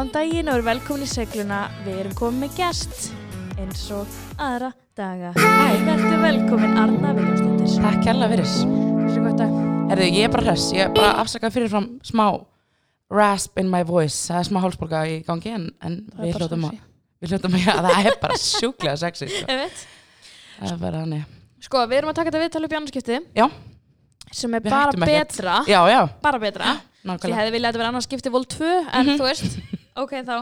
Góðan 0.00 0.14
daginn 0.14 0.48
og 0.48 0.62
velkomin 0.64 1.04
í 1.04 1.06
segluna. 1.10 1.56
Við 1.84 1.96
erum 2.00 2.12
komið 2.16 2.38
með 2.40 2.52
gest 2.56 3.10
eins 3.60 3.82
og 3.92 4.14
aðra 4.40 4.70
daga. 4.96 5.32
Hæ, 5.36 5.74
verður 5.84 6.22
velkomin 6.22 6.78
Arna 6.80 7.10
Viljámsdóttir. 7.18 7.74
Takk 7.84 7.98
kærlega 8.06 8.30
fyrir. 8.30 8.46
Þessu 9.02 9.24
gott 9.26 9.42
að. 9.44 9.50
Herðu, 9.90 10.06
ég 10.16 10.24
er 10.24 10.30
bara 10.32 10.46
hress, 10.46 10.70
ég 10.72 10.86
er 10.86 10.94
bara 10.96 11.10
afsakað 11.20 11.52
fyrirfram 11.58 11.90
smá 12.08 12.24
rasp 13.12 13.60
in 13.60 13.68
my 13.68 13.82
voice, 13.84 14.22
það 14.30 14.38
er 14.40 14.48
smá 14.48 14.58
hálsborga 14.64 15.02
í 15.04 15.18
gangi 15.26 15.52
en, 15.52 15.66
en 15.84 15.98
við 16.22 16.38
hljóttum 16.38 16.64
að, 16.70 16.78
við 17.20 17.34
hljóttum 17.34 17.58
að, 17.58 17.64
já, 17.66 17.74
það 17.84 18.08
er 18.08 18.16
bara 18.22 18.38
sjúklega 18.40 18.94
sexy, 19.02 19.28
sko. 19.34 19.42
Ég 19.52 19.60
veit. 19.66 19.82
Það 20.54 20.72
er 20.72 20.80
bara 20.86 21.02
hann, 21.04 21.18
Sko, 21.66 21.82
við 21.90 21.98
erum 21.98 22.14
að 22.14 22.22
taka 22.22 22.32
þetta 22.32 22.42
viðtal 22.46 22.62
upp 22.64 22.72
í 22.72 22.78
annarskipti 22.80 23.20
Já. 23.36 23.46
sem 24.40 24.56
er 24.56 24.64
bara 24.64 25.04
betra. 25.04 25.58
já, 25.68 25.82
já, 25.92 26.00
Bara 26.24 26.40
betra. 26.40 26.78
Nákvæmlega. 27.04 27.36
hefði 27.36 27.52
viljað 27.54 27.68
að 27.68 27.74
þetta 27.74 27.82
vera 27.82 27.92
annarskipti 27.92 28.32
vol 28.32 28.42
2 28.56 28.72
en 28.96 29.12
þú 29.16 29.26
veist, 29.28 29.60
ok 29.96 30.12
þá. 30.26 30.36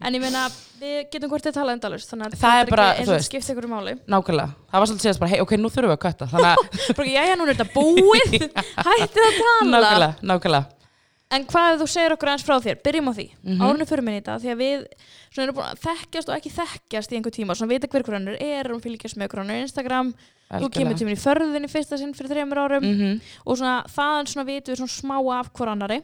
En 0.00 0.14
ég 0.14 0.20
meina, 0.22 0.46
við 0.80 1.10
getum 1.12 1.28
hvort 1.28 1.46
að 1.46 1.52
tala 1.58 1.72
endalust, 1.76 2.08
þannig 2.08 2.26
að 2.32 2.38
Það 2.40 2.60
er 2.60 2.70
bara, 2.72 2.86
ekki 2.92 3.00
eins 3.00 3.08
þú 3.08 3.12
og 3.12 3.18
veist. 3.18 3.28
skipti 3.28 3.52
ykkur 3.52 3.66
máli. 3.68 3.92
Nákvæmlega. 4.08 4.48
Það 4.70 4.80
var 4.80 4.86
svolítið 4.88 5.04
síðast 5.06 5.20
bara, 5.20 5.30
hei, 5.34 5.40
ok, 5.44 5.52
nú 5.60 5.68
þurfum 5.68 5.90
við 5.92 5.96
að 5.96 6.04
kötta, 6.06 6.28
þannig 6.32 6.48
að, 6.52 6.96
Bara, 6.96 7.08
já, 7.12 7.22
já, 7.28 7.34
nú 7.36 7.44
er 7.44 7.52
þetta 7.52 7.68
búið, 7.74 8.36
hættið 8.86 9.26
að 9.26 9.36
tala. 9.42 9.68
nákvæmlega, 9.74 10.10
nákvæmlega. 10.32 10.64
En 11.36 11.44
hvað 11.50 11.72
ef 11.74 11.80
þú 11.82 11.86
segir 11.90 12.12
okkur 12.14 12.28
eins 12.30 12.44
frá 12.46 12.54
þér? 12.62 12.76
Byrjum 12.86 13.08
á 13.10 13.12
því. 13.18 13.26
Mm. 13.42 13.52
-hmm. 13.52 13.62
Árunni 13.66 13.86
fyrir 13.90 14.04
minni 14.06 14.20
í 14.20 14.22
þetta, 14.22 14.38
því 14.40 14.50
að 14.52 14.60
við 14.62 14.84
svona 15.36 15.46
erum 15.50 15.58
búin 15.58 15.68
að 15.68 15.82
þekkjast 15.84 16.30
og 16.32 16.36
ekki 16.38 16.52
þekkjast 16.56 17.12
í 17.12 17.18
einhver 17.18 17.34
tíma, 17.36 17.56
svona 17.58 17.74
vita 17.74 17.90
hver 17.92 18.04
hverjannur 18.06 18.38
er 18.42 18.70
og 18.72 18.80
fylgjast 18.84 19.18
með 19.20 19.30
hverjannur 19.34 19.62
Instagram. 19.66 20.14
Þú 20.46 20.68
kemur 20.76 20.94
til 20.94 21.08
mér 21.08 21.16
í 21.16 21.18
förðinni 21.18 21.68
fyrsta 21.70 21.96
sinn 21.98 22.12
fyrir 22.14 22.30
þreymur 22.36 22.60
árum 22.62 22.84
Mm 22.86 23.16
og 23.46 23.56
svona 23.58 23.80
þaðan 23.90 24.28
svona 24.30 24.44
vitum 24.46 24.72
við 24.72 24.78
svona 24.78 24.94
smá 24.94 25.16
af 25.40 25.48
hverjannari. 25.58 26.00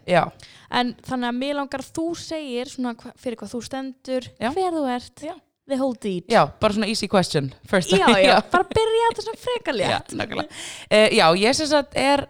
En 0.71 0.93
þannig 1.07 1.29
að 1.31 1.39
mér 1.39 1.57
langar 1.61 1.85
að 1.85 1.93
þú 1.97 2.07
segir 2.19 2.71
svona 2.71 2.95
fyrir 3.23 3.39
hvað 3.39 3.53
þú 3.55 3.61
stendur, 3.67 4.29
Já. 4.41 4.51
hver 4.53 4.75
þú 4.75 4.85
ert, 4.97 5.23
Já. 5.23 5.35
the 5.69 5.77
whole 5.79 5.95
deed. 5.95 6.25
já, 6.29 6.47
bara 6.61 6.75
svona 6.75 6.89
easy 6.91 7.07
question, 7.09 7.53
first. 7.71 7.91
Já, 7.95 8.07
já, 8.19 8.41
bara 8.51 8.65
byrja 8.67 9.11
þetta 9.13 9.23
svona 9.23 9.39
frekalega. 9.39 10.01
Já. 10.11 10.45
Uh, 10.91 11.09
já, 11.15 11.27
ég 11.39 11.55
sem 11.55 11.67
sagt 11.71 11.95
er 11.95 12.27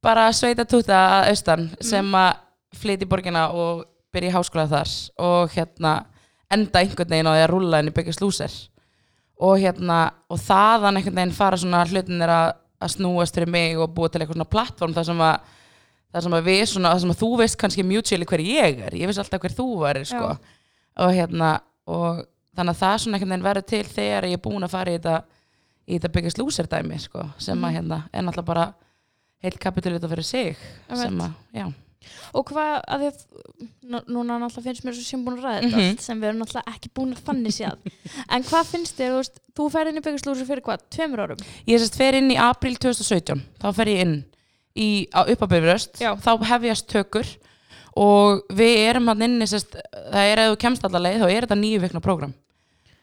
bara 0.00 0.30
sveita 0.32 0.64
túta 0.64 0.94
að 0.94 1.32
austan 1.32 1.66
sem 1.80 2.14
að 2.14 2.38
flytja 2.78 3.04
í 3.04 3.10
borgina 3.10 3.48
og 3.50 3.82
byrja 4.14 4.30
í 4.30 4.34
háskóla 4.34 4.68
þar 4.70 4.92
og 5.18 5.50
hérna 5.56 5.96
enda 6.50 6.82
einhvern 6.82 7.12
veginn 7.14 7.30
á 7.30 7.34
því 7.34 7.44
að 7.44 7.50
rúlla 7.52 7.80
inn 7.80 7.92
í 7.92 7.94
byggjast 7.96 8.24
lúser 8.24 8.56
og 9.40 9.56
hérna 9.62 10.00
og 10.30 10.42
þaðan 10.42 11.00
einhvern 11.00 11.20
veginn 11.20 11.36
fara 11.36 11.60
svona 11.60 11.84
hlutin 11.88 12.24
er 12.24 12.34
að, 12.34 12.50
að 12.80 12.94
snúast 12.96 13.36
fyrir 13.36 13.52
mig 13.52 13.78
og 13.78 13.92
búa 13.94 14.10
til 14.10 14.20
eitthvað 14.20 14.38
svona 14.38 14.52
plattform 14.54 14.96
þar 14.96 15.08
sem 15.10 15.24
að 15.24 15.56
þar 16.10 16.26
sem 16.26 16.36
að 16.36 16.48
við 16.50 16.62
svona, 16.66 16.92
þar 16.92 17.02
sem 17.04 17.12
að 17.14 17.20
þú 17.20 17.30
veist 17.38 17.58
kannski 17.60 17.86
mutually 17.86 18.26
hver 18.26 18.42
ég 18.42 18.80
er, 18.88 18.96
ég 18.98 19.10
veist 19.10 19.22
alltaf 19.22 19.42
hver 19.44 19.54
þú 19.54 19.68
er 19.86 20.00
sko. 20.10 20.30
Og 21.00 21.12
hérna 21.14 21.50
og 21.90 22.24
þannig 22.56 22.74
að 22.74 22.80
það 22.80 22.96
svona 23.02 23.18
einhvern 23.18 23.34
veginn 23.34 23.46
verður 23.46 23.66
til 23.70 23.84
þegar 23.86 24.26
ég 24.26 24.38
er 24.38 24.42
búin 24.42 24.66
að 24.66 24.74
fara 24.74 24.90
í 24.90 24.98
þetta 24.98 25.20
í 25.90 25.96
þetta 25.96 26.12
byggjast 26.16 26.40
lúser 26.40 26.70
dæmi 26.70 26.98
sko, 27.02 27.24
sem 27.42 27.64
að 27.66 27.76
hérna 27.78 28.00
er 28.12 28.24
náttúrulega 28.26 28.50
bara 28.50 28.66
heilt 29.44 29.58
kapitulita 29.62 30.10
fyrir 30.10 30.26
sig 30.26 30.58
sem 30.88 31.22
að, 31.24 31.32
já, 31.56 31.64
Og 32.34 32.46
hvað, 32.48 32.76
að 32.88 33.02
því 33.02 33.08
að 33.10 33.18
nú- 33.92 34.04
núna 34.08 34.38
náttúrulega 34.40 34.64
finnst 34.70 34.84
mér 34.86 34.94
svo 34.96 35.04
sem 35.04 35.24
búin 35.24 35.36
að 35.38 35.44
ræða 35.44 35.60
þetta 35.60 35.76
Mhm. 35.76 35.88
allt 35.90 36.00
sem 36.06 36.20
við 36.20 36.28
erum 36.30 36.40
náttúrulega 36.40 36.72
ekki 36.74 36.90
búin 36.96 37.12
að 37.14 37.22
þannig 37.28 37.54
séð 37.56 37.78
en 38.34 38.42
hvað 38.48 38.64
finnst 38.72 38.96
þér, 38.96 39.10
þú 39.10 39.18
veist, 39.20 39.40
þú 39.56 39.66
ferð 39.74 39.88
inn 39.92 40.00
í 40.00 40.04
byggislúsur 40.06 40.46
fyrir 40.48 40.62
hvað, 40.64 40.84
tveimur 40.90 41.20
árum? 41.26 41.44
ég 41.68 41.78
sérst 41.82 41.96
fer 42.00 42.14
inn 42.14 42.30
í 42.32 42.38
april 42.40 42.74
2017 42.76 43.42
þá 43.60 43.68
fer 43.76 43.86
ég 43.92 44.00
inn 44.06 44.16
í, 44.76 44.88
á 45.12 45.20
uppabifröst 45.28 46.00
Já. 46.00 46.14
þá 46.16 46.30
hefjast 46.54 46.88
tökur 46.88 47.26
og 47.96 48.46
við 48.54 48.76
erum 48.88 49.08
hann 49.10 49.22
inni 49.26 49.44
sérst, 49.50 49.74
það 49.74 50.24
er 50.32 50.38
ef 50.46 50.52
þú 50.54 50.58
kemst 50.62 50.84
alla 50.88 51.02
leið 51.04 51.20
þá 51.20 51.28
er 51.34 51.46
þetta 51.46 51.58
nýju 51.60 51.80
vikna 51.84 52.00
prógram 52.00 52.32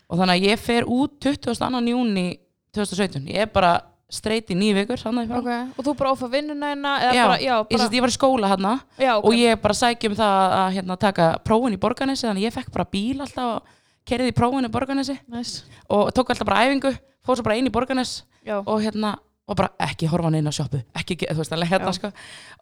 og 0.10 0.18
þannig 0.18 0.40
að 0.42 0.48
ég 0.50 0.60
fer 0.64 0.84
út 0.88 1.20
22. 1.20 1.86
júni 1.92 2.40
2017, 2.74 3.28
ég 3.28 3.44
er 3.46 3.52
bara 3.52 3.82
straight 4.10 4.52
í 4.52 4.56
nýju 4.56 4.76
vikur 4.78 5.04
Okay. 5.08 5.68
Og 5.78 5.84
þú 5.86 5.94
bara 6.00 6.12
ófa 6.16 6.30
vinnuna 6.32 6.72
hérna 6.72 6.92
Já, 7.02 7.24
bara, 7.28 7.40
já, 7.44 7.56
bara, 7.68 7.88
ég 7.92 8.02
var 8.02 8.12
í 8.12 8.16
skóla 8.16 8.48
hann 8.48 8.68
já, 8.98 9.18
ok. 9.18 9.26
og 9.26 9.34
ég 9.36 9.62
bara 9.62 9.74
sækjum 9.74 10.16
það 10.16 10.56
að 10.58 10.70
hérna, 10.78 10.98
taka 10.98 11.28
prófin 11.44 11.76
í 11.76 11.80
borganessi 11.80 12.28
þannig 12.28 12.42
að 12.42 12.48
ég 12.48 12.56
fekk 12.56 12.72
bara 12.72 12.88
bíl 12.92 13.22
alltaf 13.22 13.52
og 13.58 13.76
kerði 14.08 14.32
í 14.32 14.36
prófin 14.36 14.68
í 14.68 14.72
borganessi 14.72 15.18
nice. 15.28 15.64
og 15.90 16.12
tók 16.16 16.32
alltaf 16.32 16.48
bara 16.48 16.64
æfingu 16.66 16.94
fór 17.26 17.36
svo 17.36 17.44
bara 17.44 17.58
inn 17.60 17.68
í 17.68 17.74
borganes 17.74 18.24
já. 18.48 18.62
og 18.64 18.80
hérna 18.82 19.18
og 19.48 19.56
bara 19.60 19.72
ekki 19.90 20.08
horfa 20.12 20.30
hann 20.30 20.40
inn 20.40 20.48
á 20.48 20.56
sjoppu 20.56 20.82
ekki, 20.96 21.20
þú 21.28 21.42
veist, 21.42 21.56
alveg 21.56 21.72
hérna 21.72 21.94
sko 21.96 22.12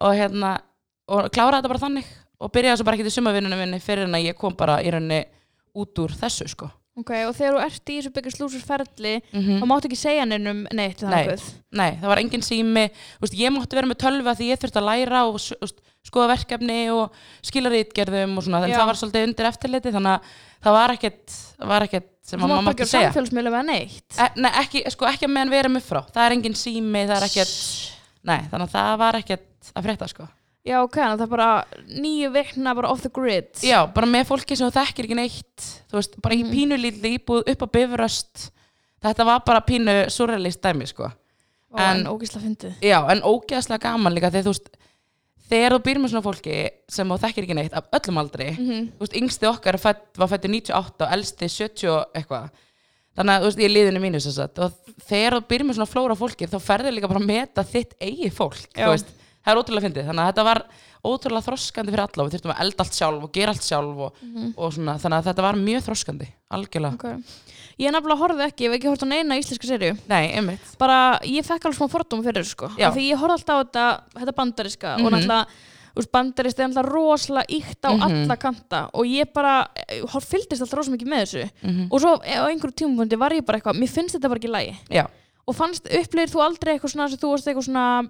og 0.00 0.16
hérna, 0.18 0.56
og 1.06 1.30
kláraði 1.30 1.62
þetta 1.62 1.72
bara 1.74 1.84
þannig 1.86 2.10
og 2.40 2.52
byrjaði 2.52 2.80
svo 2.80 2.88
bara 2.88 2.98
ekki 2.98 3.06
til 3.06 3.16
sumavinnunum 3.16 3.62
minni 3.62 3.80
fyrir 3.82 4.06
en 4.06 4.18
að 4.18 4.28
ég 4.28 4.38
kom 4.38 4.56
bara 4.58 4.80
í 4.82 4.90
rauninni 4.92 5.22
út 5.76 6.02
úr 6.02 6.14
þessu 6.16 6.48
sko 6.50 6.70
ok, 6.96 7.10
og 7.28 7.34
þegar 7.36 7.56
þú 7.56 7.62
ert 7.66 7.90
í 7.92 7.96
þessu 7.98 8.12
byggislúsur 8.16 8.64
ferli 8.64 9.14
mm 9.30 9.60
þá 9.60 9.66
máttu 9.68 9.88
ekki 9.90 9.98
segja 10.00 10.24
neinum 10.28 10.62
neitt 10.72 11.02
Nei. 11.04 11.26
þannig 11.26 11.44
Nei, 11.76 11.90
það 12.00 12.08
var 12.12 12.20
engin 12.22 12.44
sími. 12.46 12.86
Þú 13.18 13.26
veist, 13.26 13.36
ég 13.36 13.52
mátti 13.52 13.76
vera 13.76 13.90
með 13.90 14.00
tölva 14.00 14.34
því 14.38 14.50
ég 14.50 14.60
þurfti 14.62 14.80
að 14.80 14.88
læra 14.88 15.22
og 15.28 15.38
þú 15.42 15.58
veist, 15.60 15.82
skoða 16.06 16.30
verkefni 16.32 16.78
og 16.94 17.16
skila 17.44 17.72
rítgerðum 17.72 18.36
og 18.38 18.46
svona, 18.46 18.62
þannig 18.62 18.76
Já. 18.76 18.80
það 18.80 18.90
var 18.92 19.00
svolítið 19.00 19.26
undir 19.28 19.48
eftirliti 19.50 19.92
þannig 19.96 20.12
að 20.14 20.30
það 20.66 20.76
var 20.78 20.94
ekkert, 20.96 21.36
það 21.58 21.72
var 21.74 21.86
ekkert 21.88 22.08
sem 22.26 22.38
Þú 22.40 22.44
að 22.46 22.48
maður 22.48 22.56
mátt 22.56 22.66
mátti 22.70 22.82
ekki 22.82 22.86
á 22.86 22.94
segja. 22.94 23.10
samfélagsmiðlum 23.10 23.58
eða 23.58 23.66
neitt. 23.68 24.06
E, 24.16 24.28
Nei, 24.40 24.50
ekki, 24.62 24.84
sko, 24.94 25.10
ekki 25.10 25.28
að 25.28 25.34
meðan 25.34 25.58
erum 25.60 25.78
upp 25.80 25.86
frá. 25.86 26.00
Það 26.14 26.24
er 26.24 26.36
engin 26.38 26.56
sími, 26.58 27.04
það 27.06 27.16
er 27.20 27.28
ekkert 27.28 27.54
Nei, 28.26 28.40
þannig 28.50 28.66
að 28.66 28.74
það 28.74 28.96
var 29.04 29.20
ekkert 29.20 29.70
að 29.76 29.86
frétta 29.86 30.08
sko 30.10 30.26
Já, 30.66 30.80
ok, 30.82 30.96
það 30.98 31.20
er 31.22 31.30
bara 31.30 31.48
nýju 31.86 32.30
vikna 32.34 32.72
bara 32.74 32.88
off 32.90 33.02
the 33.04 33.10
grid. 33.14 33.52
Já, 33.62 33.84
bara 33.94 34.06
með 34.10 34.24
fólki 34.32 34.56
sem 34.58 34.70
þekkir 34.74 35.06
ekki 35.06 35.18
neitt. 35.18 35.66
Þú 35.90 35.98
veist, 36.00 36.16
bara 36.22 36.34
í 36.34 36.42
Mhm. 36.42 36.50
pínulítið 36.56 37.18
íbúð 37.20 37.48
upp 37.52 37.62
á 37.62 37.68
bifröst. 37.76 38.50
Þetta 39.04 39.24
var 39.24 39.40
bara 39.46 39.60
pínu 39.60 39.94
surrealist 40.10 40.60
dæmi 40.62 40.86
sko. 40.88 41.12
Ó, 41.72 41.78
en, 41.78 42.00
En- 42.00 42.06
ógislega 42.06 42.42
fyndið. 42.46 42.74
Já, 42.82 42.98
en 43.10 43.22
ógeðslega 43.22 43.78
gaman 43.80 44.12
líka 44.14 44.30
þegar 44.30 44.42
þú 44.44 44.52
veist 44.54 44.68
þegar 45.50 45.70
þú 45.76 45.82
býr 45.86 45.98
með 46.02 46.10
svona 46.10 46.24
fólki 46.26 46.70
sem 46.88 47.08
þú 47.08 47.18
þekkir 47.22 47.44
ekki 47.46 47.54
neitt 47.54 47.72
af 47.74 47.84
öllum 47.92 48.18
aldri 48.18 48.48
mm 48.58 48.92
þú 48.98 48.98
veist, 48.98 49.12
yngsti 49.20 49.46
okkar 49.46 49.78
fædd, 49.78 50.00
var 50.18 50.28
fættur 50.28 50.50
98 50.50 51.04
og 51.06 51.12
elsti 51.12 51.46
70 51.48 51.88
og 51.92 52.06
eitthvað. 52.14 52.50
Þannig 53.16 53.30
að 53.36 53.40
þú 53.40 53.44
veist, 53.46 53.58
ég 53.58 53.64
er 53.64 53.74
liðinu 53.76 54.00
mínu 54.02 54.20
sem 54.20 54.32
sagt 54.32 54.58
og 54.58 54.72
þegar 55.06 55.32
þú 55.38 55.46
býr 55.46 55.62
með 55.64 55.74
svona 55.78 55.92
flóra 55.94 56.16
fólki 56.18 56.48
þá 56.50 56.58
ferður 56.60 56.94
líka 56.96 57.08
bara 57.08 57.20
að 57.20 57.26
meta 57.30 57.62
þitt 57.62 57.94
eigi 58.00 58.30
fólk 58.34 58.66
Já. 58.74 58.86
þú 58.86 58.90
veist, 58.96 59.06
það 59.46 59.52
er 59.54 59.60
ótrúlega 59.62 59.86
fyndið. 59.86 60.06
Þannig 60.10 60.22
að 60.26 60.30
þetta 60.32 60.44
var 60.50 60.62
ótrúlega 61.06 61.46
þroskandi 61.46 61.92
fyrir 61.94 62.02
alla 62.02 62.22
og 62.24 62.26
við 62.26 62.34
þurftum 62.36 62.52
að 62.56 62.62
elda 62.66 62.82
allt 62.84 62.96
sjálf 62.98 63.26
og 63.26 63.32
gera 63.36 63.52
allt 63.54 63.62
sjálf 63.66 64.00
og, 64.06 64.24
og 64.56 64.72
svona, 64.74 64.96
þannig 64.98 65.20
að 65.20 65.28
þetta 65.30 65.44
var 65.46 65.60
mjög 65.60 65.84
þroskandi 65.86 66.28
algjörlega, 66.56 66.94
okay. 66.98 67.20
Ég 67.76 67.90
er 67.90 67.92
nefnilega 67.92 68.22
horfði 68.22 68.44
ekki, 68.46 68.64
ég 68.64 68.70
hef 68.72 68.76
ekki 68.78 68.88
hort 68.88 69.04
á 69.04 69.08
neina 69.10 69.36
íslenska 69.36 69.68
serju 69.68 69.92
nei, 70.08 70.32
einmitt. 70.32 70.68
Bara, 70.80 71.18
ég 71.28 71.44
fekk 71.44 71.66
alveg 71.68 71.76
smá 71.76 71.90
fordóma 71.92 72.24
fyrir 72.24 72.40
þessu, 72.42 72.54
sko. 72.56 72.70
Af 72.72 72.94
því 72.96 73.04
ég 73.10 73.20
horfði 73.20 73.36
alltaf 73.36 73.52
á 73.52 73.62
þetta, 73.62 73.86
þetta 74.16 74.34
bandariska 74.40 74.94
og 74.96 75.02
Mhm. 75.04 75.12
náttúrulega, 75.12 75.46
bandarist 76.12 76.58
er 76.60 76.68
náttúrulega 76.68 76.92
rosalega 76.94 77.46
íkt 77.52 77.82
á 77.84 77.90
Mhm. 77.92 78.02
alla 78.02 78.36
kanta 78.36 78.80
og 78.94 79.04
ég 79.04 79.32
bara, 79.32 79.68
eh, 79.76 80.00
fylgdist 80.00 80.62
alltaf 80.62 80.78
rosa 80.78 80.90
mikið 80.90 81.08
með 81.12 81.22
þessu. 81.22 81.50
Mm 81.62 81.88
og 81.92 82.00
svo 82.00 82.20
eh, 82.24 82.40
á 82.40 82.48
einhverju 82.48 82.74
tímapunkti 82.74 83.18
var 83.18 83.30
ég 83.32 83.44
bara 83.44 83.58
eitthvað, 83.60 83.78
mér 83.78 83.88
finnst 83.92 84.16
þetta 84.16 84.28
bara 84.28 84.40
ekki 84.40 84.76
Já, 84.90 85.06
og 85.46 85.54
fannst, 85.54 85.84
upplegir 85.84 86.32
þú 86.32 86.40
aldrei 86.42 86.78
eitthvað 86.78 86.92
svona 86.96 87.08
þú 87.12 87.30
varst 87.30 87.46
eitthvað 87.46 87.68
svona 87.68 88.08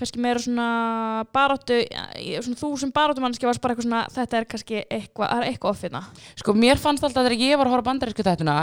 kannski 0.00 0.22
meira 0.22 0.42
svona 0.42 0.68
baráttu 1.34 1.76
svona, 2.42 2.58
þú 2.58 2.70
sem 2.82 2.92
baráttumannski 2.94 3.46
varst 3.46 3.62
bara 3.62 3.74
eitthvað 3.74 3.86
svona 3.86 4.02
þetta 4.14 4.38
er 4.40 4.46
kannski 4.50 4.80
eitthvað, 4.82 5.28
það 5.30 5.42
er 5.42 5.48
eitthvað 5.52 5.74
offina 5.76 6.02
Sko 6.40 6.54
mér 6.58 6.80
fannst 6.82 7.06
alltaf 7.06 7.26
þegar 7.28 7.44
ég 7.44 7.60
var 7.60 7.70
að 7.70 7.76
horfa 7.76 7.88
bandarísku 7.90 8.26
þættina 8.26 8.56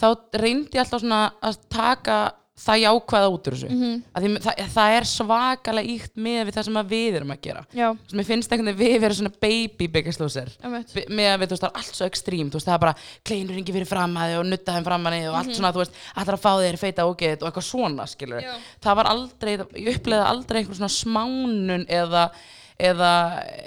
þá 0.00 0.06
reyndi 0.40 0.78
ég 0.78 0.84
alltaf 0.84 1.04
svona 1.04 1.22
að 1.44 1.60
taka 1.68 2.20
það 2.60 2.80
jákvæða 2.84 3.28
út 3.32 3.48
úr 3.48 3.54
þessu. 3.56 3.68
Mm 3.70 3.80
-hmm. 3.80 3.94
mm 4.00 4.36
-hmm. 4.36 4.42
það, 4.44 4.54
það 4.74 4.96
er 4.96 5.04
svakalega 5.08 5.90
íkt 5.94 6.14
með 6.16 6.40
við 6.46 6.54
það 6.54 6.64
sem 6.64 6.80
við 6.88 7.14
erum 7.16 7.30
að 7.30 7.40
gera. 7.40 7.64
Sem 7.72 8.20
ég 8.20 8.26
finnst 8.26 8.52
einhvern 8.52 8.76
veginn 8.76 8.92
við 8.92 9.00
vera 9.00 9.14
svona 9.14 9.32
baby. 9.40 9.88
Bi- 10.94 11.08
með 11.08 11.28
að 11.32 11.40
við 11.40 11.48
veist 11.48 11.62
það 11.62 11.70
er 11.70 11.78
allt 11.78 11.94
svo 11.94 12.06
ekstrím 12.06 12.50
það 12.50 12.74
er 12.74 12.78
bara 12.78 12.94
kleinur 13.24 13.54
ringi 13.54 13.72
fyrir 13.72 13.86
fram 13.86 14.16
að 14.16 14.28
þig 14.30 14.38
og 14.38 14.46
nutta 14.46 14.72
þeim 14.72 14.84
fram 14.84 15.06
að 15.06 15.12
þig 15.12 15.28
og 15.28 15.36
allt 15.40 15.54
svona 15.56 15.72
þú 15.72 15.82
veist 15.82 15.94
allar 16.14 16.34
að 16.34 16.44
fá 16.44 16.52
þér 16.60 16.76
feita 16.76 17.06
ógeð 17.06 17.42
og 17.42 17.46
eitthvað 17.48 17.70
svona 17.70 18.06
það 18.80 18.96
var 18.96 19.06
aldrei, 19.06 19.52
ég 19.74 19.96
uppleiði 19.96 20.24
aldrei 20.24 20.60
einhver 20.60 20.76
svona 20.76 20.94
smánun 20.94 21.86
eða, 21.88 22.30
eða 22.78 23.12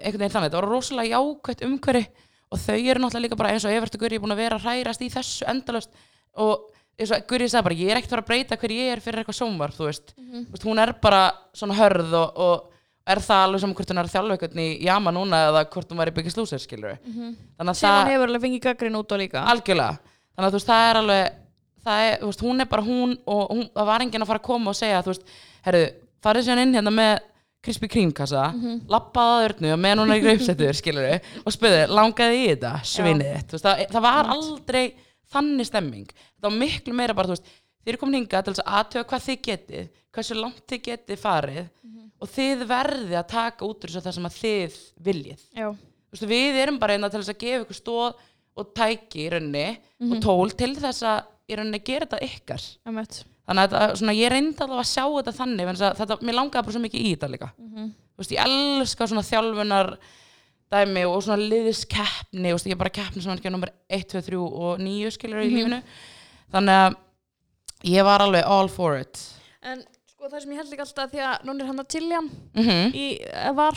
einhvern 0.04 0.20
veginn 0.20 0.36
þannig, 0.36 0.52
það 0.52 0.62
var 0.62 0.70
rosalega 0.70 1.18
jákvætt 1.18 1.66
umhverfi 1.66 2.06
og 2.54 2.60
þau 2.62 2.78
eru 2.78 3.02
náttúrulega 3.02 3.26
líka 3.26 3.40
bara 3.40 3.54
eins 3.54 3.66
og 3.66 3.74
Evertu 3.74 3.98
Guri 3.98 4.20
búin 4.22 4.36
að 4.36 4.44
vera 4.44 4.60
að 4.60 4.68
hrærast 4.68 5.02
í 5.02 5.10
þessu 5.10 5.48
endalust 5.50 5.90
og 6.38 6.70
eins 7.00 7.12
og 7.12 7.24
Guri 7.28 7.48
sagði 7.50 7.64
bara, 7.64 7.76
ég 7.76 7.90
er 7.92 7.98
ekkert 7.98 8.12
að 8.12 8.16
fara 8.16 8.24
að 8.24 8.28
breyta 8.30 8.58
hver 8.62 8.74
ég 8.76 8.92
er 8.94 9.00
fyrir 9.02 9.24
eitthvað 9.24 9.40
sjónvarp, 9.40 9.74
þú 9.78 9.86
veist, 9.90 10.14
Mhm. 10.18 10.46
þú 10.46 10.52
veist 10.54 10.64
hún 10.68 10.80
er 10.84 10.94
bara 11.02 11.32
svona 11.54 11.74
hörð 11.76 12.14
og, 12.14 12.38
og 12.38 12.70
er 13.08 13.18
það 13.20 13.44
alveg 13.48 13.60
saman 13.62 13.76
hvort 13.76 13.90
hún 13.90 14.00
er 14.00 14.10
einhvern 14.32 14.60
í 14.64 14.84
Jama 14.84 15.12
núna 15.12 15.40
eða 15.50 15.66
hvort 15.70 15.90
hún 15.90 15.98
var 15.98 16.08
í 16.08 16.14
Byggis 16.14 16.38
Lúser, 16.38 16.60
skilur 16.60 16.98
Mhm. 17.06 17.36
þannig 17.60 17.70
að 17.70 17.76
sem 17.76 17.90
það, 17.90 18.08
hefur 18.14 18.28
alveg 18.28 18.42
fengið 18.42 18.62
gaggrin 18.62 18.96
út 18.96 19.12
á 19.12 19.16
líka. 19.18 19.44
Algjörlega. 19.46 20.00
Þannig 20.38 20.48
að 20.48 20.54
þú 20.54 20.60
veist, 20.60 20.68
það 20.68 20.90
er 20.90 20.96
alveg 21.02 21.34
það 21.84 22.00
er, 22.14 22.18
þú 22.22 22.26
veist, 22.30 22.42
hún 22.42 22.62
er 22.62 22.66
bara 22.66 22.82
hún 22.84 23.18
og 23.28 23.50
hún, 23.52 23.70
það 23.76 23.86
var 23.86 24.00
enginn 24.00 24.22
að 24.22 24.28
fara 24.28 24.40
að 24.40 24.44
koma 24.44 24.70
og 24.70 24.76
segja, 24.76 25.02
þú 25.04 25.12
veist, 25.12 25.24
herru, 25.66 25.92
farið 26.24 26.44
sér 26.48 26.62
inn 26.62 26.74
hérna 26.74 26.94
með 26.94 27.20
Krispy 27.64 27.88
Kreme 27.90 28.14
kassa 28.14 28.54
Mhm. 28.54 28.88
lappaði 28.88 29.34
að 29.36 29.50
örnu 29.50 29.74
og 29.74 29.80
meðan 29.80 30.00
hún 30.00 30.12
er 30.12 30.20
í 30.20 30.24
greipsettur 30.24 30.74
skilur 30.76 31.22
og 31.46 31.52
spurði, 31.52 31.88
langaði 31.88 32.38
í 32.40 32.56
þetta 32.56 32.82
veist, 33.52 33.64
það, 33.64 33.88
það 33.90 34.02
var 34.02 34.26
aldrei 34.28 34.94
þannig 35.34 35.66
stemming 35.66 36.08
var 36.44 36.58
miklu 36.60 36.94
meira 36.94 37.14
bara, 37.14 37.28
þú 37.28 37.36
veist 37.38 37.46
þið 37.84 37.92
eru 37.94 37.98
komin 38.02 38.20
hingað 38.22 38.44
til 38.48 38.54
að 38.54 38.74
aðtöga 38.80 39.08
hvað 39.10 39.26
þið 39.28 39.40
getið 39.48 39.90
hversu 40.14 40.36
langt 40.40 40.62
þið 40.68 40.82
getið 40.88 41.20
farið 41.20 41.66
Mhm. 41.84 42.12
og 42.22 42.30
þið 42.30 42.66
verðið 42.68 43.18
að 43.20 43.28
taka 43.28 43.66
út 43.66 43.84
úr 43.84 43.90
þessu 43.90 44.02
það 44.06 44.14
sem 44.14 44.30
að 44.30 44.38
þið 44.44 44.78
viljið 45.04 45.42
Já, 45.58 45.68
Þú 46.14 46.20
veist, 46.20 46.30
við 46.30 46.56
erum 46.62 46.78
bara 46.80 46.94
einna 46.94 47.10
til 47.10 47.20
þess 47.22 47.34
að 47.34 47.40
gefa 47.42 47.66
ykkur 47.66 47.80
stóð 47.82 48.14
og 48.56 48.74
tæki 48.78 49.26
í 49.26 49.30
rauninni 49.34 49.78
Mhm. 50.00 50.12
og 50.14 50.22
tól 50.22 50.50
til 50.56 50.76
þess 50.76 51.02
að 51.04 51.24
í 51.50 51.56
rauninni 51.58 51.84
gera 51.84 52.06
þetta 52.06 52.22
ykkar 52.22 52.62
emmett. 52.86 53.24
þannig 53.48 53.64
að 53.64 53.70
þetta, 53.74 53.96
svona, 53.98 54.14
ég 54.16 54.30
reyndi 54.32 54.58
alveg 54.62 54.80
að 54.80 54.94
sjá 54.94 55.06
þetta 55.10 55.34
þannig 55.34 55.68
að 55.68 55.98
þetta, 55.98 56.22
mér 56.22 56.36
langaði 56.38 56.64
bara 56.64 56.72
svo 56.72 56.82
mikið 56.86 57.02
í 57.02 57.16
þetta 57.18 57.32
líka 57.34 57.52
Mhm. 57.60 57.88
þú 57.90 58.18
veist, 58.18 58.32
ég 58.32 58.46
elska 58.46 59.08
svona 59.08 59.26
þjálfunar 59.26 59.98
dæmi 60.72 61.04
og 61.06 61.22
svona 61.24 61.50
liðiskeppni 61.50 62.54
ég 62.54 62.78
bara 62.78 62.90
keppni 62.90 63.22
sem 63.22 63.32
er 63.32 63.38
ekki 63.38 63.52
nummer 63.52 63.70
1, 63.90 64.08
2, 64.10 64.22
3 64.22 64.38
og 64.38 64.80
9 64.80 65.12
skilur 65.12 65.42
í 65.44 65.50
Mhm. 65.50 65.56
lífinu 65.58 65.84
þannig 66.54 66.84
að 66.84 67.00
ég 67.94 68.06
var 68.08 68.24
alveg 68.24 68.46
all 68.48 68.70
for 68.72 68.96
it. 69.00 69.20
En 69.64 69.82
sko 70.14 70.30
það 70.32 70.44
sem 70.44 70.52
ég 70.54 70.60
held 70.62 70.70
líka 70.72 70.84
alltaf 70.86 71.10
því 71.12 71.22
að 71.28 71.42
núna 71.48 71.64
er 71.64 71.68
hann 71.68 71.82
að 71.84 71.88
Tillian 71.92 72.28
mm 72.56 72.94
í, 72.96 73.08
eh, 73.28 73.50
var, 73.58 73.76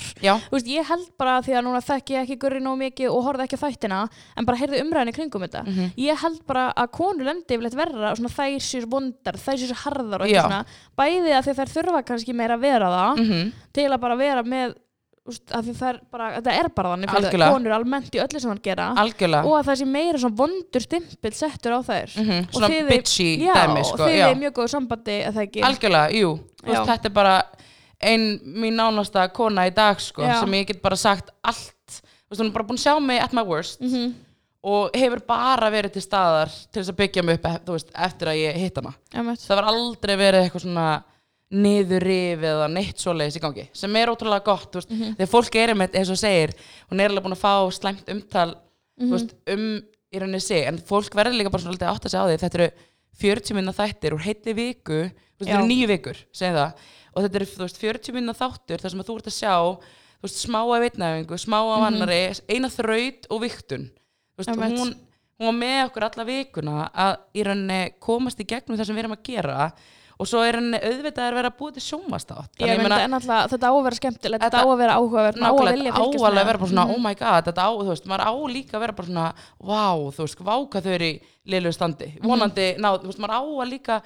veist, 0.52 0.68
ég 0.70 0.86
held 0.86 1.08
bara 1.18 1.40
því 1.42 1.56
að 1.58 1.64
núna 1.66 1.80
þekki 1.82 2.14
ég 2.14 2.22
ekki 2.22 2.36
gurri 2.44 2.60
nóg 2.62 2.76
mikið 2.84 3.10
og 3.10 3.24
horfði 3.26 3.46
ekki 3.48 3.58
þættina 3.64 3.98
en 4.36 4.46
bara 4.46 4.60
heyrði 4.60 4.82
umræðinni 4.84 5.14
kringum 5.16 5.42
þetta. 5.46 5.64
Mhm. 5.66 5.90
ég 6.04 6.22
held 6.22 6.40
bara 6.46 6.68
að 6.76 6.92
konur 6.94 7.26
lendi 7.26 7.56
yfirleitt 7.56 7.78
verra 7.80 8.12
og 8.12 8.20
svona 8.20 8.34
þær 8.36 8.62
sér 8.68 8.86
vondar, 8.94 9.34
þær 9.42 9.58
sér 9.64 9.74
harðar 9.82 10.22
og 10.22 10.26
eitthvað 10.28 10.46
svona, 10.46 10.64
bæði 11.02 11.34
að 11.34 11.50
þær 11.50 11.74
þurfa 11.74 12.04
kannski 12.12 12.32
meira 12.38 12.54
að 12.54 12.66
vera 12.68 12.94
það 12.94 13.24
mm 13.24 13.52
til 13.76 13.90
að 13.90 14.00
bara 14.00 14.16
vera 14.16 14.42
með 14.42 14.76
að 15.26 16.00
bara, 16.10 16.28
þetta 16.38 16.54
er 16.54 16.68
bara 16.74 16.92
þannig 16.94 17.10
fyrir 17.12 17.26
Algjörlega. 17.26 17.52
konur 17.56 17.74
almennt 17.76 18.16
í 18.16 18.20
öllu 18.22 18.40
sem 18.40 18.50
hann 18.52 18.62
gera. 18.62 18.88
Algjörlega. 19.02 19.44
Og 19.44 19.56
að 19.58 19.70
það 19.70 19.78
sé 19.80 19.86
meira 19.90 20.18
svona 20.22 20.38
vondur 20.40 20.84
stimpil 20.84 21.32
settur 21.36 21.76
á 21.76 21.80
þær. 21.86 22.16
Mm 22.16 22.42
Og 22.46 22.58
svona 22.58 22.68
þið- 22.72 22.90
bitchy 22.90 23.28
já, 23.42 23.54
dæmi 23.54 23.80
og 23.80 23.86
sko, 23.86 24.02
þið 24.02 24.18
já. 24.18 24.26
er 24.30 24.36
mjög 24.42 24.52
góð 24.58 24.68
sambandi 24.74 25.16
að 25.22 25.32
það 25.38 25.46
ekki. 25.46 25.64
Algjörlega, 25.70 26.12
jú. 26.20 26.30
Já. 26.66 26.84
þetta 26.84 27.06
er 27.10 27.16
bara 27.16 27.42
ein 28.00 28.40
mín 28.44 28.76
nánasta 28.76 29.32
kona 29.32 29.66
í 29.66 29.74
dag 29.74 30.00
sko, 30.00 30.22
sem 30.22 30.52
ég 30.52 30.66
get 30.66 30.82
bara 30.82 30.96
sagt 30.96 31.30
allt. 31.42 31.72
Þú 32.26 32.30
veist, 32.30 32.40
hún 32.40 32.46
er 32.50 32.52
bara 32.52 32.64
búin 32.64 32.78
að 32.78 32.86
sjá 32.86 33.00
mig 33.00 33.22
at 33.22 33.32
my 33.32 33.42
worst 33.42 33.80
mm 33.80 34.14
og 34.66 34.96
hefur 34.98 35.20
bara 35.26 35.68
verið 35.70 35.92
til 35.96 36.02
staðar 36.02 36.50
til 36.72 36.80
þess 36.80 36.90
að 36.90 36.98
byggja 36.98 37.22
mig 37.22 37.38
upp 37.38 37.68
veist, 37.68 37.92
eftir 37.94 38.30
að 38.32 38.40
ég 38.40 38.56
hitt 38.58 38.76
hana. 38.80 38.92
-hmm. 39.12 39.36
það 39.46 39.56
var 39.60 39.68
aldrei 39.70 40.16
verið 40.16 40.40
eitthvað 40.42 40.64
svona 40.64 41.04
niðurrif 41.54 42.42
eða 42.42 42.66
neitt 42.72 42.98
svoleiðis 42.98 43.36
í 43.38 43.42
gangi 43.44 43.66
sem 43.76 43.96
er 43.96 44.10
ótrúlega 44.10 44.44
gott 44.44 44.72
þú 44.72 44.80
veist, 44.80 44.90
Mhm. 44.90 45.16
þegar 45.16 45.30
fólk 45.30 45.54
er 45.56 45.68
einmitt 45.70 45.94
eins 45.94 46.10
og 46.10 46.18
segir 46.18 46.52
hún 46.90 47.00
er 47.00 47.08
alveg 47.10 47.22
búin 47.22 47.36
að 47.36 47.44
fá 47.44 47.54
slæmt 47.72 48.08
umtal 48.08 48.54
Mhm. 48.98 49.06
þú 49.06 49.12
veist, 49.12 49.34
um 49.52 49.82
í 50.12 50.18
rauninni 50.18 50.40
sig 50.42 50.66
en 50.66 50.78
fólk 50.78 51.10
verður 51.14 51.36
líka 51.38 51.50
bara 51.50 51.62
svona 51.62 51.72
alltaf 51.76 51.96
átt 51.96 52.04
að 52.06 52.10
segja 52.10 52.24
á 52.24 52.28
því 52.30 52.38
þetta 52.40 52.54
eru 52.60 52.70
40 53.20 53.54
minna 53.54 53.72
þættir 53.72 54.12
úr 54.12 54.22
heitli 54.24 54.54
viku 54.54 55.10
þú 55.10 55.38
veist, 55.38 55.50
þetta 55.50 55.58
eru 55.58 55.68
nýju 55.68 55.86
vikur, 55.88 56.16
segjum 56.32 56.56
það 56.56 56.72
og 57.16 57.22
þetta 57.24 57.34
eru 57.36 57.46
þú 57.46 57.62
veist, 57.66 57.78
40 57.78 58.12
minna 58.12 58.32
þáttur 58.32 58.80
þar 58.80 58.90
sem 58.90 59.00
þú 59.00 59.16
ert 59.16 59.26
að 59.30 59.38
sjá 59.40 59.54
þú 60.16 60.22
veist, 60.22 60.46
smá 60.48 60.60
af 60.64 60.82
vitnæfingu, 60.82 61.38
smá 61.38 61.58
af 61.62 61.80
Mhm. 61.80 61.86
annari 61.86 62.40
eina 62.48 62.68
þraut 62.68 63.26
og 63.30 63.40
viktun 63.42 63.90
þú 64.34 64.38
veist, 64.38 64.48
Einmitt. 64.50 64.78
hún, 64.78 64.94
hún 65.38 65.46
var 65.46 65.52
með 65.52 65.90
okkur 65.90 66.02
alla 66.02 66.24
vikuna 66.24 66.90
að 66.92 67.16
í 67.34 67.44
rauninni 67.44 67.92
komast 68.00 68.40
í 68.40 68.44
gegnum 68.46 68.76
það 68.78 68.86
sem 68.86 68.96
við 68.96 69.04
erum 69.04 69.16
að 69.16 69.22
gera 69.22 69.72
og 70.18 70.26
svo 70.26 70.40
er 70.46 70.54
rauninni 70.56 70.78
auðvitað 70.80 71.36
að 71.36 71.50
búið 71.58 71.74
til 71.76 71.84
sjómastátt 71.84 72.56
þetta 72.56 73.68
á 73.68 73.72
að 73.76 73.82
vera 73.84 73.96
skemmtilegt, 73.98 74.42
þetta 74.46 74.62
á 74.62 74.66
að 74.66 74.78
vera 74.80 74.94
áhugavert, 74.96 75.36
maður 75.36 75.60
á 75.60 75.66
að 75.66 75.74
vilja 75.76 75.92
fylgjast 75.92 76.24
með. 76.24 76.40
að 76.40 76.46
vera 76.46 76.58
svona 76.70 76.84
Mhm. 76.86 76.94
oh 76.94 76.98
my 77.04 77.14
god, 77.14 77.44
þetta 77.44 77.62
á, 77.66 77.70
þú 77.76 77.88
veist, 77.92 78.06
maður 78.06 78.24
á 78.24 78.32
líka 78.56 78.72
að 78.76 78.80
vera 78.80 78.92
bara 78.92 79.08
svona 79.08 79.34
wow, 79.60 79.98
þú 80.10 80.20
veist, 80.24 80.38
vá 80.40 80.54
hvað 80.66 80.82
þau 80.86 80.94
eru 80.94 81.04
í 81.04 81.20
liðlegu 81.46 81.74
standi, 81.76 82.08
Mhm. 82.16 82.26
vonandi 82.26 82.66
ná, 82.78 82.88
þú 82.98 83.06
veist, 83.10 83.18
maður 83.18 83.36
á 83.36 83.42
að 83.44 83.70
líka 83.70 84.02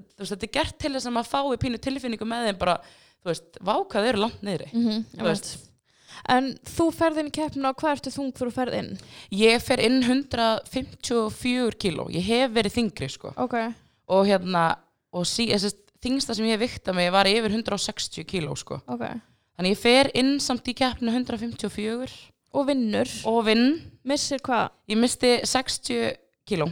þú 0.00 0.18
veist, 0.24 0.32
þetta 0.32 0.48
er 0.48 0.54
gert 0.58 0.78
til 0.78 0.92
þess 0.94 1.06
að 1.06 1.12
maður 1.12 1.32
fái 1.34 1.56
pínu 1.60 1.78
tilfinningu 1.78 2.24
með 2.24 2.46
þeim 2.48 2.58
bara, 2.58 2.76
þú 3.22 3.26
veist, 3.28 3.58
vá 3.60 3.74
hvað 3.84 4.00
þau 4.00 4.08
eru 4.08 4.18
langt 4.24 4.40
niðri 4.42 4.72
Mhm, 4.72 5.04
Þú 5.16 5.22
veist. 5.24 5.58
En 6.28 6.54
þú 6.64 6.92
ferð 6.92 7.18
inn 7.18 7.28
í 7.28 7.32
keppnina 7.32 7.68
og 7.70 7.76
hvað 7.76 7.96
ertu 8.00 8.10
þung 8.12 8.32
þú 8.32 8.50
ferð 8.52 8.74
inn? 8.74 8.98
ég 9.32 9.60
fer 9.62 9.78
inn 9.80 10.02
154 10.02 11.76
kíló 11.80 12.08
ég 12.10 12.22
hef 12.26 12.50
verið 12.50 12.74
þingri, 12.76 13.08
sko 13.10 13.32
Ok, 13.36 13.54
og 14.08 14.26
hérna, 14.26 14.76
og 15.12 15.26
sí, 15.28 15.48
þingsta 16.00 16.36
sem 16.36 16.48
ég 16.48 16.56
hef 16.58 16.64
viktað 16.64 16.98
mig 16.98 17.12
var 17.12 17.28
yfir 17.28 17.52
160 17.52 18.26
kíló, 18.28 18.56
sko 18.58 18.80
ok. 18.86 19.06
þannig 19.58 19.74
ég 19.74 19.80
fer 19.80 20.10
inn 20.18 20.36
samt 20.42 20.68
í 20.70 20.76
keppinu 20.76 21.12
154 21.12 22.30
Og 22.50 22.66
vinnur, 22.66 23.10
og 23.30 23.44
vinn 23.46 23.76
missir 24.06 24.40
hvað? 24.42 24.72
Ég 24.90 24.98
misti 24.98 25.36
60 25.46 26.16
kíló. 26.48 26.66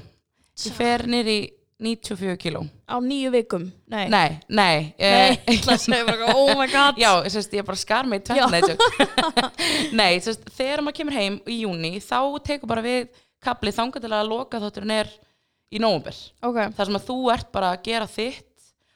Ég 0.59 0.75
fer 0.75 1.05
nýri 1.07 1.37
94 1.79 2.35
kíló. 2.43 2.65
Á 2.91 2.99
nýju 2.99 3.31
vikum? 3.31 3.69
Nei. 3.87 4.09
Nei, 4.11 4.41
nei. 4.49 4.89
Nei, 4.99 5.37
eh, 5.37 5.37
ég 5.55 5.63
segja 5.79 6.03
bara, 6.09 6.33
oh 6.35 6.51
my 6.59 6.67
god. 6.67 6.99
Já, 6.99 7.13
ég, 7.23 7.31
sést, 7.31 7.55
ég 7.55 7.63
bara 7.63 7.79
skar 7.79 8.11
mig 8.11 8.27
Nei, 10.01 10.19
sést, 10.19 10.43
þegar 10.57 10.83
maður 10.83 10.99
kemur 10.99 11.15
heim 11.15 11.39
í 11.47 11.61
júni 11.63 11.95
þá 12.03 12.19
tekur 12.43 12.73
bara 12.75 12.83
við 12.83 13.07
kapli 13.39 13.71
þangað 13.71 14.09
til 14.09 14.15
að 14.19 14.33
loka 14.33 14.59
þátturinn 14.59 14.97
er 14.97 15.15
í 15.73 15.79
nóvumber. 15.83 16.17
Ok, 16.43 16.59
Það 16.77 16.85
sem 16.89 16.99
að 17.01 17.07
þú 17.09 17.17
ert 17.35 17.53
bara 17.53 17.73
að 17.77 17.83
gera 17.89 18.07
þitt 18.07 18.45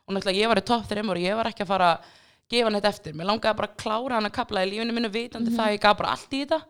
og 0.06 0.14
náttúrulega 0.16 0.40
ég 0.42 0.48
var 0.52 0.60
í 0.62 0.66
topp 0.72 0.86
þreim 0.90 1.10
og 1.12 1.20
ég 1.22 1.36
var 1.36 1.50
ekki 1.52 1.64
að 1.66 1.72
fara 1.72 1.88
að 1.96 2.10
gefa 2.52 2.70
neitt 2.74 2.84
eftir. 2.84 3.14
Mér 3.16 3.28
langaði 3.30 3.56
bara 3.56 3.68
að 3.70 3.76
klára 3.82 4.14
hann 4.18 4.28
að 4.28 4.32
kapla 4.36 4.64
í 4.64 4.70
lífinu 4.70 4.92
mínu 4.96 5.10
vitandi 5.12 5.50
Mhm. 5.50 5.56
það 5.58 5.66
að 5.68 5.74
ég 5.76 5.80
gaf 5.80 5.96
bara 5.98 6.10
allt 6.16 6.30
í 6.32 6.40
þetta 6.44 6.62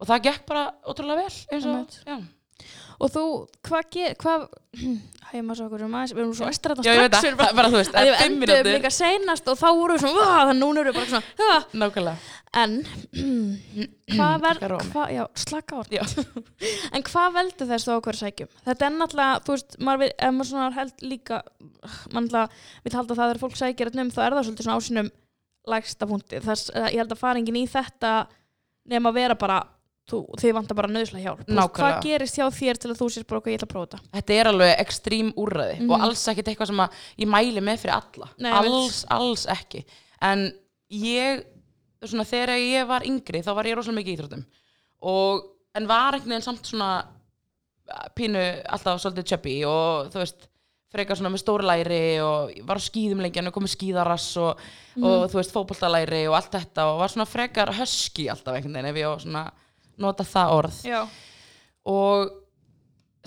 og 0.00 0.06
það 0.08 0.22
gekk 0.28 0.46
bara 0.46 0.64
ótrúlega 0.86 1.16
vel 1.16 1.56
eins 1.56 1.66
og, 1.66 1.88
já. 2.06 2.16
Og 3.00 3.12
þú, 3.14 3.24
hvað 3.66 3.88
ger, 3.96 4.16
hvað, 4.20 4.44
hæ, 5.30 5.32
maður 5.40 5.58
svo 5.60 5.68
okkur 5.70 5.84
um 5.86 5.96
aðeins, 5.98 6.14
við 6.16 6.22
erum 6.24 6.34
svo 6.38 6.50
æstra 6.50 6.76
þetta 6.76 6.86
Já, 6.86 6.92
ég 6.94 7.00
veit 7.04 7.16
strax, 7.16 7.24
það, 7.24 7.38
bara, 7.40 7.50
er 7.50 7.58
bara, 7.60 7.70
þú 7.72 7.80
veist, 7.80 7.96
að 7.96 8.10
við 8.10 8.24
endum 8.26 8.70
líka 8.74 8.92
seinast 8.94 9.50
og 9.50 9.58
þá 9.60 9.66
vorum 9.70 9.96
við 9.96 10.04
svona, 10.04 10.28
þannig 10.34 10.60
núna 10.64 10.84
erum 10.84 10.92
við 10.92 11.00
bara 11.00 11.10
svona, 11.14 11.24
"Ha." 11.40 11.58
Nákvæmlega 11.82 12.16
en 12.60 12.72
hvað 14.16 14.42
verð, 14.42 14.58
Taka 14.58 14.70
rómi. 14.72 14.90
hvað, 14.90 15.12
já, 15.14 15.22
slaka 15.38 15.82
Já. 15.94 16.02
en 16.94 17.04
hvað 17.06 17.34
veldur 17.36 17.68
þess 17.70 17.86
þú 17.86 17.96
okkur 17.96 18.18
sækjum? 18.18 18.50
Þetta 18.66 18.86
er 18.88 18.94
náttúrulega, 18.96 19.40
þú 19.46 19.54
veist, 19.54 19.76
maður, 19.86 20.14
ef 20.18 20.34
maður 20.34 20.50
svona 20.50 20.70
held 20.74 21.04
líka, 21.06 21.40
maður 22.10 22.26
náttúrulega, 22.26 22.62
við 22.84 22.98
halda 22.98 23.18
það 23.18 23.30
þegar 23.30 23.42
fólk 23.44 23.58
sækir 23.60 23.90
þetta 23.90 24.04
um, 24.04 24.10
þá 24.16 24.22
er 24.24 24.36
það 24.36 24.48
svolítið 24.48 24.66
svona 24.66 24.78
á 24.82 24.86
sínum 24.88 25.10
lægsta 25.70 26.08
punkti. 26.10 26.40
Þess, 26.42 26.70
eh, 26.74 26.88
ég 26.96 27.02
held 27.04 27.14
að 27.14 27.22
fara 27.22 27.38
enginn 27.38 27.60
í 27.60 27.66
þetta 27.70 28.14
nema 28.90 29.12
að 29.12 29.20
vera 29.20 29.38
bara, 29.38 29.60
þú, 30.10 30.18
þið 30.42 30.52
vantar 30.56 30.76
bara 30.80 30.88
nöðslega 30.92 31.22
hjálp. 31.24 31.44
Nákvæmlega. 31.46 31.76
Hvað 31.78 32.02
gerist 32.06 32.36
hjá 32.40 32.46
þér 32.58 32.80
til 32.82 32.90
að 32.90 32.98
þú 33.00 33.08
sér 33.14 33.26
bara 33.30 33.40
okkur, 33.40 33.52
ég 33.52 33.58
ætla 33.60 33.68
að 33.68 33.72
prófa 33.74 33.86
þetta? 33.90 34.02
Þetta 34.18 34.34
er 34.40 34.50
alveg 34.50 34.72
ekstrím 34.84 35.32
úrræði 35.36 35.76
Mhm. 35.80 35.90
og 35.90 36.00
alls 36.08 36.24
ekkit 36.28 36.48
eitthvað 36.52 36.66
sem 36.72 36.82
að 36.84 36.90
ég 37.18 37.28
mæli 37.28 37.60
með 37.60 37.78
fyrir 37.84 37.94
alla 37.96 38.28
Nei, 38.38 38.50
ég 38.50 38.58
alls, 38.64 39.04
alls 39.10 39.46
ekki 39.46 39.84
en 40.22 40.52
ég, 40.90 41.44
svona 42.04 42.24
þegar 42.24 42.58
ég 42.58 42.86
var 42.86 43.02
yngri 43.08 43.42
þá 43.42 43.54
var 43.54 43.64
ég 43.64 43.76
rosalega 43.76 44.00
mikið 44.00 44.12
í 44.12 44.16
íþróttum 44.18 44.44
og, 45.02 45.42
en 45.74 45.86
var 45.86 46.14
einhvern 46.14 46.28
veginn 46.34 46.42
samt 46.42 46.64
svona 46.66 47.04
uh, 47.90 48.06
pínu 48.16 48.42
alltaf 48.68 49.00
svolítið 49.02 49.28
chubby 49.32 49.58
og 49.68 50.10
þú 50.12 50.22
veist 50.24 50.46
frekar 50.90 51.14
svona 51.16 51.30
með 51.30 51.42
stóri 51.44 51.62
læri 51.68 51.98
og 52.18 52.50
var 52.66 52.80
á 52.80 52.82
skýðum 52.82 53.20
lengi 53.22 53.38
en 53.38 53.52
komið 53.54 53.76
skýðarass 53.76 54.32
og, 54.42 54.58
Mhm. 54.96 55.04
og 55.06 55.30
þú 55.30 55.38
veist 55.38 55.52
fótboltalæri 55.54 56.24
og 56.28 56.34
allt 56.34 56.50
þetta 56.50 56.82
og 56.90 56.98
var 56.98 57.08
svona 57.12 57.26
frekar 57.30 57.70
husky 57.78 58.26
alltaf 58.28 58.56
einhvern 58.56 58.74
veginn 58.74 58.90
ef 58.90 58.96
ég 58.98 59.06
á 59.06 59.14
svona 59.22 59.44
nota 60.00 60.24
það 60.26 60.54
orð 60.58 60.78
Já. 60.88 61.00
og 61.90 62.30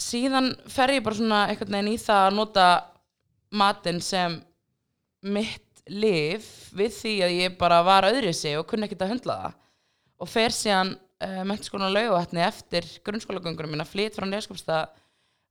síðan 0.01 0.51
fer 0.73 0.95
ég 0.95 1.03
bara 1.05 1.17
svona 1.19 1.41
einhvern 1.51 1.75
veginn 1.77 1.93
í 1.93 1.99
það 2.01 2.23
að 2.27 2.37
nota 2.39 2.67
matinn 3.53 4.01
sem 4.01 4.39
mitt 5.23 5.83
lif 5.91 6.47
við 6.73 6.95
því 6.95 7.13
að 7.27 7.35
ég 7.37 7.57
bara 7.59 7.81
var 7.85 8.07
öðri 8.07 8.31
sig 8.35 8.55
og 8.57 8.65
kunni 8.71 8.87
ekkert 8.87 9.03
að 9.05 9.11
höndla 9.13 9.35
það 9.43 9.57
og 10.23 10.31
fer 10.31 10.55
síðan 10.55 10.93
uh, 10.95 11.43
mennskólan 11.47 11.93
laugavatni 11.93 12.41
eftir 12.45 12.87
grunnskólagöngunum 13.05 13.73
minna 13.75 13.85
flytt 13.87 14.15
frá 14.17 14.25
neskapstað 14.29 14.89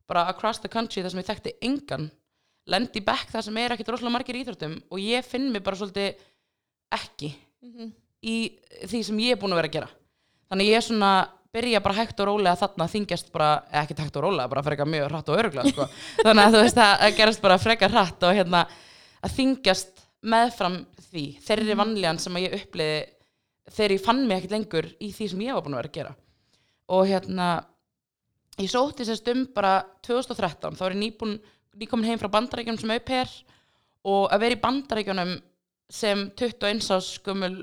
bara 0.09 0.27
across 0.33 0.59
the 0.65 0.71
country 0.73 1.05
þar 1.05 1.13
sem 1.15 1.23
ég 1.23 1.29
þekkti 1.31 1.55
engan 1.69 2.09
lendi 2.73 3.03
bekk 3.05 3.31
þar 3.35 3.45
sem 3.47 3.57
er 3.63 3.75
ekkert 3.77 3.93
rosalega 3.95 4.17
margir 4.17 4.39
íþróttum 4.41 4.77
og 4.93 5.01
ég 5.03 5.25
finn 5.27 5.51
mig 5.53 5.63
bara 5.67 5.79
svolítið 5.79 6.19
ekki 6.99 7.33
Mhm. 7.63 7.93
í 8.27 8.37
því 8.91 8.99
sem 9.07 9.19
ég 9.23 9.37
er 9.37 9.39
búin 9.39 9.53
að 9.55 9.61
vera 9.61 9.69
að 9.71 9.75
gera 9.77 9.91
þannig 10.53 10.69
ég 10.69 10.85
svona 10.85 11.13
byrja 11.53 11.81
bara 11.85 11.97
hægt 11.97 12.21
og 12.21 12.29
rólega 12.31 12.57
þarna 12.61 12.89
þingjast 12.89 13.33
bara, 13.33 13.51
ekki 13.83 13.97
hægt 13.99 14.17
og 14.17 14.25
rólega, 14.27 14.49
bara 14.53 14.65
frekar 14.65 14.89
mjög 14.89 15.11
hratt 15.11 15.33
og 15.33 15.41
öruglega 15.41 15.73
sko. 15.73 15.89
þannig 16.25 16.45
að 16.45 16.55
þú 16.55 16.63
veist 16.65 16.81
að 16.85 17.17
gerast 17.19 17.43
bara 17.45 17.59
frekar 17.61 17.93
hratt 17.93 18.25
og 18.29 18.37
hérna 18.37 18.63
að 19.23 19.35
þingjast 19.37 20.05
meðfram 20.33 20.79
því 21.11 21.25
þeirri 21.45 21.77
vanlíðan 21.77 22.21
sem 22.23 22.39
að 22.39 22.47
ég 22.47 22.57
uppliði 22.61 23.01
þegar 23.73 23.95
ég 23.97 24.05
fann 24.05 24.23
mig 24.27 24.39
ekkert 24.39 24.57
lengur 24.57 24.89
í 25.01 25.11
því 25.13 25.29
sem 25.33 25.45
ég 25.45 25.57
var 25.57 25.65
búin 25.65 25.77
að 25.77 25.83
vera 25.83 25.93
að 25.93 25.99
gera 25.99 26.15
og 26.93 27.11
hérna 27.11 27.49
ég 28.61 28.73
sótti 28.73 29.07
sérst 29.09 29.29
um 29.33 29.45
bara 29.55 29.75
2013 30.07 30.79
þá 30.79 30.83
er 30.87 30.97
ég 30.97 31.03
nýbúin, 31.03 31.37
nýkomin 31.81 32.11
heim 32.11 32.21
frá 32.21 32.31
bandaríkjunum 32.33 32.81
sem 32.81 32.95
au 32.97 33.05
pair 33.05 33.37
og 34.09 34.33
að 34.33 34.45
vera 34.47 34.57
í 34.57 34.63
bandaríkjunum 34.65 35.37
sem 35.93 36.27
21 36.41 36.93
ás 36.97 37.13
skumul 37.19 37.57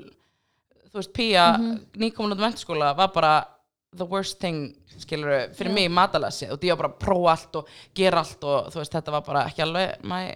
þú 0.90 1.00
veist, 1.00 1.12
pía 1.12 1.56
mm 1.56 1.62
-hmm. 1.62 1.78
nýkomin 1.96 2.32
út 2.32 2.40
mennskóla 2.40 2.96
var 2.96 3.12
bara 3.14 3.46
the 3.96 4.04
worst 4.04 4.38
thing, 4.38 4.76
skilur 4.98 5.50
fyrir 5.54 5.70
Já. 5.70 5.74
mig 5.74 5.90
matalassi 5.90 6.46
og 6.50 6.60
því 6.60 6.72
að 6.72 6.76
bara 6.76 6.88
prófa 6.88 7.30
allt 7.30 7.56
og 7.56 7.68
gera 7.94 8.18
allt 8.18 8.44
og 8.44 8.70
þú 8.72 8.78
veist, 8.78 8.92
þetta 8.92 9.10
var 9.10 9.22
bara 9.26 9.46
ekki 9.46 9.62
alveg 9.62 10.04
my 10.04 10.34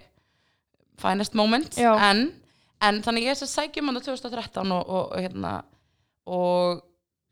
finest 0.97 1.33
moment 1.33 1.77
en, 1.77 2.33
en 2.81 3.01
þannig 3.01 3.23
ég 3.23 3.35
sem 3.35 3.47
sækjum 3.47 3.85
hann 3.85 4.01
2013 4.01 4.71
og, 4.71 4.89
og, 4.89 5.11
og 5.11 5.19
hérna 5.19 5.63
og 6.25 6.83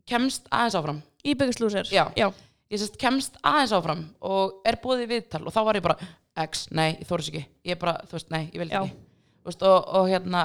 kemst 0.06 0.48
aðeins 0.51 0.75
áfram 0.75 1.01
Íbyggislúsir 1.24 1.88
Já. 1.92 2.12
Já. 2.15 2.32
ég 2.72 2.80
sérst 2.80 2.98
kemst 2.98 3.38
aðeins 3.44 3.72
áfram 3.72 4.10
og 4.22 4.62
er 4.65 4.80
búið 4.84 5.06
í 5.06 5.08
viðtal 5.08 5.46
og 5.46 5.53
þá 5.53 5.63
var 5.63 5.75
ég 5.75 5.84
bara 5.84 5.98
X, 6.34 6.68
nei, 6.72 6.98
ég 6.98 7.08
þóris 7.08 7.30
ekki 7.30 7.46
ég 7.63 7.80
bara, 7.80 8.00
þú 8.08 8.18
veist, 8.18 8.32
nei, 8.32 8.50
ég 8.53 8.60
vil 8.60 8.72
ekki 8.72 8.94
Þú 9.44 9.51
veist, 9.51 9.63
og, 9.68 9.88
og 10.00 10.06
hérna 10.08 10.42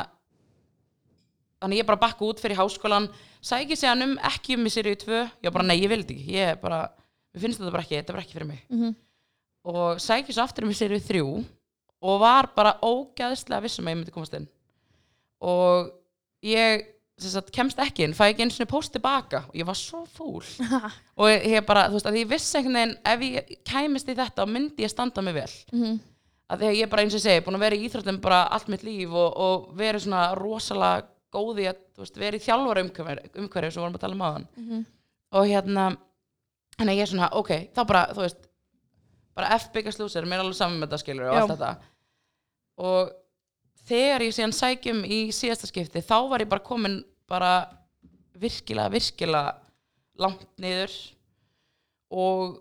þannig 1.63 1.83
ég 1.83 1.89
bara 1.89 2.01
bakka 2.01 2.25
út 2.27 2.41
fyrir 2.43 2.59
háskólan 2.59 3.09
sæki 3.43 3.77
séðan 3.79 4.05
um 4.07 4.17
ekki 4.31 4.57
um 4.59 4.67
í 4.67 4.73
sériu 4.73 4.97
2 4.99 5.23
ég 5.47 5.53
bara, 5.55 5.67
nei, 5.67 5.79
ég 5.83 5.91
vil 5.91 6.03
þetta 6.03 6.15
ekki, 6.17 6.33
ég 6.39 6.61
bara 6.63 6.81
mér 7.35 7.45
finnst 7.45 7.61
þetta 7.63 7.75
bara 7.75 7.85
ekki, 7.87 7.99
þetta 8.01 8.17
bara 8.17 8.25
ekki 8.27 8.37
fyrir 8.39 8.51
mig. 8.51 8.65
Mhm. 8.71 8.97
og 9.69 9.99
sæki 10.01 10.33
svo 10.33 10.43
aftur 10.47 10.65
um 10.65 10.71
í 10.73 10.79
sériu 10.79 11.01
3 11.03 11.23
og 12.01 12.21
var 12.23 12.51
bara 12.55 12.77
ógæðslega 12.83 13.63
vissum 13.65 13.87
að 13.87 13.93
ég 13.93 13.99
myndi 13.99 14.15
komast 14.15 14.35
inn. 14.39 14.47
Og 15.43 15.91
ég 16.47 16.87
sagt, 17.19 17.51
kemst 17.51 17.81
ekki 17.83 18.05
inn, 18.07 18.15
fæ 18.15 18.29
ekki 18.31 18.45
einu 18.45 18.55
sinni 18.55 18.69
post 18.71 18.93
tilbaka. 18.95 19.43
Og 19.51 19.57
ég 19.59 19.67
var 19.67 19.75
svo 19.75 20.05
fúl. 20.07 20.45
Og 21.19 21.27
ég, 21.27 21.59
bara, 21.67 21.89
þú 21.91 21.99
veist, 21.99 22.07
að 22.07 22.21
ég 22.21 22.31
vissi 22.31 22.59
einhvern 22.61 22.79
veginn 22.79 22.95
ef 23.13 23.25
ég 23.27 23.51
kæmist 23.67 24.09
í 24.09 24.15
þetta 24.19 24.45
og 24.45 24.53
myndi 24.55 24.87
ég 24.87 24.93
standa 24.93 25.25
mig 25.27 25.35
vel. 25.35 25.51
Mhm. 25.73 25.99
að 26.49 26.63
þegar 26.63 26.77
ég 26.79 26.89
bara 26.89 27.03
eins 27.03 27.15
og 27.19 27.21
segi, 27.21 27.43
búin 27.45 27.59
að 27.59 27.65
vera 27.67 27.77
í 27.77 27.83
íþróttum 27.85 28.19
bara 28.25 28.37
allt 28.57 28.69
mitt 28.73 28.85
líf 28.87 29.11
og, 29.13 29.35
og 29.37 29.67
verið 29.77 30.07
svona 30.07 30.23
rosalega 30.39 31.03
góð 31.35 31.61
í 31.63 31.67
að, 31.71 31.79
veist, 31.99 32.17
verið 32.17 32.41
í 32.41 32.45
þjálfara 32.47 32.83
umhverfi, 32.87 33.31
umhverfi 33.43 33.71
sem 33.73 33.81
við 33.81 33.85
vorum 33.85 33.99
að 33.99 34.05
tala 34.05 34.15
um 34.19 34.27
aðan 34.29 34.47
Mhm. 34.57 34.85
og 35.33 35.47
hérna 35.47 35.87
þannig 36.79 36.93
að 36.95 36.99
ég 36.99 37.03
er 37.03 37.13
svona, 37.13 37.29
ok, 37.33 37.51
þá 37.75 37.81
bara, 37.87 38.07
þú 38.15 38.23
veist 38.25 38.45
bara 39.37 39.55
F 39.59 39.69
byggast 39.73 39.99
lúsir, 40.01 40.25
mér 40.27 40.39
er 40.41 40.45
alveg 40.47 40.55
saman 40.59 40.79
með 40.81 40.89
þetta 40.89 40.99
skilur 41.03 41.29
og 41.29 41.35
Já. 41.35 41.41
allt 41.43 41.53
þetta 41.53 41.79
og 42.79 43.13
þegar 43.89 44.21
ég 44.27 44.35
síðan 44.37 44.55
sækjum 44.57 45.05
í 45.05 45.19
síðasta 45.35 45.67
skipti, 45.71 46.01
þá 46.03 46.29
var 46.31 46.41
ég 46.41 46.49
bara 46.49 46.65
komin 46.65 47.05
bara 47.29 47.53
virkilega, 48.39 48.91
virkilega 48.91 49.57
langt 50.19 50.47
niður 50.59 50.93
og 52.11 52.59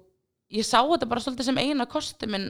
ég 0.54 0.66
sá 0.66 0.82
þetta 0.84 1.08
bara 1.10 1.22
svolítið 1.24 1.48
sem 1.50 1.58
eina 1.62 1.86
kosti 1.90 2.28
minn 2.30 2.50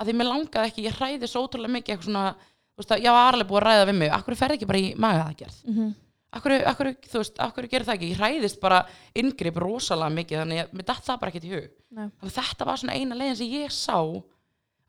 að 0.00 0.08
því 0.10 0.14
mér 0.18 0.28
langaði 0.30 0.70
ekki, 0.70 0.84
ég 0.86 0.96
hræði 0.98 1.28
svo 1.30 1.46
ótrúlega 1.46 1.72
mikið 1.76 1.94
eitthvað 1.94 2.08
svona, 2.10 2.36
veist 2.76 2.94
ég 3.02 3.12
var 3.16 3.32
alveg 3.34 3.48
búið 3.48 3.62
að 3.62 3.66
ræða 3.70 3.86
við 3.90 3.98
mig, 4.02 4.10
akkur 4.12 4.36
ferði 4.36 4.58
ekki 4.58 4.66
bara 4.70 4.78
í 4.82 4.94
magaðagerð 4.96 5.58
Mhm. 5.66 5.94
akkur, 6.36 6.52
akkur, 6.72 6.86
þú 7.08 7.18
veist, 7.22 7.38
akkur 7.40 7.68
gerir 7.68 7.86
það 7.86 7.94
ekki 7.96 8.10
ég 8.12 8.18
hræðist 8.20 8.60
bara 8.60 8.80
inngrip 9.14 9.56
rosalega 9.56 10.12
mikið 10.12 10.40
þannig 10.42 10.60
að 10.64 10.72
mér 10.76 10.84
datt 10.90 11.04
það 11.06 11.20
bara 11.20 11.30
ekkert 11.32 11.44
í 11.48 11.54
hug 11.54 11.70
Nei. 11.90 12.08
þannig 12.20 12.34
þetta 12.36 12.66
var 12.66 12.76
svona 12.76 12.92
eina 12.98 13.14
leiðin 13.14 13.36
sem 13.36 13.46
ég 13.56 13.70
sá 13.72 13.96
að 13.96 14.22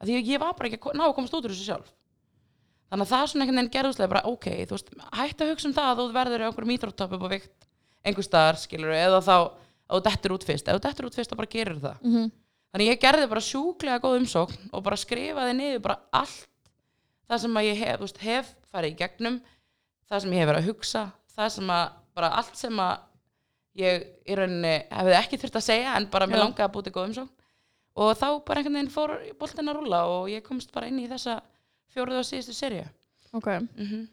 að 0.01 0.27
ég 0.27 0.39
var 0.39 0.53
bara 0.53 0.69
ekki 0.69 0.79
að 0.91 0.97
ná 0.99 1.05
að 1.07 1.15
komast 1.15 1.33
út 1.33 1.45
úr 1.47 1.53
þessu 1.55 1.69
sjálf 1.71 1.93
þannig 2.91 3.05
að 3.07 3.11
það 3.13 3.27
svona 3.31 3.43
einhvern 3.45 3.57
veginn 3.61 3.73
gerðuslega 3.77 4.09
bara 4.11 4.25
ok, 4.27 4.45
þú 4.67 4.75
veist, 4.75 4.89
hætt 5.13 5.41
að 5.41 5.49
hugsa 5.53 5.67
um 5.67 5.73
það 5.77 5.87
að 5.91 5.97
þú 6.01 6.13
verður 6.17 6.41
í 6.43 6.45
einhverjum 6.47 6.75
íþróttopp 6.77 7.13
upp 7.17 7.23
á 7.23 7.29
vikt 7.31 7.67
einhver 8.07 8.23
staðar, 8.27 8.55
skilur 8.61 8.93
eða 8.95 9.19
þá 9.23 9.35
að 9.37 9.97
þú 9.97 10.03
dettur 10.03 10.31
út 10.35 10.43
fyrst, 10.47 10.67
ef 10.67 10.75
þú 10.77 10.83
dettur 10.87 11.07
út 11.07 11.15
fyrst 11.15 11.31
þá 11.31 11.35
bara 11.39 11.51
gerir 11.55 11.79
það 11.79 11.97
Mhm. 12.03 12.31
þannig 12.73 12.87
ég 12.91 12.99
gerði 13.01 13.27
bara 13.29 13.41
sjúklega 13.41 13.99
góð 14.03 14.19
umsókn 14.21 14.69
og 14.73 14.83
bara 14.83 14.95
skrifaði 14.99 15.53
niður 15.55 15.81
bara 15.81 15.99
allt 16.13 16.47
það 17.27 17.43
sem 17.43 17.59
ég 17.67 17.81
hef, 17.83 17.99
veist, 18.03 18.21
hef 18.23 18.51
farið 18.71 18.93
í 18.93 18.99
gegnum 19.01 19.39
það 20.07 20.23
sem 20.23 20.35
ég 20.35 20.43
hef 20.43 20.51
verið 20.51 20.61
að 20.63 20.69
hugsa 20.71 21.03
það 21.37 21.49
sem 21.57 21.73
að, 21.77 21.87
bara 22.17 22.33
allt 22.41 22.59
sem 22.59 22.83
að 22.83 22.95
ég 23.77 24.05
í 24.25 24.37
rauninni 24.37 24.75
hefði 24.89 25.17
ekki 25.19 25.41
þurft 25.41 25.59
að 25.59 25.67
segja 25.67 25.97
en 25.97 26.07
bara 26.13 26.27
mér 26.29 26.41
langaði 26.41 26.65
að 26.65 26.75
búti 26.77 26.93
góð 26.95 27.09
umsókn 27.11 27.33
og 27.97 28.13
þá 28.17 28.27
bara 28.45 28.61
einhvern 28.61 28.77
veginn 28.79 28.93
fór 28.93 29.13
boltin 29.39 29.69
að 29.71 29.79
rúlla 29.79 30.03
og 30.13 30.29
ég 30.31 30.45
komst 30.45 30.71
bara 30.73 30.89
inn 30.89 31.01
í 31.01 31.09
þessa 31.09 31.39
fjóruðu 31.93 32.21
og 32.21 32.29
síðustu 32.29 32.55
serju 32.57 32.85
Ok. 33.37 33.49
mm 33.75 34.07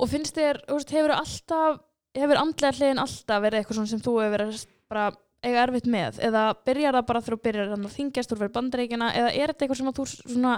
Og 0.00 0.08
finnst 0.08 0.32
þér, 0.32 0.62
hefur 0.88 1.12
alltaf 1.12 1.80
hefur 2.16 2.38
andlega 2.40 2.76
hliðin 2.78 3.00
alltaf 3.02 3.42
verið 3.44 3.60
eitthvað 3.60 3.88
sem 3.90 4.00
þú 4.00 4.14
hefur 4.22 4.32
verið 4.32 4.62
bara 4.90 5.10
eiga 5.44 5.64
erfitt 5.66 5.88
með? 5.90 6.20
Eða 6.26 6.44
byrjar 6.66 6.96
það 6.96 7.08
bara 7.10 7.22
þú 7.26 7.38
byrjar 7.44 7.74
að 7.74 7.84
þingjast 7.94 8.32
úr 8.32 8.40
fyrir 8.40 8.54
bandaríkina 8.54 9.10
eða 9.16 9.34
er 9.34 9.52
þetta 9.52 9.66
eitthvað 9.66 9.80
sem 9.80 9.90
að 9.90 9.98
þú 10.00 10.06
svona 10.14 10.54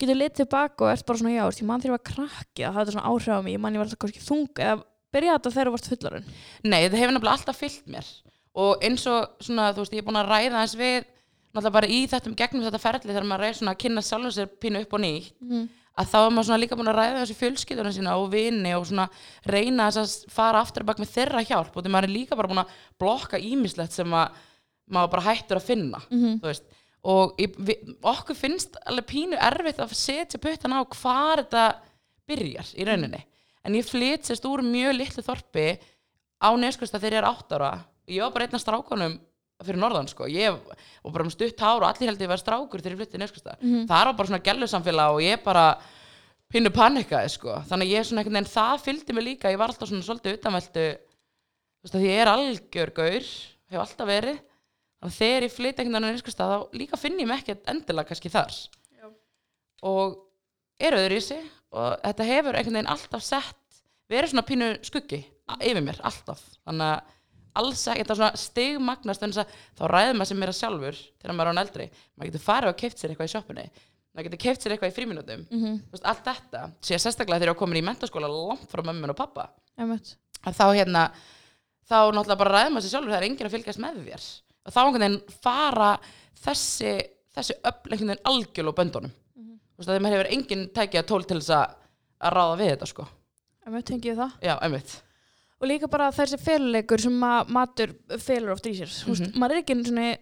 getur 0.00 0.18
litið 0.20 0.36
tilbaka 0.42 0.84
og 0.86 0.90
ert 0.92 1.06
bara 1.08 1.18
svona 1.20 1.34
já, 1.34 1.44
ég 1.46 1.66
man 1.68 1.80
þegar 1.80 1.92
ég 1.92 1.96
var 1.96 2.04
krakki? 2.12 2.62
Að 2.66 2.74
það 2.76 2.82
er 2.86 2.94
svona 2.96 3.08
áhrif 3.10 3.32
á 3.32 3.40
mig, 3.44 3.52
ég 3.56 3.60
man 3.62 3.74
ég 3.74 3.80
var 3.82 3.86
alltaf 3.88 4.00
kannski 4.04 4.22
þung 4.26 4.60
eða 4.60 4.76
byrjaði 5.16 5.36
þetta 5.38 5.54
þegar 5.56 5.68
þú 5.70 5.74
varst 5.76 5.90
fullarinn 5.92 6.26
Nei, 6.66 6.80
þetta 6.84 7.00
hefur 7.00 7.14
nefnilega 7.16 7.36
alltaf 7.36 7.60
fyllt 7.60 7.86
mér. 7.94 8.08
Og 8.56 8.84
eins 8.84 9.06
og 9.06 9.42
svona, 9.44 9.70
þú 9.76 9.84
veist, 9.84 9.92
ég 9.96 10.02
er 10.02 10.06
búin 10.08 10.20
að 10.20 10.30
ræða 10.32 10.60
eins 10.64 10.76
við 10.76 10.96
náttúrulega 11.56 11.72
bara 11.78 11.88
í 11.88 11.98
þetta 12.10 12.32
gegnum 12.36 12.64
þetta 12.66 12.80
ferli 12.82 13.10
þegar 13.12 13.26
maður 13.30 13.48
er 13.48 13.56
svona 13.56 13.72
að 13.76 13.80
kynna 13.84 14.02
sjálfum 14.04 14.32
sér 14.36 14.48
pínu 14.60 14.80
upp 14.84 14.92
og 14.96 15.00
nýtt 15.00 15.30
mm. 15.40 15.62
að 15.96 16.10
þá 16.12 16.16
er 16.20 16.32
maður 16.36 16.48
svona 16.50 16.60
líka 16.60 16.76
búin 16.76 16.90
að 16.92 16.98
ræða 16.98 17.20
þessu 17.22 17.36
fjölskylduna 17.40 17.92
sína 17.96 18.16
og 18.20 18.26
vini 18.34 18.74
og 18.76 18.84
svona 18.90 19.06
reyna 19.48 19.86
að 19.88 20.12
fara 20.32 20.60
aftur 20.60 20.84
bak 20.84 21.00
með 21.00 21.14
þeirra 21.14 21.44
hjálp. 21.48 21.72
Og 21.76 21.84
því 21.86 21.92
maður 21.94 22.08
er 22.10 22.12
líka 22.16 22.36
bara 22.36 22.50
búin 22.52 22.60
að 22.64 22.74
blokka 23.00 23.40
ímislegt 23.40 23.96
sem 23.96 24.12
að 24.12 24.36
maður 24.92 25.14
bara 25.16 25.26
hættur 25.30 25.60
að 25.62 25.68
finna 25.70 26.02
Mhm. 26.10 26.36
þú 26.42 26.50
veist 26.50 26.68
og 27.04 27.36
við, 27.38 27.76
okkur 28.02 28.34
finnst 28.38 28.76
alveg 28.86 29.06
pínu 29.06 29.36
erfitt 29.38 29.78
að 29.82 29.92
setja 29.94 30.38
puttan 30.42 30.72
á 30.74 30.80
hvar 30.84 31.42
þetta 31.44 31.64
byrjar 32.26 32.72
í 32.76 32.84
rauninni. 32.88 33.20
En 33.66 33.74
ég 33.74 33.86
flytsist 33.86 34.44
úr 34.46 34.62
mjög 34.62 34.94
litlu 34.96 35.22
þorpi 35.26 35.78
á 36.42 36.48
neskvista 36.58 36.98
þegar 36.98 37.12
ég 37.12 37.22
er 37.22 37.28
átt 37.30 37.52
ára. 37.52 37.70
Ég 38.08 38.22
var 38.22 38.32
bara 38.34 38.44
einn 38.46 38.54
af 38.54 38.62
strákunum 38.62 39.16
fyrir 39.64 39.78
norðan 39.80 40.08
sko, 40.10 40.26
ég 40.28 40.52
var 40.52 41.12
bara 41.14 41.24
um 41.24 41.30
stutt 41.32 41.58
hár 41.64 41.80
og 41.80 41.88
allir 41.88 42.10
held 42.10 42.20
ég 42.20 42.28
var 42.28 42.36
strákur 42.38 42.82
þegar 42.82 42.92
ég 42.92 43.00
flytti 43.00 43.18
neskvista 43.22 43.54
Mhm. 43.62 43.86
það 43.88 44.04
var 44.04 44.12
bara 44.14 44.28
svona 44.28 44.44
gælusamfélag 44.44 45.14
og 45.14 45.20
ég 45.24 45.42
bara 45.44 45.78
pínu 46.52 46.70
panikaði 46.70 47.30
sko. 47.30 47.54
Þannig 47.66 47.86
að 47.88 47.94
ég 47.96 48.04
svona 48.06 48.20
einhvern 48.22 48.36
veginn, 48.36 48.52
það 48.52 48.84
fylgdi 48.84 49.14
mig 49.14 49.24
líka. 49.24 49.50
Ég 49.50 49.58
var 49.58 49.68
alltaf 49.72 49.88
svona 49.88 50.04
svolítið 50.04 50.36
utanveldu 50.38 50.86
þú 50.92 51.82
veist 51.82 51.94
að 51.94 52.06
ég 52.06 52.20
er 52.20 52.26
algjör 52.26 52.92
gaur 52.94 53.24
hef 53.70 53.80
alltaf 53.80 54.06
verið 54.06 54.38
þannig 55.00 55.12
að 55.12 55.18
þegar 55.20 55.46
ég 55.46 55.52
flytti 55.56 55.82
einhvern 55.82 55.96
veginn 55.98 56.08
á 56.08 56.14
nýskustað 56.16 56.52
þá 56.54 56.78
líka 56.80 56.96
finn 57.00 57.20
ég 57.20 57.28
mig 57.28 57.42
ekkert 57.42 57.68
endilega 57.72 58.08
kannski 58.10 58.32
þar. 58.32 58.54
Já. 58.96 59.06
og 59.82 60.16
er 60.80 60.96
öðru 60.98 61.18
í 61.20 61.24
sig 61.24 61.42
og 61.76 61.98
þetta 62.04 62.26
hefur 62.30 62.56
einhvern 62.58 62.78
veginn 62.80 62.92
alltaf 62.94 63.22
sett 63.24 63.82
verið 64.10 64.32
svona 64.32 64.46
pínu 64.46 64.70
skuggi 64.86 65.22
yfir 65.60 65.82
mér, 65.84 66.00
alltaf. 66.06 66.40
Þannig 66.66 66.86
að 66.92 67.12
alls 67.56 67.82
ekki, 67.88 68.02
þetta 68.04 68.12
er 68.14 68.18
svona 68.20 68.40
stigmagnast 68.40 69.22
þannig 69.22 69.38
að 69.40 69.52
þá 69.78 69.84
ræður 69.92 70.16
maður 70.18 70.28
sem 70.32 70.40
meira 70.42 70.52
sjálfur 70.56 70.96
þegar 71.22 71.36
maður 71.38 71.48
er 71.48 71.52
án 71.56 71.60
eldri, 71.62 71.86
maður 72.16 72.30
getur 72.32 72.44
farið 72.44 72.72
og 72.72 72.80
keift 72.82 72.98
sér 73.00 73.12
eitthvað 73.14 73.30
í 73.30 73.32
sjoppunni, 73.32 73.64
maður 74.12 74.26
getur 74.28 74.42
keift 74.42 74.64
sér 74.66 74.74
eitthvað 74.74 74.90
í 74.92 74.96
fríminútum 74.96 75.46
Mhm. 75.48 75.78
Þú 75.86 75.94
veist, 75.96 76.04
allt 76.12 76.24
þetta, 76.28 76.60
sé 76.84 76.98
sérstaklega 77.00 77.38
þegar 77.40 77.48
ég 77.48 77.54
var 77.54 77.60
komin 77.62 77.80
í 77.80 77.84
mentaskóla 77.86 78.28
langt 78.28 78.68
frá 78.68 78.82
mömmun 78.84 79.10
og 79.14 79.16
pappa. 79.16 79.48
Að 80.44 80.58
þá 80.60 80.66
hérna 80.76 81.04
þá 81.88 81.96
náttúrulega 82.12 82.38
bara 82.44 82.54
ræðum 82.58 82.76
maður 82.76 82.84
sér 82.86 82.92
sjálfur 82.96 83.14
það 83.14 83.20
er 83.22 83.28
enginn 83.30 83.46
að 83.48 83.56
fylgjast 83.56 83.80
með 83.86 84.02
þér 84.10 84.26
og 84.66 84.72
þá 84.74 84.80
einhvern 84.82 85.04
veginn 85.06 85.40
fara 85.42 85.90
þessi 86.44 86.92
þessi 87.36 87.56
einhvern 87.62 88.10
veginn 88.10 88.24
algjörl 88.32 88.68
og 88.72 88.76
böndunum 88.80 89.10
Mhm. 89.36 89.58
þú 89.76 89.78
veist 89.78 89.90
að 89.90 89.96
þeim 89.98 90.10
hefur 90.12 90.30
enginn 90.36 90.68
tækið 90.74 91.00
að 91.02 91.06
tól 91.06 91.24
til 91.24 91.40
þess 91.40 91.50
að 91.50 91.74
að 92.26 92.32
ráða 92.38 92.58
við 92.60 92.70
þetta 92.74 92.86
sko 92.92 93.08
Einmitt, 93.66 93.84
tengi 93.86 94.08
ég 94.12 94.16
það 94.16 94.32
já, 94.42 94.54
einmitt 94.62 95.02
og 95.60 95.68
líka 95.68 95.88
bara 95.90 96.10
þessi 96.12 96.38
féluleikur 96.38 97.00
sem 97.00 97.12
matur 97.18 97.94
felur 98.20 98.52
oft 98.52 98.66
í 98.66 98.74
sér 98.76 98.90
mm 99.06 99.12
Mhm. 99.12 99.38
maður 99.40 99.56
er 99.56 99.62
ekki 99.62 99.84
svona 99.86 100.16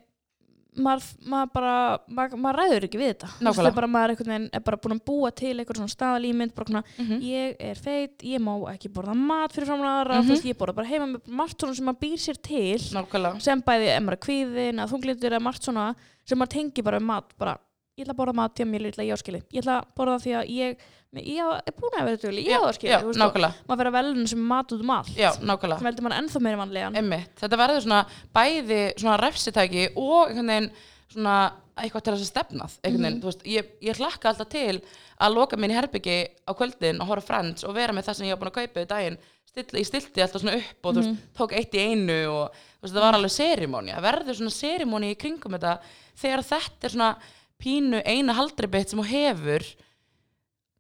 maður, 0.75 1.07
maður 1.31 1.51
bara, 1.55 1.75
maður, 2.09 2.41
maður 2.41 2.59
ræður 2.61 2.87
ekki 2.89 3.01
við 3.01 3.11
þetta 3.13 3.29
Nákvæmlega. 3.33 3.71
er 3.71 3.77
bara, 3.79 3.89
maður 3.95 4.13
er 4.15 4.29
veginn 4.29 4.47
er 4.51 4.65
bara 4.67 4.79
búin 4.85 4.95
að 4.97 5.03
búa 5.11 5.31
til 5.35 5.53
eitthvað 5.53 5.81
svona 5.81 5.95
staðalímynd 5.95 6.55
mm 6.55 6.83
-hmm. 6.97 7.21
ég 7.29 7.57
er 7.59 7.81
feit, 7.81 8.23
ég 8.23 8.43
má 8.43 8.53
ekki 8.73 8.91
borða 8.95 9.15
mat 9.15 9.53
fyrir 9.53 9.69
framlega 9.69 10.21
þú 10.23 10.33
veist, 10.33 10.49
ég 10.49 10.59
borða 10.59 10.75
bara 10.75 10.89
heima 10.89 11.07
með 11.07 11.21
margt 11.27 11.61
svona 11.61 11.75
sem 11.75 11.85
maður 11.85 12.01
býr 12.01 12.19
sér 12.19 12.41
til 12.43 12.81
nákvæmlega 12.95 13.41
sem 13.41 13.63
bæði 13.63 13.89
er 13.95 14.17
kvíðin 14.17 14.81
að 14.81 14.91
þunglitur 14.91 15.33
eða 15.33 15.47
margt 15.47 15.63
svona 15.63 15.95
sem 16.25 16.39
maður 16.39 16.55
tengi 16.57 16.83
bara 16.83 16.97
um 16.97 17.07
mat 17.07 17.33
bara, 17.39 17.59
ég 17.97 18.05
ætla 18.05 18.15
að 18.15 18.21
borða 18.21 18.35
mat, 18.35 18.59
já 18.59 18.65
mér 18.65 18.81
lítla 18.81 19.05
ég 19.05 19.15
áskili 19.15 19.43
ég 19.53 19.63
ætla 19.63 19.81
að 19.81 19.87
borða 19.97 20.19
því 20.19 20.33
að 20.41 20.51
ég 20.51 20.77
ég 21.23 21.51
er 21.71 21.75
búin 21.79 21.99
að 21.99 22.09
vera 22.09 22.19
þetta 22.19 22.31
ég 22.43 22.59
á 22.59 23.01
það 23.05 23.19
nákvæmlega. 23.21 23.67
maður 23.69 23.81
vera 23.83 23.93
velun 23.95 24.31
sem 24.31 24.47
mat 24.51 24.73
út 24.75 24.81
um 24.83 24.95
allt. 24.95 25.13
Já, 25.19 25.31
nákvæmlega. 25.39 25.79
Sem 25.79 25.89
heldur 25.91 26.07
maður 26.07 26.19
ennþá 26.23 26.43
meira 26.43 26.61
vanlegan 26.63 26.99
Einmitt. 26.99 27.37
Þetta 27.41 27.61
verður 27.61 27.85
svona 27.85 28.01
bæði 28.35 28.81
svona 28.99 29.19
refsitæki 29.23 29.85
og 29.95 30.33
einhvern 30.33 30.53
veginn 30.55 30.71
svona 31.15 31.37
eitthvað 31.75 32.05
til 32.07 32.15
þess 32.15 32.25
að 32.25 32.31
stefnað 32.31 32.75
þú 33.23 33.29
veist, 33.29 33.47
ég, 33.51 33.71
ég 33.83 33.99
hlakka 33.99 34.31
alltaf 34.31 34.51
til 34.53 34.81
að 35.19 35.35
loka 35.35 35.59
í 35.59 35.71
herbyggi 35.75 36.19
á 36.47 36.53
kvöldin 36.55 37.01
og 37.03 37.11
horfa 37.11 37.27
á 37.27 37.29
Friends 37.31 37.67
og 37.67 37.75
vera 37.75 37.95
með 37.95 38.09
það 38.09 38.19
sem 38.19 38.29
ég 38.29 38.37
var 38.37 38.43
búin 38.43 38.53
að 38.53 38.59
kaupa 38.61 38.85
í 38.85 38.91
daginn. 38.91 39.19
Still, 39.55 39.79
ég 39.79 39.87
stilti 39.87 40.23
alltaf 40.23 40.43
svona 40.43 40.57
upp 40.59 40.87
og 40.87 40.95
þú 40.95 41.03
veist, 41.03 41.25
tók 41.39 41.55
eitt 41.55 41.75
í 41.75 41.83
einu 41.83 42.19
og 42.31 42.61
veist, 42.83 42.95
það 42.95 43.05
var 43.05 43.19
alveg 43.19 43.35
serimóni 43.35 43.95
að 43.95 44.07
verður 44.07 44.39
svona 44.41 44.55
serimóni 44.55 45.13
í 45.15 45.19
kringum 45.19 45.55
þetta 45.55 45.75
þegar 46.19 46.47
þetta 46.49 46.89
er 46.89 46.95
svona 46.95 47.11
pínu 47.63 48.01
eina 48.05 48.35
haldribitt 48.39 48.91
sem 48.91 49.01
þú 49.01 49.07
hefur 49.11 49.67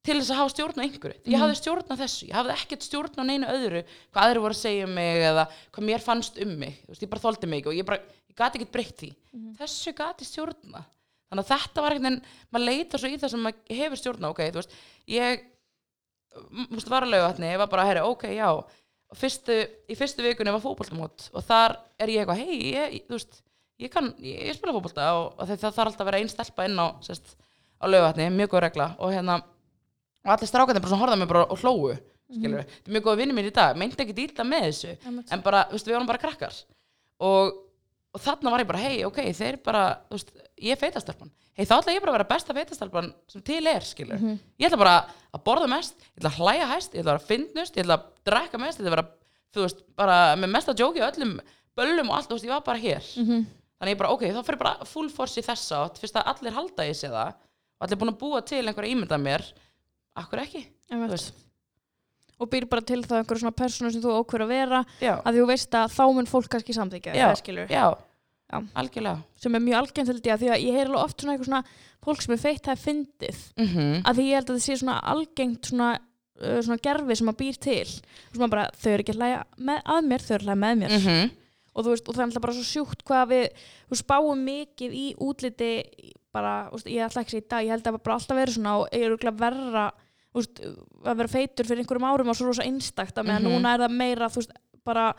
til 0.05 0.19
þess 0.21 0.31
að 0.35 0.39
hafa 0.43 0.53
stjórn 0.53 0.81
á 0.81 0.85
einhverju. 0.85 1.21
Ég 1.33 1.41
hafði 1.41 1.57
stjórn 1.61 1.93
á 1.93 1.97
þessu, 2.03 2.27
ég 2.29 2.35
hafði 2.37 2.55
ekkert 2.59 2.85
stjórn 2.85 3.21
á 3.21 3.25
neinu 3.25 3.47
öðru 3.49 3.81
hvað 4.13 4.25
aðri 4.27 4.43
voru 4.45 4.57
að 4.57 4.61
segja 4.61 4.85
um 4.89 4.93
mig 4.99 5.23
eða 5.31 5.47
hvað 5.73 5.87
mér 5.89 6.05
fannst 6.05 6.41
um 6.45 6.53
mig, 6.61 6.77
veist, 6.91 7.03
ég 7.07 7.11
bara 7.15 7.23
þoldi 7.25 7.49
mig 7.49 7.67
og 7.71 7.77
ég 7.79 7.87
bara, 7.89 8.01
ég 8.29 8.37
gati 8.37 8.61
ekkert 8.61 8.75
breytt 8.77 8.99
því. 9.01 9.11
Þessu 9.61 9.95
gati 9.97 10.29
stjórna 10.29 10.85
þannig 11.33 11.45
að 11.47 11.51
þetta 11.55 11.83
var 11.87 11.97
veginn, 11.97 12.19
maður 12.53 12.67
leitar 12.69 13.01
svo 13.03 13.09
í 13.11 13.17
það 13.19 13.33
sem 13.33 13.45
maður 13.49 13.79
hefur 13.81 14.01
stjórn 14.03 14.27
á, 14.29 14.29
ok, 14.35 14.43
þú 14.53 14.61
veist 14.61 14.77
ég, 15.11 15.47
m- 16.53 16.69
þú 16.69 16.77
veist, 16.79 16.91
var 16.93 17.07
að 17.09 17.15
laugatni 17.17 17.49
ég 17.55 17.63
var 17.65 17.71
bara, 17.73 17.87
herri, 17.89 18.05
ok, 18.05 18.27
já. 18.37 18.49
Fyrstu, 19.15 19.57
í 19.89 19.95
fyrstu 19.95 20.25
vikunni 20.25 20.51
var 20.55 20.63
fótboltamót 20.65 21.29
og 21.39 21.45
þar 21.47 21.77
er 22.03 22.11
ég 22.11 22.23
eitthvað, 22.25 22.41
hei, 22.45 22.61
ég, 22.75 22.95
þú 23.09 23.15
veist 23.19 23.41
ég 23.85 23.91
kann, 23.93 24.09
ég, 24.23 24.53
spila 24.57 24.75
fótbolta. 24.75 25.09
Og, 25.19 25.35
og 25.39 25.49
það, 25.51 25.61
þarf 25.69 25.83
alltaf 25.85 26.03
að 26.05 26.09
vera 26.11 26.21
einn 26.23 26.31
stelpa 26.33 26.67
inn 26.67 26.79
á 26.83 26.87
sérst, 27.05 27.35
á 27.79 27.85
laugatni, 27.87 28.27
mjög 28.35 28.53
góð 28.55 28.63
regla. 28.67 28.89
Og 29.03 29.13
hérna, 29.15 29.37
og 30.25 30.33
allir 30.35 30.49
strákarnir 30.51 30.81
bara 30.85 30.91
svona 30.95 31.05
horfða 31.05 31.19
mig 31.21 31.29
bara 31.29 31.45
og 31.53 31.59
hlóu, 31.61 31.95
skilur 32.33 32.59
við 32.63 32.71
þetta 32.71 32.89
er 32.91 32.95
mjög 32.97 33.05
góð 33.09 33.19
vinni 33.21 33.37
mín 33.37 33.49
í 33.51 33.55
dag, 33.55 33.77
meinti 33.77 34.03
ekki 34.05 34.17
dýta 34.17 34.45
með 34.49 34.67
þessu 34.71 34.93
Einmitt. 35.07 35.33
en 35.33 35.43
bara, 35.45 35.65
þú 35.69 35.77
veist, 35.79 35.87
við 35.91 35.95
vorum 35.99 36.09
bara 36.09 36.23
krakkar. 36.23 36.55
Og, 37.21 37.53
og 38.15 38.21
þarna 38.25 38.51
var 38.55 38.65
ég 38.65 38.69
bara, 38.71 38.83
hei, 38.85 39.05
ok, 39.07 39.21
þeir 39.37 39.59
bara 39.65 39.83
þú 40.09 40.17
veist, 40.19 40.33
ég 40.65 40.73
er 40.75 40.81
feitastelpan. 40.81 41.31
Hei, 41.55 41.67
þá 41.71 41.77
ætla 41.77 41.93
ég 41.95 42.01
bara 42.03 42.11
að 42.15 42.17
vera 42.19 42.31
besta 42.33 42.55
feitastelpan 42.57 43.11
sem 43.31 43.43
til 43.47 43.61
er, 43.71 43.85
skilur 43.87 44.19
ég 44.59 44.67
ætla 44.67 44.81
bara 44.81 44.95
að 45.37 45.43
borða 45.47 45.69
mest 45.71 45.95
ég 46.01 46.23
ætla 46.25 46.33
að 46.33 46.39
hlæja 46.41 46.71
hæst, 46.73 46.95
ég 46.97 47.05
ætla 47.05 47.13
að 47.13 47.19
vera 47.21 47.29
fyndnust 47.29 47.77
ég 47.79 47.85
ætla 47.85 47.99
að 48.01 48.09
drekka 48.27 48.59
mest, 48.59 48.81
ég 48.81 48.83
ætla 48.83 48.91
að 48.91 48.97
vera 48.97 49.05
þú 49.55 49.63
veist, 49.69 49.85
bara 49.95 50.17
með 50.41 50.51
mesta 50.51 50.75
jóki 50.75 50.99
á 51.05 51.07
öllum 51.13 51.37
böllum 51.79 52.11
og 52.11 52.17
allt, 52.17 52.27
þú 52.33 52.35
veist, 52.41 52.49
ég 52.49 52.55
var 52.57 52.65
bara 52.67 52.83
hér. 52.83 53.05
Mhm. 53.23 53.45
þannig 53.79 53.95
ég 53.95 54.01
bara, 54.03 54.11
ok, 54.17 54.23
þá 54.35 54.41
fyrir 54.49 54.59
bara 54.65 54.85
full 54.89 55.09
force 55.15 55.39
í 55.39 55.45
þessa 55.47 55.85
fyrst 56.01 56.17
að 56.19 56.27
allir 56.33 56.55
halda 56.59 56.89
í 56.91 56.95
sig 56.95 57.11
það 57.15 57.35
og 57.39 57.87
allir 57.87 57.99
búin 58.03 58.13
að 58.15 58.19
búa 58.25 58.43
til 58.47 58.63
einhverja 58.67 58.95
ímynda 58.97 59.19
mér 59.23 59.47
akkur 60.17 60.45
ekki, 60.45 60.65
og 62.41 62.51
býr 62.51 62.67
bara 62.71 62.83
til 62.87 63.03
það 63.05 63.21
einhverju 63.21 63.43
svona 63.45 63.57
persónu 63.57 63.93
sem 63.95 64.03
þú 64.03 64.15
ákveður 64.19 64.45
að 64.47 64.53
vera 64.55 64.81
já, 65.03 65.15
að 65.23 65.39
þú 65.39 65.45
veist 65.51 65.77
að 65.79 65.93
þá 65.95 66.05
mun 66.17 66.31
fólk 66.31 66.49
kannski 66.53 66.75
samþykja 66.77 67.15
Já. 67.15 67.29
já, 67.71 67.85
Já. 68.51 68.59
algjörlega. 68.75 69.23
Sem 69.41 69.55
er 69.55 69.63
mjög 69.65 69.79
algengt 69.81 70.11
held 70.13 70.27
ég 70.27 70.35
að 70.35 70.43
því 70.43 70.51
að 70.55 70.65
ég 70.65 70.79
heyr 70.79 70.91
alveg 70.91 71.05
oft 71.05 71.21
svona 71.23 71.35
eitthvað 71.35 71.51
svona 71.51 71.63
fólk 72.05 72.25
sem 72.25 72.35
er 72.35 72.43
feitt 72.43 72.65
það 72.67 72.75
er 72.75 72.83
fyndið. 72.83 73.39
Mm 73.57 73.69
að 74.05 74.19
því 74.19 74.27
ég 74.27 74.35
held 74.39 74.51
að 74.51 74.59
það 74.59 74.67
sé 74.67 74.77
svona 74.83 74.99
algengt 75.15 75.71
svona, 75.71 75.91
uh, 76.43 76.61
svona 76.61 76.83
gerfi 76.85 77.17
sem 77.17 77.33
að 77.33 77.41
býr 77.41 77.57
til. 77.69 77.95
Svona 78.35 78.51
bara 78.51 78.67
þau 78.77 78.91
eru 78.93 79.03
ekki 79.07 79.17
að 79.17 79.43
með, 79.57 79.81
að 79.85 80.11
mér, 80.11 80.27
þau 80.27 80.35
eru 80.35 80.51
að 80.51 80.63
með 80.65 80.75
mér. 80.83 80.91
-hmm. 80.99 81.31
og 81.75 81.85
veist, 81.87 82.09
og 82.09 82.15
það 82.15 82.21
er 82.21 82.27
alltaf 82.27 82.43
bara 82.43 82.53
svo 82.53 82.63
sjúkt 82.63 83.05
hvað 83.05 83.29
við 83.29 83.47
þú 83.55 83.91
veist, 83.95 84.05
spáum 84.05 84.45
mikið 84.45 84.91
í 84.93 85.07
útliti 85.19 85.73
bara, 86.31 86.69
veist, 86.71 86.87
ég 86.87 87.03
ætla 87.07 87.23
ekki 87.23 87.31
að 87.31 87.37
segja 87.39 87.47
í 87.47 87.51
dag 87.51 87.65
ég 87.65 87.71
held 87.71 87.87
að 87.87 88.03
bara 88.03 88.15
alltaf 88.15 88.37
verið 88.37 88.55
svona 88.55 88.79
og 88.79 88.89
ég 88.93 89.03
er 89.07 89.33
verra 89.33 89.91
þú 89.91 90.04
veist, 90.41 90.61
að 91.05 91.17
vera 91.21 91.29
feitur 91.29 91.67
fyrir 91.69 91.85
einhverjum 91.85 92.09
árum 92.11 92.29
og 92.33 92.37
svo 92.39 92.47
rosa 92.51 92.63
einstakt 92.67 93.15
að 93.19 93.27
meðan 93.31 93.43
Mhm. 93.45 93.55
núna 93.55 93.75
er 93.75 93.81
það 93.85 93.97
meira, 93.99 94.29
þú 94.29 94.41
veist, 94.43 94.53
bara 94.85 95.15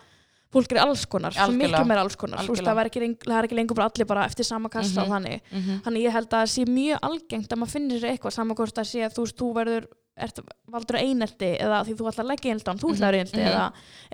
fólk 0.54 0.72
er 0.72 0.78
alls 0.86 1.06
konar, 1.06 1.34
miklu 1.52 1.86
meira 1.86 2.02
alls 2.02 2.16
konar. 2.16 2.40
Veist, 2.48 2.64
það, 2.64 2.86
ekki, 2.86 3.18
það 3.26 3.38
er 3.40 3.48
ekki 3.48 3.56
lengur 3.60 3.76
bara 3.76 3.90
allir 3.90 4.06
bara 4.08 4.26
eftir 4.26 4.46
sama 4.46 4.70
kassa 4.70 5.02
og 5.04 5.10
þannig. 5.10 5.42
Mhm. 5.52 5.82
þannig 5.84 6.02
ég 6.06 6.12
held 6.12 6.30
að 6.30 6.42
það 6.44 6.54
sé 6.56 6.66
mjög 6.66 7.00
algengt 7.02 7.50
að 7.52 7.58
maður 7.60 7.74
finnir 7.76 8.00
sér 8.00 8.12
eitthvað 8.18 8.32
saman 8.34 8.56
hvort 8.56 8.78
að 8.78 8.88
sé 8.92 9.00
að 9.04 9.14
þú 9.16 9.22
veist, 9.26 9.38
þú 9.38 9.54
verður 9.56 9.88
ert 10.16 10.38
valdur 10.72 10.96
einelti 10.96 11.50
eða 11.60 11.82
því 11.84 11.94
þú 12.00 12.06
ætlar 12.08 12.24
að 12.24 12.30
leggja 12.32 12.54
hann, 12.54 12.80
þú 12.80 12.92
ætlar 12.94 13.18
einelti 13.18 13.40
mhm. 13.42 13.48
eða, 13.50 13.64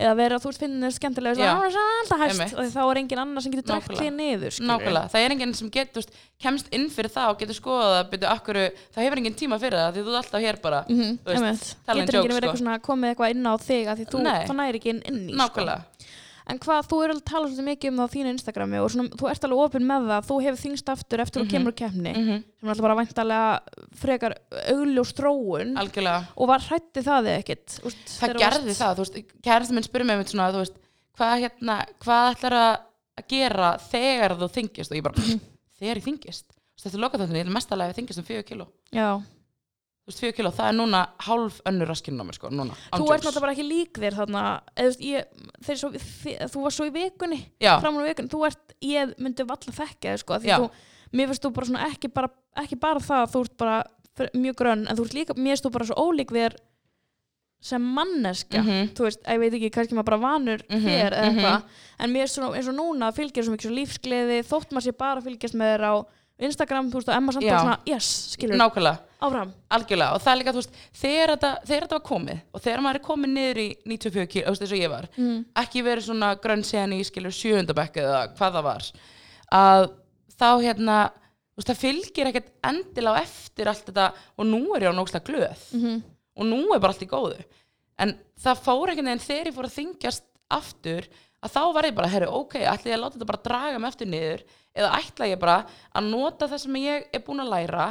eða 0.01 0.13
vera 0.17 0.37
að 0.37 0.41
þú 0.41 0.49
veist 0.49 0.63
finnir 0.63 0.95
skemmtilega 0.95 1.49
þá 2.73 2.81
er 2.81 2.99
engin 3.03 3.21
annar 3.21 3.45
sem 3.45 3.53
getur 3.53 3.75
Nákvæmlega. 3.75 3.99
því 4.01 4.09
niður. 4.15 4.57
Nákvæmlega, 4.71 5.11
það 5.13 5.25
er 5.25 5.35
enginn 5.35 5.53
sem 5.59 5.69
getur, 5.75 6.07
kemst 6.41 6.71
inn 6.73 6.87
fyrir 6.93 7.13
það 7.13 7.35
og 7.35 7.43
getur 7.43 7.59
skoðað 7.59 7.97
að 7.99 8.09
byrja 8.15 8.33
akkur, 8.33 8.61
það 8.95 9.05
hefur 9.05 9.21
enginn 9.21 9.37
tíma 9.43 9.61
fyrir 9.61 9.77
það 9.77 9.99
því 9.99 10.05
þú 10.07 10.15
er 10.15 10.21
alltaf 10.23 10.45
hér 10.47 10.61
bara, 10.65 10.81
Mhm, 10.89 11.19
Þú 11.21 11.43
veist, 11.45 11.69
getur 11.85 12.19
enginn 12.21 12.37
verið 12.39 12.57
sko. 12.57 12.79
komið 12.89 13.13
eitthvað 13.13 13.35
inn 13.35 13.45
á 13.45 13.53
þig 13.61 13.85
að 13.93 14.01
því 14.01 14.09
þú, 14.09 14.23
næri 14.57 14.81
ekki 14.81 14.95
inn, 14.97 15.29
í 15.29 15.37
sko. 15.37 15.67
En 16.49 16.59
hvað, 16.59 16.87
þú 16.89 16.99
er 17.03 17.09
alveg 17.13 17.21
að 17.21 17.31
tala 17.31 17.47
svolítið 17.47 17.67
mikið 17.69 17.91
um 17.91 17.97
það 18.01 18.07
á 18.07 18.13
þínu 18.15 18.31
Instagrami 18.35 18.79
og 18.81 18.91
svona, 18.91 19.09
þú 19.21 19.29
ert 19.31 19.45
alveg 19.47 19.63
opinn 19.65 19.87
með 19.87 20.07
það. 20.11 20.27
Þú 20.29 20.37
hefur 20.45 20.61
þingst 20.65 20.91
aftur 20.95 21.19
eftir 21.25 21.41
Mhm. 21.41 21.47
þú 21.47 21.51
kemur 21.51 21.71
úr 21.71 21.77
keppni 21.81 22.13
mm 22.15 22.43
sem 22.61 22.69
er 22.69 22.71
alltaf 22.71 22.85
bara 22.85 22.95
væntalega 23.01 23.59
frekar 23.97 24.35
augljós 24.69 25.13
þróun. 25.17 25.75
Algjörlega, 25.81 26.27
og 26.37 26.47
var 26.47 26.59
hrætti 26.59 27.01
það 27.01 27.25
þig 27.25 27.35
ekkit 27.41 27.79
Úst, 27.85 28.05
það 28.21 28.37
gerði 28.37 28.75
það, 28.77 28.95
þú 28.95 29.05
veist, 29.05 29.35
kærasti 29.41 29.73
minn 29.73 30.05
mig 30.07 30.15
einmitt 30.15 30.29
svona, 30.29 30.51
þú 30.53 30.61
veist, 30.61 30.77
hvað 31.17 31.41
hérna, 31.41 31.85
hvað 31.99 32.35
ætlar 32.35 32.53
að 32.61 32.79
að 33.21 33.27
gera 33.27 33.77
þegar 33.91 34.37
þú 34.39 34.47
þingist 34.55 34.91
og 34.91 34.97
ég 34.97 35.03
bara, 35.03 35.15
þegar 35.79 35.99
ég 35.99 36.05
þingist, 36.05 36.45
þetta 36.81 36.97
er 36.97 37.03
lokaþáttunni, 37.03 37.41
ég 37.41 37.47
er 37.49 37.53
mestalega 37.53 37.93
þingist 37.97 38.21
um 38.21 38.23
4 38.25 38.43
kíló, 38.47 38.67
4 40.19 40.33
kíló, 40.37 40.51
það 40.51 40.67
er 40.71 40.75
núna 40.77 41.01
hálf 41.27 41.61
önnur 41.65 41.87
raskinn 41.87 42.19
á 42.19 42.23
mér, 42.27 42.35
sko, 42.37 42.49
núna, 42.51 42.75
þú 42.91 43.07
ert 43.13 43.23
náttúrulega 43.23 43.41
bara 43.45 43.53
ekki 43.55 43.65
lík 43.67 43.93
þér 44.01 44.17
þarna, 44.19 44.43
eða, 44.75 44.95
ég, 44.99 45.25
þeir 45.65 45.77
svo, 45.81 45.91
þi, 45.95 46.35
þú 46.53 46.63
var 46.65 46.71
svo 46.75 46.85
í 46.89 46.93
vikunni 46.95 47.39
Já, 47.61 47.79
fram 47.81 47.97
á 47.97 48.07
vikunni, 48.07 48.29
þú 48.33 48.45
ert, 48.49 48.75
ég 48.81 49.13
myndi 49.17 49.43
valla 49.47 49.75
þekka 49.79 50.15
þig 50.15 50.23
sko, 50.25 50.39
því 50.43 50.51
Já. 50.51 50.57
þú, 50.59 50.69
mér 51.13 51.27
finnst 51.31 51.43
þú 51.47 51.53
bara 51.55 51.65
svona 51.71 51.87
ekki 51.91 52.11
bara, 52.13 52.29
ekki 52.63 52.79
bara 52.79 52.99
það 52.99 53.23
að 53.25 53.31
þú 53.35 53.43
ert 53.45 53.57
bara 53.57 53.77
fr- 54.17 54.33
mjög 54.35 54.55
grönn, 54.61 54.87
en 54.87 54.97
þú 54.99 55.05
ert 55.07 55.13
líka, 55.19 55.33
mér 55.37 55.55
finnst 55.55 55.65
þú 55.69 55.71
bara 55.77 55.85
svo 55.91 55.95
ólík 56.09 56.31
þér 56.35 56.57
sem 57.61 57.81
manneskja 57.93 58.61
Mhm. 58.63 58.87
þú 58.97 59.03
veist, 59.05 59.19
ég 59.29 59.37
veit 59.39 59.53
ekki, 59.53 59.69
kannski 59.69 59.93
maður 59.93 60.05
bara 60.09 60.17
vanur 60.17 60.61
Mhm, 60.65 60.81
þér 60.81 61.11
eða 61.13 61.25
mhm. 61.29 61.37
eitthvað, 61.37 61.63
en 61.99 62.09
mér 62.13 62.21
er 62.25 62.31
svona 62.33 62.55
eins 62.57 62.67
og 62.67 62.73
núna 62.75 63.11
fylgir 63.13 63.43
svo 63.45 63.53
mikið 63.53 63.67
svo 63.69 63.75
lífsgleði, 63.77 64.37
þótt 64.49 64.71
maður 64.73 64.81
sé 64.87 64.93
bara 64.97 65.21
að 65.21 65.27
fylgjast 65.29 65.53
með 65.53 65.69
þér 65.77 65.83
á 65.85 65.93
Instagram, 66.47 66.89
þú 66.91 66.99
veist, 66.99 67.11
og 67.11 67.17
Emma 67.17 67.35
samt 67.35 67.47
bara 67.47 67.61
svona, 67.65 67.77
yes, 67.89 68.09
skilur, 68.33 68.57
nákvæmlega, 68.59 69.15
áfram. 69.21 69.53
Algjörlega, 69.77 70.17
og 70.17 70.23
það 70.23 70.33
er 70.33 70.39
líka, 70.41 70.53
þú 70.55 70.61
veist, 70.63 70.81
þegar 71.01 71.33
þetta, 71.35 71.51
þegar 71.69 71.85
þetta 71.85 71.97
var 71.97 72.05
komið 72.09 72.41
og 72.41 72.65
þegar 72.65 72.85
maður 72.85 72.99
er 72.99 73.05
komið 73.07 73.33
niður 73.35 73.61
í 73.61 73.67
94 73.93 74.29
kíló, 74.33 74.45
þú 74.45 74.53
veist, 74.55 74.65
eins 74.65 74.75
og 74.75 74.81
ég 74.81 74.93
var, 74.93 75.09
mm. 75.17 75.39
ekki 75.63 75.83
verið 75.87 76.07
svona 76.07 76.31
grönn 76.43 76.65
síðan 76.67 76.95
í 76.97 77.01
skilur 77.07 77.35
sjöundabekk 77.37 77.99
eða 78.03 78.21
hvað 78.37 78.57
það 78.57 78.67
var 78.69 78.87
að 79.61 79.89
þá 80.37 80.49
hérna 80.65 80.97
þú 81.11 81.61
veist, 81.61 81.69
það 81.69 81.83
fylgir 81.83 82.31
ekkert 82.31 82.55
endil 82.71 83.11
á 83.11 83.13
eftir 83.21 83.69
allt 83.69 83.85
þetta 83.91 84.09
og 84.37 84.49
nú 84.49 84.63
er 84.73 84.87
ég 84.87 84.95
á 84.95 84.97
nógslega 84.97 85.27
glöð. 85.27 85.69
Mm 85.77 86.01
og 86.37 86.47
nú 86.47 86.61
er 86.71 86.81
bara 86.81 86.95
allt 86.95 87.05
í 87.05 87.09
góðu. 87.09 87.39
En 88.01 88.15
það 88.41 88.63
fór 88.65 88.91
einhvern 88.91 89.11
veginn 89.11 89.25
þegar 89.25 89.49
ég 89.49 89.57
fór 89.57 89.67
að 89.67 89.77
þingjast 89.77 90.27
aftur 90.51 91.07
að 91.41 91.53
þá 91.55 91.61
var 91.73 91.87
ég 91.89 91.95
bara, 91.97 92.07
herru, 92.11 92.29
ok, 92.41 92.55
ætla 92.61 92.91
ég 92.91 92.97
að 92.97 93.03
láta 93.03 93.17
þetta 93.17 93.29
bara 93.31 93.43
draga 93.47 93.79
mig 93.79 93.89
eftir 93.89 94.07
niður 94.07 94.43
eða 94.75 94.91
ætla 94.99 95.27
ég 95.31 95.39
bara 95.41 95.57
að 95.95 96.09
nota 96.11 96.47
það 96.47 96.57
sem 96.65 96.75
ég 96.83 97.07
er 97.13 97.23
búin 97.25 97.41
að 97.43 97.49
læra 97.55 97.87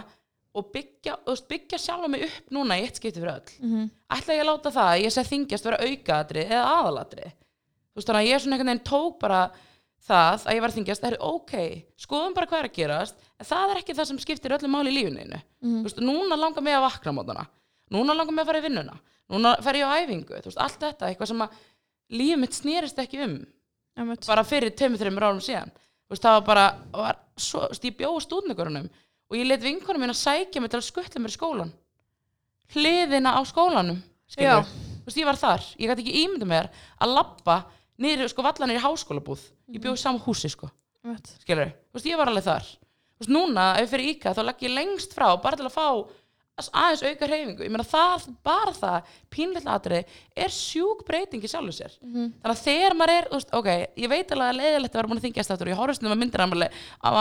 og 0.54 0.70
byggja, 0.74 1.16
byggja 1.48 1.78
sjálfa 1.78 2.08
mig 2.10 2.24
upp 2.26 2.50
núna 2.50 2.78
í 2.78 2.84
eitt 2.86 2.96
skipti 2.98 3.20
fyrir 3.20 3.34
öll? 3.36 3.50
-hmm. 3.62 3.90
ætla 4.10 4.34
ég 4.34 4.40
að 4.44 4.50
láta 4.50 4.70
það 4.70 4.88
að 4.92 5.02
ég 5.04 5.12
sé 5.14 5.22
þingjast 5.24 5.64
vera 5.64 5.82
aukaatri 5.86 6.44
eða 6.46 6.70
aðalatri 6.78 7.26
þú 7.30 7.94
veist 7.98 8.08
þannig 8.08 8.22
að 8.24 8.30
ég 8.30 8.40
svona 8.40 8.54
einhvern 8.56 8.70
veginn 8.70 8.88
tók 8.90 9.18
bara 9.20 9.50
það 10.08 10.46
að 10.46 10.54
ég 10.56 10.60
var 10.64 10.70
þingjast, 10.74 11.04
er 11.04 11.16
ok 11.20 11.52
skoðum 12.00 12.34
bara 12.34 12.46
hvað 12.46 12.58
er 12.64 12.68
að 12.70 12.76
gerast 12.78 13.16
en 13.38 13.46
það 13.46 13.70
er 13.70 13.80
ekki 13.82 13.94
það 13.94 14.08
sem 14.10 14.18
skiptir 14.18 14.54
öllu 14.56 14.68
máli 14.68 14.90
í 14.90 14.96
lífinu 14.96 15.40
Mhm. 15.60 15.80
þú 15.80 15.84
veist, 15.84 16.00
núna 16.00 16.36
langar 16.40 16.62
mig 16.62 16.74
að 16.74 16.86
vakna 16.88 17.12
mótana. 17.12 17.46
Núna 17.90 18.14
langar 18.16 18.32
mig 18.32 18.42
að 18.44 18.46
fara 18.46 18.58
í 18.58 18.62
vinnuna. 18.62 18.96
Núna 19.30 19.62
fer 19.62 19.74
ég 19.74 19.84
á 19.86 19.92
æfingu, 20.00 20.40
veist, 20.42 20.56
allt 20.58 20.80
þetta 20.80 21.06
eitthvað 21.10 21.26
sem 21.28 21.40
að 21.42 21.50
lífið 22.10 22.40
mitt 22.42 22.56
snerist 22.56 22.98
ekki 22.98 23.22
um. 23.26 23.36
Einmitt. 23.98 24.26
bara 24.26 24.46
fyrir 24.46 24.72
tveimur, 24.72 25.00
þreimur 25.00 25.26
árum 25.26 25.44
síðan. 25.44 25.72
Veist, 26.10 26.22
það 26.24 26.36
var 26.38 26.44
bara, 26.46 26.66
var 26.94 27.18
svo, 27.38 27.66
ég 27.84 27.96
bjóð 27.98 28.20
stúdningurunum 28.24 28.88
og 29.30 29.36
ég 29.38 29.46
let 29.46 29.62
vinkonum 29.62 30.02
mín 30.02 30.14
að 30.14 30.22
sækja 30.22 30.62
mig 30.62 30.72
til 30.72 30.80
að 30.80 30.88
skuttla 30.88 31.22
mér 31.22 31.32
í 31.32 31.36
skólan 31.36 31.72
hliðina 32.74 33.34
á 33.34 33.40
skólanum 33.46 33.98
veist, 34.30 35.18
ég 35.18 35.26
var 35.26 35.38
þar. 35.38 35.64
Ég 35.80 35.90
gæti 35.90 36.04
ekki 36.04 36.24
ímynda 36.24 36.48
mér 36.48 36.68
að 37.00 37.14
labba 37.16 37.56
niður, 38.00 38.30
sko, 38.30 38.44
vallanir 38.46 38.78
í 38.78 38.84
háskólabúð. 38.84 39.42
Ég 39.74 39.82
bjóð 39.82 39.98
í 39.98 40.02
sama 40.02 40.22
húsi, 40.22 40.50
sko, 40.52 40.70
Einmitt. 41.04 41.34
skilur 41.42 41.72
veist, 41.94 42.06
ég 42.06 42.20
var 42.20 42.30
alveg 42.30 42.46
þar. 42.46 42.70
Núna, 43.28 43.74
ef 43.76 43.84
ég 43.84 43.90
fyrir 43.92 44.12
íka, 44.14 44.32
þá 44.32 44.42
legg 44.46 44.62
ég 44.64 44.72
lengst 44.72 45.12
frá 45.12 45.28
bara 45.42 45.58
til 45.58 45.66
að 45.68 45.74
fá 45.74 45.88
aðeins 46.68 47.02
auka 47.06 47.26
hreyfingu. 47.26 47.64
Ég 47.64 47.72
meina 47.72 47.86
það, 47.86 48.26
bara 48.44 48.72
það 48.76 49.14
pínlega 49.32 49.74
atrið 49.74 50.04
er 50.36 50.54
sjúk 50.54 51.04
breyting 51.08 51.42
í 51.42 51.48
sjálfu 51.50 51.72
sér. 51.72 51.94
Mhm. 52.02 52.26
þannig 52.42 52.56
að 52.56 52.64
þegar 52.66 52.96
maður 53.00 53.14
er, 53.16 53.28
veist, 53.32 53.54
ok 53.56 53.70
ég 53.96 54.08
veit 54.08 54.30
alveg 54.32 54.48
að 54.50 54.58
leiðilegt 54.60 54.94
að 54.94 54.98
vera 55.00 55.08
búin 55.08 55.18
að 55.18 55.26
þingjast 55.28 55.50
aftur 55.50 55.66
og 55.66 55.72
ég 55.72 55.80
horfst 55.80 56.02
um 56.04 56.12
að 56.12 56.20
myndir 56.20 56.40
á 56.40 56.46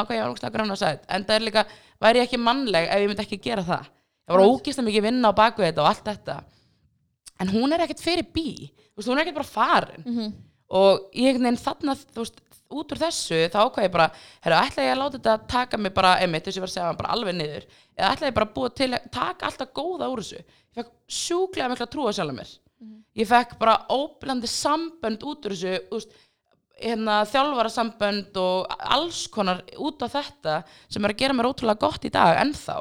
hvað 0.04 0.16
ég 0.16 0.24
var 0.24 0.30
náttúrulega 0.34 0.54
grann 0.54 0.72
að 0.72 0.82
segja 0.84 1.00
en 1.08 1.24
það 1.24 1.36
er 1.36 1.46
líka, 1.48 1.66
væri 2.00 2.20
ég 2.20 2.28
ekki 2.28 2.38
mannleg 2.44 2.90
ef 2.90 3.00
ég 3.00 3.08
myndi 3.08 3.24
ekki 3.24 3.42
gera 3.42 3.64
það? 3.64 3.90
Það 4.30 4.46
ógist 4.46 4.80
að 4.80 4.86
mikið 4.90 5.04
vinna 5.08 5.32
á 5.32 5.34
baku 5.34 5.64
þetta 5.64 5.82
og 5.82 5.88
allt 5.90 6.06
þetta. 6.06 6.44
En 7.40 7.48
hún 7.50 7.74
er 7.74 7.82
ekkert 7.82 8.04
fyrir 8.04 8.28
bí. 8.34 8.70
Veist, 8.94 9.08
hún 9.10 9.18
er 9.18 9.24
ekkert 9.24 9.40
bara 9.40 9.48
farin. 9.48 10.04
Mhm. 10.06 10.34
og 10.70 11.10
ég 11.18 11.34
veginn 11.34 11.58
þarna 11.58 11.96
þú 11.98 12.22
veist, 12.22 12.42
út 12.70 12.94
úr 12.94 13.02
þessu 13.02 13.40
þá 13.50 13.60
ákvað 13.64 13.86
ég 13.86 13.94
bara 13.94 14.08
herru, 14.44 14.58
ætla 14.60 14.86
ég 14.86 14.94
að 14.94 15.02
láta 15.02 15.18
þetta 15.18 15.36
taka 15.50 15.80
mig 15.82 15.94
bara 15.96 16.16
einmitt, 16.22 16.46
þess 16.46 16.56
að 16.56 16.60
ég 16.60 16.66
var 16.66 16.72
að 16.72 16.76
segja 16.76 16.96
bara 17.02 17.14
alveg 17.16 17.38
niður? 17.38 17.68
Eða 17.98 18.12
ætla 18.14 18.30
ég 18.30 18.38
bara 18.38 18.48
að 18.50 18.56
búa 18.56 18.72
til 18.78 18.90
taka 19.16 19.50
alltaf 19.50 19.74
góða 19.80 20.10
úr 20.14 20.24
þessu? 20.24 20.42
Ég 20.70 20.80
fekk 20.80 20.92
sjúklega 21.20 21.70
mikla 21.74 21.90
trúa 21.90 22.14
sjálf 22.16 22.36
mér. 22.38 22.56
Ég 23.20 23.30
fekk 23.30 23.58
bara 23.60 23.76
óblandi 23.92 24.50
sambönd 24.50 25.26
út 25.26 25.50
úr 25.50 25.56
þessu 25.58 25.76
veist, 25.92 26.16
hérna, 26.80 27.20
þjálfara 27.28 27.74
sambönd 27.74 28.38
og 28.40 28.80
alls 28.80 29.26
konar 29.34 29.66
út 29.82 30.06
á 30.06 30.08
þetta 30.08 30.62
sem 30.88 31.04
er 31.04 31.16
að 31.16 31.22
gera 31.24 31.36
mér 31.36 31.50
ótrúlega 31.50 31.82
gott 31.82 32.06
í 32.08 32.14
dag 32.14 32.38
ennþá. 32.46 32.80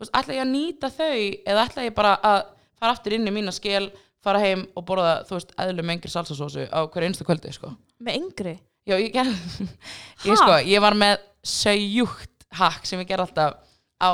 Veist, 0.00 0.12
ætla 0.16 0.36
ég 0.36 0.44
að 0.44 0.52
nýta 0.52 0.90
þau 0.92 1.16
eða 1.46 1.66
ætla 1.68 1.86
ég 1.86 1.96
bara 1.96 2.16
að 2.18 2.40
fara 2.80 2.96
aftur 2.96 3.16
inn 3.16 3.28
í 3.28 3.32
mína 3.32 3.54
skil 3.54 3.90
fara 4.24 4.40
heim 4.42 4.66
og 4.76 4.84
borða, 4.88 5.20
þú 5.28 5.38
veist, 5.38 5.54
eðlu 5.60 5.84
með 5.84 5.96
engri 5.96 6.12
salsasósu 6.12 6.66
á 6.68 6.80
hverju 6.84 7.08
einstu 7.08 7.24
kvöldi, 7.24 7.52
sko. 7.56 7.72
Með 8.04 8.18
yngri? 8.20 8.54
Já, 8.88 8.96
ég 8.96 9.14
Ha? 9.14 9.24
ég, 10.24 10.36
sko, 10.36 10.56
ég 10.66 10.80
var 10.82 10.96
með 10.98 11.20
sögjúkt 11.46 12.46
hakk 12.56 12.86
sem 12.88 13.00
ég 13.02 13.08
gerði 13.10 13.28
alltaf 13.28 13.58
á 14.00 14.10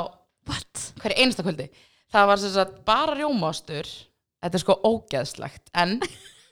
What? 0.47 0.83
hverju 1.01 1.23
einsta 1.23 1.43
kvöldi 1.43 1.65
það 2.13 2.27
var 2.29 2.39
sem 2.41 2.53
sagt 2.53 2.77
bara 2.87 3.15
rjómaostur 3.17 3.87
þetta 3.87 4.55
er 4.59 4.63
sko 4.63 4.75
ógeðslegt 4.87 5.71
en 5.75 5.97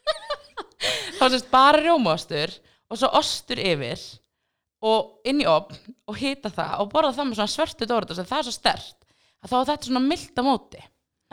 það 0.05 1.21
var 1.21 1.29
sem 1.31 1.39
sagt 1.39 1.51
bara 1.53 1.83
rjómaostur 1.83 2.55
og 2.91 2.99
svo 2.99 3.11
ostur 3.19 3.61
yfir 3.61 4.01
og 4.85 5.29
inn 5.29 5.39
í 5.43 5.47
opn 5.49 5.77
og 6.09 6.19
hita 6.19 6.51
það 6.53 6.83
og 6.83 6.91
borða 6.91 7.13
það 7.15 7.29
með 7.29 7.39
svona 7.39 7.53
svörtu 7.55 7.87
dórit 7.89 8.11
það 8.17 8.35
er 8.41 8.47
svo 8.49 8.55
stert 8.55 9.07
að 9.45 9.53
þá 9.53 9.55
er 9.61 9.69
þetta 9.71 9.89
svona 9.91 10.05
mild 10.09 10.41
á 10.41 10.43
móti 10.45 10.83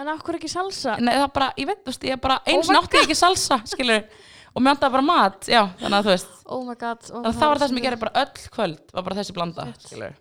En 0.01 0.09
hverju 0.09 0.39
ekki 0.41 0.49
salsa? 0.49 0.95
Nei, 1.05 1.13
það 1.21 1.27
bara, 1.37 1.49
ég 1.61 1.67
veit, 1.69 1.83
þú 1.85 1.91
veist, 1.93 2.05
ég 2.09 2.21
bara 2.23 2.39
Oh 2.41 2.49
eins 2.55 2.71
my 2.71 2.75
nátti 2.79 2.97
ég 2.97 3.05
ekki 3.05 3.17
salsa, 3.19 3.59
skilur 3.69 4.07
og 4.55 4.63
mér 4.63 4.73
vantaði 4.75 4.93
bara 4.93 5.03
mat, 5.03 5.47
já, 5.49 5.63
þannig 5.81 5.99
að 5.99 6.05
þú 6.09 6.13
veist. 6.13 6.35
Oh 6.47 6.65
my 6.67 6.75
god 6.75 6.99
oh 7.11 7.23
þannig 7.23 7.31
að 7.33 7.39
það 7.41 7.49
var 7.53 7.59
það 7.63 7.69
sem 7.73 7.79
ég 7.81 7.87
gerði 7.87 8.01
bara 8.03 8.25
öll 8.25 8.51
kvöld 8.57 8.93
var 8.93 9.03
bara 9.09 9.17
þessi 9.21 9.33
blanda, 9.37 9.67
skilur 9.79 10.13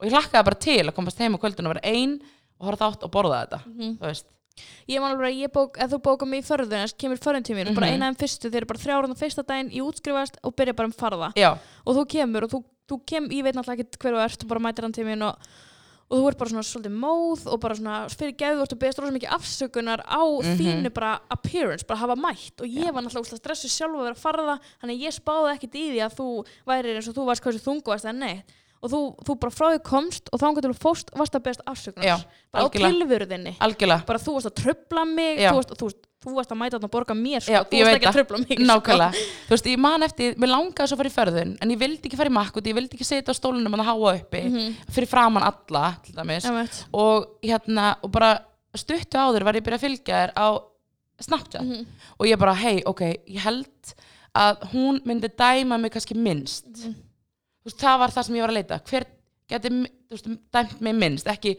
og 0.00 0.06
ég 0.06 0.12
hlakkaði 0.16 0.44
bara 0.50 0.62
til 0.66 0.80
að 0.86 0.94
komast 0.96 1.18
heim 1.18 1.34
á 1.36 1.38
kvöldun 1.42 1.66
og 1.68 1.74
vera 1.76 1.84
ein 1.92 2.16
og 2.60 2.66
horfa 2.70 2.86
þátt 2.90 3.04
og 3.04 3.10
borða 3.12 3.42
þetta 3.44 3.60
Mhm. 3.66 3.98
þú 4.00 4.06
veist, 4.10 4.26
Ég 4.88 5.00
man 5.02 5.12
alveg 5.12 5.34
að 5.34 5.40
ég 5.42 5.50
bók, 5.52 5.76
ef 5.76 5.90
þú 5.92 5.98
bókar 6.00 6.26
mig 6.28 6.40
í 6.40 6.46
förðun 6.48 6.70
þess 6.72 6.94
kemur 6.96 7.18
förðun 7.20 7.44
til 7.44 7.54
mér, 7.56 7.74
bara 7.74 7.86
Mhm. 7.90 7.92
eina 7.92 8.06
en 8.08 8.14
fyrstu 8.16 8.48
þeir 8.48 8.56
eru 8.56 8.66
bara 8.66 8.78
þrjára 8.80 9.16
fyrsta 9.18 9.42
daginn, 9.44 9.68
ég 9.70 9.82
útskrifast 9.84 10.38
og 10.42 10.56
byrja 10.56 10.72
bara 10.74 10.86
um 10.86 10.92
farða. 10.92 11.32
Já, 11.36 11.58
og 11.84 11.94
þú 11.96 12.06
kemur 12.08 12.42
og 12.44 12.50
þú, 12.50 12.64
þú 12.88 13.00
kem, 13.06 13.28
ég 13.28 13.42
veit 13.44 13.54
náttúrulega 13.54 13.84
ekki 13.84 13.98
hver 14.00 14.14
þú 14.16 14.24
ert 14.24 14.42
og 14.42 14.48
bara 14.48 14.60
mætir 14.60 14.82
hann 14.82 14.92
til 14.92 15.04
mín 15.04 15.22
og, 15.28 15.36
og 16.10 16.18
þú 16.20 16.26
ert 16.30 16.38
bara 16.38 16.50
svona 16.52 16.62
svolítið 16.66 16.98
móð 17.02 17.46
og 17.50 17.60
bara 17.60 17.74
svona 17.74 17.96
fyrir 18.12 18.36
geðu 18.38 18.62
og 18.62 18.74
beðast 18.78 19.00
rosa 19.02 19.14
mikið 19.16 19.32
afsökunar 19.36 20.00
á 20.06 20.22
Mhm. 20.22 20.58
þínu 20.60 20.92
bara 20.94 21.20
appearance, 21.30 21.84
bara 21.86 21.98
hafa 21.98 22.14
mætt. 22.16 22.60
Og 22.60 22.66
ég 22.66 22.92
var 22.94 23.02
náttúrulega 23.02 23.26
úslega 23.26 23.42
stressuð 23.42 23.72
sjálf 23.74 23.96
að 23.96 24.04
vera 24.06 24.14
að 24.14 24.22
farða 24.22 24.58
þannig 24.82 24.94
að 24.94 25.02
ég 25.06 25.16
spáði 25.18 25.54
ekkit 25.56 25.74
í 25.74 25.84
því 25.90 26.00
að 26.06 26.14
þú 26.20 26.28
væri 26.66 26.94
eins 26.96 27.08
og 27.08 27.14
þú 27.16 27.26
varst 27.26 27.42
hversu 27.42 27.64
þungu 27.66 27.86
varst 27.90 28.04
eða 28.06 28.18
neitt. 28.18 28.44
Og 28.82 28.90
þú, 28.92 29.00
þú 29.24 29.34
bara 29.40 29.50
frá 29.50 29.66
því 29.72 29.82
komst 29.82 30.28
og 30.32 30.38
þá 30.38 30.46
til 30.60 30.70
þú 30.70 30.78
fórst 30.78 31.08
varst 31.16 31.34
að 31.34 31.42
beðast 31.42 31.62
afsökunar. 31.66 32.04
Já, 32.06 32.16
bara 32.52 32.62
á 32.62 32.68
algjörlega. 32.68 32.92
tilvöruðinni 32.92 33.56
algjörlega. 33.58 34.06
Bara 34.06 34.18
þú 34.18 34.34
varst 34.36 34.46
að 34.52 34.56
tröfla 34.62 35.04
mig 35.08 35.38
þú 35.40 35.54
varst, 35.56 35.70
þú, 35.74 35.82
varst, 35.88 36.05
þú 36.24 36.34
varst 36.36 36.52
að 36.54 36.58
mæta 36.60 36.76
þarna 36.78 36.88
að 36.88 36.94
borga 36.94 37.14
mér 37.16 37.44
sko. 37.44 37.52
Já, 37.52 37.60
þú 37.68 37.80
varst 37.82 37.98
ekki 37.98 38.08
að 38.10 38.16
tröfla 38.16 38.38
mig 38.42 38.52
sko. 38.56 38.66
nákvæmlega, 38.70 39.24
þú 39.46 39.52
veist, 39.52 39.66
ég 39.70 39.78
man 39.84 40.02
eftir 40.06 40.38
mér 40.40 40.50
langaði 40.52 40.88
svo 40.88 40.96
að 40.96 41.00
fara 41.02 41.10
í 41.10 41.16
förðun, 41.16 41.52
en 41.62 41.70
ég 41.74 41.78
vildi 41.82 42.08
ekki 42.08 42.16
fara 42.20 42.30
í 42.32 42.36
makk 42.36 42.56
ég 42.62 42.74
vildi 42.78 42.96
ekki 42.96 43.04
setja 43.06 43.32
á 43.32 43.36
stólunum 43.36 43.76
að 43.76 43.84
háa 43.84 44.14
uppi 44.16 44.42
Mhm. 44.46 44.74
fyrir 44.90 45.08
framann 45.12 45.44
alla, 45.44 45.96
til 46.02 46.14
dæmis 46.14 46.48
og 46.92 47.26
hérna, 47.42 47.96
og 48.02 48.10
bara 48.10 48.38
stuttu 48.74 49.16
áður 49.18 49.44
var 49.44 49.54
ég 49.54 49.62
byrjað 49.62 49.80
að 49.80 49.86
fylgja 49.86 50.16
þér 50.22 50.32
á 50.36 50.48
Snapchat 51.20 51.62
Mhm. 51.64 51.86
og 52.18 52.26
ég 52.26 52.38
bara, 52.38 52.54
hei, 52.54 52.82
ok, 52.84 53.00
ég 53.28 53.38
held 53.40 53.94
að 54.34 54.60
hún 54.72 55.00
myndi 55.04 55.28
dæma 55.36 55.78
mig 55.80 55.92
kannski 55.92 56.14
minnst 56.14 56.66
Mhm. 56.66 56.92
þú 56.92 57.64
veist, 57.66 57.78
það 57.78 57.98
var 57.98 58.08
það 58.10 58.24
sem 58.24 58.34
ég 58.36 58.40
var 58.40 58.50
að 58.50 58.54
leita 58.62 58.80
hver 58.84 59.04
geti, 59.48 59.68
þú 59.68 60.10
veist, 60.10 60.38
dæmt 60.52 60.80
mig 60.80 60.94
minnst 60.94 61.26
ekki, 61.26 61.56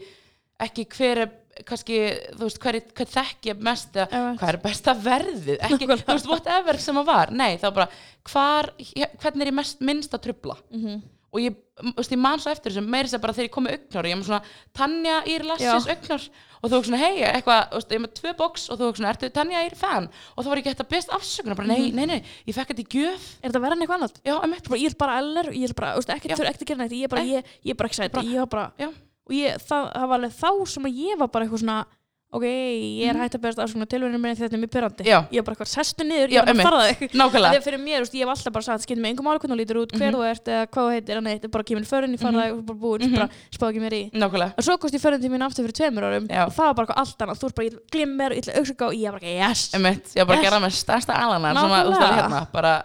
ekki 0.60 0.84
hver 0.88 1.16
er 1.18 1.30
kannski, 1.66 1.98
þú 2.36 2.44
veist, 2.46 2.58
hver, 2.62 2.74
er- 2.76 2.92
hver 2.94 3.06
þekki 3.12 3.52
ég 3.52 3.60
mest 3.60 3.96
Einmitt. 3.96 4.40
hvað 4.40 4.48
er 4.54 4.60
besta 4.62 4.94
verðið 4.94 5.58
ekki, 5.58 5.86
þú 5.86 6.12
veist, 6.14 6.26
whatever 6.28 6.78
sem 6.78 6.96
að 6.96 7.06
var 7.06 7.30
nei, 7.30 7.56
var 7.62 7.72
bara, 7.72 7.88
hvar, 8.24 8.72
hvernig 8.78 9.42
er 9.46 9.52
ég 9.52 9.54
mest 9.54 9.80
minnst 9.80 10.12
að 10.14 10.26
trubla 10.28 10.56
Mhm. 10.70 11.02
og 11.32 11.40
ég, 11.40 11.54
þú 11.78 11.94
veist, 11.96 12.10
ég 12.12 12.18
man 12.18 12.38
svo 12.38 12.50
eftir 12.52 12.72
þessu 12.72 12.86
meiri 12.88 13.08
sér 13.08 13.20
bara 13.20 13.32
þegar 13.32 13.48
ég 13.48 13.50
kom 13.50 13.64
með 13.66 13.78
augnar 13.78 14.04
og 14.04 14.08
ég 14.08 14.12
er 14.12 14.20
með 14.22 14.28
svona 14.28 14.42
Tanja 14.74 15.22
Ír 15.26 15.42
Lassis 15.44 15.86
Já. 15.86 15.92
augnar 15.94 16.28
og 16.60 16.70
þú 16.70 16.74
veist 16.78 16.88
svona, 16.88 16.98
hei, 16.98 17.22
eitthvað, 17.22 17.68
þú 17.70 17.74
veist, 17.78 17.88
ég 17.90 17.98
er 17.98 18.02
með 18.02 18.14
tvö 18.18 18.36
box 18.36 18.68
og 18.70 18.78
þú 18.78 18.84
veist 18.88 18.96
svona, 18.98 19.12
ertu 19.14 19.30
Tanja 19.32 19.64
Ír 19.68 19.76
fan 19.76 20.08
og 20.36 20.44
þá 20.44 20.48
var 20.48 20.56
ég 20.58 20.64
hægt 20.64 20.80
að 20.82 20.88
best 20.88 21.08
afsökunar, 21.10 21.56
bara 21.56 21.68
nei, 21.68 21.90
nei, 21.92 22.06
nei 22.06 22.22
ég 22.46 22.54
fekk 22.56 22.72
þetta 22.72 22.82
í 22.82 22.88
gjöf, 22.96 23.28
er 23.42 23.50
þetta 23.50 23.60
verið 23.62 23.72
en 23.72 23.82
eitthvað 23.86 23.98
annað? 23.98 24.16
já, 24.24 24.78
ég 24.78 24.90
er 24.90 24.96
bara 24.98 25.18
eller, 25.18 25.44
ég 25.52 25.68
er 25.70 25.74
bara, 25.74 25.92
þú 25.94 26.00
veist, 26.02 26.14
ekki, 26.16 26.28
Já. 26.28 26.36
þurfa 26.36 26.50
ekki 26.54 26.64
að 26.64 26.66
gera 26.72 26.78
neitt 26.82 26.92
ég 26.98 27.04
er 27.04 27.08
bara, 27.08 27.22
Nei. 27.22 27.30
ég, 27.36 27.44
ég 27.64 27.70
er 27.70 27.74
bara 27.74 27.88
excited 27.88 28.24
ég 28.24 28.38
var 28.38 28.46
bara, 28.46 28.72
já, 28.78 28.88
og 29.28 29.34
ég, 29.36 29.54
það, 29.68 29.92
það 29.94 30.08
var 30.08 30.18
alveg 30.18 30.32
þá 30.40 30.50
sem 30.66 30.82
að 30.88 30.98
ég 31.06 31.18
var 31.18 31.28
bara 31.28 31.44
eitthvað 31.46 31.62
svona 31.64 31.84
ok, 32.30 32.42
ég 32.44 33.08
er 33.08 33.16
hægt 33.16 33.36
að 33.38 33.40
berast 33.40 33.60
afsökunar 33.64 33.88
tilvæðinu 33.88 34.18
minni 34.20 34.36
þetta 34.36 34.52
er 34.52 34.60
mjög 34.60 34.72
pyrrandi 34.74 35.00
Mhm. 35.00 35.08
Já. 35.08 35.18
ég 35.32 35.38
er 35.40 35.44
bara 35.46 35.54
eitthvað 35.56 35.70
sestu 35.72 36.04
niður, 36.04 36.28
Já, 36.28 36.36
ég 36.36 36.36
er 36.36 36.44
bara 36.44 36.52
einmitt. 36.52 36.66
að 36.66 36.68
fara 36.68 36.88
þig 36.92 37.14
nákvæmlega 37.16 37.52
Þegar 37.54 37.64
fyrir 37.64 37.80
mér, 37.80 37.96
þú 37.96 38.04
veist, 38.04 38.16
ég 38.18 38.20
hef 38.20 38.28
alltaf 38.34 38.52
bara 38.52 38.64
sagt, 38.68 38.82
skiptir 38.84 39.00
mig 39.00 39.10
engum 39.14 39.24
máli 39.24 39.38
hvernig 39.40 39.56
þú 39.56 39.60
lítur 39.62 39.78
út, 39.80 39.92
hver 39.96 40.10
Mhm. 40.12 40.18
þú 40.18 40.26
ert 40.28 40.44
eða 40.44 40.66
hvað 40.68 40.84
þú 40.84 40.92
heitir, 40.92 41.16
en 41.16 41.24
neitt, 41.24 41.46
bara 41.50 41.64
kemur 41.64 41.86
förin 41.88 42.12
í 42.12 42.18
farða 42.20 42.44
og 42.52 42.66
bara 42.68 42.78
búin, 42.78 43.00
Mhm. 43.00 43.14
bara 43.16 43.28
spáði 43.48 43.70
ekki 43.72 43.80
mér 43.80 43.94
í 43.96 44.02
nákvæmlega, 44.12 44.52
og 44.58 44.64
svo 44.64 44.76
komst 44.76 44.94
ég 44.94 45.00
förin 45.00 45.20
til 45.24 45.30
mín 45.32 45.40
aftur 45.48 45.64
fyrir 45.64 45.72
tveimur 45.80 46.04
árum 46.04 46.28
Já. 46.28 46.44
og 46.46 46.52
það 46.52 46.64
var 46.68 46.74
bara 46.74 46.86
eitthvað 46.86 47.00
allt 47.00 47.18
annað, 47.24 47.38
þú 47.40 47.46
ert 47.48 47.54
bara, 47.56 47.66
ég 47.68 47.78
glimmer 47.90 48.26
og 48.30 48.36
ég 48.36 48.40
ætla 48.44 48.52
að 48.52 48.58
auksaka 48.60 48.84
og 48.84 48.92
ég 48.92 49.08
var 49.08 49.20
bara, 49.20 49.32
yes 49.48 49.70
emitt 49.72 50.04
ég 50.12 50.18
var 50.20 50.26
bara 50.26 50.36
að 50.36 50.42
Yes. 50.44 50.50
gera 50.50 50.60
með 50.60 50.72
stærsta 50.84 51.12
alanar 51.16 51.54
sem 51.56 51.64
að, 51.64 51.72
Nákvæmlega. 51.72 51.96
alveg 51.96 52.12
hérna, 52.20 52.52
bara 52.52 52.84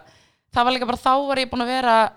það 0.56 0.64
var 0.64 0.72
líka 0.72 0.86
bara, 0.88 0.96
þá 1.04 1.12
var 1.28 1.36
ég 1.36 1.50
búin 1.52 1.60
að 1.60 1.66
vera 1.68 2.12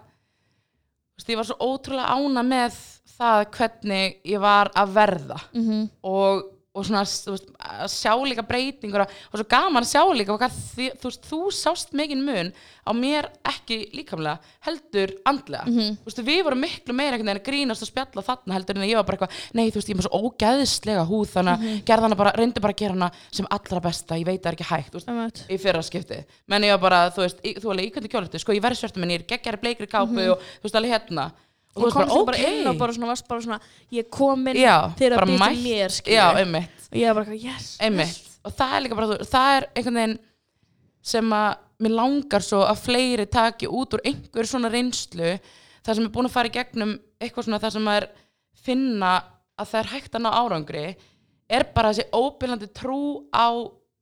þú 1.12 1.20
veist, 1.20 1.28
ég 1.28 1.36
var 1.36 1.44
svo 1.44 1.58
ótrúlega 1.60 2.08
ána 2.08 2.44
með 2.48 2.74
það 3.18 3.48
hvernig 3.58 4.20
ég 4.26 4.40
var 4.40 4.70
að 4.76 4.94
verða. 4.94 5.40
Mhm. 5.54 5.90
og, 6.04 6.54
og 6.78 6.86
svona 6.86 7.00
veist, 7.02 7.48
að 7.58 7.88
sjá 7.90 8.12
líka 8.22 8.44
breytingur 8.46 9.02
og 9.02 9.34
svo 9.34 9.46
gaman 9.50 9.82
að 9.82 9.88
sjá 9.90 10.02
líka 10.14 10.36
hvað 10.38 10.58
þi, 10.78 10.90
þú, 11.02 11.08
veist, 11.10 11.24
þú 11.26 11.40
sást 11.58 11.96
mikinn 11.98 12.22
mun 12.22 12.52
á 12.86 12.92
mér 12.94 13.26
ekki 13.50 13.80
líkamlega 13.98 14.38
heldur 14.68 15.16
andlega. 15.26 15.66
Mhm. 15.66 15.96
þú 16.04 16.06
veist, 16.12 16.22
við 16.28 16.44
vorum 16.46 16.62
miklu 16.62 16.94
meira 16.94 17.18
að 17.18 17.42
grínast 17.48 17.82
og 17.82 17.90
spjalla 17.90 18.22
þarna 18.22 18.54
heldur 18.54 18.78
en 18.78 18.86
ég 18.86 18.94
var 19.00 19.08
bara 19.10 19.18
eitthvað 19.18 19.56
nei 19.58 19.72
þú 19.72 19.80
veist 19.82 19.90
ég 19.90 19.96
er 19.96 19.98
með 19.98 20.06
svo 20.06 20.22
ógæðislega 20.30 21.08
húð 21.10 21.34
þannig 21.34 21.54
að 21.58 21.66
Mhm. 21.66 21.82
gerði 21.90 22.06
hana 22.06 22.16
bara, 22.22 22.32
reyndi 22.38 22.62
bara 22.62 22.74
að 22.74 22.78
gera 22.84 22.94
hana 22.94 23.12
sem 23.32 23.48
allra 23.50 23.80
besta, 23.82 24.14
ég 24.22 24.26
veit 24.30 24.42
það 24.44 24.52
er 24.52 24.56
ekki 24.56 24.70
hægt 24.70 25.50
í 25.50 25.58
fyrra 25.58 25.82
skipti 25.82 26.24
menn 26.48 26.62
ég 26.62 26.78
var 26.78 26.90
bara, 26.90 27.10
þú 27.10 27.26
veist, 27.26 27.42
í, 27.44 27.56
þú 27.58 27.74
alveg 27.74 27.90
íkvæmdi 27.92 28.14
kjólöftu 28.14 28.40
sko 28.40 28.54
ég 28.54 28.62
verði 28.62 28.78
svörtum 28.86 29.02
en 29.02 29.10
ég 29.18 29.22
er 29.26 29.26
geggjari 29.26 29.58
bleikri 29.66 29.88
kápu 29.90 30.30
og 30.30 30.38
þú 30.62 30.62
veist 30.70 30.76
alveg 30.78 30.94
hérna 30.94 31.32
og, 31.78 31.84
þú 31.86 31.92
komst 31.94 32.13
bara, 32.13 32.26
bara 32.26 32.38
inn 32.50 32.68
og 32.72 32.78
bara 32.82 32.94
svona, 32.98 33.08
varst 33.13 33.28
bara 33.28 33.42
svona 33.46 33.60
ég 33.92 34.00
er 34.06 34.10
komin 34.18 34.56
já, 34.60 34.76
til 35.00 35.12
að 35.12 35.16
bara 35.22 35.30
býta 35.32 35.46
mætt. 35.46 35.63
mér, 35.63 35.98
já, 36.18 36.26
einmitt. 36.42 36.88
Og 36.92 36.98
ég 37.02 37.13
var 37.13 37.24
bara, 37.24 37.36
yes, 37.38 37.78
yes. 37.82 38.40
og 38.46 38.54
það 38.58 38.76
er 38.78 38.82
líka 38.86 38.96
bara, 39.00 39.08
þú- 39.13 39.28
það 39.32 39.56
er 39.58 39.68
einhvern 39.76 40.00
veginn 40.02 40.20
sem 41.08 41.34
að 41.38 41.58
mér 41.80 41.94
langar 41.94 42.42
svo 42.44 42.63
að 42.66 42.80
fleiri 42.84 43.26
taki 43.30 43.68
út 43.70 43.94
úr 43.94 44.02
einhver 44.04 44.48
svona 44.50 44.72
reynslu 44.74 45.34
það 45.86 45.96
sem 45.96 46.06
er 46.08 46.13
búin 46.16 46.26
að 46.28 46.34
fara 46.34 46.50
í 46.50 46.56
gegnum 46.56 46.96
eitthvað 47.22 47.46
svona 47.48 47.60
það 47.63 47.76
sem 47.78 47.88
er 47.94 48.08
finna 48.68 49.12
að 49.58 49.70
það 49.72 49.80
er 49.84 49.92
hægt 49.94 50.16
að 50.18 50.24
ná 50.26 50.32
árangri 50.34 50.86
er 51.50 51.63
bara 51.76 51.92
þessi 51.94 52.10
óbyrlandi 52.18 52.68
trú 52.76 52.98
á 53.32 53.48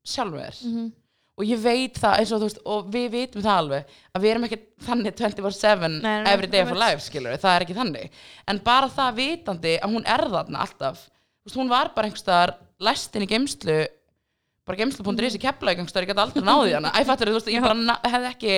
sjálfur 0.06 0.40
þér. 0.42 0.62
Mhm. 0.66 0.88
Og 1.36 1.44
ég 1.50 1.60
veit 1.60 1.98
það 2.00 2.20
eins 2.22 2.32
og 2.32 2.40
þú 2.42 2.48
veist 2.48 2.62
og 2.76 2.86
við 2.94 3.08
vitum 3.12 3.44
það 3.44 3.58
alveg 3.62 3.90
að 4.16 4.24
við 4.24 4.32
erum 4.32 4.46
ekki 4.48 4.60
þannig 4.86 5.18
24-7 5.20 5.90
Nei, 5.90 5.98
nei, 6.24 6.32
every 6.32 6.48
day 6.48 6.62
einmitt. 6.64 6.80
life 6.80 7.04
skilur 7.04 7.36
það 7.42 7.56
er 7.58 7.66
ekki 7.66 7.76
þannig. 7.80 8.22
En 8.48 8.62
bara 8.64 8.88
það 8.96 9.18
vitandi 9.20 9.74
að 9.84 9.96
hún 9.98 10.08
er 10.16 10.24
þarna 10.32 10.62
alltaf. 10.64 11.02
Veist, 11.46 11.58
hún 11.60 11.70
var 11.70 11.92
bara 11.96 12.08
einhvers 12.08 12.24
staðar 12.24 12.56
læst 12.88 13.16
inn 13.20 13.26
í 13.28 13.30
geimslu 13.30 13.76
bara 14.66 14.78
geimslu.is 14.80 15.36
í 15.38 15.42
kepla 15.42 15.74
í 15.74 15.78
gangstöður, 15.78 16.06
ég 16.08 16.10
geta 16.10 16.24
aldrei 16.26 16.42
náði 16.44 16.72
hana. 16.74 16.90
Æ, 16.98 17.06
fattur, 17.06 17.30
þú 17.30 17.38
veist, 17.38 17.52
ég 17.54 17.62
bara 17.62 17.98
hefði 18.04 18.30
ekki 18.32 18.54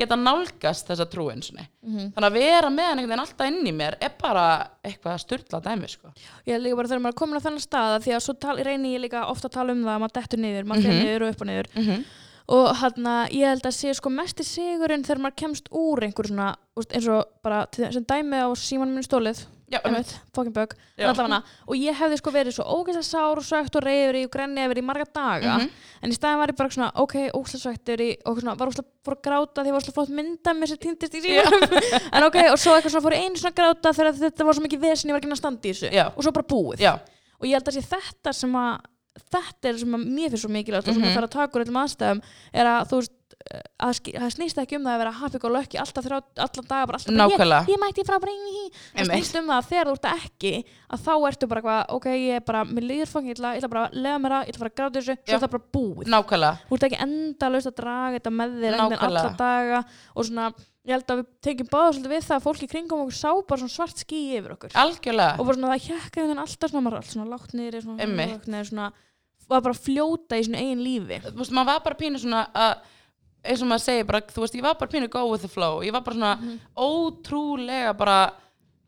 geta 0.00 0.16
nálgast 0.16 0.88
þessa 0.88 1.06
trú 1.12 1.26
eins 1.32 1.50
og 1.52 1.58
Mhm. 1.84 2.12
þannig 2.14 2.28
að 2.30 2.38
vera 2.40 2.70
með 2.70 2.88
einhvern 2.90 3.08
veginn 3.10 3.24
alltaf 3.26 3.46
inn 3.46 3.66
í 3.66 3.72
mér 3.76 3.94
er 4.00 4.12
bara 4.18 4.70
eitthvað 4.84 5.18
styrla 5.20 5.60
dæmi 5.60 5.88
sko. 5.88 6.08
ég 6.46 6.54
er 6.54 6.60
líka 6.60 6.76
bara 6.76 6.88
þegar 6.88 7.00
maður 7.04 7.14
er 7.14 7.20
komin 7.20 7.36
á 7.36 7.44
þennan 7.44 7.66
stað 7.68 7.96
að 7.98 8.02
því 8.06 8.14
að 8.16 8.24
svo 8.24 8.34
tal, 8.40 8.56
reyni 8.56 8.94
ég 8.96 9.00
líka 9.04 9.26
ofta 9.28 9.48
að 9.48 9.52
tala 9.52 9.72
um 9.72 9.84
það 9.84 9.96
að 9.96 10.00
maður 10.00 10.16
dettur 10.20 10.38
niður, 10.40 10.64
maður 10.64 10.82
fer 10.82 10.92
Mhm. 10.92 11.04
niður 11.04 11.22
og 11.22 11.28
upp 11.34 11.40
og 11.40 11.46
niður. 11.46 11.66
Mm 11.76 12.04
og 12.50 12.74
hann 12.80 13.04
ég 13.30 13.46
held 13.46 13.62
að 13.62 13.76
sé 13.78 13.94
sko 13.94 14.10
mesti 14.10 14.42
sigurinn 14.42 15.04
þegar 15.06 15.20
maður 15.22 15.36
kemst 15.36 15.68
úr 15.70 16.00
einhver 16.02 16.26
svona 16.26 16.56
eins 16.76 17.06
og 17.06 17.24
bara 17.44 17.68
sem 17.72 18.02
dæmi 18.04 18.42
á 18.42 18.50
símanum 18.58 18.94
minn 18.94 19.04
stólið 19.06 19.44
Já. 20.98 21.06
allavega, 21.12 21.42
og 21.68 21.74
ég 21.78 21.94
hefði 22.00 22.16
sko 22.18 22.30
verið 22.34 22.52
svo 22.56 22.64
ógeðslega 22.66 23.06
sár 23.06 23.38
og 23.38 23.44
svegt 23.46 23.76
og 23.78 23.84
reyður 23.86 24.18
í 24.18 24.24
og 24.26 24.30
grenni 24.34 24.64
yfir 24.66 24.80
í 24.80 24.84
marga 24.84 25.06
daga 25.14 25.58
Mhm. 25.60 25.70
en 26.02 26.10
í 26.10 26.16
staðin 26.16 26.38
var 26.42 26.48
ég 26.52 26.56
bara 26.58 26.68
svona 26.74 26.90
ok, 26.94 27.14
ógeðslega 27.30 27.62
svektur 27.64 28.00
í 28.02 28.10
og 28.26 28.40
svona, 28.40 28.56
var 28.58 28.66
ógeðslega 28.68 28.88
fór 29.06 29.14
að 29.14 29.22
gráta 29.28 29.62
því 29.62 29.66
ég 29.66 29.72
var 29.72 29.80
ógeðslega 29.80 29.98
flott 30.00 30.14
mynda 30.18 30.50
með 30.58 30.66
sér 30.72 30.80
týndist 30.82 31.14
í 31.14 31.20
símanum 31.22 31.62
en 32.18 32.22
ok, 32.26 32.38
og 32.50 32.58
svo 32.58 32.74
eitthvað 32.74 32.90
svona 32.96 33.06
fór 33.06 33.18
einu 33.20 33.36
svona 33.38 33.52
að 33.54 33.58
gráta 33.62 33.94
þegar 33.94 34.14
þetta 34.24 34.44
var 34.50 34.54
svo 34.58 34.62
mikið 34.66 34.80
vesen 34.80 35.08
ég 35.10 35.14
var 35.14 35.20
ekki 35.22 35.30
að 35.30 35.42
standa 35.44 35.68
í 35.68 35.72
þessu 35.72 35.92
Já. 35.94 36.06
og 36.16 36.22
svo 36.24 36.32
bara 36.32 36.48
búið 36.50 36.80
já, 36.82 36.92
og 37.40 37.44
ég 37.46 37.54
held 37.54 37.68
að 37.70 37.78
sé 37.78 37.82
þetta 37.94 38.34
sem 38.34 38.52
að 38.52 38.80
þetta 39.30 39.68
er 39.70 39.78
sem 39.78 39.94
að 39.94 40.04
mér 40.06 40.30
finnst 40.30 40.44
svo 40.44 40.50
mikilvægt 40.50 40.88
og 40.88 40.94
sem 40.94 41.02
Mhm. 41.02 41.10
að 41.10 41.14
fara 41.14 41.26
að 41.26 41.34
taka 41.38 41.58
úr 41.58 41.64
öllum 41.64 41.80
aðstæðum 41.84 42.20
er 42.54 42.66
að 42.66 42.88
þú 42.90 42.96
veist 43.00 43.10
að 43.12 43.19
það 43.80 44.32
snýst 44.34 44.58
ekki 44.60 44.76
um 44.76 44.84
það 44.84 44.94
að 44.94 45.00
vera 45.02 45.12
happy 45.16 45.38
go 45.40 45.50
lucky 45.50 45.78
alltaf 45.80 46.04
þrjá, 46.04 46.18
allan 46.44 46.66
daga 46.68 46.88
bara 46.90 46.98
alltaf 46.98 47.10
bara 47.10 47.28
nákvæmlega. 47.30 47.60
ég, 47.64 47.70
ég 47.72 47.80
mætti 47.80 48.04
frá 48.06 48.16
bara 48.20 48.34
það 48.36 49.08
snýst 49.08 49.38
um 49.40 49.50
það 49.50 49.56
að 49.56 49.68
þegar 49.70 49.90
þú 49.90 49.94
ert 49.96 50.08
ekki 50.10 50.52
að 50.90 51.04
þá 51.06 51.12
ertu 51.30 51.48
bara 51.50 51.62
eitthvað, 51.62 51.94
ok, 51.96 52.08
ég 52.14 52.40
er 52.40 52.44
bara 52.46 52.64
mér 52.68 52.86
líður 52.90 53.10
fangin, 53.10 53.30
ég 53.30 53.40
ætla, 53.40 53.70
bara 53.72 53.84
að 53.86 53.98
lega 54.04 54.20
mér 54.20 54.36
að 54.36 54.42
ég 54.44 54.52
ætla 54.52 54.58
að 54.58 54.64
fara 54.64 54.72
að 54.72 54.78
gráta 54.80 55.00
þessu, 55.00 55.16
svo 55.20 55.36
er 55.36 55.42
það 55.44 55.54
bara 55.54 55.68
búið. 55.76 56.10
Nákvæmlega. 56.14 56.60
Þú 56.68 56.78
ert 56.78 56.86
ekki 56.88 57.00
endalaust 57.06 57.70
að 57.70 57.76
draga 57.80 58.18
þetta 58.18 58.34
með 58.36 58.56
þér 58.60 58.76
einhvern 58.76 58.90
veginn 58.90 59.00
Nákvæmlega. 59.00 59.24
alla 59.24 59.36
daga 59.40 59.82
og 60.14 60.28
svona, 60.28 60.48
ég 60.80 60.94
held 60.96 61.12
að 61.14 61.20
við 61.20 61.28
tekjum 61.46 61.70
báða 61.70 61.92
svolítið 61.94 62.14
við 62.14 62.24
það 62.28 62.36
að 62.38 62.46
fólk 62.46 62.64
í 62.64 62.70
kringum 62.70 63.04
okkur 63.04 63.18
sá 63.20 63.30
bara 63.50 63.60
svona 63.60 63.74
svart 63.76 64.02
ský 64.04 64.20
yfir 64.38 64.56
okkur. 64.56 64.74
Algjörlega. 64.80 65.36
Og 65.38 65.46
bara 65.46 65.58
svona 65.58 65.72
það 65.74 65.86
hjekkaði 65.86 66.26
þennan 66.26 66.44
alltaf 66.44 66.72
svona 66.72 66.84
maður 66.86 66.96
var 66.96 67.04
allt 67.04 67.14
svona 67.14 67.30
lágt 67.30 67.54
niður 67.54 67.84
svona, 67.84 68.00
Einmitt. 68.04 68.32
lágt 68.34 68.50
niður, 68.50 68.70
svona 68.70 68.88
var 69.50 69.64
bara 69.64 69.74
að 69.74 69.82
fljóta 69.84 70.38
í 70.38 70.46
svona 70.46 70.62
eigin 70.62 70.82
lífi. 70.84 71.20
Þú 71.26 71.36
veist, 71.40 71.54
maður 71.56 71.70
var 71.72 71.84
bara 71.86 71.98
pínu 72.00 72.20
svona 72.22 72.42
að 72.54 72.72
eins 73.44 73.62
og 73.62 73.70
maður 73.70 73.84
segir 73.86 74.08
bara, 74.08 74.20
þú 74.20 74.44
veist, 74.44 74.58
ég 74.58 74.66
var 74.66 74.76
bara 74.80 74.92
pínu 74.92 75.08
go 75.12 75.24
with 75.30 75.44
the 75.46 75.50
flow, 75.50 75.80
ég 75.86 75.92
var 75.92 76.04
bara 76.06 76.16
svona 76.16 76.34
Mhm. 76.36 76.60
ótrúlega 76.76 77.96
bara, 77.96 78.18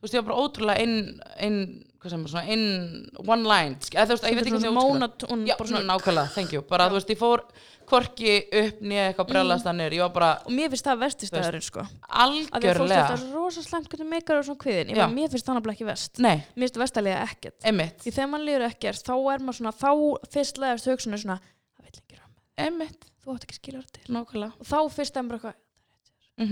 þú 0.01 0.03
veist, 0.07 0.15
ég 0.15 0.23
var 0.23 0.29
bara 0.31 0.43
ótrúlega 0.43 0.83
inn, 0.83 1.21
inn 1.41 1.85
hvað 2.03 2.11
sem 2.11 2.25
er 2.25 2.29
svona, 2.29 2.49
inn 2.49 3.11
one 3.29 3.45
line, 3.47 3.77
eða 3.77 4.07
þú 4.07 4.17
veist, 4.17 4.25
ég 4.25 4.35
veit 4.35 4.47
ekki 4.47 4.57
hvað 4.59 4.65
ég 4.65 4.77
útskýra. 4.77 5.47
Já, 5.47 5.57
bara 5.59 5.69
svona 5.69 5.87
nákvæmlega, 5.93 6.35
thank 6.35 6.53
you, 6.53 6.63
bara, 6.63 6.89
þú 6.89 6.99
veist, 6.99 7.11
ég 7.11 7.19
fór 7.19 7.45
hvorki 7.93 8.33
upp 8.63 8.81
nýja 8.85 9.09
eitthvað 9.11 9.29
brjálast 9.31 9.69
mm. 9.69 9.83
ég 9.93 10.03
var 10.05 10.13
bara 10.15 10.31
og 10.47 10.55
mér 10.55 10.71
finnst 10.73 10.89
það 10.89 11.03
vestistæðurinn 11.03 11.65
sko. 11.67 11.85
Að 12.09 12.33
því 12.33 12.41
að 12.41 12.49
fólk 12.49 12.57
algjörlega. 12.59 13.05
þetta 13.11 13.17
er 13.19 13.37
rosa 13.37 13.65
slæmt 13.67 13.89
hvernig 13.93 14.11
meikar 14.13 14.41
og 14.41 14.47
svona 14.49 14.63
kviðin 14.65 14.93
ég 14.93 14.97
Já. 14.97 15.03
bara, 15.03 15.15
mér 15.17 15.33
finnst 15.33 15.49
það 15.49 15.59
nefnilega 15.59 15.77
ekki 15.77 15.89
vest. 15.91 16.23
Nei, 16.23 16.35
mér 16.57 16.67
finnst 16.67 16.81
vestalega 16.83 17.23
ekkert. 17.27 17.59
Einmitt, 17.69 17.97
því 18.05 18.15
þegar 18.17 18.33
mann 18.35 18.47
líður 18.49 18.67
ekkert 18.71 19.09
þá 19.09 19.15
er 19.35 19.47
maður 19.47 19.59
svona 19.61 19.75
þá 19.83 19.91
fyrst 20.37 20.63
leðast 20.63 20.91
hugsunni 20.93 21.23
svona 21.23 21.39
það 21.43 21.87
vil 21.87 21.93
ekki 22.03 22.21
ráma, 22.21 22.39
þú 23.25 23.35
átt 23.37 23.45
ekki 23.47 23.59
það 23.59 23.91
til. 23.93 24.05
Nákvæmlega. 24.17 24.53
Og 24.61 24.67
þá 24.67 24.79
fyrst 24.97 25.17
er 25.17 25.29
bara 25.29 25.39
eitthvað 25.39 25.55
mm 26.43 26.47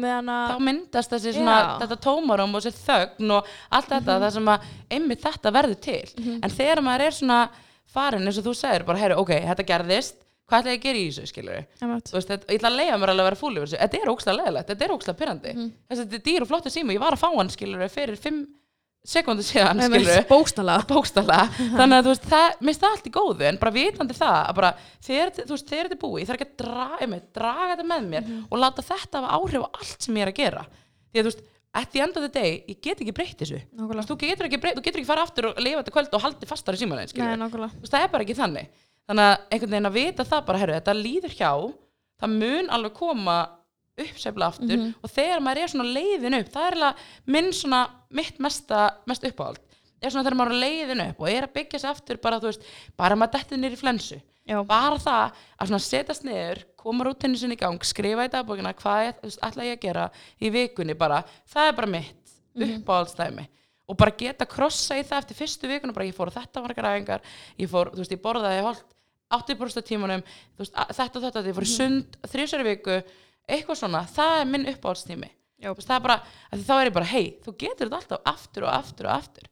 meðan 0.00 0.24
þá 0.32 0.58
myndast 0.64 1.10
þessi 1.12 1.32
svona, 1.36 1.56
þetta 1.82 1.96
tómarum 2.00 2.54
og 2.56 2.62
þessi 2.64 2.80
þögn 2.86 3.30
og 3.36 3.48
allt 3.76 3.88
þetta, 3.92 4.14
það 4.22 4.30
sem 4.32 4.46
að 4.48 4.62
einmitt 4.90 5.20
þetta 5.26 5.52
verður 5.52 5.80
til, 5.84 6.08
Mhm. 6.16 6.38
en 6.42 6.50
þegar 6.50 6.80
maður 6.86 7.00
er 7.06 7.10
svona 7.18 7.50
farin 7.92 8.22
eins 8.26 8.38
og 8.38 8.44
þú 8.44 8.54
segir, 8.56 8.86
bara 8.86 8.98
heyru, 8.98 9.18
ok, 9.18 9.28
þetta 9.44 9.66
gerðist. 9.66 10.14
Hvað 10.48 10.62
ætla 10.62 10.72
ég 10.72 10.78
að 10.78 10.82
gera 10.82 10.98
í 10.98 11.08
þessu, 11.08 11.26
skilur 11.28 11.66
veist, 12.12 12.28
þetta, 12.28 12.46
ég 12.48 12.58
ætla 12.60 12.70
að 12.70 12.78
leiða 12.80 12.96
mér 13.00 13.08
alveg 13.12 13.20
að 13.20 13.28
vera 13.30 13.40
fúl 13.42 13.52
yfir 13.56 13.66
þessu. 13.68 13.78
Þetta 13.82 14.00
er 14.02 14.12
ógslag 14.12 14.36
leðilegt, 14.40 14.68
þetta 14.72 14.84
er 14.84 14.94
ógslag 14.96 15.16
pyrrandi 15.18 15.52
Mhm. 15.54 15.72
þess 15.90 16.00
að 16.00 16.06
þetta 16.08 16.14
er 16.14 16.24
dýr 16.32 16.40
og 16.42 16.48
flottu 16.48 16.70
síma, 16.72 16.92
ég 16.92 17.00
var 17.00 17.12
að 17.12 17.20
fá 17.20 17.36
hann, 17.36 17.48
skilur 17.48 17.88
fyrir 17.90 18.16
fimm 18.18 18.46
sekundu 19.04 19.42
síðan, 19.42 19.80
bókstala 20.92 21.38
þannig 21.78 21.96
að 21.98 22.04
þú 22.06 22.12
veist 22.12 22.26
það, 22.30 22.48
mér 22.60 22.68
finnst 22.70 22.82
það 22.84 22.92
allt 22.96 23.08
í 23.08 23.12
góðu, 23.16 23.46
en 23.48 23.58
bara 23.62 23.72
vitandi 23.74 24.14
það 24.18 24.36
að 24.42 24.58
bara, 24.60 24.70
þegar, 25.02 25.32
þetta- 25.32 25.46
er 25.96 26.02
búið 26.04 26.20
ég 26.22 26.28
þarf 26.28 26.38
ekki 26.38 26.48
að 26.48 26.60
draga, 26.62 26.98
einmitt, 27.06 27.26
draga 27.34 27.70
þetta 27.72 27.88
með 27.92 28.06
mér 28.12 28.22
Mhm. 28.28 28.44
og 28.50 28.62
láta 28.62 28.84
þetta 28.86 29.24
áhrif 29.38 29.64
á 29.66 29.68
allt 29.80 30.06
sem 30.06 30.14
ég 30.20 30.22
er 30.22 30.32
að 30.32 30.38
gera. 30.38 30.62
Því 31.12 31.18
að 31.18 31.26
þú 31.26 31.30
veist, 31.32 31.42
at 31.74 31.90
the 31.92 32.00
end 32.04 32.16
of 32.16 32.22
the 32.22 32.28
day 32.28 32.64
ég 32.68 32.80
get 32.84 33.00
ekki 33.00 33.14
breytt 33.16 33.38
þessu. 33.42 33.58
Veist, 33.88 34.08
þú 34.12 34.16
getur 34.20 34.46
ekki, 34.46 34.60
breytt, 34.60 34.76
þú 34.76 34.82
getur 34.84 35.00
ekki 35.02 35.08
fara 35.08 35.22
aftur 35.26 35.46
og 35.50 35.58
lifa 35.58 35.82
þetta 35.82 35.94
kvöld 35.96 36.14
og 36.14 36.22
haldi 36.22 36.46
fastar 36.46 36.74
í 36.76 36.82
veist, 37.80 37.92
það 37.94 38.02
er 38.06 38.08
bara 38.12 38.24
ekki 38.26 38.36
þannig. 38.38 38.66
Þannig 39.08 39.24
að 39.26 39.38
einhvern 39.50 39.72
veginn 39.74 39.88
að 39.90 39.96
vita 39.98 40.24
það 40.28 40.44
bara, 40.46 40.58
herru, 40.62 40.74
þetta 40.78 40.94
líður 41.02 41.34
hjá 41.34 41.50
það 42.22 42.34
mun 42.38 42.68
alveg 42.70 42.92
koma 42.94 43.36
uppsefla 44.00 44.46
aftur 44.48 44.76
Mhm. 44.76 44.94
og 45.04 45.10
þegar 45.10 45.40
maður 45.44 45.62
er 45.62 45.68
svona 45.68 45.92
leiðin 45.92 46.38
upp 46.40 46.48
það 46.52 46.66
er 46.70 46.76
alveg 46.78 46.96
minn 47.26 47.52
svona 47.52 47.80
mitt 48.10 48.38
mesta, 48.40 48.90
mest 49.06 49.22
uppáhald 49.28 49.58
er 50.02 50.10
svona 50.10 50.24
þegar 50.24 50.38
maður 50.40 50.52
er 50.56 50.62
leiðin 50.64 51.02
upp 51.10 51.20
og 51.20 51.28
er 51.28 51.42
að 51.46 51.52
byggja 51.52 51.78
sig 51.80 51.90
aftur 51.90 52.16
bara, 52.22 52.40
þú 52.40 52.48
veist, 52.50 52.62
bara 52.96 53.16
maður 53.16 53.56
niður 53.58 53.76
í 53.76 53.80
flensu 53.82 54.20
Já. 54.48 54.62
bara 54.66 54.96
það 54.98 55.32
að 55.60 55.68
svona 55.68 55.80
setjast 55.80 56.24
niður 56.24 56.64
koma 56.76 57.04
rútinu 57.04 57.36
sinni 57.38 57.54
í 57.54 57.58
gang, 57.60 57.78
skrifa 57.84 58.24
í 58.26 58.30
dagbókina 58.32 58.72
hvað 58.74 59.12
þú 59.20 59.28
veist, 59.28 59.40
ætla 59.42 59.62
ég 59.68 59.76
að 59.78 59.80
gera 59.80 60.10
í 60.40 60.50
vikunni 60.50 60.94
bara, 60.98 61.22
það 61.46 61.68
er 61.68 61.72
bara 61.72 61.86
mitt 61.86 62.32
uppáhaldstæmi 62.56 63.46
og 63.88 63.96
bara 63.98 64.10
geta 64.16 64.46
krossa 64.46 64.96
í 64.98 65.04
það 65.04 65.18
eftir 65.22 65.36
fyrstu 65.36 65.68
vikuna 65.68 65.92
bara 65.92 66.06
ég 66.06 66.14
fór 66.16 66.30
þetta 66.32 66.62
margar 66.64 66.88
æfingar 66.96 67.20
ég 67.58 67.68
fór, 67.68 67.90
þú 67.92 67.98
veist, 68.02 68.12
ég 68.16 68.22
borðaði 68.22 68.62
hálft 68.64 68.84
80% 69.32 69.86
tímanum, 69.88 70.22
þú 70.56 70.64
veist, 70.64 70.74
þetta 70.74 71.16
og 71.18 71.22
þetta 71.24 71.44
ég 71.48 71.54
fór 71.56 71.62
í 71.68 71.76
sund 71.76 72.16
þrísari 72.28 72.64
viku 72.64 73.02
eitthvað 73.48 73.80
svona, 73.82 74.04
það 74.06 74.34
er 74.40 74.50
minn 74.52 74.68
uppáhaldstími. 74.72 75.30
Það 75.62 75.94
er 75.96 76.02
bara, 76.02 76.18
að 76.52 76.62
þá 76.66 76.74
er 76.74 76.88
ég 76.88 76.94
bara 76.96 77.10
hei, 77.12 77.26
þú 77.44 77.56
getur 77.58 77.88
þetta 77.88 77.98
alltaf 78.00 78.22
aftur 78.32 78.66
og 78.66 78.72
aftur 78.74 79.06
og 79.08 79.16
aftur. 79.16 79.48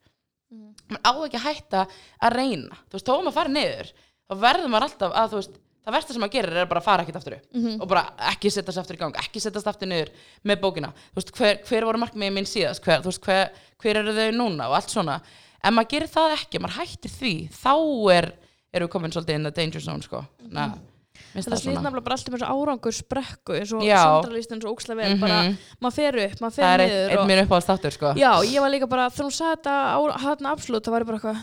Mhm. 0.51 0.71
maður 0.91 1.07
á 1.07 1.13
ekki 1.27 1.39
að 1.39 1.47
hætta 1.47 1.81
að 2.27 2.33
reyna. 2.35 2.79
Þú 2.91 2.97
veist, 2.99 3.07
þó 3.07 3.15
að 3.21 3.35
fari 3.37 3.53
niður 3.55 3.93
þá 4.31 4.35
verður 4.45 4.71
maður 4.73 4.87
alltaf 4.89 5.13
að, 5.15 5.29
þú 5.31 5.39
veist, 5.41 5.59
það 5.81 5.95
versta 5.97 6.15
sem 6.15 6.23
maður 6.25 6.35
gerir 6.35 6.59
er 6.61 6.67
bara 6.71 6.81
að 6.81 6.87
fara 6.87 7.05
ekkert 7.05 7.19
aftur 7.21 7.37
upp. 7.37 7.47
Mhm. 7.55 7.81
og 7.81 7.89
bara 7.89 8.03
ekki 8.31 8.51
setjast 8.51 8.79
aftur 8.83 8.97
í 8.97 8.99
gang, 8.99 9.15
ekki 9.15 9.41
setjast 9.41 9.67
aftur 9.71 9.89
niður 9.91 10.11
með 10.45 10.61
bókina, 10.61 10.93
þú 11.15 11.21
veist, 11.21 11.33
hver, 11.39 11.63
hver 11.67 11.87
voru 11.89 11.99
markmiðið 12.03 12.35
mín 12.37 12.47
síðast, 12.51 12.83
hver, 12.83 13.01
þú 13.01 13.11
veist, 13.11 13.23
hver, 13.25 13.51
hver 13.79 13.97
eru 14.03 14.13
þau 14.13 14.31
núna 14.35 14.69
og 14.69 14.75
allt 14.79 14.91
svona, 14.91 15.21
en 15.63 15.75
maður 15.75 15.91
gerir 15.95 16.09
það 16.11 16.37
ekki 16.37 16.61
maður 16.61 16.79
hættir 16.81 17.11
því, 17.11 17.35
þá 17.51 17.75
er 18.13 18.33
erum 18.73 18.87
við 18.89 18.93
komin 18.93 19.11
svolítið 19.15 19.35
in 19.35 19.43
the 19.49 19.51
danger 19.51 19.81
zone, 19.81 20.03
sko. 20.03 20.25
Na, 20.51 20.67
minnst 20.69 20.90
þetta 21.35 21.51
það 21.51 21.61
svona 21.63 21.83
nefnilega 21.83 22.05
bara 22.05 22.17
allt 22.17 22.29
um 22.29 22.35
þessu 22.35 22.49
árangur 22.55 22.95
sprekku 22.97 23.53
eins 23.59 23.73
og 23.73 23.83
Já. 23.87 24.01
Sandra 24.03 24.33
líst 24.37 24.53
eins 24.55 24.65
og 24.65 24.75
óksla 24.77 24.97
vel 24.97 25.19
bara, 25.21 25.39
Mhm. 25.43 25.57
maður 25.83 25.93
fer 26.01 26.15
upp, 26.27 26.41
maður 26.41 26.51
það 26.51 26.61
fer 26.61 26.81
er 26.81 26.81
eitt, 26.81 27.11
niður 27.11 27.19
og, 27.21 27.29
mér 27.31 27.43
uppáhalds 27.47 27.69
þáttur, 27.71 27.93
sko 27.93 28.15
já, 28.17 28.33
ég 28.45 28.61
var 28.61 28.71
líka 28.71 28.89
bara, 28.89 29.09
þegar 29.11 29.27
hún 29.29 29.37
sagði 29.39 29.57
þetta 29.57 29.75
á 29.95 29.99
hann 30.25 30.47
absolutt, 30.47 30.85
það 30.85 30.91
var 30.97 31.05
bara 31.05 31.19
eitthvað 31.19 31.41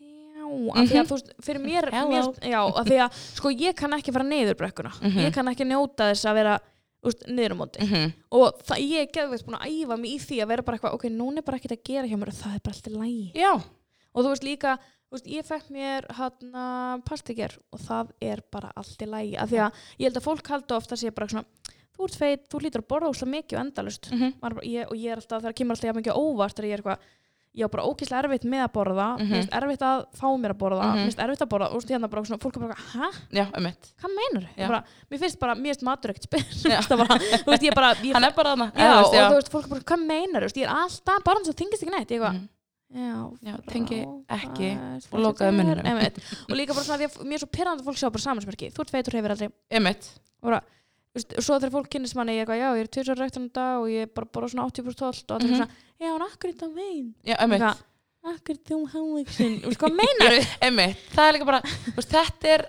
já, 0.00 0.86
því 0.90 0.98
að 1.00 1.06
þú 1.06 1.14
veist, 1.16 1.30
fyrir 1.42 1.60
mér, 1.64 1.84
Mhm. 1.90 2.10
Mér 2.10 2.24
já, 2.42 2.60
því 2.84 2.96
að, 3.04 3.12
sko, 3.36 3.48
ég 3.54 3.74
kann 3.76 3.92
ekki 3.92 4.12
fara 4.12 4.24
niður 4.24 4.54
brekkuna, 4.56 4.90
Mhm. 5.00 5.18
ég 5.26 5.32
kann 5.34 5.46
ekki 5.46 5.64
njóta 5.66 6.10
þess 6.10 6.24
að 6.26 6.34
vera, 6.34 6.58
niður 7.28 7.52
á 7.54 7.56
móti 7.56 7.80
Mhm. 7.80 8.12
og 8.32 8.58
það, 8.64 8.78
ég 8.78 9.00
er 9.00 9.06
geðveikt 9.12 9.44
búin 9.46 9.58
að 9.58 9.68
æfa 9.86 9.98
mig 9.98 10.10
í 10.10 10.18
því 10.20 10.42
að 10.42 10.48
vera 10.48 10.62
bara 10.62 10.78
eitthvað, 10.78 10.94
ok, 10.94 11.04
núna 11.08 11.38
er 11.38 11.42
bara 11.42 11.56
ekkert 11.58 11.72
að 11.78 11.84
gera 11.84 12.06
hjá 12.08 12.16
mér 12.18 12.28
og 12.28 12.34
það 12.34 12.54
er 12.54 12.60
bara 12.60 12.74
alltaf 12.74 12.92
lægi 12.92 13.32
já, 13.34 13.52
og 14.14 14.24
þú 14.24 14.28
veist 14.28 14.44
líka, 14.44 14.78
veist, 15.10 15.26
ég 15.26 15.44
fekk 15.46 15.70
mér 15.74 16.06
hann 16.16 17.02
pastiker 17.06 17.56
og 17.72 17.80
það 17.80 18.10
er 18.22 18.42
bara 18.52 18.72
allt 18.76 19.02
í 19.02 19.06
lægi, 19.10 19.36
af 19.38 19.50
því 19.50 19.58
að 19.66 19.72
ég 19.98 20.06
held 20.10 20.16
að 20.20 20.26
fólk 20.28 20.46
haldi 20.54 20.74
ofta 20.76 20.94
að 20.94 21.02
sé 21.04 21.10
bara 21.14 21.28
svona 21.28 21.44
þú 21.96 22.04
ert 22.08 22.16
feit, 22.16 22.44
þú 22.48 22.60
lítur 22.64 22.80
að 22.84 22.88
borða 22.88 23.10
úslega 23.12 23.34
mikið 23.36 23.58
og 23.58 23.64
endalust 23.66 24.10
Mhm. 24.12 24.34
Bara, 24.40 24.54
ég, 24.64 24.86
og 24.90 24.96
ég 24.96 25.10
er 25.12 25.16
alltaf, 25.20 25.42
það 25.42 25.54
kemur 25.58 25.74
alltaf 25.76 25.88
jafn 25.90 26.00
mikið 26.02 26.16
óvart 26.16 26.54
þegar 26.56 26.68
ég 26.70 26.72
er 26.72 26.80
eitthvað, 26.80 26.98
ég 27.50 27.66
á 27.66 27.68
bara 27.68 27.82
ókýrslega 27.90 28.22
erfitt 28.24 28.44
með 28.46 28.62
að 28.64 28.72
borða, 28.72 29.06
Mhm. 29.18 29.26
mér 29.26 29.36
finnst 29.36 29.52
erfitt 29.58 29.82
að 29.82 30.06
fá 30.14 30.26
mér 30.38 30.50
að 30.54 30.58
borða, 30.62 30.80
Mhm. 30.86 30.94
mér 30.96 31.04
finnst 31.10 31.18
erfitt 31.18 31.42
að 31.44 31.48
borða 31.50 31.68
og 31.74 31.82
hérna 31.82 32.08
bara 32.10 32.22
svona, 32.22 32.38
fólk 32.40 32.56
er 32.56 32.60
bara, 32.60 32.74
hæ, 32.74 33.10
já, 33.32 33.44
um 33.56 33.62
mitt 33.64 33.92
hvað 34.00 34.10
meinar 34.16 34.48
bara, 34.68 34.84
mér 35.10 35.18
finnst 35.18 35.38
bara, 35.40 35.54
mér 35.56 35.74
finnst 35.74 35.82
matur 35.82 36.10
ekkert 36.14 36.22
spil 36.22 36.70
Já. 36.70 36.78
það 36.88 36.98
bara, 37.02 37.18
þú 37.18 37.50
veist, 37.50 37.62
ég 37.66 37.74
bara 37.74 37.94
ég, 37.96 38.12
hann 38.14 38.24
er 38.24 38.30
bara 38.32 38.54
þarna 38.54 38.72
já, 38.72 38.78
eða, 38.80 39.02
og 39.02 39.12
þú 39.12 39.18
veist, 39.18 39.30
þú 39.30 39.34
veist, 39.34 39.50
fólk 39.50 39.64
er 39.64 39.68
bara, 39.68 39.80
hvað 39.90 40.06
meinar, 40.06 40.40
veist, 40.46 40.56
ég 40.56 40.62
er 40.62 40.70
alltaf 40.70 41.24
bara 41.24 42.40
Mhm. 42.90 43.38
Já, 43.46 43.54
tengi 43.70 44.00
ekki 44.28 44.70
og 45.12 45.20
er, 45.78 45.82
einmitt. 45.86 46.16
og 46.50 46.56
líka 46.58 46.74
bara 46.74 46.84
svona 46.84 46.98
því 46.98 47.06
að 47.06 47.26
mér 47.30 47.34
er 47.38 47.42
svo 47.44 47.50
pyrrandi 47.54 47.82
að 47.82 47.86
fólk 47.86 47.98
sjá 48.00 48.10
bara 48.10 48.24
samansmerki 48.24 48.70
þú 48.74 48.80
ert 48.82 48.90
feitur 48.90 49.14
hefur 49.14 49.30
aldrei 49.30 49.48
um 49.78 49.82
mitt 49.84 50.08
og 50.42 50.50
svo 51.42 51.58
þegar 51.60 51.70
fólk 51.76 51.88
kynnist 51.90 52.16
manni 52.18 52.32
ég 52.34 52.42
er 52.42 52.46
eitthvað, 52.46 52.60
já, 52.60 52.68
ég 52.74 52.80
er 52.82 52.90
tvisar 52.96 53.16
ræktan 53.22 53.46
í 53.46 53.52
dag 53.52 53.78
og 53.80 53.86
ég 53.90 54.02
er 54.02 54.10
bara, 54.14 54.26
bara 54.26 54.46
svona 54.50 54.66
80% 54.70 54.98
tólt 54.98 55.30
og 55.30 55.40
það 55.40 55.46
Mhm. 55.46 55.52
er 55.52 55.56
svona, 55.56 55.70
já, 56.00 56.14
en 56.14 56.26
akkur 56.26 56.50
þetta 56.52 56.68
megin 56.74 57.14
já, 57.24 57.36
mitt 57.46 57.60
Eitthvað, 57.60 57.76
akkur 58.34 58.56
þú 58.68 58.78
og 59.64 59.72
hvað 59.78 59.96
meinar 60.00 60.34
þú? 60.34 60.46
Einmitt, 60.62 60.96
það 61.14 61.28
er 61.28 61.32
líka 61.38 61.46
bara 61.46 61.62
þetta 61.96 62.48
er 62.54 62.66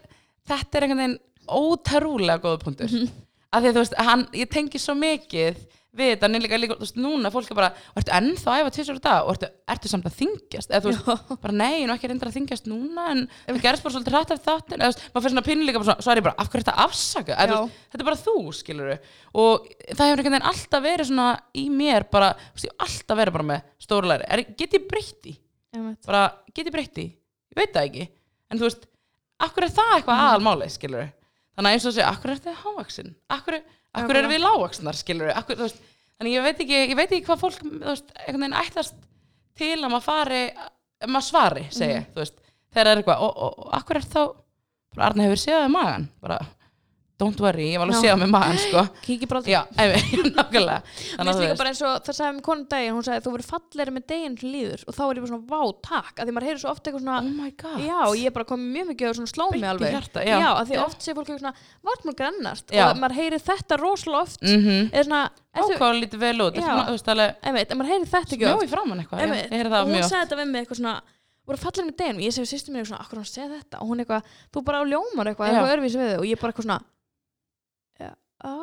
þetta 0.48 0.78
er 0.78 0.82
einhvern 0.86 1.02
veginn 1.02 1.20
ótrúlega 1.50 2.40
góða 2.42 2.60
punktur 2.64 2.88
Mhm. 2.92 3.10
af 3.54 3.64
því 3.64 3.68
að 3.68 3.74
þú 3.74 3.82
veist, 3.82 3.96
hann, 3.98 4.28
ég 4.34 4.50
tengi 4.50 4.78
svo 4.80 4.94
mikið 4.96 5.56
við 5.92 6.14
þetta, 6.14 6.28
en 6.30 6.40
líka, 6.40 6.58
líka, 6.62 6.76
þú 6.80 6.86
veist, 6.86 6.96
núna 7.04 7.30
fólk 7.34 7.50
er 7.52 7.58
bara, 7.58 7.70
ertu 8.00 8.12
ennþá 8.16 8.52
að 8.54 8.60
æfa 8.62 8.70
tvisar 8.78 8.96
í 8.96 9.02
dag? 9.04 9.26
Og 9.28 9.32
ertu, 9.36 9.48
ertu 9.74 9.90
samt 9.92 10.06
að 10.08 10.14
þingjast, 10.22 10.70
eða 10.72 10.82
þú 10.86 10.92
veist 10.92 11.34
bara 11.44 11.56
nei, 11.60 11.82
nú 11.84 11.92
ekki 11.98 12.08
reyndir 12.12 12.30
að 12.32 12.36
þingjast 12.38 12.70
núna 12.72 13.08
en 13.12 13.24
við 13.50 13.60
gerist 13.66 13.84
bara 13.84 13.96
svolítið 13.98 14.16
hrætt 14.16 14.32
af 14.32 14.42
þáttin 14.46 14.80
eða 14.80 14.88
þú 14.88 14.96
veist, 14.96 15.04
maður 15.12 15.26
fyrir 15.26 15.36
svona 15.36 15.46
pinni 15.50 15.68
líka 15.68 15.82
bara 15.82 15.90
svona, 15.92 16.06
svo 16.08 16.14
er 16.16 16.22
ég 16.22 16.26
bara, 16.30 16.36
af 16.40 16.48
hverju 16.52 16.62
er 16.62 16.68
þetta 16.70 16.86
afsaka, 16.86 17.36
eða, 17.44 17.58
þú 17.58 17.68
veist, 17.68 17.84
þetta 17.92 18.04
er 18.06 18.10
bara 18.12 18.22
þú, 18.24 18.36
skilur 18.62 18.94
og 19.36 19.68
það 19.92 20.06
hefur 20.08 20.22
einhvern 20.22 20.36
veginn 20.38 20.50
alltaf 20.54 20.86
verið 20.88 21.10
svona 21.12 21.28
í 21.60 21.66
mér 21.76 22.08
bara, 22.16 22.32
þú 22.40 22.56
veist, 22.56 22.68
ég 22.68 22.72
hef 22.72 22.88
alltaf 22.88 23.20
verið 23.22 23.38
bara 23.38 23.50
með 23.52 23.68
stórulæri, 23.84 24.48
get 24.64 24.78
ég 24.80 24.88
breytti 24.88 25.36
bara, 26.08 26.24
get 26.56 26.68
ég 26.68 26.76
breytti 26.76 27.06
ég 27.12 27.60
veit 27.60 27.76
það 27.76 27.88
ekki, 27.92 28.08
en 28.52 28.60
þú 28.64 28.68
veist 28.70 28.88
akkur 29.44 29.68
er 29.68 29.76
það 29.76 29.94
eitthvað 29.98 30.16
Mhm. 30.16 30.28
aðalmáli, 30.32 30.70
skilur 30.72 31.10
þannig 31.62 31.70
að 31.70 31.78
eins 31.78 31.86
og 31.86 31.94
segja, 31.96 32.10
akkur 32.10 32.32
er 32.34 32.40
þetta 32.42 32.58
hávaksin 32.66 33.14
akkur, 33.38 33.58
akkur 34.02 34.18
eru 34.22 34.32
við 34.34 34.42
lágvaksnar, 34.42 34.98
skilur 34.98 35.32
akkur, 35.38 35.60
veist, 35.62 35.82
þannig 36.18 36.34
ég 36.36 36.46
veit 36.48 36.62
ekki 36.66 36.78
ég 36.90 36.96
veit 36.98 37.12
ekki 37.12 37.26
hvað 37.30 37.42
fólk, 37.46 37.62
veist, 37.86 38.12
einhvern 38.26 38.42
veginn 38.48 38.60
ætlast 38.66 38.96
til 39.62 39.76
að 39.78 39.90
maður 39.92 40.06
fari 40.10 40.42
maður 41.08 41.28
svari, 41.30 41.68
segi, 41.70 41.94
Mhm. 41.94 42.02
ég, 42.02 42.08
þú 42.16 42.22
veist 42.24 42.38
þegar 42.74 42.86
það 42.88 42.92
er 42.92 43.02
eitthvað, 43.04 43.22
og, 43.28 43.38
og, 43.38 43.60
og 43.66 43.74
akkur 43.78 43.96
er 44.02 44.08
þá? 44.10 44.22
Bara 44.96 45.06
Arna 45.08 45.24
hefur 45.24 45.40
séð 45.40 45.62
með 45.64 45.72
magan 45.78 46.10
bara, 46.22 46.40
don't 47.22 47.40
worry, 47.44 47.68
ég 47.72 47.80
var 47.82 47.86
alveg 47.88 48.00
Já. 48.00 48.04
séð 48.10 48.20
með 48.24 48.30
magan, 48.34 48.58
sko. 48.62 48.82
Kíkir 49.06 49.30
bara 49.30 49.42
já, 49.46 49.62
nákvæmlega. 49.78 50.80
Mér 50.82 51.18
þannig 51.18 51.30
finnst 51.30 51.30
að 51.30 51.36
þú 51.36 51.42
líka 51.42 51.52
veist, 51.52 51.62
bara 51.62 51.70
eins 51.72 51.82
og 51.86 51.92
það 52.08 52.16
sagði 52.18 52.34
með 52.38 52.44
konum 52.48 52.66
daginn, 52.74 52.96
hún 52.98 53.06
sagði 53.08 53.22
þú 53.26 53.32
verður 53.36 53.50
fallegri 53.52 53.92
með 53.96 54.06
daginn 54.12 54.36
líður. 54.42 54.82
Og 54.88 54.94
þá 54.98 55.04
er 55.06 55.12
ég 55.12 55.22
bara 55.22 55.32
svona 55.32 55.48
vá, 55.52 55.62
takk, 55.88 56.16
að 56.18 56.26
því 56.26 56.32
maður 56.36 56.48
heyrir 56.50 56.62
svo 56.64 56.70
oft 56.74 56.84
eitthvað 56.90 57.04
svona 57.06 57.20
oh 57.22 57.30
my 57.38 57.52
god. 57.62 57.80
Já, 57.86 58.02
ég 58.18 58.26
er 58.32 58.36
bara 58.36 58.48
komið 58.52 58.68
mjög 58.76 58.86
mikið 58.92 59.06
og 59.12 59.16
svona 59.20 59.32
sló 59.32 59.46
mig 59.54 59.68
alveg. 59.72 59.92
hjarta, 59.96 60.20
já. 60.26 60.38
að 60.52 60.66
því 60.72 60.76
Já. 60.76 60.84
oft 60.88 61.00
sé 61.06 61.10
fólk 61.16 61.28
eitthvað 61.30 61.44
svona, 61.46 61.56
vart 61.88 62.04
maður 62.08 62.20
grannast. 62.22 62.66
Já. 62.72 62.86
og 62.90 63.00
maður 63.02 63.16
heyrir 63.22 63.42
þetta 63.52 63.74
rosalega 63.82 64.22
oft. 64.26 64.42
Mhm, 64.42 64.78
eða 64.92 65.06
svona, 65.08 65.24
ákváða 65.62 65.96
lítið 66.02 66.20
vel 66.26 66.38
út, 66.48 66.56
Já. 66.58 66.66
Maður 67.72 67.90
heyrir 67.92 68.08
þetta 68.08 68.34
ekki 68.36 68.46
oft. 68.48 68.72
já, 68.72 69.78
og 69.82 69.88
hún 69.92 70.04
sagði 70.08 70.26
þetta 70.26 71.02
voru 71.52 71.60
fallegri 71.62 71.90
með 71.90 71.98
daginn? 72.00 72.20
Og 72.20 72.26
ég 72.26 72.36
segi 72.36 72.50
sýstum 72.52 72.76
mér 72.76 72.86
eitthvað 72.86 73.04
akkur 73.04 73.22
hann 73.22 73.30
segja 73.30 73.50
þetta? 73.52 73.82
Og 73.82 73.92
hún 73.92 74.04
eitthvað, 74.04 74.32
þú 74.54 74.64
bara 74.68 74.82
á 74.82 74.84
ljómar 74.88 75.32
eitthvað, 75.32 75.50
Já. 75.50 75.54
eitthvað 75.56 75.74
örvísi 75.76 76.00
við 76.02 76.10
þig. 76.12 76.20
Og 76.22 76.28
ég 76.30 76.42
bara 76.42 76.54
eitthvað 76.54 76.68
svona 76.68 76.80
á, 78.44 78.56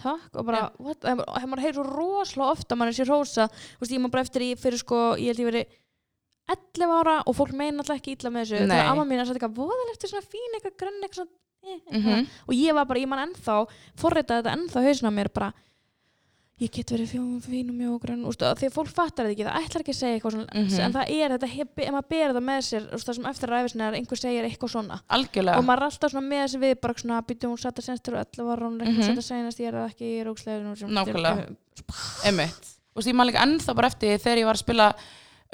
takk 0.00 0.36
og 0.40 0.44
bara, 0.48 0.70
what, 0.78 1.00
það 1.00 1.22
maður- 1.48 1.62
heyrir 1.64 1.78
svo 1.78 1.84
rosalega 1.88 2.50
ofta 2.56 2.76
maður 2.76 2.92
er 2.92 2.98
sér 2.98 3.10
rósa, 3.12 3.46
þú 3.48 3.80
veist, 3.84 3.92
ég 3.94 4.00
maður 4.04 4.14
bara 4.16 4.24
eftir 4.26 4.42
í 4.42 4.50
fyrir 4.58 4.78
sko, 4.82 5.00
ég 5.20 5.32
held 5.32 5.42
ég 5.44 5.50
verið 5.52 5.80
11 6.54 6.92
ára 7.00 7.16
og 7.26 7.36
fólk 7.38 7.52
meina 7.56 7.80
alltaf 7.80 7.96
ekki 8.00 8.16
illa 8.18 8.30
með 8.34 8.42
þessu 8.44 8.66
Nei. 8.66 8.74
þegar 8.76 8.90
amma 8.92 9.04
mín 9.08 9.16
er 9.18 9.22
að 9.24 9.30
setja 9.30 9.40
eitthvað 9.40 9.60
voðalegt 9.62 10.04
svona 10.10 10.26
fín 10.28 10.56
eitthvað 10.58 10.74
grönn 10.82 10.98
eitthvað 11.06 11.20
svona 11.22 11.30
eh, 11.64 11.78
eitthvað. 11.78 12.18
Mhm. 12.18 12.26
og 12.48 12.54
ég 12.58 12.74
var 12.76 12.84
bara, 12.90 13.00
ég 13.00 13.08
man 13.08 13.22
ennþá 13.28 13.54
forritaði 13.96 14.42
þetta 14.42 14.56
ennþá 14.58 14.82
hausna 14.84 15.08
á 15.08 15.16
mér 15.16 15.30
bara 15.32 15.52
ég 16.64 16.70
get 16.74 16.90
verið 16.94 17.08
fjó, 17.12 17.22
fín 17.44 17.68
og 17.70 17.76
mjög 17.78 17.94
grönn 18.04 18.24
úst, 18.28 18.40
því 18.44 18.68
að 18.68 18.74
fólk 18.74 18.90
fattar 18.94 19.26
þetta 19.28 19.34
ekki, 19.34 19.44
það 19.48 19.64
ætlar 19.64 19.82
ekki 19.84 19.94
að 19.94 19.98
segja 20.00 20.16
eitthvað 20.18 20.34
svona 20.34 20.48
Mhm. 20.54 20.80
en 20.84 20.92
það 20.92 21.10
er 21.14 21.34
þetta, 21.34 21.48
ef 21.84 21.92
maður 21.94 22.08
ber 22.08 22.34
það 22.34 22.44
með 22.48 22.60
sér 22.68 22.82
það 22.94 23.14
sem 23.14 23.26
eftir 23.32 23.48
ræfisna 23.54 23.88
er 23.88 23.94
einhver 23.98 24.18
segir 24.20 24.44
eitthvað 24.48 24.70
svona 24.74 25.00
algjörlega 25.10 25.58
og 25.58 25.64
maður 25.64 25.82
er 25.82 25.88
alltaf 25.90 26.10
svona 26.14 26.28
með 26.28 26.42
þessi 26.44 26.60
við 26.64 26.80
bara 26.80 26.94
svona 26.94 27.22
býtum 27.22 27.50
hún 27.54 27.60
satt 27.60 27.76
að 27.78 27.84
senst 27.88 28.02
til 28.04 28.14
11 28.14 28.50
ára 28.54 28.64
hún 28.68 28.80
er 28.80 28.86
ekki 28.86 28.98
Mhm. 28.98 29.06
satt 29.08 29.18
að 29.18 29.28
senast 29.30 29.58
ég 29.60 29.68
er 29.68 29.72
það 29.74 29.90
ekki, 29.90 30.04
ég 30.14 30.20
er 30.20 30.30
ógslega 30.32 30.88
Nákvæmlega. 30.88 31.56
einmitt 32.24 32.64
og 32.96 33.02
því 33.02 33.12
maður 33.12 33.30
líka 33.30 33.42
ennþá 33.44 33.74
bara 33.74 33.88
eftir 33.88 34.18
þegar 34.18 34.38
ég 34.38 34.44
var 34.46 34.54
að 34.54 34.64
spila 34.64 34.94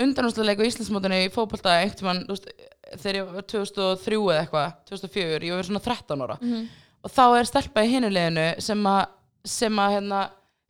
undanúsleik 0.01 0.61
á 0.61 0.65
Íslandsmótinu 0.69 1.17
í 1.27 1.31
fótbolta 1.33 1.73
einhvern 1.83 2.05
mann, 2.05 2.25
þú 2.25 2.35
veist, 2.37 2.47
þegar 3.01 3.17
ég 3.21 3.33
var 3.35 3.43
2003 3.43 4.17
eða 4.17 4.47
eitthvað, 4.47 4.75
2004, 4.89 5.43
ég 5.45 5.55
var 5.57 5.63
svona 5.69 5.83
13 5.85 6.21
ára 6.25 6.39
Mhm. 6.41 6.69
og 7.05 7.11
þá 7.11 7.41
er 7.41 7.45
stelpa 7.45 7.85
í 7.85 7.91
hinuleginu 7.91 8.47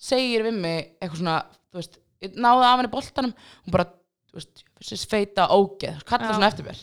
að 0.00 0.06
að 0.06 0.10
segir 0.10 0.46
við 0.46 0.60
mig 0.60 0.78
eitthvað 1.00 1.20
svona, 1.20 1.38
þú 1.70 1.80
veist 1.80 1.98
ég 2.20 2.36
náði 2.36 2.66
af 2.68 2.78
henni 2.78 2.92
boltanum, 2.92 3.34
hún 3.64 3.74
bara 3.74 3.88
þú 4.30 4.38
veist, 4.38 4.62
þessi 4.80 5.10
feita 5.10 5.48
ógeð, 5.52 6.04
kallar 6.08 6.30
Já. 6.30 6.36
svona 6.36 6.50
eftir 6.50 6.68
mér. 6.68 6.80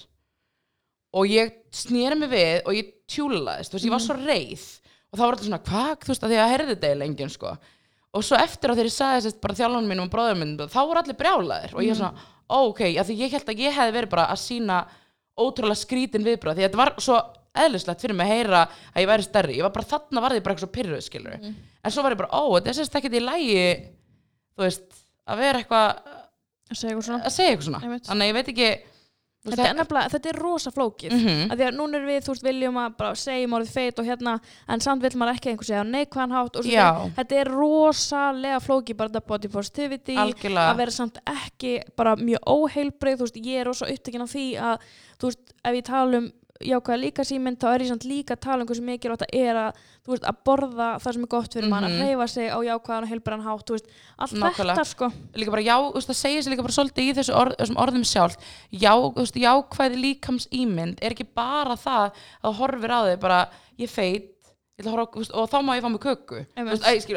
Og 1.17 1.31
ég 1.31 1.55
snýri 1.73 2.17
mig 2.19 2.29
við 2.29 2.67
og 2.67 2.75
ég 2.75 2.93
tjúlaðist, 3.09 3.71
þú 3.71 3.77
veist, 3.77 3.87
ég 3.87 3.95
var 3.95 4.03
svo 4.03 4.17
reið. 4.19 4.67
Og 5.07 5.17
þá 5.17 5.23
var 5.23 5.37
þetta 5.37 5.47
svona, 5.47 5.63
hvað, 5.69 5.91
þú 6.03 6.11
veist, 6.11 6.23
að 6.23 6.33
því 6.33 6.39
að 6.43 6.51
herði 6.53 6.71
þetta 6.73 6.89
eiginlega 6.89 7.11
enginn, 7.11 7.33
sko. 7.33 7.53
Og 8.17 8.25
svo 8.25 8.39
eftir 8.39 8.71
á 8.71 8.75
þegar 8.75 8.89
ég 8.89 8.95
sagði 8.95 9.23
þess 9.27 9.41
bara 9.43 9.57
þjálfanum 9.57 9.91
mínum 9.91 10.07
og 10.07 10.13
bróðum 10.13 10.41
mínum, 10.43 10.71
þá 10.71 10.79
voru 10.81 11.01
allir 11.01 11.19
brjálaðir. 11.19 11.75
Og 11.77 11.85
ég 11.85 11.93
er 11.93 11.99
svona, 12.01 12.27
ó, 12.49 12.57
ok, 12.67 12.83
af 12.97 13.07
því 13.07 13.17
ég 13.21 13.35
held 13.37 13.51
að 13.53 13.63
ég 13.63 13.77
hefði 13.77 13.95
verið 13.97 14.13
bara 14.13 14.27
að 14.33 14.41
sína 14.43 14.81
ótrúlega 15.37 15.79
skrítin 15.79 16.25
viðbröð, 16.25 16.57
því 16.57 16.65
þetta 16.67 16.81
var 16.81 16.93
svo 17.03 17.21
eðlislegt 17.65 18.03
fyrir 18.03 18.17
mig 18.17 18.27
að 18.27 18.35
heyra 18.35 18.63
að 18.67 19.01
ég 19.03 19.09
væri 19.11 19.27
stærri. 19.27 19.57
Ég 19.57 19.67
var 19.67 19.73
bara, 19.75 19.89
þarna 19.93 20.23
var 20.25 20.37
ég 20.37 20.45
bara 20.45 20.57
eitthvað 20.57 20.75
pyrruð, 20.77 21.05
skilur 21.05 21.37
en 21.37 21.93
svo 21.93 22.03
var 22.03 22.15
ég 22.15 22.21
bara, 22.21 22.33
ó, 22.35 22.43
þetta 22.57 22.73
er 22.73 22.77
sérst 22.81 22.99
ekkert 22.99 23.17
í 23.17 23.23
lægi 23.23 23.63
þú 24.57 24.65
veist, 24.65 25.01
að 25.27 25.41
vera 25.43 25.63
eitthvað 25.63 25.87
að 26.67 26.77
segja 26.77 26.93
eitthvað 26.93 27.07
svona. 27.09 27.23
Að 27.23 27.35
segja 27.35 27.51
eitthvað 27.53 27.67
svona, 27.69 27.99
þannig 28.09 28.23
að 28.25 28.31
ég 28.31 28.37
veit 28.37 28.53
ekki 28.53 28.69
þetta 29.47 29.67
er, 29.67 29.75
nefnilega, 29.77 30.11
þetta 30.11 30.29
er 30.31 30.39
rosa 30.41 30.71
flókið. 30.73 31.13
Mm 31.15 31.43
að 31.47 31.61
því 31.61 31.67
að 31.67 31.77
núna 31.77 31.99
er 31.99 32.07
við, 32.07 32.17
þú 32.25 32.33
veist, 32.33 32.45
viljum 32.47 32.79
að 32.81 32.95
bara 32.99 33.19
segjum 33.21 33.53
orðið 33.57 33.75
feit 33.77 34.01
og 34.01 34.07
hérna, 34.09 34.33
en 34.67 34.83
samt 34.83 35.05
vill 35.05 35.19
maður 35.21 35.37
ekki 35.37 35.51
einhver 35.51 35.69
segja 35.69 35.83
á 35.85 35.91
neikvæðan 35.93 36.35
hátt 36.35 36.59
og 36.59 36.65
svo 36.67 36.73
Já. 36.73 36.87
þetta 37.19 37.37
er 37.39 37.51
rosalega 37.53 38.57
flókið 38.65 38.99
bara 38.99 39.13
þetta 39.13 39.31
body 39.31 39.51
positivity 39.53 40.17
Algjörlega. 40.23 40.65
að 40.73 40.81
vera 40.81 40.95
samt 40.97 41.21
ekki 41.23 41.73
bara 41.95 42.17
mjög 42.19 42.51
óheilbrið, 42.57 43.21
þú 43.21 43.29
veist, 43.29 43.39
ég 43.45 43.61
er 43.61 43.69
rosa 43.69 43.87
upptekinn 43.93 44.25
af 44.25 44.33
því 44.33 44.47
að, 44.71 44.91
þú 45.21 45.31
veist, 45.31 45.55
ef 45.63 45.79
ég 45.79 45.87
tala 45.87 46.21
um 46.23 46.29
jákvæða 46.65 46.97
líka 47.01 47.23
símynd, 47.27 47.57
þá 47.61 47.67
er 47.75 47.83
ég 47.85 47.89
samt 47.91 48.05
líka 48.07 48.35
að 48.35 48.41
tala 48.47 48.63
um 48.63 48.67
hversu 48.69 48.83
mikilvægt 48.87 49.23
það 49.25 49.35
er 49.41 49.59
að, 49.61 49.81
veist, 50.07 50.23
að 50.25 50.37
borða 50.47 50.87
það 51.03 51.13
sem 51.17 51.23
er 51.27 51.31
gott 51.33 51.53
fyrir 51.57 51.69
mann, 51.69 51.83
að 51.85 51.91
Mhm. 51.93 52.01
hreyfa 52.07 52.27
sig 52.33 52.47
á 52.49 52.57
jákvæðan 52.67 53.03
og 53.03 53.11
heilbrðan 53.11 53.45
hátt, 53.45 53.69
veist, 53.75 53.85
allt 54.17 54.33
Nákvæmlega. 54.33 54.75
þetta, 54.77 54.85
sko 54.85 55.11
líka 55.35 55.51
bara 55.51 55.61
já, 55.67 55.77
veist, 55.93 56.09
það 56.09 56.21
segir 56.23 56.41
sér 56.43 56.51
líka 56.55 56.65
bara 56.65 56.77
svolítið 56.77 57.03
í 57.05 57.13
þessu 57.17 57.35
orð, 57.35 57.55
þessum 57.59 57.77
orðum 57.83 58.05
sjálf 58.05 58.37
já, 58.71 58.93
jákvæði 59.47 60.01
líkams 60.01 60.47
ímynd 60.51 60.97
er 61.01 61.11
ekki 61.13 61.27
bara 61.35 61.75
það 61.75 62.11
að 62.43 62.57
horfir 62.61 62.91
á 62.91 62.99
þig 63.11 63.19
bara, 63.19 63.49
ég 63.77 63.89
feit 63.89 64.33
og 64.77 65.49
þá 65.49 65.57
má 65.65 65.73
ég 65.73 65.81
fá 65.81 65.89
mig 65.89 66.01
köku 66.01 66.45
að, 66.55 66.67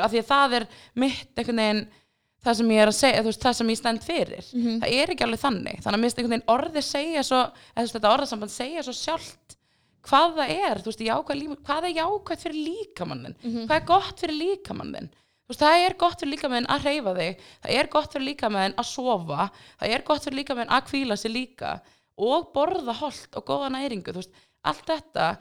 að 0.00 0.24
það 0.24 0.54
er 0.56 0.66
mitt 0.96 1.36
einhvern 1.36 1.60
veginn 1.60 1.88
það 2.44 2.56
sem 2.56 2.70
ég 2.72 2.80
er 2.82 2.88
að 2.88 2.96
segja, 2.96 3.20
þú 3.22 3.30
veist, 3.30 3.42
það 3.44 3.54
sem 3.58 3.68
ég 3.68 3.76
stend 3.80 4.02
fyrir. 4.06 4.44
Mhm. 4.54 4.80
það 4.80 4.92
er 5.02 5.10
ekki 5.14 5.24
alveg 5.26 5.40
þannig. 5.44 5.80
Þannig 5.84 5.98
að 5.98 6.00
minnst 6.04 6.18
einhvern 6.18 6.34
veginn 6.36 6.52
orði 6.56 6.82
segja 6.82 7.22
svo 7.22 7.40
eða 7.40 7.76
þú 7.76 7.84
veist, 7.84 7.94
þetta 7.98 8.12
orðasamband 8.16 8.50
segja 8.54 8.82
svo 8.86 8.92
sjálft 8.96 9.56
hvað 10.08 10.36
það 10.38 10.50
er, 10.70 10.78
þú 10.80 10.88
veist, 10.90 11.04
jákvæð 11.04 11.56
hvað 11.66 11.84
er 11.90 11.96
jákvæð 12.00 12.44
fyrir 12.44 12.60
líkamannin 12.70 13.34
Mhm. 13.44 13.66
hvað 13.68 13.76
er 13.76 13.86
gott 13.86 14.16
fyrir 14.20 14.38
líkamannin 14.40 15.10
þú 15.10 15.48
veist, 15.52 15.60
það 15.60 15.86
er 15.86 15.94
gott 15.98 16.20
fyrir 16.20 16.32
líkamannin 16.36 16.70
að 16.70 16.80
hreyfa 16.86 17.14
þig. 17.20 17.36
Það 17.64 17.70
er 17.78 17.86
gott 17.88 18.12
fyrir 18.12 18.26
líkamannin 18.30 18.74
að 18.78 18.86
sofa. 18.86 19.50
Það 19.80 19.88
er 19.94 20.02
gott 20.02 20.22
fyrir 20.24 20.38
líkamannin 20.44 20.70
að 20.72 20.84
hvíla 20.90 21.18
sig 21.18 21.30
líka. 21.32 21.80
Og 22.16 22.52
borða 22.54 22.94
holt 22.94 23.28
og 23.36 23.44
góða 23.44 23.68
næringu, 23.72 24.04
þú 24.12 24.20
veist, 24.22 24.30
allt 24.64 24.86
þetta 24.86 25.36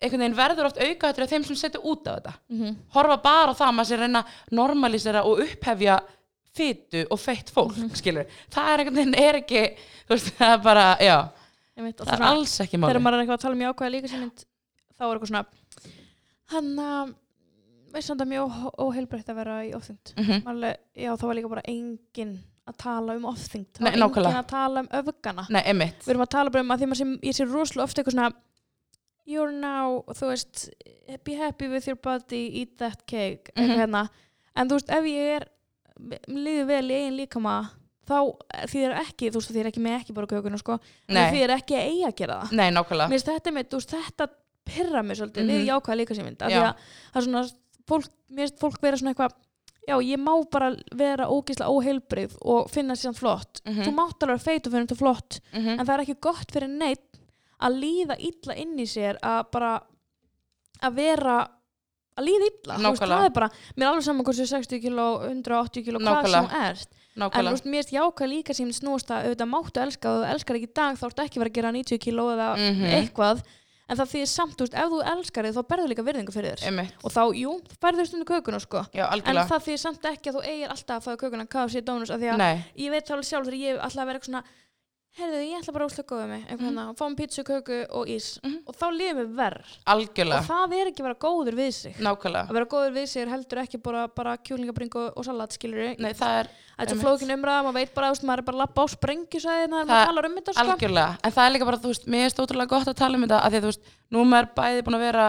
einhvern 0.00 0.20
veginn 0.22 0.36
verður 0.38 0.66
oft 0.66 0.78
aukaðtur 0.78 1.22
af 1.24 1.30
þeim 1.30 1.44
sem 1.44 1.56
setja 1.56 1.80
út 1.82 2.06
af 2.06 2.20
þetta. 2.22 2.34
Mhm. 2.50 2.76
horfa 2.94 3.16
bara 3.22 3.52
á 3.52 3.54
það 3.54 3.68
að 3.68 3.74
maður 3.74 3.88
sé 3.90 3.96
reyna 3.98 4.22
að 4.22 4.28
normalísera 4.52 5.24
og 5.24 5.38
upphefja 5.40 6.00
fytu 6.58 7.04
og 7.10 7.18
feitt 7.22 7.50
fólk, 7.54 7.76
Mhm. 7.76 7.94
skilur 8.00 8.26
það 8.50 8.72
er 8.74 8.78
einhvern 8.84 8.98
veginn, 9.00 9.14
er 9.22 9.38
ekki 9.42 9.62
þú 10.08 10.14
veist, 10.16 10.32
það 10.38 10.52
er 10.56 10.62
bara, 10.66 10.86
já, 11.00 11.16
og 11.78 11.94
það 12.06 12.12
er 12.18 12.26
alls 12.32 12.58
ekki 12.64 12.78
máli 12.82 12.90
þegar 12.92 13.02
maður 13.06 13.14
er 13.18 13.24
eitthvað 13.24 13.38
að 13.38 13.46
tala 13.46 13.54
um 13.58 13.64
jákvæða 13.66 13.94
líka 13.94 14.12
símynd 14.12 14.44
þá 14.98 15.02
er 15.06 15.14
eitthvað 15.14 15.32
svona 15.32 15.46
hann 16.52 16.70
að 16.82 17.14
veist 17.94 18.08
samt 18.10 18.20
að 18.24 18.30
mjög 18.32 18.52
ó- 18.52 18.74
óheilbreytt 18.84 19.28
að 19.32 19.38
vera 19.40 19.58
í 19.64 19.72
ofþyngd 19.76 20.14
Mhm. 20.18 20.42
Alveg, 20.46 20.76
já 20.96 21.10
þá 21.16 21.22
var 21.26 21.34
líka 21.38 21.48
bara 21.48 21.62
enginn 21.68 22.34
að 22.68 22.76
tala 22.76 23.14
um 23.16 23.24
ofþyngd 23.24 23.72
þá 23.72 23.80
var 23.80 23.92
enginn 23.92 24.42
að 24.42 24.46
tala 24.48 24.80
um 24.80 24.88
öfgana. 24.92 25.46
Við 26.04 26.10
erum 26.12 26.22
að 26.26 26.28
tala 26.34 26.50
bara 26.50 26.60
um 26.60 26.70
að 26.74 26.80
því 26.82 26.96
sem 26.96 27.18
ég 27.22 27.34
sé 27.38 27.44
rosalega 27.48 27.84
ofta 27.88 28.02
eitthvað 28.02 28.16
svona 28.18 28.32
you're 29.28 29.52
now, 29.52 30.02
þú 30.08 30.28
veist 30.32 30.68
be 31.24 31.34
happy 31.36 31.68
with 31.68 31.86
your 31.86 31.96
body, 31.96 32.60
eat 32.60 32.76
that 32.78 33.06
cake 33.06 33.50
Mhm. 33.56 33.76
hérna. 33.76 34.08
En 34.56 34.68
þú 34.68 34.72
veist 34.78 34.90
ef 34.90 35.04
ég 35.04 35.36
er 35.40 35.48
líður 36.28 36.66
vel 36.68 36.90
í 36.90 36.94
eigin 36.98 37.16
líkama 37.18 37.54
þá 38.08 38.18
þýðir 38.72 38.94
ekki, 39.02 39.30
þú 39.30 39.40
veist 39.40 39.50
þýðir 39.52 39.66
ekki 39.72 39.80
með 39.84 39.96
ekki 40.00 40.14
bara 40.16 40.26
kökuna 40.30 40.58
sko, 40.58 40.78
þýðir 41.34 41.50
ekki 41.58 41.74
að 41.76 41.88
eiga 41.92 42.06
að 42.08 42.14
gera 42.22 42.36
það 42.42 42.52
Nei, 42.56 42.70
nákvæmlega 42.72 43.08
mér 43.08 43.18
finnst 43.18 43.32
þetta 43.32 43.52
með, 43.52 43.66
þú 43.68 43.80
veist, 43.82 43.90
þetta 43.96 44.28
pyrra 44.68 45.02
mig 45.02 45.16
svolítið 45.18 45.44
Mhm. 45.44 45.52
við 45.52 45.68
jákvæða 45.68 45.96
líka 46.00 46.14
sem 46.16 46.24
mynd 46.24 46.42
af 46.42 46.48
því 46.50 46.62
að 46.62 46.74
það 47.12 47.20
er 47.20 47.26
svona, 47.28 47.42
fólk, 47.88 48.08
mér 48.30 48.46
finnst 48.48 48.58
fólk 48.60 48.80
vera 48.82 48.96
svona 48.96 49.12
eitthvað 49.14 49.32
já, 49.88 49.94
ég 50.04 50.18
má 50.20 50.32
bara 50.50 50.76
vera 50.94 51.26
ógeðslega 51.28 51.72
óheilbrið 51.72 52.34
og 52.42 52.70
finna 52.70 52.94
sér 52.94 53.14
flott 53.16 53.60
Mhm. 53.64 53.82
þú 53.84 53.92
mátt 53.96 54.22
alveg 54.22 54.40
feit 54.40 54.66
og 54.66 54.72
finna 54.72 54.86
þetta 54.86 54.98
flott 54.98 55.40
Mhm. 55.52 55.68
en 55.80 55.86
það 55.86 55.94
er 55.94 56.04
ekki 56.04 56.20
gott 56.20 56.50
fyrir 56.52 56.68
neitt 56.68 57.20
að 57.60 57.78
líða 57.82 58.16
illa 58.20 58.54
inn 58.54 58.76
í 58.78 58.86
sér 58.86 59.18
að 59.22 59.50
bara 59.50 59.82
að 60.82 60.94
vera 60.94 61.48
að 62.18 62.26
líða 62.28 62.48
illa, 62.50 62.78
þú 62.78 62.90
veist, 62.92 63.04
það 63.08 63.26
er 63.28 63.34
bara 63.38 63.48
mér 63.76 63.84
er 63.86 63.90
alveg 63.92 64.06
saman 64.08 64.26
hversu 64.28 64.46
60 64.50 64.82
kg, 64.82 65.06
180 65.30 65.84
kg 65.86 66.02
hvað 66.02 66.30
sem 66.32 66.48
þú 66.48 66.62
ert. 66.68 66.88
En 67.18 67.30
þú 67.32 67.52
veist, 67.54 67.64
mér 67.66 67.82
finnst 67.82 67.94
jákvæð 67.96 68.28
líka 68.34 68.54
sem 68.54 68.68
snúast 68.74 69.08
að 69.10 69.24
auðvitað 69.30 69.48
máttu 69.54 69.80
elska 69.82 70.10
og 70.12 70.20
þú 70.22 70.28
elskar 70.34 70.58
ekki 70.60 70.68
í 70.70 70.74
dag 70.78 70.98
þá 71.00 71.06
ertu 71.08 71.24
ekki 71.24 71.40
verið 71.42 71.50
að 71.52 71.58
gera 71.58 71.72
90 71.78 71.98
kg 72.04 72.28
eða 72.34 72.48
Mhm. 72.58 72.84
eitthvað. 72.98 73.42
En 73.88 73.96
það 73.96 74.08
því 74.12 74.20
samt, 74.28 74.52
þú 74.58 74.66
veist, 74.66 74.74
ef 74.76 74.88
þú 74.92 74.98
elskar 75.16 75.44
þig 75.48 75.54
þá 75.56 75.62
berðu 75.70 75.86
líka 75.88 76.04
virðingu 76.04 76.32
fyrir 76.34 76.58
þér. 76.60 76.66
Emitt 76.68 76.92
og 77.02 77.10
þá, 77.10 77.22
jú, 77.40 77.52
þú 77.72 77.76
berður 77.80 78.06
stundu 78.10 78.26
kökuna 78.28 78.60
sko. 78.60 78.82
Já, 78.92 79.04
en 79.16 79.22
það 79.48 79.62
því 79.64 79.76
samt 79.80 80.02
ekki 80.04 80.28
að 80.28 80.36
þú 80.36 80.42
eigir 80.44 80.68
alltaf 80.74 81.00
að 81.00 81.04
fáið 81.08 81.20
kökuna 81.24 81.46
KFC 81.48 81.80
Donuts 81.80 82.10
af 82.10 82.20
því 82.20 82.28
að 82.34 82.36
Nei, 82.36 82.64
ég 82.76 82.90
veit 82.92 83.06
það 83.08 83.14
alveg 83.16 83.28
sjálf 83.30 83.46
þegar 83.48 83.62
ég 83.64 83.80
að 83.80 84.04
vera 84.04 84.18
eitthvað 84.18 84.28
svona 84.28 84.44
heyrðu, 85.18 85.40
ég 85.44 85.58
ætla 85.58 85.74
bara 85.74 85.86
að 85.86 85.90
úslega 85.92 86.08
góða 86.12 86.26
mig 86.30 86.44
eitthvað 86.46 86.70
mm. 86.72 86.94
fá 86.98 87.02
mér 87.04 87.16
pítsu, 87.18 87.44
köku 87.46 87.78
og 87.98 88.12
ís. 88.14 88.28
Mhm. 88.42 88.56
og 88.64 88.78
þá 88.78 88.86
líður 88.94 89.18
mér 89.18 89.32
verð 89.38 89.74
algjörlega. 89.94 90.38
Og 90.38 90.48
það 90.48 90.76
er 90.78 90.90
ekki 90.90 91.02
að 91.02 91.08
vera 91.08 91.18
góður 91.24 91.58
við 91.58 91.70
sig. 91.78 91.98
Nákvæmlega. 91.98 92.44
Að 92.48 92.58
vera 92.58 92.70
góður 92.74 92.94
við 92.98 93.06
sig 93.12 93.22
er 93.22 93.32
heldur 93.32 93.62
ekki 93.64 93.82
bara, 93.82 94.06
bara 94.08 94.36
kjúlingabringu 94.48 95.04
og 95.14 95.26
salat 95.26 95.56
skilur 95.56 95.94
Nei, 95.98 96.12
það 96.18 96.40
er 96.42 96.52
er 96.78 96.92
svo 96.92 96.98
flókin 97.02 97.34
umræða, 97.34 97.64
maður 97.66 97.78
veit 97.80 97.94
bara 97.96 98.12
veist, 98.12 98.26
maður 98.26 98.42
er 98.42 98.46
bara 98.46 98.58
að 98.58 98.62
lappa 98.62 98.84
á 98.84 98.86
sprengjusæðina 98.94 99.80
þegar 99.80 99.88
Það- 99.88 99.94
maður 99.94 100.10
talar 100.12 100.28
um 100.28 100.36
þetta 100.38 100.54
sko. 100.54 100.64
algjörlega. 100.64 101.18
En 101.24 101.32
það 101.32 101.46
er 101.46 101.52
líka 101.54 101.68
bara, 101.70 101.82
þú 101.82 101.90
veist, 101.92 102.06
mér 102.06 102.24
er 102.24 102.34
stótrúlega 102.34 102.68
gott 102.68 102.88
að 102.88 103.00
tala 103.02 103.16
um 103.16 103.26
þetta 103.26 103.40
að 103.42 103.50
því 103.50 103.58
að, 103.58 103.64
þú 103.64 103.72
veist, 103.72 103.90
nú 104.10 104.20
er 104.20 104.30
maður 104.32 104.48
bæði 104.54 104.84
búin 104.86 104.98
að 104.98 105.06
vera 105.08 105.26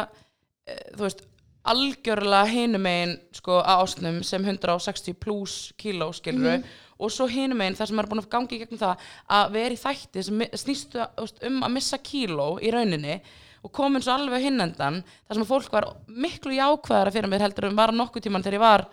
eh, 0.68 0.84
þú 0.94 1.06
veist, 1.08 1.26
algjörlega 1.70 2.46
hinum 2.50 2.82
megin 2.86 3.16
sko 3.36 3.60
að 3.60 3.84
ásnum 3.84 4.22
sem 4.26 4.46
160 4.46 5.18
pluss 5.20 5.74
kíló 5.80 6.10
skilur 6.16 6.64
og 7.00 7.12
svo 7.16 7.28
hinum 7.32 7.58
megin 7.62 7.78
þar 7.80 7.90
sem 7.92 8.00
er 8.04 8.10
búin 8.12 8.22
að 8.24 8.30
gangi 8.34 8.60
gegnum 8.60 8.82
það 8.82 9.06
að 9.40 9.52
vera 9.56 9.76
í 9.76 9.80
þætti 9.80 10.24
sem 10.28 10.38
mi- 10.42 10.50
snýst 10.54 10.98
þú 10.98 11.06
veist, 11.24 11.44
um 11.48 11.62
að 11.64 11.74
missa 11.78 11.98
kíló 12.04 12.48
í 12.60 12.72
rauninni 12.76 13.20
og 13.64 13.72
komin 13.76 14.04
svo 14.04 14.14
alveg 14.18 14.44
hinnendan 14.48 15.02
þar 15.28 15.36
sem 15.38 15.44
að 15.46 15.52
fólk 15.54 15.72
var 15.76 15.88
miklu 16.08 16.56
jákvæðara 16.58 17.12
fyrir 17.16 17.32
mér 17.32 17.46
heldur 17.48 17.70
en 17.70 17.80
var 17.80 17.92
nokkuð 17.96 18.28
tíman 18.28 18.44
þegar 18.46 18.58
ég 18.60 18.64
var 18.66 18.86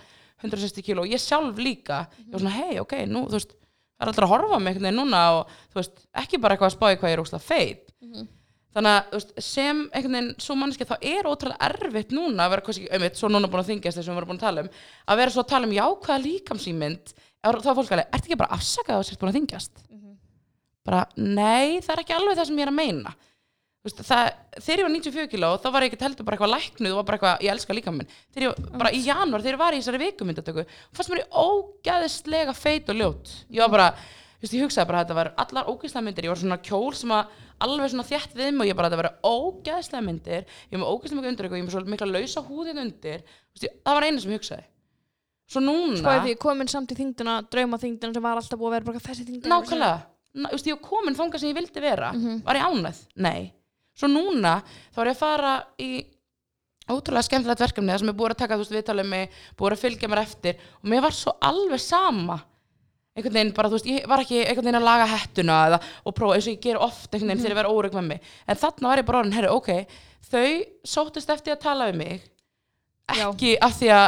160 0.42 0.82
kíló. 0.84 1.02
Og 1.06 1.12
ég 1.14 1.22
sjálf 1.22 1.56
líka 1.58 2.06
ég 2.20 2.32
var 2.34 2.42
svona 2.42 2.56
hei 2.58 2.78
ok, 2.82 2.96
nú 3.08 3.26
þú 3.30 3.38
veist 3.38 3.54
það 3.56 4.02
er 4.04 4.10
alltaf 4.10 4.24
að 4.26 4.32
horfa 4.34 4.58
mig 4.60 4.74
einhvern 4.74 4.88
veginn 4.90 4.98
núna 5.00 5.20
og 5.38 5.52
þú 5.72 5.78
veist, 5.80 6.00
ekki 6.22 6.40
bara 6.42 6.54
eitthvað 6.56 6.68
að 6.72 6.74
spá 6.76 6.86
í 6.92 6.98
hvað 7.00 7.08
ég 7.12 7.16
er 7.16 7.22
óslega 7.22 7.46
feit. 7.46 7.94
Þannig 8.76 8.92
að 8.92 9.14
veist, 9.16 9.30
sem 9.40 9.78
einhvern 9.96 10.16
veginn 10.18 10.34
svo 10.44 10.56
mannskja 10.60 10.86
þá 10.90 10.96
er 11.00 11.28
ótrúlega 11.30 11.70
erfitt 11.70 12.10
núna 12.12 12.44
að 12.44 12.50
vera 12.52 12.64
kannski, 12.66 12.88
einmitt, 12.92 13.16
svo 13.16 13.30
núna 13.32 13.48
búin 13.48 13.62
að 13.62 13.70
þingjast 13.70 14.02
þessum 14.02 14.12
við 14.12 14.18
vorum 14.20 14.32
búin 14.34 14.40
að 14.42 14.44
tala 14.44 14.64
um, 14.66 14.68
að 15.08 15.22
vera 15.22 15.32
svo 15.32 15.44
að 15.46 15.48
tala 15.54 15.70
um 15.70 15.72
jákvæða 15.78 16.18
líkamsýmynd, 16.26 17.14
þá 17.54 17.70
er 17.70 17.78
fólk 17.78 17.94
alveg 17.96 18.08
ertu 18.10 18.26
ekki 18.26 18.40
bara 18.40 18.56
afsakað 18.56 18.96
að 18.96 19.02
þú 19.02 19.08
sért 19.10 19.22
búin 19.22 19.32
að 19.32 19.38
þingjast 19.40 19.86
bara, 20.86 21.06
nei, 21.18 21.80
það 21.82 21.94
er 21.96 22.02
ekki 22.04 22.14
alveg 22.16 22.36
það 22.38 22.46
sem 22.50 22.60
ég 22.60 22.66
er 22.66 22.72
að 22.72 22.78
meina. 22.78 23.12
Veist, 23.86 24.00
það, 24.02 24.24
þegar 24.58 24.80
ég 24.80 24.86
var 24.86 24.92
94 24.96 25.30
kíló 25.30 25.48
þá 25.62 25.68
var 25.70 25.84
ég 25.84 25.90
ekki 25.92 26.02
heldur 26.02 26.26
bara 26.26 26.34
eitthvað 26.36 26.54
læknuð 26.56 26.90
og 26.90 26.98
var 26.98 27.06
bara 27.06 27.16
eitthvað, 27.18 27.42
ég 27.46 27.50
elska 27.52 27.76
líka 27.76 27.92
minn 27.94 28.08
þegar 28.34 28.44
ég, 28.48 28.50
bara 28.82 28.90
í 28.90 29.00
janúar, 29.06 29.42
þegar 29.44 29.54
ég 29.54 29.60
var 29.62 29.72
í 29.76 29.78
þessari 29.78 30.00
vikumyndatöku 30.02 30.62
fannst 30.96 31.10
mér 31.12 31.20
ég 31.22 31.30
ógæðislega 31.38 32.54
feit 32.58 32.86
og 32.90 32.98
ljót. 32.98 33.26
Ég 33.54 33.62
var 33.62 33.70
bara, 33.76 33.86
veist, 34.42 34.56
ég 34.56 34.66
hugsaði 34.66 34.90
bara 34.90 34.98
að 34.98 35.04
þetta 35.06 35.18
var 35.20 35.30
allar 35.44 35.70
ógæðislega 35.70 36.06
myndir, 36.08 36.26
ég 36.26 36.32
var 36.34 36.40
svona 36.42 36.64
kjól 36.66 36.94
sem 36.98 37.14
að 37.14 37.24
alveg 37.62 37.92
svona 37.94 38.10
þétt 38.10 38.32
við 38.34 38.50
mig 38.50 38.62
og 38.64 38.70
ég 38.72 38.78
bara 38.80 38.90
þetta 38.90 39.02
var 39.04 39.14
ógæðislega 39.22 40.06
myndir, 40.10 40.42
ég 40.66 40.74
var 40.74 40.82
með 40.82 40.90
ógæðislega 44.18 44.66
svo 45.46 45.60
svo 45.60 45.62
núna? 45.62 45.96
Sko 46.00 46.14
því 46.24 46.32
ég 46.34 46.40
komin 46.42 46.68
samt 46.70 46.92
í 46.92 46.96
þingdina, 46.98 47.36
drauma 47.50 47.78
þingdina 47.78 48.14
sem 48.16 48.24
var 48.24 48.40
alltaf 48.40 48.58
búið 48.58 48.68
að 48.70 48.74
vera 48.76 48.88
bara 48.90 49.04
þessi 49.06 49.26
þingdina 49.28 49.52
nákvæmlega, 49.60 49.96
Ná, 50.36 50.50
þú 50.50 50.56
veist, 50.58 50.66
ég 50.68 50.80
komin 50.84 51.14
þangað 51.16 51.40
sem 51.40 51.48
ég 51.48 51.56
vildi 51.56 51.80
vera. 51.80 52.10
Mhm. 52.12 52.42
var 52.44 52.56
ég 52.58 52.66
ánæð? 52.66 52.98
Nei. 53.16 53.52
Svo 53.96 54.08
núna 54.12 54.62
þá 54.92 54.98
er 55.00 55.06
ég 55.06 55.14
að 55.14 55.22
fara 55.22 55.52
í 55.80 55.90
ótrúlega 56.86 57.24
skemmtilegt 57.24 57.62
verkefni 57.64 57.92
það 57.94 58.02
sem 58.02 58.10
er 58.12 58.18
búið 58.18 58.34
að 58.34 58.42
taka 58.42 58.54
þú 58.58 58.62
veist 58.66 58.74
viðtalið 58.76 59.08
mig 59.08 59.30
búið 59.56 59.72
að 59.72 59.80
fylgja 59.86 60.10
mér 60.12 60.22
eftir. 60.22 60.58
Og 60.82 60.90
mér 60.92 61.00
var 61.06 61.16
svo 61.16 61.32
alveg 61.40 61.80
sama. 61.80 62.36
Einhvern 63.16 63.32
veginn 63.32 63.54
bara 63.56 63.70
þú 63.70 63.78
veist 63.78 63.86
ég 63.88 64.06
var 64.06 64.20
ekki 64.20 64.42
einhvern 64.44 64.66
veginn 64.68 64.80
að 64.82 64.84
laga 64.90 65.06
hettuna 65.08 65.56
eða, 65.70 65.80
og 66.04 66.14
prófa 66.14 66.34
eins 66.36 66.46
og 66.46 66.52
ég 66.52 66.60
ger 66.60 66.76
oft 66.76 67.08
einhvern 67.14 67.32
veginn 67.32 67.42
þegar 67.46 67.54
ég 67.56 67.60
verð 67.62 67.72
órygg 67.72 67.96
með 67.96 68.06
mig. 68.10 68.20
En 68.46 68.56
þarna 68.60 68.88
var 68.92 68.98
ég 69.00 69.06
bara 69.06 69.18
orðin, 69.22 69.32
herri, 69.32 69.48
ok 69.48 69.70
þau 70.26 70.48
sóttist 70.86 71.30
eftir 71.30 71.54
að 71.54 71.62
tala 71.62 71.88
við 71.90 71.98
mig 72.00 72.22
Já. 73.14 73.28
ekki 73.30 73.52
af 73.62 73.76
því 73.78 73.90
að 73.94 74.06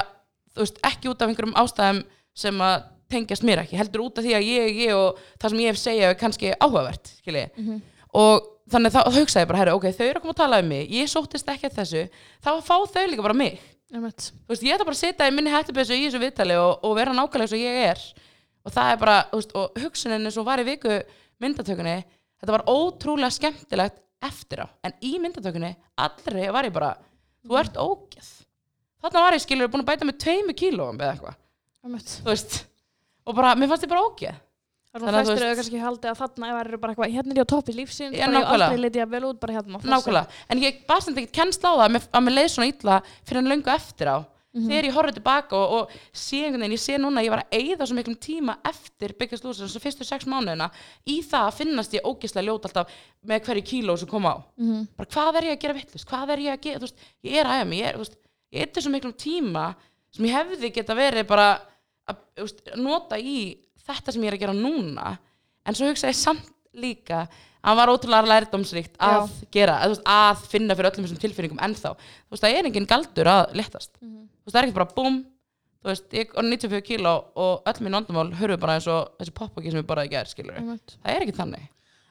veist, 0.59 0.79
ekki 0.87 1.11
út 1.11 1.23
af 1.23 1.31
einhverjum 1.31 1.57
ástæðum 1.59 2.03
sem 2.39 2.63
að 2.65 2.77
tengjast 3.09 3.47
mér 3.47 3.63
ekki, 3.63 3.79
heldur 3.81 4.05
út 4.05 4.21
af 4.21 4.27
því 4.27 4.35
að 4.37 4.47
ég, 4.47 4.79
ég 4.85 4.95
og 4.97 5.19
það 5.41 5.55
sem 5.55 5.63
ég 5.63 5.73
hef 5.73 5.81
segja 5.81 6.11
er 6.11 6.21
kannski 6.21 6.53
áhugavert, 6.59 7.15
skilji. 7.23 7.49
Mhm. 7.57 7.81
og 8.19 8.47
þannig 8.69 8.93
þá, 8.93 9.01
hugsaði 9.15 9.45
ég 9.45 9.49
bara, 9.49 9.59
herri, 9.63 9.73
ok, 9.73 9.87
þau 9.97 10.07
eru 10.07 10.19
að 10.19 10.23
koma 10.23 10.35
að 10.35 10.41
tala 10.43 10.61
um 10.61 10.69
mig, 10.69 10.91
ég 10.93 11.09
sóttist 11.09 11.49
ekki 11.49 11.69
að 11.69 11.77
þessu. 11.79 12.03
Þá 12.45 12.51
fá 12.65 12.75
þau 12.93 13.07
líka 13.09 13.25
bara 13.25 13.37
mig. 13.37 13.61
Veist, 13.89 14.65
ég 14.65 14.75
ætla 14.75 14.85
bara 14.85 14.97
að 14.97 15.01
sitja 15.01 15.29
í 15.29 15.33
minni 15.33 15.53
hættubessu 15.53 15.97
í 15.97 16.03
þessu 16.05 16.21
viðtali 16.21 16.59
og, 16.61 16.85
og 16.85 16.97
vera 16.99 17.15
nákvæmlega 17.17 17.47
eins 17.47 17.55
og 17.57 17.63
ég 17.63 17.79
er. 17.87 18.03
Og 18.69 18.75
það 18.75 18.91
er 18.93 19.01
bara, 19.01 19.17
veist, 19.33 19.55
og 19.57 19.81
hugsunin 19.81 20.29
eins 20.29 20.37
og 20.37 20.45
var 20.45 20.61
í 20.61 20.67
viku 20.69 20.99
myndatökunni 21.43 21.97
þetta 22.41 22.55
var 22.55 22.67
ótrúlega 22.71 23.35
skemmtilegt 23.35 24.03
eftir 24.25 24.65
á, 24.65 24.67
en 24.87 24.95
í 25.05 25.15
myndatökunni 25.23 25.75
allri 25.99 26.49
var 26.55 26.67
ég 26.67 26.75
bara, 26.75 26.93
þú 27.47 27.59
ert 27.61 27.79
ógeð 27.79 28.31
þarna 29.03 29.23
var 29.25 29.33
ég 29.39 29.45
skilur 29.45 29.69
búin 29.73 29.85
að 29.85 29.91
bæta 29.93 30.09
með 30.09 30.19
tveimu 30.25 30.55
kílóum 30.59 30.99
eða 30.99 31.13
eitthvað, 31.15 31.37
Einmitt. 31.85 32.13
þú 32.25 32.29
veist 32.33 32.59
og 33.29 33.35
bara, 33.37 33.55
mér 33.55 33.69
fannst 33.73 33.85
ég 33.87 33.93
bara 33.93 34.07
ógeð 34.09 34.35
er 34.35 35.03
Þannig 35.03 35.15
að 35.15 35.27
þú 35.29 35.33
veist- 35.35 35.45
að 35.49 35.59
kannski 35.61 35.81
haldi 35.85 36.09
að 36.09 36.17
þarna 36.19 36.61
eru 36.65 36.79
bara 36.81 36.93
eitthvað, 36.95 37.13
hérna 37.13 37.31
er 37.35 37.39
ég 37.39 37.45
á 37.45 37.53
toppi 37.53 37.73
lífsins, 37.77 38.15
ég 38.17 38.25
nákvæmlega. 38.25 38.55
aldrei 38.57 38.79
leiti 38.81 38.99
ég 38.99 39.09
vel 39.11 39.25
út 39.29 39.39
bara 39.41 39.53
hérna. 39.53 39.79
nákvæmlega, 39.85 40.27
en 40.49 40.59
ég 40.63 40.87
bara 40.89 41.01
sem 41.01 41.15
ekkert 41.15 41.33
kennst 41.33 41.63
á 41.63 41.71
það 41.77 41.85
að 41.87 41.93
mér- 41.95 42.09
að 42.11 42.25
mér 42.25 42.35
leið 42.39 42.49
svona 42.55 42.73
illa 42.73 43.03
fyrir 43.25 43.39
en 43.39 43.49
löngu 43.53 43.69
eftir 43.75 44.07
á 44.09 44.19
þegar 44.59 44.85
ég 44.89 44.95
horfði 44.97 45.15
tilbaka 45.21 45.53
og, 45.55 45.73
og 45.77 45.91
sé 46.13 46.41
einhvern 46.43 46.63
veginn, 46.65 46.73
ég 46.73 46.81
sé 46.83 46.97
núna 46.99 47.21
að 47.21 47.27
ég 47.29 47.31
var 47.31 47.45
að 47.45 47.53
eyða 47.61 47.87
svo 47.87 47.95
miklum 47.95 48.17
tíma 48.19 48.57
eftir 48.65 49.13
Biggest 49.19 49.45
Loser 49.45 49.67
þessu 49.69 49.79
fyrstu 49.85 50.05
sex 50.09 50.25
mánuðina 50.25 50.71
í 51.07 51.21
það 51.23 51.47
að 51.47 51.55
finnast 51.61 51.93
ég 51.95 52.03
ógeðslega 52.09 52.47
ljót 52.49 52.65
alltaf 52.67 52.89
með 53.29 53.45
hverju 53.45 53.63
kíló 53.69 53.97
sem 53.99 54.09
kom 54.09 54.25
á 54.25 54.43
Mhm. 54.59 54.89
bara 54.97 55.07
hvað 55.13 55.37
er 55.37 55.43
ég 55.45 55.53
að 55.53 55.61
gera 55.61 55.75
vittlust, 55.75 56.07
hvað 56.09 56.31
er 56.31 56.39
ég 56.39 56.53
að 56.57 56.61
gera 56.65 56.89
ég 58.53 58.61
veist, 58.65 58.77
eyði 58.77 58.85
svo 58.87 58.93
miklum 58.95 59.13
tíma 59.19 59.67
sem 60.15 60.25
ég 60.29 60.37
hefði 60.39 60.71
geta 60.75 60.95
verið 60.99 61.27
bara 61.29 61.49
að 62.09 62.17
veist, 62.41 62.63
nota 62.77 63.19
í 63.21 63.59
þetta 63.89 64.13
sem 64.15 64.23
ég 64.25 64.33
er 64.33 64.39
að 64.39 64.43
gera 64.47 64.57
núna. 64.57 65.19
En 65.69 65.75
svo 65.77 65.89
hugsa 65.91 66.09
ég 66.09 66.17
samt 66.17 66.49
líka 66.79 67.27
að 67.27 67.69
hann 67.69 67.77
var 67.81 67.91
ótrúlega 67.91 68.29
lærdómsríkt 68.31 68.97
að 69.03 69.33
gera, 69.53 69.81
að, 69.83 69.95
veist, 69.97 70.05
að 70.07 70.45
finna 70.53 70.77
fyrir 70.79 70.91
öllum 70.93 71.05
þessum 71.09 71.21
tilfinningum 71.25 71.59
ennþá, 71.67 71.91
þú 71.99 72.31
veist, 72.37 72.45
það 72.45 72.55
er 72.61 72.69
engin 72.71 72.87
galdur 72.89 73.27
að 73.33 73.55
letast, 73.59 73.91
Mhm. 74.01 74.29
þú 74.29 74.45
veist, 74.47 74.55
það 74.55 74.61
er 74.63 74.69
ekki 74.69 74.79
bara 74.79 74.95
búm, 74.95 75.17
þú 75.83 75.91
veist, 75.91 76.07
ég 76.13 76.31
er 76.39 76.43
94 76.47 76.83
kíló 76.87 77.15
og 77.37 77.63
öll 77.67 77.81
mín 77.85 77.97
vandamál 77.99 78.31
hörfu 78.39 78.57
bara 78.61 78.77
eins 78.79 78.87
og 78.87 79.11
þessi 79.19 79.35
poppaki 79.35 79.71
sem 79.73 79.81
ég 79.83 79.87
bara 79.87 80.05
ekki 80.07 80.17
er, 80.21 80.25
skilur 80.31 80.55
Einmitt. 80.57 80.97
það 81.05 81.15
er 81.17 81.21
ekki 81.27 81.37
þannig, 81.37 81.69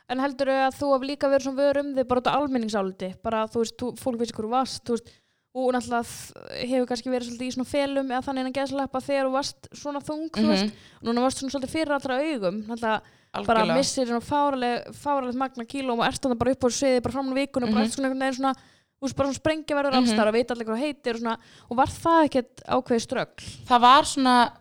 En 0.09 0.19
heldur 0.19 0.47
að 0.47 0.75
þú 0.79 0.93
hef 0.93 1.01
líka 1.09 1.27
verið 1.27 1.43
svona 1.47 1.59
vör 1.63 1.77
um 1.81 1.95
þig 1.95 2.07
bara 2.07 2.21
út 2.21 2.27
af 2.27 2.35
almenningsáliti, 2.41 3.09
bara 3.23 3.41
þú 3.47 3.59
veist, 3.63 3.77
þú, 3.77 3.87
fólk 3.99 4.19
vissi 4.19 4.33
hverju 4.37 4.49
varst, 4.53 4.83
þú 4.85 4.95
veist, 4.95 5.09
og 5.57 5.73
náttúrulega 5.73 6.67
hefur 6.69 6.87
kannski 6.91 7.09
verið 7.11 7.29
svolítið 7.31 7.47
í 7.49 7.53
svona 7.55 7.69
felum 7.71 8.11
eða 8.13 8.23
þannig 8.27 8.43
en 8.45 8.49
að 8.51 8.57
geðsleppa 8.59 9.01
þegar 9.07 9.27
þú 9.27 9.33
varst 9.33 9.69
svona 9.73 10.01
þung, 10.05 10.29
Mhm. 10.29 10.47
veist, 10.51 10.73
og 11.01 11.07
núna 11.09 11.23
varst 11.25 11.39
svona 11.41 11.53
svolítið 11.55 11.73
fyrir 11.75 11.93
allra 11.97 12.19
augum, 12.21 12.63
náttúrulega 12.67 13.45
bara 13.47 13.65
missir 13.75 14.05
svona 14.07 14.21
fáraleg, 14.21 14.87
fáraleg 14.93 15.35
magna 15.35 15.65
kílóm 15.65 15.99
og 15.99 16.05
ert 16.07 16.21
þannig 16.21 16.37
bara 16.37 16.51
upp 16.51 16.63
á 16.63 16.69
sviði, 16.69 17.01
bara 17.03 17.13
fram 17.13 17.31
á 17.31 17.35
vikunum, 17.37 17.73
bara 17.73 17.85
Mhm. 17.85 17.91
svona 17.91 18.07
einhvern 18.07 18.19
veginn 18.25 18.39
svona, 18.39 18.53
þú 18.97 19.03
veist, 19.05 19.15
bara 19.15 19.29
svona 19.29 19.41
sprengja 19.41 19.75
verður 19.77 19.93
Mhm. 19.93 19.99
allstar 20.03 20.27
og 20.27 20.33
veit 20.33 20.47
allir 20.51 20.65
hvað 20.65 20.81
heitir 20.85 21.13
og 21.15 21.21
svona, 21.21 21.37
og 21.71 21.77
var 21.77 21.87
það 21.87 22.29
ekkert 22.29 22.55
ákveðið 22.67 23.05
ströggl? 23.07 23.43
það 23.67 23.81
var 23.81 24.03
svona 24.03 24.51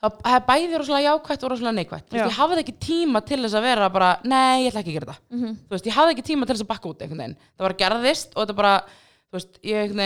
það 0.00 0.34
er 0.36 0.44
bæði 0.48 0.78
rosalega 0.80 1.10
jákvætt 1.12 1.42
og 1.44 1.50
rosalega 1.52 1.76
neikvætt 1.76 2.06
Þú 2.08 2.16
Já. 2.16 2.24
ég 2.24 2.36
hafði 2.38 2.62
ekki 2.62 2.76
tíma 2.80 3.20
til 3.26 3.38
þess 3.42 3.54
að 3.58 3.62
vera 3.68 3.88
bara 3.92 4.18
nei, 4.24 4.64
ég 4.64 4.72
ætla 4.72 4.80
ekki 4.80 4.94
að 4.94 4.98
gera 5.00 5.12
það 5.12 5.18
Mm 5.30 5.40
-hmm. 5.44 5.56
veist, 5.68 5.84
ég 5.86 5.92
hafði 5.92 6.14
ekki 6.14 6.24
tíma 6.30 6.46
til 6.46 6.54
þess 6.56 6.64
að 6.64 6.70
bakka 6.72 6.88
út 6.88 6.98
einhvern 7.02 7.18
veginn 7.20 7.36
það 7.58 7.66
var 7.68 7.74
gerðist 7.74 8.28
og 8.36 8.46
þetta 8.48 8.56
bara 8.56 8.82
þú 9.30 9.38
veist, 9.38 9.58
ég 9.64 9.96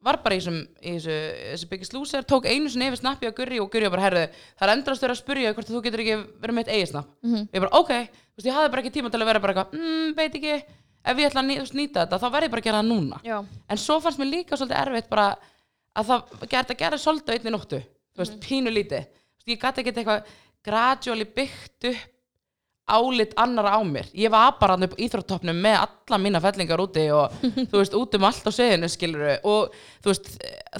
var 0.00 0.20
bara 0.22 0.36
í 0.36 0.38
þessu, 0.38 1.14
þessu 1.50 1.68
byggist 1.72 1.92
lúser 1.96 2.22
tók 2.28 2.44
einu 2.46 2.70
sinni 2.70 2.86
yfir 2.86 3.00
snappi 3.00 3.26
á 3.26 3.34
Gurri 3.34 3.58
og 3.58 3.66
Gurri 3.72 3.88
var 3.88 3.96
bara 3.98 4.04
herðu, 4.06 4.24
það 4.54 4.68
er 4.68 4.72
endrast 4.76 5.02
verið 5.02 5.14
að 5.16 5.22
spurja 5.22 5.54
hvort 5.56 5.68
þú 5.72 5.80
getur 5.82 6.02
ekki 6.04 6.16
verið 6.38 6.54
með 6.54 6.62
eitt 6.62 6.74
eigið 6.76 6.90
snapp 6.92 7.08
Mhm. 7.24 7.48
ég 7.52 7.60
bara, 7.64 7.72
ok, 7.80 7.90
þú 7.90 8.36
veist, 8.38 8.46
ég 8.46 8.54
hafði 8.54 8.70
bara 8.70 8.82
ekki 8.82 8.92
tíma 8.94 9.10
til 9.10 9.20
að 9.20 9.26
vera 9.26 9.40
bara 9.40 9.54
eitthvað, 9.54 9.72
mm, 9.74 10.14
veit 10.14 10.34
ekki 10.38 10.52
ef 11.04 11.16
ég 11.18 11.26
ætla 11.30 11.40
að 11.42 11.46
ný, 11.48 11.54
þú 11.58 11.64
veist, 11.66 11.74
nýta 11.74 12.06
þetta, 12.06 12.18
þá 12.22 12.28
verð 12.30 12.44
ég 12.46 12.50
bara 12.54 12.60
að 12.62 12.68
gera 12.68 12.78
það 12.82 12.88
núna. 12.92 13.20
Já, 13.24 13.44
en 13.68 13.76
svo 13.76 14.00
fannst 14.00 14.18
mér 14.18 14.30
líka 14.30 14.56
svolítið 14.56 14.80
erfitt 14.86 15.08
bara 15.10 15.26
að 15.96 16.04
það 16.06 16.48
gerði 16.48 16.74
að 16.74 16.78
gera 16.78 16.96
svolítið 16.98 17.28
á 17.28 17.34
einni 17.38 17.50
nóttu 17.50 17.80
þú 17.82 18.18
veist, 18.22 18.38
pínu 18.40 18.70
lítið. 18.70 19.02
Þú 19.08 19.42
veist, 19.42 19.48
ég 19.48 19.58
gæti 19.58 19.78
ekki 19.82 19.92
eitthvað 19.98 20.24
gradually 20.64 21.24
byggt 21.24 21.84
upp 21.90 21.96
álit 22.88 23.34
annara 23.40 23.76
á 23.76 23.80
mér. 23.84 24.08
Ég 24.16 24.32
var 24.32 24.56
bara 24.60 24.76
hann 24.76 24.86
upp 24.86 24.96
á 24.96 25.02
íþróttopnum 25.04 25.60
með 25.64 25.78
alla 25.84 26.20
mína 26.22 26.40
fellingar 26.42 26.82
úti 26.82 27.04
og 27.14 27.34
þú 27.42 27.80
veist, 27.80 27.96
út 27.98 28.16
um 28.18 28.26
allt 28.28 28.48
á 28.48 28.52
sveðinu 28.54 28.90
skilur 28.92 29.26
og 29.42 29.76
þú 30.04 30.12
veist, 30.12 30.32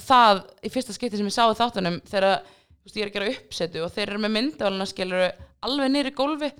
það 0.07 0.41
í 0.63 0.73
fyrsta 0.73 0.95
skipti 0.97 1.19
sem 1.19 1.29
ég 1.29 1.35
sáði 1.35 1.59
þáttunum 1.61 2.01
þegar 2.09 2.41
þú 2.41 2.89
veist, 2.89 2.97
ég 2.97 3.05
er 3.05 3.11
að 3.11 3.15
gera 3.17 3.31
uppsetu 3.35 3.85
og 3.85 3.95
þeir 3.95 4.07
eru 4.07 4.23
með 4.25 4.35
myndavæluna 4.37 4.89
skilur 4.89 5.25
alveg 5.65 6.11
í 6.11 6.17
gólfi 6.17 6.51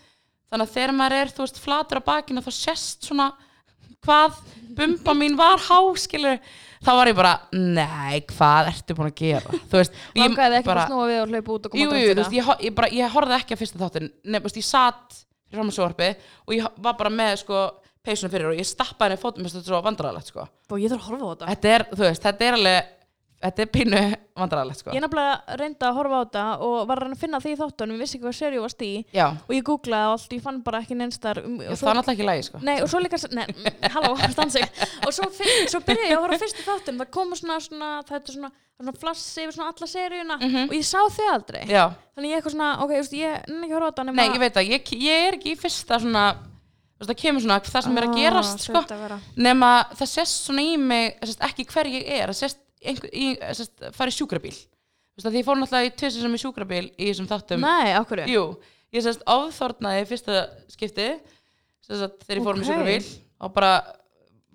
þannig 0.50 0.66
að 0.66 0.74
þegar 0.76 0.96
maður 0.98 1.20
er, 1.20 1.36
þú 1.36 1.46
veist, 1.46 1.62
flatur 1.62 2.02
á 2.02 2.10
bakinu 2.10 2.44
þá 2.46 2.52
sést 2.56 3.06
svona 3.06 3.30
hvað 4.06 4.38
bumba 4.78 5.16
mín 5.18 5.38
var 5.40 5.60
há 5.62 5.80
skilur 6.00 6.40
þá 6.80 6.92
var 6.96 7.12
ég 7.12 7.18
bara, 7.18 7.34
nei, 7.54 8.22
hvað 8.30 8.70
ertu 8.72 8.96
búin 8.96 9.10
að 9.12 9.18
gera? 9.20 9.58
Þú 9.72 9.82
veist, 9.82 9.98
ég 10.16 10.36
bara 10.38 10.86
að 10.86 10.86
snúa 10.88 11.08
við 11.10 11.24
og 11.24 11.34
hlaupa 11.34 11.56
út 11.56 11.68
og 11.68 11.74
koma 11.74 11.84
jú, 11.84 12.04
jú, 12.06 12.14
veist, 12.20 12.38
ég, 12.38 12.52
ég, 12.64 12.76
bara, 12.78 12.92
ég 12.96 13.16
horfði 13.16 13.38
ekki 13.40 13.56
að 13.56 13.64
fyrsta 13.64 13.90
þú 13.90 14.04
veist, 14.46 14.62
ég 14.62 14.68
satt 14.68 15.20
fyrir 15.50 15.60
fram 15.60 15.74
á 15.74 15.76
sjóarpi 15.76 16.10
og 16.46 16.56
ég 16.56 16.70
var 16.86 16.98
bara 17.00 17.12
með, 17.14 17.34
sko, 17.44 17.66
peysuna 18.06 18.32
fyrir 18.32 18.52
og 18.52 18.62
ég 18.62 18.70
stappaði 18.70 19.16
henni 19.16 19.24
fótum, 19.24 19.50
þetta 19.50 19.60
er 19.64 19.68
svo 19.74 19.82
vandræðalegt, 19.86 20.32
sko. 20.32 20.46
Og 20.70 20.80
ég 20.80 20.94
þarf 20.94 21.04
að 21.04 21.10
horfa 21.10 21.26
á 21.26 21.32
þetta. 21.34 21.50
Þetta 21.52 21.74
er, 21.76 21.86
þú 21.92 22.06
veist, 22.06 22.26
þetta 22.28 22.48
er 22.48 22.58
alveg 22.60 22.96
þetta 23.40 23.64
er 23.64 23.70
pínu 23.72 24.00
vandræðalegt, 24.40 24.80
sko. 24.82 24.92
Ég 24.96 25.04
nefnilega 25.04 25.58
reyndi 25.60 25.86
að 25.88 25.98
horfa 26.00 26.18
á 26.20 26.22
þetta 26.26 26.44
og 26.66 26.76
var 26.90 27.02
að 27.06 27.16
finna 27.22 27.40
því 27.44 27.52
í 27.54 27.58
þáttunum, 27.60 27.96
ég 27.96 28.02
vissi 28.04 28.18
ekki 28.18 28.26
hvað 28.28 28.38
serið 28.40 28.64
varst 28.66 28.82
í. 28.84 28.92
Já, 29.16 29.26
og 29.48 29.54
ég 29.56 29.64
googlaði 29.70 30.10
allt, 30.14 30.34
ég 30.36 30.44
fann 30.44 30.62
bara 30.66 30.82
ekki 30.84 30.98
neinstar 31.00 31.40
um, 31.44 31.56
já 31.64 31.70
það 31.72 31.92
er 31.92 32.00
náttúrulega 32.00 32.16
ekki 32.18 32.28
lægi, 32.30 32.48
sko. 32.50 32.62
Nei, 32.68 32.76
og 32.84 32.90
svo 32.92 33.00
líka, 33.04 33.20
nei, 33.36 33.46
mm, 33.48 33.78
halló, 33.96 34.16
stansig 34.36 34.66
og 35.08 35.14
svo, 35.16 35.30
finn, 35.40 35.70
svo 35.72 35.82
byrjaði 35.88 36.12
ég 36.12 36.18
að 36.18 36.26
horfa 36.26 36.40
á 36.40 36.44
fyrstu 36.44 36.66
þáttum 36.68 37.00
það 37.04 37.12
komu 37.20 37.40
svona, 37.40 37.60
svona, 37.64 37.90
þetta 38.12 38.36
svona, 38.36 38.52
svona 38.80 38.96
flassi 39.00 39.44
yfir 39.48 39.56
svona 39.56 39.72
alla 39.74 39.90
seríuna. 39.94 40.40
Mhm. 40.44 40.68
og 40.70 40.76
ég 40.76 40.86
sá 40.88 41.00
þau 41.16 41.32
aldrei. 41.34 41.64
Já, 41.72 41.86
þannig 42.16 42.32
ég 42.36 42.40
eitthvað 42.42 42.56
svona, 42.58 42.70
ok, 42.84 42.94
veist, 43.00 43.18
ég 43.20 43.50
nenni 43.50 43.68
ekki 43.68 43.76
að 43.76 43.80
horfa 43.80 43.88
á 43.88 43.92
þetta 43.94 44.08
nema 44.10 44.20
nei, 44.22 44.30
ég 44.36 44.44
veit 44.44 44.60
að 44.64 44.72
ég, 44.76 44.94
ég 45.00 45.28
er 45.30 45.40
ekki 45.40 45.56
í 45.56 45.60
fyrsta 45.60 46.00
svona 46.04 46.28
það 47.00 47.16
kemur 47.16 47.44
svona 47.46 47.60
það 47.64 47.86
sem 47.86 47.98
er 48.00 48.06
að 48.06 48.10
Ah, 48.10 48.18
gerast, 48.20 48.64
sko. 48.66 48.80
að 48.84 49.00
vera. 49.06 49.18
nema 49.40 49.70
það 49.96 50.10
sést 50.12 50.42
svona 50.44 50.64
í 50.68 50.74
mig 50.78 51.14
sést, 51.24 51.40
ekki 51.48 51.64
hver 51.72 51.88
ég 51.88 52.10
er, 52.12 52.34
það 52.34 52.40
sést 52.42 52.60
einhver, 52.86 53.10
í, 53.14 53.28
sést, 53.58 53.74
fara 53.96 54.12
í 54.12 54.16
sjúkrabíl. 54.16 54.54
Þú 54.56 55.20
veist 55.20 55.28
að 55.30 55.34
því 55.36 55.42
ég 55.42 55.48
fór 55.50 55.60
náttúrulega 55.60 55.90
í 55.90 55.96
tvisar 56.00 56.24
sem 56.26 56.36
í 56.38 56.42
sjúkrabíl 56.44 56.86
í 56.96 57.10
þessum 57.10 57.28
þáttum. 57.30 57.66
Nei, 57.66 57.90
okkur 58.00 58.22
Jú, 58.32 58.44
ég 58.96 59.04
sérst 59.06 59.26
áþórnaði 59.28 60.06
fyrsta 60.10 60.38
skipti 60.72 61.10
sérst 61.86 62.24
þegar 62.28 62.40
ég 62.40 62.46
fórum 62.48 62.62
Ok. 62.62 62.64
í 62.64 62.70
sjúkrabíl 62.70 63.10
og 63.44 63.54
bara 63.58 63.74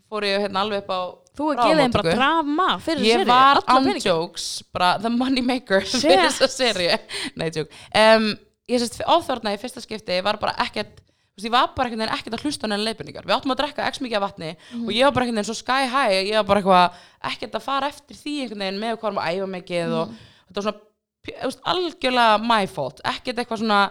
fór 0.09 0.27
ég 0.29 0.41
hérna 0.47 0.64
alveg 0.64 0.85
upp 0.87 0.91
á 0.95 1.01
Þú 1.35 1.47
er 1.51 1.59
geðið 1.64 1.81
einn 1.83 1.95
bara 1.97 2.12
drama 2.14 2.66
fyrir 2.79 3.03
Ég 3.09 3.16
seríu, 3.18 3.27
var 3.27 3.59
alla 3.59 3.75
on 3.81 3.87
peninga. 3.89 4.05
jokes, 4.07 4.45
bara 4.72 4.93
the 5.03 5.11
money 5.11 5.43
maker 5.43 5.83
fyrir 5.91 6.29
þessa 6.29 6.47
seríu. 6.53 6.99
Nei, 7.37 7.49
joke. 7.51 7.75
Um, 7.91 8.29
Ég 8.70 8.81
sérst 8.81 9.03
áþórnaði 9.05 9.59
fyrsta 9.61 9.83
skipti, 9.85 10.14
ég 10.16 10.22
var 10.25 10.39
bara 10.41 10.55
ekkert 10.64 11.03
veist, 11.37 11.47
ég 11.47 11.51
var 11.51 11.68
bara 11.74 11.89
einhvern 11.89 12.05
veginn 12.05 12.14
ekkert 12.18 12.35
að 12.39 12.45
hlusta 12.45 12.66
henni 12.68 12.85
leifinningar 12.85 13.24
við 13.26 13.35
áttum 13.37 13.53
að 13.55 13.61
drekka 13.62 13.87
x 13.91 13.99
mikið 14.01 14.16
af 14.16 14.22
vatni 14.28 14.51
Mhm. 14.57 14.85
og 14.87 14.93
ég 14.95 15.05
var 15.05 15.12
bara 15.12 15.24
einhvern 15.24 15.37
veginn 15.41 15.51
svo 15.51 15.59
sky 15.59 15.82
high 15.91 16.30
ég 16.30 16.37
var 16.39 16.45
bara 16.45 16.61
eitthvað 16.61 16.93
ekkert 17.32 17.55
að 17.59 17.62
fara 17.62 17.89
eftir 17.89 18.14
því 18.16 18.35
einhvern 18.45 18.62
veginn 18.64 18.80
með 18.80 18.97
hvað 18.99 19.09
erum 19.11 19.22
að 19.24 19.30
æfa 19.35 19.49
mikið 19.57 19.93
og 20.01 20.09
Mhm. 20.09 20.16
þetta 20.49 20.55
var 20.55 20.62
svona 20.62 20.80
þú 21.24 21.45
veist, 21.45 21.61
algjörlega 21.64 22.39
my 22.47 22.66
fault 22.66 23.01
ekkert 23.05 23.37
eitthvað 23.39 23.59
svona 23.59 23.91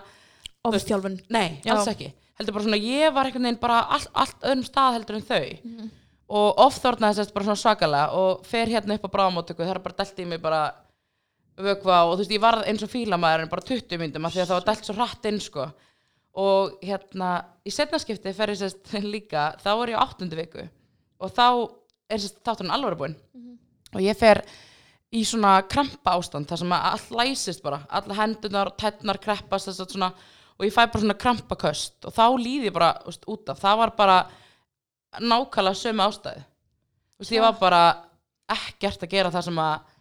Ofþjálfun 0.65 1.19
Nei, 1.29 1.59
Já. 1.65 1.71
alls 1.75 1.87
ekki. 1.87 2.13
heldur 2.39 2.53
bara 2.53 2.63
svona 2.63 2.79
ég 2.79 3.13
var 3.13 3.25
einhvern 3.25 3.43
veginn 3.43 3.59
bara 3.59 3.81
all, 3.89 4.05
allt 4.15 4.39
öðrum 4.41 4.63
stað 4.63 4.93
heldur 4.93 5.15
en 5.15 5.21
þau 5.21 5.59
Mhm. 5.63 5.89
og 6.29 6.55
ofþórnaði 6.57 7.15
sérst 7.19 7.33
bara 7.33 7.45
svona 7.45 7.59
svakalega 7.59 8.13
og 8.13 8.45
fer 8.45 8.67
hérna 8.67 8.93
upp 8.95 9.03
á 9.03 9.09
bráðamótöku 9.11 9.57
það 9.59 9.75
er 9.75 9.79
bara 9.79 9.95
dælt 9.97 10.19
í 10.19 10.25
mig 10.25 10.41
bara 10.41 10.73
vökva 11.57 12.05
og 12.07 12.15
þú 12.17 12.19
veist 12.23 12.31
ég 12.31 12.39
var 12.41 12.63
eins 12.63 12.81
og 12.81 12.89
fílamaður 12.89 13.41
en 13.41 13.49
bara 13.49 13.61
20 13.61 13.97
myndum 13.99 14.25
af 14.25 14.33
því 14.33 14.41
að 14.41 14.47
það 14.47 14.57
var 14.57 14.67
dælt 14.73 14.85
svo 14.87 14.95
hratt 14.95 15.25
inn 15.25 15.39
sko 15.39 15.67
og 16.33 16.77
hérna 16.81 17.31
í 17.65 17.71
setnaskipti 17.73 18.33
fer 18.33 18.53
ég 18.53 18.61
sérst 18.61 18.93
líka 19.15 19.51
þá 19.61 19.71
var 19.79 19.93
ég 19.93 19.99
á 19.99 20.03
áttundu 20.05 20.39
viku. 20.39 20.67
Og 21.23 21.33
þá 21.33 21.47
er 22.09 22.21
sérst 22.21 22.41
þátturinn 22.45 22.75
alveg 22.75 22.99
búinn. 22.99 23.17
Og 23.93 24.01
ég 24.01 24.17
fer 24.17 24.41
í 25.13 25.21
svona 25.29 25.59
krampa 25.69 26.15
ástand 26.17 26.49
þar 26.49 26.63
sem 26.63 26.77
allt 26.77 27.11
læsist 27.13 27.65
bara. 27.65 27.83
Alla 27.89 28.17
hendunar 28.17 28.71
og 28.71 28.79
tætnar 28.81 29.21
kreppast 29.21 29.69
svona 29.77 30.13
og 30.53 30.65
ég 30.65 30.73
fæ 30.73 30.85
bara 30.85 31.01
svona 31.01 31.17
krampaköst. 31.17 31.99
Og 32.07 32.13
þá 32.13 32.25
líði 32.37 32.69
ég 32.71 32.73
bara 32.75 32.95
úst, 33.09 33.25
út 33.29 33.49
af. 33.49 33.61
Það 33.61 33.79
var 33.83 33.93
bara 33.97 34.17
nákvæmlega 35.21 35.77
sömu 35.77 36.07
ástæði 36.07 36.43
þú 37.13 37.23
veist 37.23 37.35
ég 37.35 37.43
var 37.43 37.57
bara 37.59 37.81
ekkert 38.53 39.05
að 39.05 39.13
gera 39.13 39.31
það 39.33 39.45
sem 39.47 39.59
að 39.61 39.91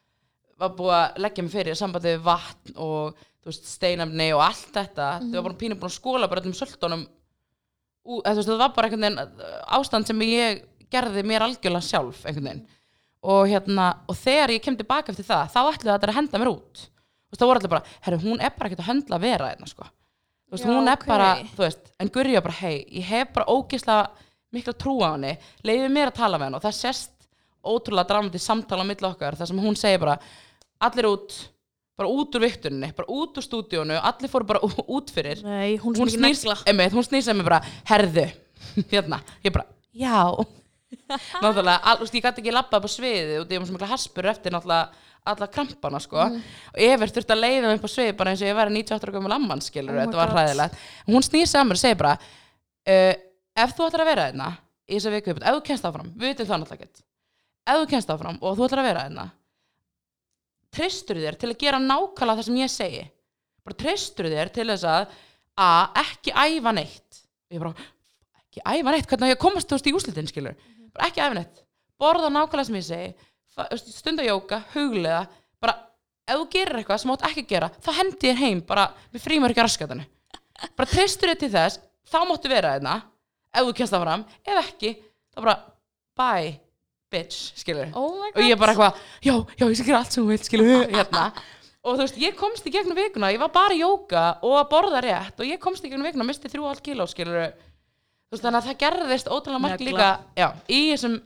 var 0.62 0.74
búið 0.78 0.97
að 0.97 1.20
leggja 1.24 1.45
mig 1.45 1.53
fyrir 1.53 1.78
sambandi 1.78 2.12
við 2.14 2.24
vatn 2.26 2.80
og 2.83 3.12
veist 3.12 3.32
steinamni 3.51 4.28
og 4.36 4.45
allt 4.45 4.70
þetta 4.76 5.09
þau 5.24 5.34
var 5.34 5.49
bara 5.49 5.59
pínu 5.59 5.78
búin 5.80 5.90
að 5.90 5.97
skóla 5.97 6.28
bara 6.30 6.45
öllum 6.45 6.55
veist, 8.05 8.49
það 8.49 8.61
var 8.61 8.74
bara 8.76 8.88
einhvern 8.88 9.05
veginn 9.07 9.18
uh, 9.22 9.59
ástand 9.78 10.07
sem 10.07 10.22
ég 10.26 10.62
gerði 10.93 11.24
mér 11.26 11.47
algjörlega 11.47 11.86
sjálf 11.86 12.24
einhvern 12.26 12.49
veginn. 12.49 12.64
Og 13.22 13.47
hérna 13.51 13.88
og 14.11 14.18
þegar 14.18 14.51
ég 14.55 14.62
kem 14.64 14.76
tilbaka 14.78 15.12
eftir 15.12 15.26
það 15.28 15.53
þá 15.55 15.61
ætluðu 15.62 15.93
þetta 15.93 16.11
að 16.11 16.18
henda 16.18 16.43
mér 16.43 16.53
út. 16.53 16.86
Það 17.32 17.49
voru 17.49 17.61
allir 17.62 17.72
bara, 17.72 17.93
herru 18.05 18.18
hún 18.20 18.43
er 18.43 18.53
bara 18.57 18.68
ekkert 18.68 18.82
að 18.82 18.88
höndla 18.90 19.16
að 19.16 19.24
vera 19.24 19.53
hérna 19.53 19.70
sko. 19.70 19.86
Já, 20.53 20.66
hún 20.68 20.90
er 20.90 20.99
ok. 20.99 21.07
bara, 21.09 21.28
þú 21.55 21.62
veist 21.64 21.86
en 22.03 22.11
Gurja 22.12 22.43
bara 22.45 22.59
hei, 22.59 22.82
ég 22.93 23.07
hef 23.09 23.30
bara 23.32 23.49
ógislega 23.49 24.11
mikla 24.53 24.74
trú 24.76 24.99
á 25.01 25.14
henni, 25.14 25.32
leiði 25.64 25.88
mér 25.88 26.11
að 26.11 26.18
tala 26.18 26.36
með 26.36 26.51
henni 26.51 26.59
og 26.59 26.64
það 26.66 26.76
sést 26.76 27.14
ótrúlega 27.62 28.11
dramatið 28.11 28.43
samtala 28.45 28.84
á 28.84 28.90
milli 28.90 29.09
okkar 29.09 29.38
þar 29.38 29.49
sem 29.49 29.62
hún 29.64 29.78
segir 29.80 30.03
bara 30.03 30.18
allir 30.82 31.09
út, 31.09 31.38
bara 31.99 32.09
út 32.09 32.34
úr 32.38 32.45
viktuninni 32.47 32.93
bara 32.97 33.09
út 33.12 33.38
úr 33.38 33.45
stúdíónu, 33.45 33.99
allir 34.01 34.32
fóru 34.32 34.49
bara 34.49 34.62
út 34.62 35.12
fyrir. 35.12 35.43
Nei, 35.45 35.76
hún, 35.82 35.97
hún 35.97 36.11
sem 37.22 37.36
mér 37.38 37.49
bara 37.49 37.61
herðu, 37.90 38.26
hérna, 38.93 39.20
ég 39.45 39.55
bara 39.55 39.68
já. 39.93 40.32
Náttúrulega, 41.43 41.78
all, 41.88 42.03
veist, 42.03 42.16
ég 42.16 42.24
gæti 42.24 42.43
ekki 42.43 42.53
labbað 42.53 42.82
upp 42.82 42.88
á 42.88 42.90
sviði 42.93 43.38
og 43.40 43.49
ég 43.49 43.62
var 43.62 43.68
svo 43.68 43.76
mikla 43.76 43.93
haspur 43.93 44.28
eftir 44.32 44.53
náttúrulega 44.53 45.09
alla 45.32 45.47
krampana 45.47 46.01
sko. 46.03 46.18
Og 46.18 46.80
Evert 46.82 47.14
þurfti 47.14 47.32
að 47.32 47.45
leiða 47.45 47.68
mig 47.68 47.78
upp 47.78 47.86
á 47.86 47.90
sviði 47.93 48.16
bara 48.18 48.32
eins 48.32 48.43
og 48.43 48.51
ég 48.51 48.59
væri 48.59 48.74
98 48.74 49.07
ára 49.07 49.14
gömul 49.14 49.34
amman 49.36 49.62
skilur 49.62 49.95
Oh 49.95 50.03
þetta 50.03 50.18
var 50.18 50.34
hræðilegt. 50.34 50.80
Hún 51.07 51.24
snýr 51.24 51.49
saman 51.49 51.76
og 51.76 51.80
segir 51.80 52.01
bara 52.01 52.16
uh, 52.18 53.14
ef 53.62 53.76
þú 53.76 53.86
ætlar 53.86 54.05
að 54.05 54.11
vera 54.11 54.26
hérna 54.28 54.49
í 54.88 54.99
þessa 54.99 55.14
viku 55.14 55.34
ef 55.36 55.40
þú 55.47 55.62
kennst 55.68 55.86
áfram, 55.88 56.11
við 56.16 56.32
veitum 56.32 56.49
það 56.49 56.62
náttúrulega 56.64 56.88
ef 57.62 57.78
þú 57.78 57.88
kennst 57.93 58.12
áfram 58.12 58.40
og 58.40 58.59
þú 58.59 58.66
ætlar 58.66 58.82
að 58.82 58.88
vera 58.90 59.05
hérna 59.07 59.26
treystur 60.73 61.20
þér 61.20 61.39
til 61.41 61.51
að 61.53 61.59
gera 61.61 61.81
nákvæmlega 61.83 62.39
það 62.41 62.49
sem 62.49 62.61
ég 62.61 62.73
segi? 62.73 63.03
Bara 63.62 63.79
treystur 63.83 64.31
þér 64.33 64.53
til 64.55 64.68
þess 64.70 64.87
að 64.89 65.03
a, 65.57 65.68
ekki 66.03 66.35
æfa 66.35 66.73
neitt? 66.77 67.20
Ég 67.53 67.62
bara, 67.62 67.89
ekki 68.43 68.64
æfa 68.64 68.95
neitt? 68.95 69.11
Hvernig 69.11 69.35
ég 69.35 69.39
að 69.39 69.45
komast 69.45 69.68
þú 69.68 69.79
veist 69.79 69.91
í 69.91 69.95
úslitin 69.99 70.31
skilur 70.31 70.57
bara 70.93 71.09
ekki 71.09 71.23
æfa 71.25 71.37
neitt, 71.39 71.62
borða 72.01 72.29
nákvæmlega 72.33 72.68
sem 72.68 72.81
ég 72.81 72.89
segi. 72.89 73.12
Stunda 73.93 74.25
jóka, 74.27 74.62
huglega 74.75 75.23
bara, 75.61 75.77
ef 76.29 76.41
þú 76.41 76.49
gerir 76.53 76.81
eitthvað 76.81 77.01
sem 77.05 77.12
átt 77.14 77.29
ekki 77.29 77.47
að 77.47 77.53
gera, 77.55 77.70
þá 77.81 77.91
hendi 78.01 78.18
þér 78.27 78.43
heim 78.43 78.61
bara, 78.68 78.91
við 79.12 79.25
frýmur 79.25 79.55
ekki 79.55 79.64
raskatanu 79.64 80.09
bara 80.77 80.89
treystur 80.91 81.33
þér 81.33 81.41
til 81.41 81.51
þess, 81.53 81.81
þá 82.09 82.18
máttu 82.29 82.51
vera 82.53 82.75
hérna. 82.77 82.99
Ef 83.53 83.66
þú 83.66 83.75
kemst 83.77 83.95
það 83.95 84.05
fram, 84.07 84.23
ef 84.49 84.61
ekki 84.62 84.93
þá 85.33 85.41
bara, 85.45 85.57
bye 86.16 86.53
bitch, 87.12 87.52
skilur 87.60 87.90
Oh 87.98 88.22
og 88.26 88.40
ég 88.42 88.60
bara 88.60 88.74
eitthvað, 88.74 89.02
já, 89.24 89.34
já, 89.58 89.66
ég 89.66 89.76
skal 89.78 89.88
gera 89.90 90.00
allt 90.02 90.14
sem 90.16 90.22
þú 90.22 90.30
vilt 90.32 90.48
skilur, 90.48 90.86
hérna. 90.96 91.26
Og 91.82 91.98
þú 91.98 92.04
veist, 92.06 92.18
ég 92.22 92.38
komst 92.38 92.66
í 92.68 92.72
gegnum 92.74 92.98
vikuna, 92.98 93.32
ég 93.34 93.42
var 93.42 93.50
bara 93.54 93.74
í 93.74 93.82
jóka 93.82 94.24
og 94.46 94.56
að 94.60 94.68
borða 94.70 95.02
rétt 95.02 95.42
og 95.42 95.48
ég 95.48 95.60
komst 95.62 95.84
í 95.84 95.90
gegnum 95.90 96.06
vikuna 96.06 96.26
misti 96.28 96.50
þrjú 96.50 96.66
og 96.66 96.72
hálft 96.72 96.84
kíló, 96.86 97.08
skilur 97.10 97.40
þú 97.52 98.36
veist, 98.36 98.44
þannig 98.44 98.58
að 98.60 98.68
það 98.70 98.80
gerðist 98.84 99.30
ótrúlega 99.32 99.64
margt 99.66 99.86
líka 99.86 100.10
já, 100.38 100.48
í 100.70 100.82
þessum 100.92 101.16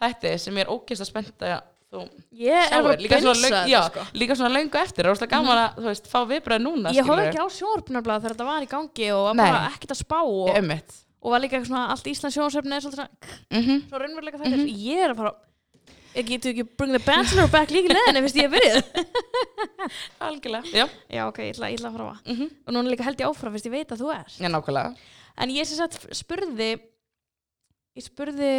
þætti 0.00 0.32
sem 0.42 0.58
ég 0.58 0.66
er 0.66 0.72
ógist 0.74 1.04
að 1.04 1.12
spenta 1.12 1.60
þú 1.90 2.02
bara 2.06 2.66
sjáir, 2.70 3.00
líka 3.02 3.20
svona, 3.20 3.40
löng, 3.44 3.70
já, 3.70 3.80
sko. 3.88 4.04
líka 4.14 4.36
svona 4.38 4.50
löngu 4.54 4.78
eftir, 4.78 5.02
það 5.02 5.08
er 5.08 5.14
óslega 5.16 5.32
gaman 5.36 5.60
að, 5.62 5.78
þú 5.80 5.86
veist, 5.88 6.10
fá 6.10 6.18
viðbröð 6.30 6.62
núna, 6.62 6.92
Ég 6.94 7.08
horfði 7.08 7.30
ekki 7.30 7.42
á 7.42 7.48
sjónvarpnafla 7.56 8.18
þegar 8.20 8.34
þetta 8.36 8.48
var 8.50 8.66
í 8.66 8.68
gangi 8.70 9.08
og 9.16 9.22
var 9.26 9.40
bara 9.40 9.62
ekkert 9.72 9.94
að 9.96 10.02
spá 10.04 10.18
og. 10.20 10.52
Og 11.20 11.34
var 11.34 11.42
líka 11.42 11.56
eitthvað 11.58 11.70
svona 11.70 11.86
allt 11.92 12.10
Íslands 12.10 12.36
sjónvarpni 12.36 12.76
er 12.76 12.84
svolítið 12.84 13.00
svona, 13.00 13.38
Mm 13.50 13.80
svo 13.90 14.00
raunveruleika 14.00 14.40
þættir. 14.40 14.66
Ég 14.88 15.04
er 15.04 15.14
að 15.14 15.22
fara 15.22 15.34
Ég 16.10 16.26
getur 16.26 16.50
ekki 16.50 16.64
bring 16.74 16.90
the 16.90 16.98
bachelor 17.06 17.46
back 17.52 17.70
líka 17.70 17.94
neðinni 17.94 18.22
fyrst 18.24 18.38
ég 18.40 18.48
er 18.48 18.54
byrjuð 18.56 18.78
Algjörlega. 20.26 20.72
Já, 20.74 20.86
Já 21.06 21.22
ok, 21.28 21.38
ég 21.44 21.52
ætla, 21.54 21.68
ég 21.70 21.78
ætla 21.78 21.90
að 21.90 21.98
fara 21.98 22.06
að 22.10 22.30
mm 22.32 22.36
-hmm. 22.40 22.50
og 22.66 22.74
núna 22.74 22.90
líka 22.90 23.06
held 23.06 23.20
ég 23.20 23.28
áfram 23.30 23.52
fyrst 23.54 23.68
ég 23.68 23.76
veit 23.76 23.92
að 23.92 24.00
þú 24.02 24.08
er 24.14 24.26
já, 24.26 24.48
nákvæmlega. 24.48 24.96
En 25.38 25.50
ég 25.50 25.64
sem 25.64 25.76
sagt 25.78 26.08
spurði 26.10 26.80
ég 27.94 28.04
spurði 28.04 28.50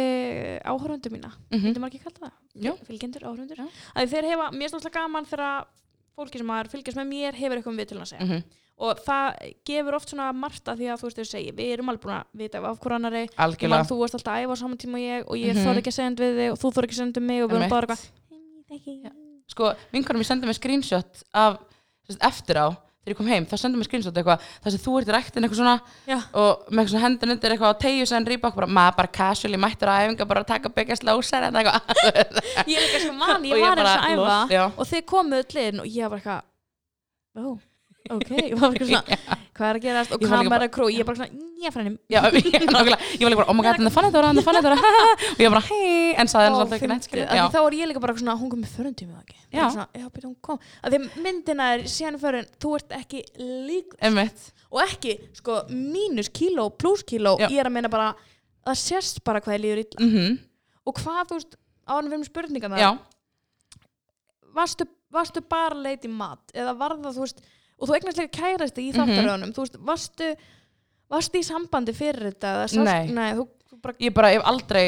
áhörundu 0.64 1.10
mína. 1.12 1.32
Mm 1.50 1.60
myndi 1.60 1.80
maður 1.80 1.94
ekki 1.94 2.04
kalla 2.06 2.30
það? 2.30 2.86
Fylgjendur, 2.86 3.22
áhörundur 3.28 3.58
Já. 3.58 3.66
að 3.94 4.10
þeir 4.12 4.24
hefa, 4.32 4.50
mér 4.52 4.66
er 4.66 4.72
stóðslega 4.72 4.98
gaman 5.00 5.24
þegar 5.24 5.66
fólki 6.16 6.38
sem 6.38 6.52
fylgjast 6.72 6.98
með 7.00 7.08
mér 7.08 7.34
hefur 7.34 7.56
eitthvað 7.56 7.72
um 7.72 7.80
við 7.80 7.88
til 7.88 7.98
að 7.98 8.10
segja. 8.12 8.24
Mm 8.24 8.42
og 8.82 8.98
það 9.06 9.26
gefur 9.68 9.96
oft 9.98 10.10
svona 10.10 10.28
margt 10.34 10.66
að 10.72 10.80
því 10.82 10.88
að 10.90 11.00
þú 11.02 11.08
veist 11.08 11.20
þau 11.22 11.28
segja 11.32 11.52
við 11.58 11.72
erum 11.76 11.92
alveg 11.92 12.02
búin 12.02 12.16
að 12.18 12.40
vita 12.42 12.62
af 12.66 12.80
hver 12.82 12.94
annari 12.98 13.22
ég 13.22 13.36
man 13.36 13.44
Algjörlega. 13.46 13.88
þú 13.92 13.98
varst 14.02 14.16
alltaf 14.18 14.32
að 14.34 14.42
æfa 14.46 14.52
á 14.52 14.60
saman 14.62 14.80
tíma 14.82 14.98
og 14.98 15.04
ég 15.06 15.26
og 15.28 15.36
ég 15.38 15.52
Mhm. 15.54 15.64
þór 15.66 15.78
ekki 15.82 15.92
að 15.92 16.02
neitt 16.10 16.22
við 16.24 16.32
þig 16.42 16.50
og 16.52 16.58
þú 16.62 16.72
þór 16.74 16.84
ekki 16.88 16.96
að 16.98 17.12
við 17.16 17.22
mig 17.30 17.42
og 17.44 17.50
við 17.52 17.56
erum 17.60 17.70
bara 17.70 17.86
eitthvað 17.86 19.12
sko, 19.52 19.74
vinkarum 19.92 20.22
ég 20.22 20.26
sendi 20.28 20.46
mér 20.48 20.56
screenshot 20.58 21.22
af, 21.34 21.58
sérst, 22.08 22.22
eftir 22.24 22.56
á 22.58 22.66
þegar 23.02 23.12
ég 23.12 23.16
kom 23.18 23.26
heim, 23.26 23.46
þá 23.50 23.56
sendi 23.58 23.78
mér 23.80 23.88
screenshot 23.88 24.14
eitthvað 24.20 24.44
þar 24.62 24.70
sem 24.74 24.82
þú 24.84 24.92
ert 25.00 25.08
í 25.10 25.14
ræktin 25.16 25.44
eitthvað 25.46 25.58
svona 25.60 25.74
Já. 26.06 26.18
og 26.38 26.68
með 26.70 26.78
eitthvað 26.78 26.92
svona 26.92 27.04
hendun 27.06 27.34
undir 27.34 27.50
eitthvað 27.56 27.74
á 27.74 27.82
tegju 27.82 28.06
sem 28.06 28.24
rýpa 28.30 28.52
bara, 28.54 28.66
maður 28.70 28.96
bara 29.00 29.10
casually 29.18 29.58
mættur 29.58 29.90
að 29.90 30.06
æfinga 30.06 30.28
bara 30.30 30.44
að 30.44 30.50
taka 30.52 30.68
byggja 30.70 30.96
slósar 31.02 31.48
eða 31.48 31.62
eitthvað. 31.62 31.82
Ég 32.70 32.78
er 32.78 32.86
líka 32.86 33.00
sko 33.02 33.12
mann, 33.18 33.42
ég 33.44 33.58
Og 33.58 33.66
var 33.66 33.82
eins 33.82 33.92
að 33.92 34.06
æfa 34.14 34.78
og 34.78 34.86
þið 34.92 35.04
komuð 35.12 35.42
öll 35.42 35.60
inn 35.66 35.80
og 35.82 35.86
ég 35.86 36.08
var 36.14 36.18
eitthvað 36.22 36.42
ó, 37.42 37.58
ok, 38.10 38.30
ég 38.36 38.54
var 38.58 38.72
eitthvað 38.72 38.90
svona 38.90 39.18
hvað 39.56 39.68
er 39.68 39.78
að 39.78 39.84
gerast? 39.86 40.14
Og 40.16 40.24
kamera 40.26 40.68
krú, 40.72 40.88
ég 40.92 41.02
er 41.04 41.08
bara 41.08 41.20
svona 41.20 41.30
nýja 41.36 41.72
frænum 41.74 41.96
ég, 42.12 42.18
var 42.22 42.34
líka 42.34 43.40
bara, 43.40 43.48
oh 43.48 43.56
my 43.56 43.66
god, 43.66 43.80
það 43.82 43.96
fann 43.96 44.08
þetta 44.08 44.24
það 44.28 44.46
fann 44.48 44.58
þetta 44.58 44.74
og 44.76 45.42
ég 45.42 45.52
var 45.52 45.56
bara, 45.56 45.64
hei, 45.70 46.12
en 46.18 46.32
saði 46.32 46.52
svolítið 46.56 46.94
ekki. 46.98 47.22
Já, 47.22 47.44
þá 47.54 47.58
er 47.62 47.78
ég 47.78 47.90
líka 47.92 48.04
bara 48.04 48.16
svona, 48.18 48.36
hún 48.40 48.52
kom 48.52 48.62
með 48.64 48.76
förundtími 48.78 49.14
það 49.14 49.24
ekki? 49.26 49.38
Já. 49.52 49.58
Bara 49.60 49.72
svona, 49.76 49.88
já, 50.00 50.06
byrja, 50.08 50.28
hún 50.30 50.38
kom. 50.48 50.62
Að 50.82 50.96
því 50.96 51.24
myndina 51.26 51.72
er 51.76 51.84
síðan 51.92 52.20
förun, 52.22 52.48
þú 52.62 52.76
ert 52.78 52.96
ekki 52.98 53.24
lík 53.40 53.98
emmitt 54.10 54.48
og 54.72 54.80
ekki, 54.86 55.18
sko, 55.38 55.60
mínus 55.70 56.32
kíló 56.32 56.70
pluss 56.74 57.04
kíló, 57.06 57.36
ég 57.44 57.60
er 57.60 57.68
að 57.68 57.76
meina 57.76 57.92
bara 57.92 58.14
það 58.64 58.80
sést 58.82 59.22
bara 59.26 59.42
hvað 59.44 59.58
ég 59.58 59.64
líður 59.66 59.84
illa. 59.84 60.08
Mm 60.08 60.40
og 60.88 60.98
hvað, 60.98 61.22
þú 61.28 61.38
veist, 61.38 61.56
erum 61.98 62.24
spurningan 62.26 62.76
Já, 62.80 62.90
varstu, 64.54 64.86
varstu 65.12 65.42
bara 65.46 65.94
í 65.94 66.10
mat? 66.10 66.42
Eða 66.54 66.74
var 66.78 66.96
það, 66.98 67.18
þú 67.18 67.26
veist, 67.26 67.42
og 67.82 67.88
þú 67.90 67.96
eignast 67.98 68.20
líka 68.22 68.36
kærast 68.38 68.78
í 68.78 68.92
Mhm. 68.92 68.98
þáttaröðunum, 69.00 69.52
þú 69.56 69.64
veist, 69.64 69.76
varstu 69.90 70.28
varstu 71.12 71.38
í 71.42 71.44
sambandi 71.44 71.92
fyrir 71.92 72.30
þetta 72.32 72.52
sást, 72.70 72.84
Nei. 72.86 73.10
nei 73.12 73.32
þú, 73.34 73.48
þú 73.70 73.80
bara 73.82 73.94
ég 74.00 74.14
bara, 74.14 74.28
ég 74.32 74.38
hef 74.40 74.46
aldrei 74.48 74.86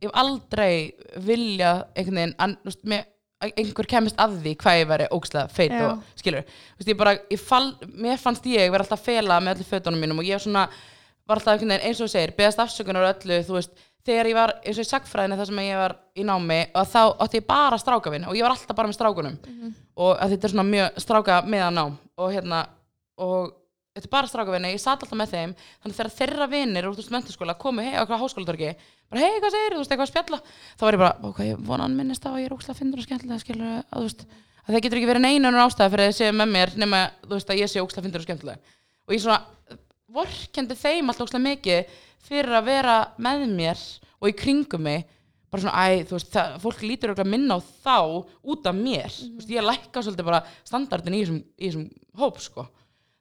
ég 0.00 0.08
hef 0.08 0.14
aldrei 0.14 0.92
vilja 1.26 1.86
einhvern 1.96 2.34
veginn, 2.36 3.04
einhver 3.42 3.86
kemist 3.90 4.16
að 4.16 4.38
því 4.42 4.52
hvað 4.62 4.78
ég 4.80 4.86
veri 4.88 5.06
ógslag 5.12 5.50
feit 5.52 5.70
Já. 5.74 5.90
og 5.90 6.02
skilur, 6.16 6.44
þú 6.46 6.78
veist, 6.80 6.88
ég 6.88 6.96
bara 6.96 7.16
ég 7.30 7.38
fall, 7.42 7.72
mér 7.92 8.18
fannst 8.20 8.46
ég 8.48 8.70
vera 8.72 8.84
alltaf 8.84 9.00
að 9.02 9.04
fela 9.10 9.40
með 9.40 9.56
öllu 9.58 9.66
fötunum 9.68 10.00
mínum 10.00 10.18
og 10.22 10.24
ég 10.24 10.40
svona 10.40 10.68
var 11.28 11.36
alltaf 11.40 11.52
einhvern 11.56 11.74
veginn 11.74 11.86
eins 11.90 12.00
og 12.00 12.08
segir, 12.08 12.32
beðast 12.38 12.62
afsökunar 12.62 13.10
öllu, 13.12 13.40
þú 13.44 13.58
veist, 13.58 13.70
þegar 14.06 14.30
ég 14.30 14.38
var 14.38 14.54
eins 14.62 14.78
og 14.78 14.86
í 14.86 14.90
sagfræðinu 14.90 15.38
þar 15.40 15.50
sem 15.50 15.60
ég 15.64 15.82
var 15.82 15.96
í 16.16 16.24
námi 16.26 16.60
og 16.72 16.88
þá 16.92 17.02
átti 17.26 17.40
ég 17.40 17.46
bara 17.50 17.78
strákavinn 17.82 18.26
og 18.30 18.38
ég 18.38 18.46
var 18.46 18.54
alltaf 18.54 18.78
bara 18.78 18.90
með 18.90 18.98
strákunum. 19.00 19.38
Og 19.96 20.12
að 20.16 20.34
þetta 20.34 20.48
er 20.48 20.54
svona 20.54 20.68
mjög 20.70 21.00
stráka 21.02 21.38
meðan 21.46 21.80
nám 21.80 21.96
og 22.16 22.34
hérna 22.34 22.66
og 23.16 23.54
þetta 23.96 24.06
er 24.06 24.12
bara 24.12 24.28
strákavinni, 24.30 24.74
ég 24.74 24.82
satt 24.82 25.02
alltaf 25.02 25.18
með 25.18 25.32
þeim. 25.32 25.56
Þannig 25.82 25.98
þegar 25.98 26.14
þeirra 26.18 26.48
vinnir 26.52 26.88
úr 26.90 27.10
mentaskóla 27.10 27.56
komu 27.58 27.82
hei 27.82 27.96
á 27.96 28.04
háskólatorki 28.04 28.74
bara 29.10 29.22
hei 29.22 29.38
hvað 29.40 29.54
segir 29.54 29.74
þú 29.74 29.80
veist 29.80 29.92
eitthvað 29.92 30.06
að 30.06 30.12
spjalla? 30.12 30.40
Þá 30.76 30.84
var 30.86 30.96
ég 30.96 31.02
bara 31.02 31.28
ok, 31.28 31.40
ég 31.46 31.60
vona 31.68 31.86
hann 31.86 31.96
minnist 31.96 32.26
að 32.26 32.40
ég 32.42 32.48
er 32.48 32.54
úkslega 32.56 32.78
fyndur 32.80 33.02
og 33.02 33.06
skemmtilega 33.06 33.42
skilur 33.42 33.68
að 33.70 33.84
þú 33.92 34.06
veist 34.06 34.24
að 34.26 34.70
það 34.72 34.82
getur 34.86 35.00
ekki 35.00 35.10
verið 35.12 35.24
neina 35.26 35.52
ástæða 35.62 35.92
fyrir 35.92 36.06
að 36.06 36.10
þið 36.10 36.18
séu 36.18 36.36
með 36.40 36.54
mér 36.54 36.72
nema 36.82 37.02
þú 37.22 37.34
veist 37.36 37.52
að 37.52 37.60
ég 37.60 37.70
sé 37.70 37.84
úkslega 37.84 38.06
fyndur 38.06 38.24
og 38.24 38.26
skemmtilega 38.26 38.74
og 39.06 39.14
ég 39.14 39.22
svona 39.22 39.78
vorkendi 40.16 40.78
þeim 40.80 41.12
alltaf 41.12 41.26
úkslega 41.28 41.46
mikið 41.46 41.94
fyrir 42.24 42.56
að 42.56 42.70
vera 42.70 42.96
með 43.22 43.46
mér 43.52 43.84
og 44.20 44.30
í 44.30 44.36
kringum 44.36 44.86
mig 44.86 45.04
bara 45.52 45.62
svona, 45.62 45.84
æ, 45.86 46.06
þú 46.08 46.16
veist, 46.16 46.32
það, 46.34 46.56
fólk 46.62 46.80
lítur 46.82 47.12
örugglega 47.12 47.32
minna 47.32 47.56
á 47.56 47.60
þá 47.62 47.98
út 48.42 48.66
af 48.66 48.74
mér. 48.76 49.12
Þú 49.12 49.38
veist, 49.38 49.52
ég 49.54 49.66
lækka 49.66 50.02
svolítið 50.02 50.26
bara 50.26 50.42
standardin 50.66 51.16
í 51.16 51.22
þessum, 51.22 51.38
í 51.56 51.68
þessum 51.68 51.86
hóp, 52.18 52.40
sko. 52.42 52.66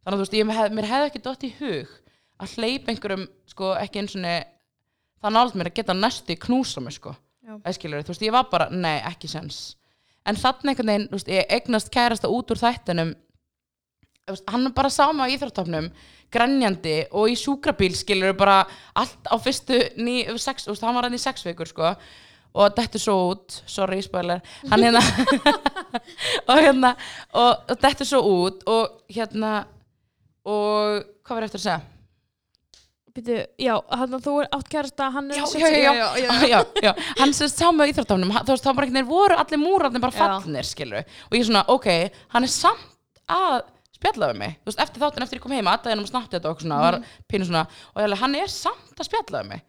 Þannig 0.02 0.16
að 0.16 0.18
þú 0.18 0.26
veist, 0.26 0.38
ég 0.40 0.52
hef, 0.58 0.74
mér 0.78 0.90
hefði 0.90 1.12
ekki 1.12 1.24
dott 1.26 1.46
í 1.46 1.52
hug 1.60 1.94
að 2.36 2.58
hleypa 2.58 2.92
einhverjum 2.92 3.28
sko 3.48 3.72
ekki 3.80 4.02
eins 4.02 4.18
og 4.18 4.26
það 4.26 5.36
nált 5.38 5.56
mér 5.56 5.70
að 5.70 5.78
geta 5.80 5.96
næstu 5.96 6.36
knúsa 6.46 6.84
mig 6.84 6.98
sko. 6.98 7.16
Æskilur, 7.66 8.04
þú 8.04 8.14
veist, 8.14 8.26
ég 8.26 8.34
var 8.36 8.50
bara, 8.52 8.70
nei, 8.74 8.98
ekki 9.06 9.30
sens. 9.30 9.78
En 10.26 10.38
þannig 10.38 10.74
einhvern 10.74 10.92
veginn, 10.92 11.08
þú 11.12 11.20
veist, 11.20 11.32
ég 11.32 11.54
eignast 11.54 11.92
kærasta 11.94 12.30
út 12.34 12.52
úr 12.52 12.62
þættinum 12.62 13.14
hann 14.26 14.66
er 14.66 14.74
bara 14.74 14.90
mig 15.14 15.30
á 15.30 15.34
íþróttofnum 15.36 15.90
grenjandi 16.34 16.96
og 17.14 17.30
í 17.30 17.36
sjúkrabíl 17.38 17.94
skilur 17.94 18.34
bara 18.34 18.64
allt 18.98 19.28
á 19.30 19.38
fyrstu 19.38 19.78
ný, 20.02 20.26
sex, 20.42 20.66
veist, 20.66 20.82
hann 20.82 20.96
var 20.96 21.06
hann 21.06 21.14
í 21.14 21.22
sex 21.22 21.46
vikur 21.46 21.70
sko 21.70 21.92
og 22.56 22.74
þetta 22.74 23.02
svo 23.02 23.16
út, 23.30 23.60
sorry 23.70 24.02
spoiler 24.02 24.42
hann 24.72 24.82
hérna 24.82 25.04
og 26.50 26.58
hérna 26.58 26.96
og, 27.34 27.70
og 27.70 27.78
þetta 27.84 28.08
svo 28.08 28.22
út 28.32 28.66
og 28.66 29.04
hérna 29.14 29.68
og 30.46 31.06
hvað 31.26 31.36
var 31.36 31.46
ég 31.46 31.52
eftir 31.52 31.62
að 31.62 31.68
segja? 31.68 31.84
Býtu, 33.16 33.36
já, 33.62 33.76
hann 33.96 34.18
þú 34.26 34.34
er 34.42 34.50
átt 34.58 34.74
kærasta 34.74 35.12
hann 35.14 35.30
er 35.32 35.38
já, 35.38 35.46
já, 35.54 35.70
já, 35.70 35.94
já, 35.94 36.18
já, 36.26 36.34
já, 36.56 36.60
já. 36.82 36.92
hann 37.22 37.38
sem 37.38 37.54
sá 37.54 37.70
á 37.70 37.86
íþróttafnum 37.86 38.34
þá 38.42 38.50
bara 38.50 38.58
einhvern 38.66 38.98
veginn 38.98 39.14
voru 39.14 39.38
allir 39.38 39.62
múrarnir 39.62 40.02
bara 40.02 40.18
fallnir, 40.18 40.66
skilur 40.66 41.06
og 41.06 41.38
ég 41.38 41.46
svona, 41.46 41.64
ok, 41.70 41.92
hann 42.34 42.50
er 42.50 42.56
samt 42.58 42.92
að 43.30 43.64
spjalla 44.06 44.30
við 44.34 44.38
mig, 44.38 44.56
þú 44.62 44.70
veist, 44.72 44.80
eftir 44.86 45.02
þáttin 45.02 45.24
eftir 45.26 45.40
ég 45.40 45.42
kom 45.42 45.52
heim 45.52 45.66
aðdæðinum 45.74 46.06
og 46.06 46.12
snabbt 46.14 46.32
þetta 46.32 46.50
og 46.52 46.60
svona, 46.62 46.80
var 46.82 46.98
Mhm. 47.00 47.06
pínu 47.34 47.46
svona 47.50 47.66
og 47.96 47.98
ég 48.02 48.06
alveg, 48.06 48.20
hann 48.20 48.36
er 48.36 48.48
samt 48.48 48.96
að 49.00 49.10
spjalla 49.10 49.42
við 49.44 49.50
mig 49.50 49.62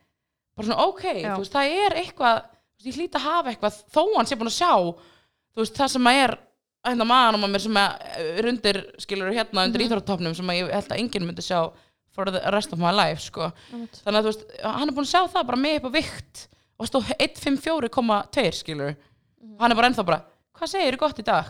bara 0.56 0.66
svona, 0.68 0.86
ok, 0.88 1.02
Já. 1.02 1.34
þú 1.36 1.38
veist, 1.38 1.52
það 1.52 1.86
er 1.86 1.90
eitthvað 2.02 2.42
þú 2.42 2.84
veist, 2.84 2.86
ég 2.86 2.96
hlýt 2.96 3.16
að 3.16 3.20
hafa 3.26 3.50
eitthvað, 3.50 3.82
þó 3.92 4.02
hann 4.16 4.26
sé 4.26 4.36
búin 4.36 4.52
að 4.52 4.60
sjá 4.60 4.72
þú 5.56 5.62
veist, 5.62 5.74
það 5.76 5.88
sem 5.90 6.04
að 6.04 6.22
er 6.24 6.38
hérna 6.86 7.04
maðanum 7.04 7.44
á 7.44 7.48
mér 7.50 7.60
sem 7.60 7.74
að 7.74 7.90
er 8.38 8.46
undir 8.46 8.76
skilur 9.00 9.32
hérna 9.34 9.64
undir 9.66 9.80
Mhm. 9.82 9.88
íþróttopnum 9.90 10.36
sem 10.36 10.46
að 10.46 10.58
ég 10.60 10.72
held 10.72 10.88
að 10.88 10.98
enginn 11.00 11.26
myndi 11.26 11.42
sjá 11.42 11.72
for 12.12 12.24
the 12.26 12.40
rest 12.52 12.72
of 12.72 12.78
my 12.78 12.90
life, 12.92 13.20
sko 13.20 13.52
Einmitt. 13.72 14.00
þannig 14.04 14.20
að 14.20 14.22
þú 14.22 14.30
veist, 14.32 14.60
hann 14.62 14.88
er 14.88 14.92
búin 14.94 15.04
að 15.04 15.12
sjá 15.12 15.28
það 15.32 15.46
bara 15.46 15.56
með 15.58 15.76
upp 15.76 15.84
á 15.84 15.92
vikt 15.92 16.48
og 16.78 16.86
stóð 16.86 17.12
154,2 17.18 18.52
skilur 18.52 18.96
Mhm. 19.42 19.58
hann 19.60 19.72
er 19.72 19.74
bara 19.74 19.88
ennþá 19.90 20.04
bara, 20.06 20.22
hvað 20.54 20.68
segir 20.68 20.92
þú 20.94 20.98
gott 20.98 21.18
í 21.18 21.24
dag 21.24 21.44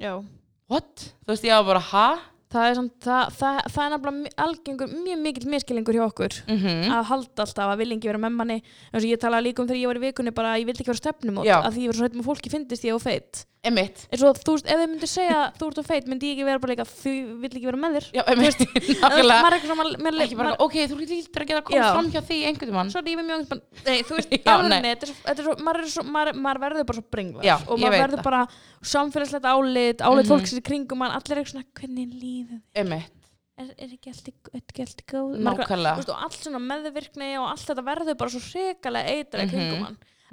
já. 0.00 0.24
what, 0.68 0.96
þú 0.96 1.26
veist, 1.28 1.42
ég 1.44 1.50
var 1.50 1.64
bara, 1.74 1.80
ha 1.80 2.18
Það 2.52 2.66
er, 2.68 2.74
samt, 2.76 2.96
það, 3.00 3.22
það, 3.38 3.60
það 3.74 3.84
er 3.84 3.92
nefnilega 3.94 4.46
algengur, 4.46 4.90
mjög 5.06 5.22
mikill 5.22 5.52
miskilingur 5.54 5.96
hjá 5.96 6.04
okkur. 6.04 6.34
Mm 6.52 6.58
að 6.92 7.06
halda 7.08 7.46
alltaf 7.46 7.70
að 7.72 7.78
vilja 7.80 7.96
ekki 7.96 8.10
vera 8.10 8.20
með 8.20 8.36
manni. 8.36 8.58
Eins 8.92 9.04
og 9.04 9.08
ég 9.08 9.22
talaði 9.22 9.48
líka 9.48 9.62
um 9.62 9.70
þegar 9.70 9.80
ég 9.80 9.88
var 9.92 10.00
í 10.00 10.04
vikunni 10.06 10.34
bara 10.36 10.52
að 10.52 10.60
ég 10.60 10.68
vildi 10.68 10.84
ekki 10.84 10.92
vera 10.92 11.02
stefnumót 11.02 11.48
Já. 11.48 11.56
að 11.62 11.72
því 11.72 11.86
ég 11.86 11.92
var 11.92 11.98
svo 11.98 12.08
hætt 12.08 12.18
með 12.18 12.28
fólki 12.28 12.52
finnist 12.52 12.84
ég 12.84 12.98
og 12.98 13.02
feit 13.02 13.46
emitt, 13.62 14.00
eins 14.10 14.22
og 14.26 14.38
þú 14.42 14.54
veist, 14.56 14.66
ef 14.66 14.80
þið 14.80 14.88
myndir 14.90 15.10
segja 15.10 15.40
þú 15.54 15.66
ert 15.70 15.78
og 15.78 15.86
feit 15.86 16.06
myndi 16.10 16.30
ég 16.32 16.34
ekki 16.34 16.46
vera 16.48 16.58
bara 16.62 16.72
líka 16.74 16.86
þú 16.88 17.12
vill 17.44 17.50
ekki 17.52 17.68
vera 17.68 17.78
með 17.78 17.92
þér. 17.96 18.06
Já, 18.16 18.22
emitt 18.32 18.58
nákvæmlega, 19.02 19.36
maður 19.44 19.56
er 19.56 20.02
maður, 20.02 20.24
ekki 20.24 20.38
bara, 20.40 20.48
maður, 20.50 20.64
ok, 20.66 20.76
þú 20.90 20.98
lítur 20.98 21.44
að 21.44 21.48
geta 21.52 21.60
að 21.60 21.66
koma 21.68 21.92
fram 21.94 22.08
hjá 22.10 22.20
því 22.26 22.38
einhvern 22.50 22.72
tímann. 22.72 22.90
Svo 22.90 22.98
er 23.02 23.10
ég 23.12 23.22
mjög 23.22 23.40
nei, 23.86 23.98
þú 24.02 24.18
veist, 24.18 24.28
er 24.34 25.06
svo, 25.06 25.16
er 25.30 25.42
svo, 25.46 25.54
maður, 25.62 25.80
er 25.86 25.92
svo 25.94 26.04
maður, 26.10 26.40
maður 26.42 26.62
verður 26.66 26.88
bara 26.90 26.98
svo 26.98 27.06
bringlar 27.14 27.46
Já, 27.46 27.54
og 27.68 27.82
maður 27.82 28.02
verður 28.02 28.24
bara 28.26 28.42
samfélagslegt 28.92 29.46
álit 29.52 30.02
álit 30.02 30.26
Mhm. 30.26 30.30
fólksins 30.34 30.58
í 30.58 30.64
kringum 30.66 30.98
mann, 31.02 31.14
allir 31.14 31.36
er 31.36 31.42
eitthvað 31.42 31.54
svona 31.54 31.70
hvernig 31.78 32.16
líður 32.18 32.58
þér? 32.58 32.62
emitt, 32.82 33.18
er, 33.62 33.68
er 33.78 33.90
ekki 33.94 34.10
allt 34.10 34.26
í, 34.26 34.34
er 34.52 34.62
ekki 34.66 34.82
allt 34.88 35.02
í 35.02 35.06
góð 35.12 35.38
Maður 35.38 35.62
er 35.62 35.68
nákvæmlega. 35.68 35.94
Þú 35.94 36.02
veist, 36.02 36.10
og 36.16 36.24
allt 36.26 36.40
svona 36.42 36.62
meðvirkni 36.66 37.30
og 37.38 37.46
allt 37.52 37.66
þetta 37.70 37.84
verður 37.92 38.18
bara 38.18 38.34
svo 38.34 38.42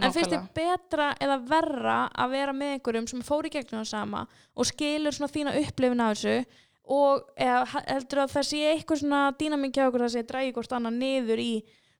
en 0.08 0.14
finnst 0.16 0.32
þið 0.32 0.48
betra 0.56 1.08
eða 1.20 1.38
verra 1.50 1.98
að 2.16 2.30
vera 2.32 2.54
með 2.54 2.74
einhverjum 2.78 3.08
sem 3.12 3.22
fór 3.22 3.46
í 3.46 3.54
gegnum 3.54 3.82
það 3.84 3.90
sama 3.92 4.26
og 4.56 4.66
skilur 4.66 5.12
svona 5.18 5.34
þína 5.34 5.56
upplifin 5.64 6.02
af 6.06 6.18
þessu 6.18 6.46
og 6.90 7.26
eða, 7.38 7.66
heldur 7.88 8.24
að 8.26 8.32
það 8.38 8.46
sé 8.50 8.62
eitthvað 8.74 9.02
svona 9.04 9.24
dýnamík 9.40 9.74
hjá 9.78 9.88
okkur 9.90 10.06
það 10.08 10.14
sé 10.16 10.24
drægi 10.26 10.54
hvort 10.56 10.72
annað 10.80 10.96
niður 11.04 11.40
í 11.44 11.52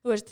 þú 0.04 0.10
veist 0.16 0.32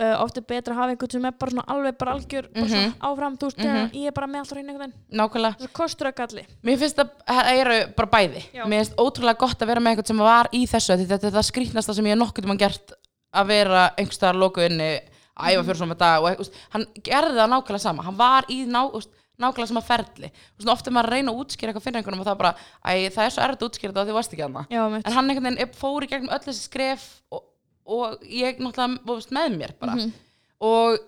uh, 0.00 0.14
oft 0.22 0.38
er 0.38 0.44
betra 0.48 0.72
að 0.74 0.78
hafa 0.78 0.94
einhvern 0.94 1.10
sem 1.16 1.26
er 1.28 1.34
bara 1.42 1.50
svona 1.52 1.64
alveg 1.74 1.98
bara 1.98 2.14
algjör 2.16 2.48
bara 2.54 2.68
svona 2.70 2.86
Mhm. 2.88 2.94
áfram, 3.08 3.36
þú 3.38 3.48
veist, 3.50 3.58
Mhm. 3.58 3.90
ég 3.98 4.06
er 4.06 4.12
bara 4.12 4.26
með 4.30 4.38
alltaf 4.40 4.56
hreinu 4.56 4.70
einhvern 4.72 4.92
veginn 4.92 5.18
nákvæmlega 5.20 5.56
þessu 5.58 5.72
kostur 5.72 6.06
að 6.12 6.14
galli 6.22 6.46
Mér 6.64 6.78
finnst 6.78 6.98
að 7.02 7.10
það 7.26 7.52
eru 7.60 7.78
bara 7.96 8.08
bæði 8.14 8.42
Já. 8.54 8.64
Mér 8.64 8.78
finnst 8.84 8.96
ótrúlega 8.96 9.38
gott 9.38 9.58
að 9.58 9.66
vera 9.66 9.80
með 9.80 9.90
eitthvað 9.96 10.06
sem 10.06 10.18
var 10.18 10.48
í 10.52 10.62
þessu 10.66 10.96
þetta 11.04 11.26
er 11.26 11.36
það 11.36 11.48
skrýtnasta 11.50 11.94
sem 11.94 12.04
ég 12.06 12.14
hef 12.16 12.18
nokkuð 12.22 12.46
mann 12.46 12.58
gert 12.58 12.92
að 13.34 13.46
vera 13.46 13.90
einhverstaðar 13.98 14.38
loku 14.40 14.60
inni 14.64 14.90
að 14.96 15.02
æfa 15.38 15.64
fyrir 15.68 15.78
svona 15.80 15.96
dag 15.98 16.24
og, 16.24 16.42
úst, 16.44 16.58
hann 16.74 16.86
gerði 17.06 17.36
það 17.38 17.50
nákvæmlega 17.54 17.82
sama. 17.84 18.02
Hann 18.06 18.18
var 18.18 18.48
í 18.50 18.58
ná, 18.66 18.80
úst, 18.98 19.10
nákvæmlega 19.38 19.70
sama 19.70 19.82
ferli. 19.86 20.30
Úst, 20.58 20.68
ofta 20.72 20.90
er 20.90 20.96
maður 20.96 21.10
að 21.12 21.14
reyna 21.18 21.32
að 21.34 21.42
útskýra 21.44 21.70
eitthvað 21.72 21.84
fyrir 21.86 22.00
einhvernum 22.00 22.22
og 22.24 22.28
það 22.30 22.38
bara, 22.42 22.54
æ, 22.82 23.08
það 23.14 23.24
er 23.24 23.34
svo 23.34 23.44
erfitt 23.44 23.62
að 23.62 23.68
útskýra 23.68 23.92
þetta 23.92 24.02
og 24.02 24.08
þið 24.08 24.18
varst 24.18 24.32
ekki 24.34 24.46
Já, 24.74 24.82
mitt 24.92 25.06
en 25.06 25.12
hann 25.18 25.30
einhvern 25.30 25.48
veginn 25.58 25.76
fór 25.78 26.02
í 26.06 26.10
gegnum 26.10 26.32
öll 26.34 26.42
þessi 26.46 26.64
skref 26.66 27.04
og, 27.30 27.44
og 27.86 28.24
ég 28.26 28.58
náttúrulega 28.58 29.14
úst, 29.18 29.30
með 29.36 29.54
mér 29.60 29.76
bara. 29.78 29.94
Mhm. 29.94 30.12
og 30.60 30.98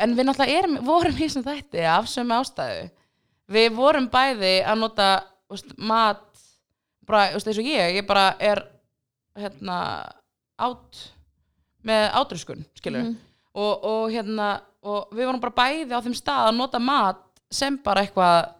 en 0.00 0.16
við 0.16 0.26
náttúrulega 0.26 0.58
erum, 0.58 0.78
vorum 0.84 1.14
í 1.14 1.28
þessum 1.28 1.44
þætti 1.46 1.84
af 1.86 2.08
sömu 2.10 2.34
ástæðu. 2.40 2.90
Við 3.50 3.72
vorum 3.76 4.08
bæði 4.10 4.54
að 4.64 4.78
nota 4.80 5.08
úst, 5.50 5.72
mat 5.78 6.22
bara, 7.06 7.30
eins 7.34 7.46
og 7.46 7.66
ég, 7.66 7.96
ég 8.00 8.06
bara 8.06 8.34
er 8.40 8.64
hérna 9.38 9.78
át 10.60 11.00
með 11.86 12.10
átröskun, 12.18 12.64
skilur 12.76 13.02
Mhm. 13.06 13.18
Og, 13.54 13.84
og 13.84 14.04
hérna 14.12 14.50
og 14.80 15.10
við 15.12 15.26
vorum 15.28 15.40
bara 15.42 15.56
bæði 15.58 15.92
á 15.92 16.00
þeim 16.04 16.16
stað 16.16 16.46
að 16.50 16.56
nota 16.60 16.80
mat 16.80 17.20
sem 17.52 17.76
bara 17.84 18.04
eitthvað 18.06 18.50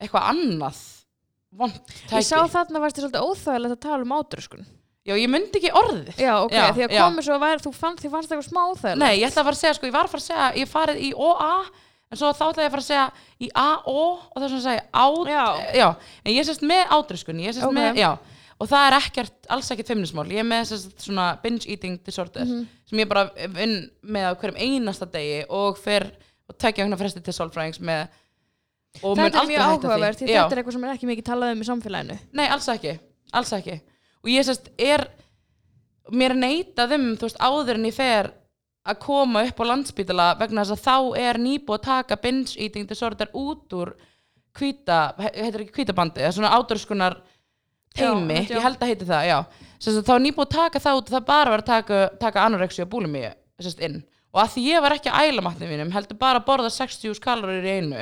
eitthvað 0.00 0.28
annað 0.32 0.80
vond 1.56 1.76
tæki 2.06 2.20
Ég 2.20 2.26
sá 2.28 2.38
þarna 2.52 2.82
varst 2.82 2.98
þið 2.98 3.06
svolítið 3.06 3.26
óþægilegt 3.30 3.76
að 3.76 3.82
tala 3.86 4.04
um 4.06 4.14
átröskun 4.16 4.66
já, 5.06 5.14
ég 5.16 5.30
myndi 5.32 5.60
ekki 5.60 5.72
orðið 5.78 6.20
Já, 6.20 6.32
ok, 6.44 6.54
Já, 6.56 6.64
því 6.76 6.84
að 6.86 6.94
já. 6.96 7.00
komið 7.04 7.26
svo 7.28 7.36
að 7.36 7.44
væri, 7.46 7.64
þú 7.66 7.72
fannst, 7.76 8.02
þið 8.04 8.14
fannst 8.16 8.32
eitthvað 8.34 8.48
smá 8.50 8.62
óþægilegt 8.72 9.02
Nei, 9.04 9.14
ég 9.20 9.26
ætla 9.30 9.42
að 9.42 9.48
fara 9.50 9.56
að 9.56 9.60
segja, 9.62 9.74
sko, 9.78 9.88
ég 9.90 9.96
var 9.96 10.08
að 10.08 10.14
fara 10.14 10.22
að 10.22 10.28
segja, 10.30 10.48
ég 10.60 10.70
farið 10.72 11.02
í 11.06 11.10
OA, 11.26 11.50
en 12.10 12.20
svo 12.20 12.32
þá 12.36 12.44
ætla 12.48 12.64
ég 12.64 12.70
að 12.70 12.74
fara 12.76 12.84
að 12.84 12.88
segja 12.90 13.06
í 13.38 13.50
AO 13.62 14.00
og 14.00 14.40
þess 14.42 14.56
að 14.58 14.64
segja 14.66 14.84
át, 15.04 15.30
Já. 15.76 15.88
en 16.24 16.32
ég 16.36 16.48
sérst 16.48 16.66
með 16.66 16.94
átröskun, 16.98 17.40
ég 17.44 17.52
er 17.52 17.56
sérst 17.56 17.70
Ok. 17.70 17.76
með, 17.78 18.00
já, 18.02 18.10
og 18.60 18.68
það 18.70 18.86
er 18.88 18.94
ekkert, 19.00 19.34
alls 19.52 19.70
ekkert 19.70 19.90
feimnismál, 19.92 20.26
ég 20.32 20.40
er 20.40 20.46
með 20.48 20.62
sérst 20.70 21.02
svona 21.04 21.26
binge 21.42 21.66
eating 21.68 21.98
disorder, 22.04 22.44
Mhm. 22.44 22.66
sem 22.88 22.98
ég 22.98 23.08
bara 23.08 23.30
vinn 23.52 23.90
með 24.02 24.30
á 24.30 24.38
hverjum 24.40 24.56
einasta 24.60 25.06
degi 25.12 25.44
og 25.50 25.76
fer 25.78 26.06
og 26.48 26.56
tekja 26.58 26.84
hérna 26.86 26.96
fresti 26.98 27.20
til 27.22 27.34
sálfræðings 27.34 27.80
með, 27.80 28.08
og 29.02 29.16
mun 29.16 29.26
Þetta 29.26 29.36
er 29.36 29.40
aldrei 29.40 29.56
hætta 29.58 29.88
því 29.88 30.14
því. 30.26 30.28
Já. 30.32 30.42
þetta 30.48 30.52
er 30.56 30.62
eitthvað 30.62 30.72
sem 30.72 30.84
er 30.84 30.94
ekki 30.96 31.06
mikið 31.10 31.24
talað 31.24 31.52
um 31.52 31.60
í 31.60 31.66
samfélaginu 31.68 32.18
Nei, 32.32 32.46
alls 32.48 32.68
ekki, 32.68 32.98
alls 33.32 33.52
ekki 33.52 33.80
og 34.24 34.30
ég 34.32 34.44
sérst 34.46 34.68
er 34.78 35.06
mér 36.12 36.30
er 36.30 36.40
neitað 36.40 36.92
um, 36.94 37.16
þú 37.18 37.26
veist, 37.28 37.36
áður 37.42 37.74
en 37.74 37.84
ég 37.90 37.94
fer 37.94 38.32
að 38.86 38.98
koma 39.02 39.42
upp 39.44 39.58
á 39.60 39.64
landsbítala 39.66 40.38
vegna 40.38 40.62
þess 40.64 40.76
að 40.78 40.84
þá 40.86 41.18
er 41.18 41.34
nýbúið 41.42 41.78
að 41.80 41.82
taka 41.82 42.16
binge 42.22 42.56
eating 42.56 42.86
disorder 42.88 43.28
út 43.34 43.68
úr 43.74 43.92
hvíta, 44.56 45.12
he- 45.20 45.42
heitir 45.42 45.64
ekki 45.66 45.82
hvítabandi 45.84 46.22
eða 46.22 46.32
svona 46.32 46.54
ádurskunar 46.56 47.18
teimi, 47.96 48.36
Já, 48.42 48.56
ég 48.56 48.62
held 48.66 48.82
að 48.82 48.90
heiti 48.92 49.08
það, 49.08 49.24
já. 49.30 49.38
Sérst 49.76 49.98
að 50.00 50.06
þá 50.08 50.12
er 50.16 50.22
nýbúið 50.26 50.46
að 50.46 50.54
taka 50.56 50.82
það 50.86 51.00
út 51.00 51.10
það 51.14 51.24
bara 51.30 51.50
var 51.54 51.62
að 51.62 51.70
taka, 51.72 51.98
taka 52.20 52.44
anorexi 52.46 52.84
og 52.86 53.64
sérst 53.64 53.80
inn. 53.80 54.02
Og 54.36 54.42
að 54.42 54.50
því 54.52 54.62
ég 54.68 54.82
var 54.84 54.92
ekki 54.92 55.08
að 55.08 55.28
æla 55.30 55.42
matnum 55.46 55.70
mínum 55.72 55.92
heldur 55.94 56.18
bara 56.20 56.40
að 56.42 56.48
borða 56.50 56.70
60 56.74 57.20
kalorir 57.24 57.64
í 57.64 57.76
einu 57.80 58.00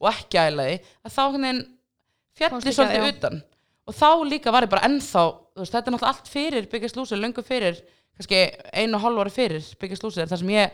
og 0.00 0.06
ekki 0.08 0.38
æla 0.40 0.64
því 0.68 0.76
að 1.04 1.12
þá 1.12 1.20
einhvern 1.24 1.44
veginn 1.44 1.60
Komst 1.64 2.40
fjalli 2.40 2.56
ekki 2.58 2.70
að- 2.70 2.78
svolítið 2.78 3.04
já. 3.04 3.12
utan. 3.18 3.42
Og 3.84 3.94
þá 3.98 4.08
líka 4.30 4.52
var 4.54 4.64
ég 4.64 4.70
bara 4.72 4.86
ennþá 4.88 5.24
veist, 5.60 5.72
þetta 5.74 5.84
er 5.90 5.92
náttúrulega 5.92 6.12
allt 6.14 6.30
fyrir 6.32 6.68
byggjast 6.72 6.96
lúsir 6.96 7.20
löngu 7.20 7.44
fyrir, 7.44 7.82
kannski 8.16 8.40
einu 8.72 8.96
og 8.96 9.02
hálf 9.04 9.20
ári 9.26 9.34
fyrir 9.34 9.68
byggjast 9.80 10.06
lúsir, 10.06 10.26
þar 10.30 10.40
sem 10.40 10.48
ég 10.54 10.70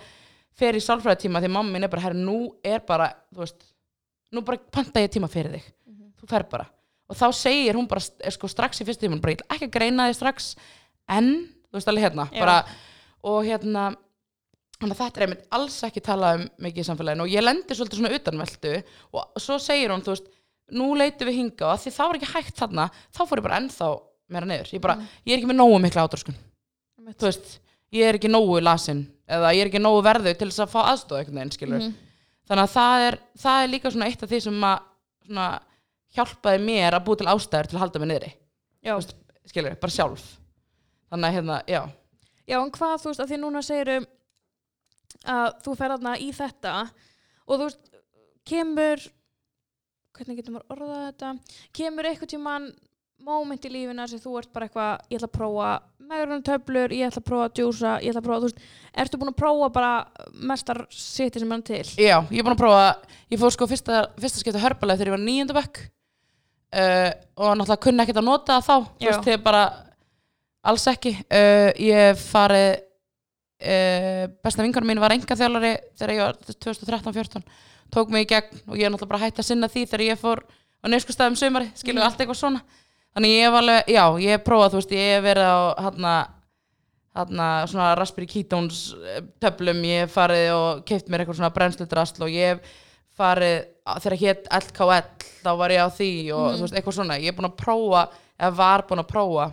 fer 0.55 0.79
í 0.79 0.85
sálfræðitíma 0.85 1.43
því 1.43 1.51
mamma 1.51 1.75
mín 1.75 1.85
er 1.85 1.89
bara 1.91 2.03
herri, 2.07 2.23
nú 2.23 2.55
er 2.63 2.79
bara, 2.87 3.11
þú 3.35 3.43
veist 3.43 3.67
nú 4.31 4.45
bara 4.47 4.59
panta 4.71 5.01
ég 5.03 5.11
tíma 5.11 5.27
fyrir 5.29 5.59
þig. 5.59 5.67
Þú 6.23 6.29
fer 6.31 6.47
bara, 6.47 6.69
og 7.11 7.19
þá 7.19 7.27
segir 7.35 7.75
hún 7.79 7.89
bara 7.91 8.03
er 8.25 8.35
sko 8.37 8.49
strax 8.51 8.81
í 8.83 8.87
fyrstu 8.87 9.07
tíma, 9.09 9.19
bara 9.23 9.35
ekki 9.51 9.67
að 9.67 9.75
greina 9.75 10.07
þig 10.11 10.19
strax, 10.21 10.53
en 11.11 11.31
þú 11.71 11.79
veist 11.79 11.91
alveg 11.91 12.05
hérna, 12.07 12.29
bara 12.39 12.57
og 13.27 13.41
hérna 13.45 13.89
að 14.81 14.95
þetta 14.97 15.21
er 15.21 15.25
einmitt 15.27 15.43
alls 15.53 15.75
ekki 15.85 16.01
talað 16.07 16.39
um 16.39 16.45
mikið 16.65 16.81
í 16.81 16.87
samfélaginu. 16.89 17.25
Og 17.27 17.33
ég 17.35 17.43
lendi 17.45 17.75
svolítið 17.77 17.99
svona 18.01 18.13
utanveldu 18.17 18.71
og 19.13 19.43
svo 19.43 19.59
segir 19.61 19.93
hún, 19.93 20.01
þú 20.07 20.15
veist 20.15 20.31
nú 20.73 20.87
leitum 20.97 21.29
við 21.29 21.37
hinga 21.41 21.67
og 21.67 21.73
af 21.75 21.83
því 21.85 21.93
þá 21.97 22.01
var 22.07 22.19
ekki 22.21 22.31
hægt 22.33 22.61
þarna 22.63 22.87
þá 23.11 23.21
fór 23.27 23.41
ég 23.43 23.45
bara 23.49 23.59
ennþá 23.61 23.89
meira 24.31 24.47
niður. 24.49 24.71
Ég, 24.73 24.81
bara, 24.81 24.95
ég 25.27 25.35
er 25.35 25.41
ekki 25.43 25.51
með 25.51 25.59
nógu 25.61 25.81
mikla 25.83 26.05
átröskun. 26.07 26.39
Þú 27.11 27.27
veist, 27.27 27.51
ég 27.93 28.07
er 28.09 28.17
ekki 28.21 28.31
nógu 28.31 28.61
lasin 28.63 29.03
eða 29.29 29.51
ég 29.57 29.65
er 29.67 29.71
ekki 29.73 29.83
nógu 29.83 30.01
verðu 30.07 30.33
til 30.39 30.49
þess 30.49 30.63
að 30.65 30.73
fá 30.73 30.81
aðstóð 30.95 31.19
einhvern 31.21 31.41
veginn, 31.43 31.53
skilur 31.59 31.81
Mhm. 31.83 31.93
þannig 32.49 32.65
að 32.65 32.73
það 32.79 33.05
er, 33.11 33.19
það 33.45 33.63
er 33.65 33.69
líka 33.75 33.91
svona 33.93 34.07
eitt 34.09 34.23
af 34.23 34.31
því 34.31 34.41
sem 34.47 34.61
að 34.71 34.79
svona, 35.27 35.49
hjálpaði 36.17 36.63
mér 36.65 36.97
að 36.97 37.07
búa 37.07 37.21
til 37.21 37.31
ástæður 37.31 37.71
til 37.71 37.79
að 37.79 37.85
halda 37.85 38.03
mig 38.03 38.11
niðri. 38.11 38.33
Veist, 38.87 39.15
skilur, 39.51 39.77
bara 39.81 39.95
sjálf. 39.95 40.27
Þannig 41.11 41.29
að 41.29 41.37
hérna, 41.39 41.61
já. 41.71 41.81
Já 42.51 42.59
en 42.59 42.75
hvað 42.75 42.97
þú 43.03 43.13
veist 43.13 43.23
að 43.23 43.31
því 43.31 43.41
núna 43.45 43.63
segir 43.63 43.93
að 45.31 45.49
þú 45.65 45.79
fer 45.79 45.95
þarna 45.95 46.19
í 46.19 46.29
þetta 46.35 46.75
og 47.47 47.57
þú 47.57 47.65
veist, 47.67 47.91
kemur 48.49 49.09
hvernig 50.17 50.41
getur 50.41 50.57
maður 50.57 50.75
orðað 50.77 51.05
þetta? 51.09 51.33
Kemur 51.77 52.09
eitthvað 52.09 52.33
tímann 52.35 52.71
moment 53.21 53.67
í 53.69 53.71
lífina 53.73 54.07
sem 54.09 54.21
þú 54.21 54.39
ert 54.41 54.53
bara 54.55 54.67
eitthvað, 54.67 55.07
ég 55.13 55.21
ætla 55.21 55.29
að 55.29 55.37
prófa 55.37 55.71
meðurinn 56.11 56.45
töflur, 56.47 56.95
ég 56.97 57.11
ætla 57.11 57.21
að 57.21 57.29
prófa 57.29 57.47
að 57.47 57.55
djúsa, 57.59 57.93
ég 58.01 58.13
ætla 58.13 58.23
að 58.23 58.27
prófa, 58.27 58.41
þú 58.41 58.49
veist, 58.49 58.63
ertu 59.03 59.21
búin 59.21 59.33
að 59.33 59.39
prófa 59.43 59.69
bara 59.77 59.93
mestar 60.51 60.81
seti 60.95 61.43
sem 61.43 61.53
hann 61.53 61.65
til? 61.67 61.85
Já, 62.01 62.17
ég 62.33 62.41
er 62.41 62.47
búin 62.47 62.57
að 62.57 62.63
prófa, 62.63 63.17
ég 63.31 63.43
fór 63.43 63.55
sko 63.55 63.69
fyrsta, 63.71 64.03
fyrsta 64.21 64.43
skipta 64.43 64.63
hörbalega 64.65 65.03
þegar 65.03 65.13
ég 65.13 65.17
var 65.19 65.25
nýjöndabökk 65.27 65.83
uh, 66.77 67.11
og 67.41 67.57
náttúrulega 67.59 67.83
kunni 67.87 68.05
ekkert 68.05 68.21
að 68.23 68.29
nota 68.29 68.59
það 68.61 68.67
þá, 68.69 68.91
þú 69.01 69.09
veist, 69.09 69.25
þegar 69.27 69.43
bara 69.47 69.65
alls 70.71 70.87
ekki. 70.93 71.13
Uh, 71.27 71.71
ég 71.81 72.21
farið, 72.21 72.71
uh, 73.65 74.25
besta 74.45 74.65
vingar 74.65 74.87
mín 74.89 75.01
var 75.03 75.15
enga 75.17 75.37
þjálfari 75.39 75.73
þegar 75.99 76.15
ég 76.15 76.23
var 76.25 76.41
2013-14, 76.67 77.45
tók 77.95 78.13
mig 78.15 78.27
í 78.27 78.31
gegn 78.35 78.61
og 78.69 78.77
ég 78.79 78.87
er 78.87 78.93
náttúrulega 78.95 79.15
bara 79.15 79.25
hætti 79.27 79.43
að 79.43 79.49
sinna 79.51 79.71
því 79.73 79.87
þegar 79.91 80.07
ég 80.09 80.21
fór 80.21 80.45
á 80.81 80.87
neyskustæðum 80.89 81.37
sumari, 81.37 81.71
skilur 81.77 82.01
Mm. 82.01 82.07
allt 82.07 82.21
eitthvað 82.21 82.39
svona. 82.41 82.61
Þannig 83.11 83.33
ég 83.35 83.43
hef 83.49 83.57
alveg, 83.59 83.89
já, 83.91 84.05
ég 84.23 84.31
hef 84.37 84.45
prófað, 84.47 84.71
þú 84.71 84.79
veist, 84.79 84.93
ég 84.95 85.09
hef 85.17 85.25
verið 85.25 85.49
á, 85.51 85.61
hérna, 85.83 86.13
hérna, 87.19 87.47
svona 87.67 87.89
Raspberry 87.99 88.27
Ketones 88.31 88.95
töflum, 89.43 89.81
ég 89.83 90.13
farið 90.15 90.53
og 90.55 90.85
keift 90.87 91.09
mér 91.11 91.25
eitthvað 91.25 91.41
svona 91.41 91.51
brennsludrasl 91.57 92.23
og 92.23 92.31
ég 92.31 92.61
farið, 93.21 93.57
þegar 94.01 94.19
hétt 94.25 94.51
LKL, 94.61 95.01
þá 95.45 95.51
var 95.61 95.75
ég 95.77 95.85
á 95.85 95.89
því 95.93 96.11
og 96.37 96.47
þú 96.57 96.65
veist, 96.67 96.77
eitthvað 96.77 96.97
svona, 96.99 97.19
ég 97.21 97.33
er 97.33 97.37
búin 97.39 97.49
að 97.51 97.59
prófa, 97.61 98.05
eða 98.41 98.53
var 98.59 98.87
búin 98.89 99.05
að 99.05 99.11
prófa 99.13 99.47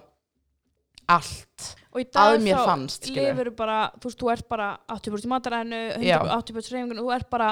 allt. 1.08 1.70
Og 1.96 2.04
í 2.04 2.08
dag 2.12 2.34
Að 2.36 2.44
mér 2.44 2.60
þá 2.60 2.68
fannst, 2.68 3.08
lifir 3.16 3.50
bara, 3.58 3.78
þú 3.98 4.10
veist, 4.10 4.20
þú 4.20 4.32
ert 4.34 4.48
bara 4.52 4.68
80% 4.98 5.28
í 5.28 5.32
mataræðinu, 5.32 5.80
Já. 6.04 6.18
80% 6.36 6.74
reyfingun, 6.76 7.00
þú 7.00 7.14
ert 7.16 7.30
bara, 7.32 7.48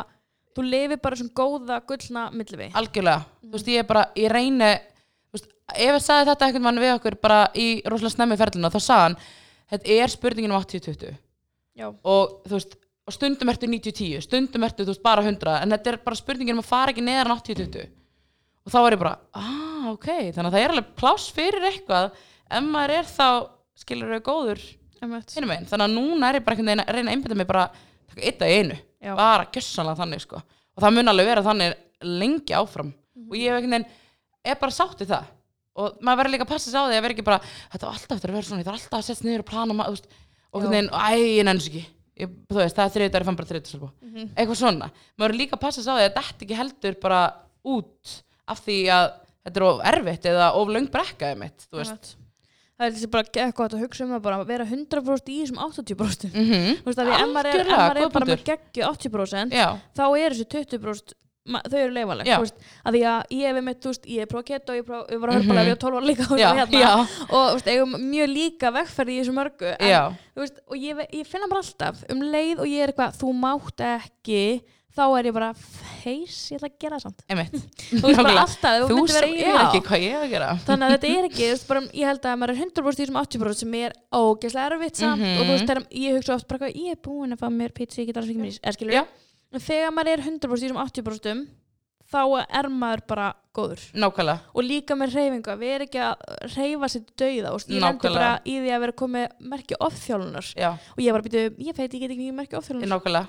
þú 0.55 0.65
lifir 0.67 1.01
bara 1.01 1.19
sem 1.21 1.31
góða 1.39 1.79
gullna 1.87 2.25
millivi. 2.35 2.67
Algjörlega, 2.75 3.23
þú 3.45 3.55
veist, 3.55 3.71
ég 3.71 3.81
er 3.81 3.89
bara, 3.89 4.03
ég 4.19 4.31
reyni, 4.33 4.71
veist, 5.33 5.49
ef 5.71 5.95
ég 5.95 6.03
sagði 6.03 6.29
þetta 6.31 6.49
einhvern 6.49 6.67
mann 6.67 6.83
við 6.83 6.93
okkur 6.97 7.17
bara 7.23 7.39
í 7.55 7.69
rosalega 7.87 8.17
snemmi 8.17 8.39
ferlinu, 8.39 8.73
þá 8.75 8.79
sagði 8.83 9.05
hann, 9.07 9.17
þetta 9.73 9.97
er 10.03 10.13
spurningin 10.13 10.53
um 10.53 10.59
80-20 10.59 11.15
Já, 11.75 11.89
og 11.91 12.37
þú 12.45 12.53
veist, 12.59 12.77
og 13.05 13.13
stundum 13.13 13.51
ertu 13.51 13.69
90-10, 13.69 14.23
stundum 14.25 14.65
ertu, 14.65 14.85
veist, 14.87 15.03
bara 15.03 15.21
100, 15.21 15.59
en 15.61 15.75
þetta 15.75 15.91
er 15.91 15.99
bara 16.05 16.17
spurningin 16.17 16.57
um 16.57 16.63
að 16.63 16.71
fara 16.71 16.93
ekki 16.93 17.03
neðar 17.05 17.29
en 17.29 17.37
80-20 17.37 17.85
og 18.65 18.73
þá 18.73 18.79
er 18.81 18.95
ég 18.95 19.01
bara, 19.01 19.13
ah, 19.37 19.91
ok, 19.91 20.07
þannig 20.33 20.47
að 20.47 20.55
það 20.55 20.63
er 20.63 20.73
alveg 20.73 20.87
pláss 20.97 21.27
fyrir 21.35 21.67
eitthvað. 21.69 22.15
Ef 22.49 22.65
maður 22.65 22.93
er 22.95 23.09
þá, 23.09 23.27
skilur 23.77 24.15
þau 24.15 24.23
góður 24.25 24.63
einmitt. 25.03 25.35
hinum 25.35 25.53
einn, 25.53 25.67
þannig 25.69 25.85
að 25.85 25.93
núna 25.99 26.31
er 26.31 26.39
ég 26.39 26.47
bara 26.47 26.57
að 26.57 26.65
reyna 26.65 26.85
að 26.89 27.11
einbytta 27.13 27.37
mig 27.37 27.49
bara 27.49 27.67
eitt 28.15 28.41
að 28.41 28.53
einu, 28.55 28.79
Já. 29.03 29.13
bara 29.13 29.45
gjössanlega 29.53 29.99
þannig 30.01 30.23
sko, 30.23 30.41
og 30.41 30.81
það 30.85 30.97
mun 30.97 31.11
alveg 31.13 31.29
vera 31.29 31.45
þannig 31.45 31.77
lengi 32.05 32.57
áfram. 32.57 32.91
Og 33.25 33.37
ég 33.37 33.51
hef 33.51 33.59
einhvern 33.59 33.75
veginn 33.75 33.87
er 34.45 34.59
bara 34.61 34.73
sátt 34.73 35.01
í 35.01 35.09
það. 35.09 35.29
Og 35.75 35.97
maður 36.05 36.21
verður 36.23 36.33
líka 36.35 36.45
að 36.47 36.51
passa 36.53 36.71
sig 36.71 36.79
á 36.79 36.87
því 36.87 36.95
að 36.97 37.03
vera 37.05 37.15
ekki 37.15 37.25
bara 37.27 37.39
þetta 37.43 37.85
var 37.85 37.97
alltaf 37.97 38.15
eftir 38.15 38.31
að 38.31 38.37
vera 38.37 38.47
svona, 38.47 38.61
ég 38.63 38.67
þarf 38.69 38.79
alltaf 38.79 38.97
að 39.01 39.07
setja 39.09 39.27
niður 39.27 39.43
og 39.43 39.49
plana 39.49 39.75
og 39.75 39.97
einhvern 40.55 40.75
veginn, 40.75 40.91
æ, 40.95 41.35
ég 41.35 41.47
nenns 41.47 41.67
ekki 41.67 41.83
ég, 42.17 42.29
þú 42.49 42.55
veist, 42.61 42.75
það 42.75 42.85
er 42.85 42.93
það 43.15 43.19
er 43.21 43.27
fann 43.29 43.35
bara 43.39 43.49
þriðið 43.51 43.71
Mhm. 44.01 44.29
eitthvað 44.35 44.59
svona, 44.61 44.91
maður 45.17 45.25
verður 45.31 45.39
líka 45.41 45.55
að 45.57 45.63
passa 45.65 45.81
sig 45.83 45.91
á 45.91 45.95
því 45.95 46.03
að 46.03 46.09
þetta 46.09 46.23
ekki 46.45 46.59
heldur 46.59 46.99
bara 47.01 47.21
út 47.65 48.13
af 48.47 48.61
því 48.65 48.77
að 48.95 49.07
þetta 49.45 49.57
er 49.57 49.63
of 49.63 49.81
erfitt 49.93 50.25
eða 50.31 50.51
of 50.55 50.67
löng 50.69 50.87
brekkaði 50.91 51.37
mitt, 51.37 51.67
þú 51.71 51.77
veist. 51.81 52.15
Það 52.75 52.85
er 52.87 52.91
þessi 52.91 53.07
bara 53.09 53.23
gott 53.55 53.73
að 53.73 53.83
hugsa 53.85 54.03
um 54.03 54.09
það 54.11 54.21
bara 54.21 54.37
að 54.41 54.47
vera 54.47 54.65
100% 54.65 55.29
í 55.31 55.35
þessum 55.41 55.59
80%. 55.63 56.33
mm 56.33 56.45
-hmm. 56.45 56.73
Þú 56.83 56.85
veist 56.89 56.99
að 56.99 57.05
því 57.07 57.13
er, 57.45 57.59
ef 57.61 57.67
maður 57.67 58.01
er 58.03 58.09
bara 58.09 58.25
með 58.25 58.43
geggju 58.43 58.83
80% 58.83 59.51
já, 59.55 59.67
þá 59.95 60.03
er 60.19 60.29
þessi 60.35 60.45
20% 60.45 61.13
ma- 61.13 61.24
þau 61.45 61.77
eru 61.77 61.93
þú 62.39 62.45
veist, 62.45 62.55
að 62.85 62.95
því 62.97 63.01
að 63.11 63.35
ég 63.37 63.45
hef 63.49 63.59
einmitt, 63.61 63.81
þú 63.83 63.91
veist, 63.91 64.05
ég 64.15 64.21
er 64.25 64.29
prófa 64.31 64.47
keto 64.49 64.73
ég, 64.73 64.85
prófa, 64.87 65.05
ég 65.13 65.19
var 65.21 65.29
að 65.29 65.35
hörpa 65.35 65.45
Mhm. 65.45 65.55
mm 65.55 65.65
ég 65.65 65.75
var 65.75 65.81
12 65.85 65.95
ára 65.95 66.05
líka 66.09 66.25
og, 66.31 66.39
já, 66.39 66.49
hérna, 66.57 66.79
já, 66.81 66.93
og 67.29 67.43
þú 67.49 67.53
veist, 67.55 67.67
eigum 67.75 67.91
mjög 68.09 68.31
líka 68.33 68.71
vegferði 68.73 69.13
í 69.13 69.19
þessu 69.21 69.35
mörgu 69.37 69.75
en, 69.79 70.15
þú 70.35 70.39
veist, 70.41 70.57
og 70.67 70.75
ég, 70.77 71.03
ég 71.13 71.27
finna 71.27 71.47
bara 71.51 71.61
alltaf 71.61 72.03
um 72.09 72.21
leið 72.21 72.59
og 72.59 72.65
ég 72.67 72.81
er 72.81 72.89
eitthvað, 72.93 73.19
þú 73.21 73.33
mátt 73.37 73.85
ekki 73.85 74.61
þá 74.95 75.03
er 75.19 75.25
ég 75.27 75.33
bara, 75.35 75.49
feys, 75.53 76.35
ég 76.53 76.55
ætla 76.55 76.69
að 76.71 76.75
gera 76.79 76.95
það 76.95 77.01
samt. 77.03 77.23
Einmitt. 77.27 77.55
Þú 77.99 78.03
veist 78.07 78.21
bara 78.23 78.43
alltaf, 78.45 78.85
þú 78.87 78.99
vera- 79.01 79.19
segir 79.25 79.41
já. 79.43 79.57
ekki 79.65 79.81
hvað 79.89 79.99
ég 80.05 80.13
hef 80.15 80.21
að 80.23 80.29
gera. 80.31 80.47
Þannig 80.63 80.85
að 80.87 80.93
þetta 80.95 81.09
er 81.19 81.27
ekki, 81.27 81.49
þú 81.51 81.67
bara, 81.67 81.81
ég 81.99 82.05
held 82.07 82.21
að 82.31 82.37
maður 82.39 82.53
er 82.53 82.61
100% 82.63 82.95
í 82.95 83.03
þessum 83.03 83.19
80% 83.19 83.59
sem 83.59 83.75
er 83.81 83.91
ógeðslega 84.15 84.71
erfitt 84.71 84.95
samt. 85.01 85.19
Mhm. 85.19 85.35
og 85.35 85.43
þú 85.43 85.51
veist, 85.51 85.67
þegar 85.67 85.83
ég 85.91 86.15
hugsa 86.15 86.33
oft 86.39 86.47
bara 86.47 86.69
ég 86.71 86.91
er 86.95 87.01
búin 87.03 87.35
að 87.35 87.43
fá 87.43 87.47
mér 87.51 87.73
pizza, 87.75 87.99
ég 88.01 88.07
get 88.07 88.15
alveg 88.23 88.37
ekki 88.39 88.39
mér 88.39 88.59
er 88.63 88.71
en 89.03 89.07
þegar 89.61 89.91
maður 89.95 90.11
er 90.13 90.25
100% 90.25 90.63
í 90.63 90.67
þessum 90.67 90.81
80% 90.81 91.47
þá 92.05 92.21
er 92.53 92.67
maður 92.69 93.01
bara 93.07 93.33
góður. 93.55 93.81
Nákvæmlega, 93.95 94.39
og 94.53 94.63
líka 94.67 94.95
með 94.99 95.13
reyfingu 95.15 95.49
að 95.51 95.59
vera 95.63 95.85
ekki 95.87 95.99
að 96.03 96.15
reyfa 96.55 96.89
sér 96.91 97.03
dauða 97.17 97.51
og 97.55 97.61
ég 97.65 97.81
Nákvæmlega. 97.81 98.13
bara 98.13 98.29
í 98.45 98.53
því 98.61 98.71
að 98.75 98.79
vera 98.83 98.91
komið 99.01 99.27
merki 99.39 99.75
ofþjólunar 99.79 100.49
já, 100.59 100.69
og 100.75 100.99
ég 101.01 101.09
að 101.15 101.27
byrja, 101.29 101.43
ég 101.65 101.75
veit, 101.79 101.93
ég 101.93 101.99
get 102.03 102.11
ekki 102.11 102.31
merki 102.35 102.55
ofþjólunar 102.59 102.91
nákvæmlega. 102.93 103.27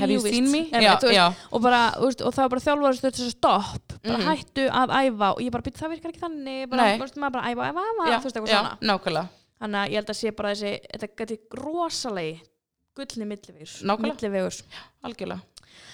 Have 0.00 0.10
you 0.10 0.18
seen 0.20 0.50
me? 0.50 0.64
Já, 0.72 0.96
þú 0.98 1.06
veist, 1.06 1.14
já, 1.14 1.26
og, 1.52 1.60
bara, 1.62 1.80
veist, 2.02 2.20
og 2.26 2.34
það 2.34 2.42
var 2.42 2.48
bara 2.50 2.60
stöð 2.98 3.12
til 3.14 3.26
að 3.28 3.34
stopp. 3.36 3.92
Bara 4.02 4.18
Mhm. 4.18 4.26
hættu 4.26 4.64
að 4.66 4.88
æfa. 4.90 5.28
Og 5.36 5.38
ég 5.40 5.50
bara 5.52 5.62
byrja, 5.62 5.78
það 5.78 5.90
virkar 5.94 6.10
ekki 6.10 6.20
þannig. 6.24 6.68
Bara, 6.70 6.98
veist, 6.98 7.14
maður 7.14 7.32
bara 7.32 7.44
æfa, 7.52 7.68
æfa, 7.70 7.84
æfa 7.86 8.18
þú 8.18 8.24
veist, 8.24 8.36
eitthvað 8.36 8.48
svona. 8.50 8.78
nákvæmlega. 8.82 9.28
Þannig 9.60 9.78
að 9.78 9.88
ég 9.90 9.94
held 9.94 10.06
að 10.10 10.18
sé 10.18 10.30
bara 10.36 10.50
þessi 10.50 10.80
þetta 10.90 11.08
geti 11.16 11.38
rosalegi 11.54 12.40
gullni 13.00 13.28
millivegur 14.04 14.60
algjörlega, 15.06 15.40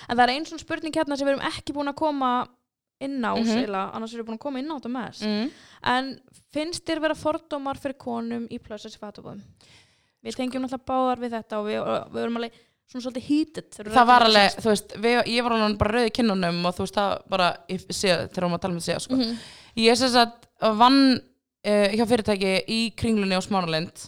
en 0.08 0.16
það 0.16 0.24
er 0.26 0.34
einn 0.34 0.46
svona 0.48 0.64
spurning 0.64 0.96
hérna 0.96 1.18
sem 1.18 1.28
við 1.28 1.36
erum 1.36 1.48
ekki 1.50 1.76
búin 1.76 1.92
að 1.92 1.98
koma 2.02 2.32
inn 3.00 3.18
á, 3.20 3.32
mm 3.36 3.74
annars 3.76 4.14
erum 4.14 4.24
við 4.24 4.28
búin 4.30 4.38
að 4.38 4.44
koma 4.46 4.62
inn 4.62 4.70
á 4.72 4.76
þetta 4.76 4.92
með 4.92 5.08
þess 5.10 5.26
mm. 5.28 5.50
En 5.86 6.06
finnst 6.54 6.86
þér 6.88 7.02
vera 7.04 7.14
fordómar 7.14 7.78
fyrir 7.78 7.98
konum 8.00 8.46
í 8.50 8.58
plössas 8.58 8.96
fatabóðum? 8.96 9.42
Við 10.24 10.38
tengjum 10.38 10.64
náttúrulega 10.64 10.88
báðar 10.88 11.20
við 11.20 11.36
þetta 11.36 11.60
og 11.60 11.68
við, 11.68 11.78
og 11.82 12.14
við 12.14 12.22
erum 12.24 12.40
alveg 12.40 12.56
svona 12.86 13.04
svolítið 13.04 13.26
við 13.90 13.94
það 13.98 14.08
var 14.08 14.24
alveg, 14.26 14.58
þú 14.62 14.72
veist 14.72 14.96
við, 15.02 15.20
ég 15.34 15.46
var 15.46 15.54
alveg 15.56 15.78
bara 15.80 15.94
rauð 15.96 16.08
í 16.08 16.12
kinnunum 16.16 16.60
og 16.66 16.76
þú 16.76 16.84
veist 16.86 16.98
það 16.98 17.14
bara, 17.34 17.48
þegar 17.68 18.20
við 18.26 18.40
erum 18.40 18.56
að 18.56 18.62
tala 18.64 18.76
um 18.76 18.84
þetta 18.86 19.04
sko. 19.04 19.18
Mhm. 19.18 19.38
ég 19.82 19.98
sem 20.00 20.12
sagt 20.14 20.46
vann 20.80 21.00
uh, 21.16 21.88
hjá 21.92 22.04
fyrirtæki 22.06 22.52
í 22.70 22.80
kringlunni 22.98 23.38
á 23.38 23.42
Smánalind 23.42 24.06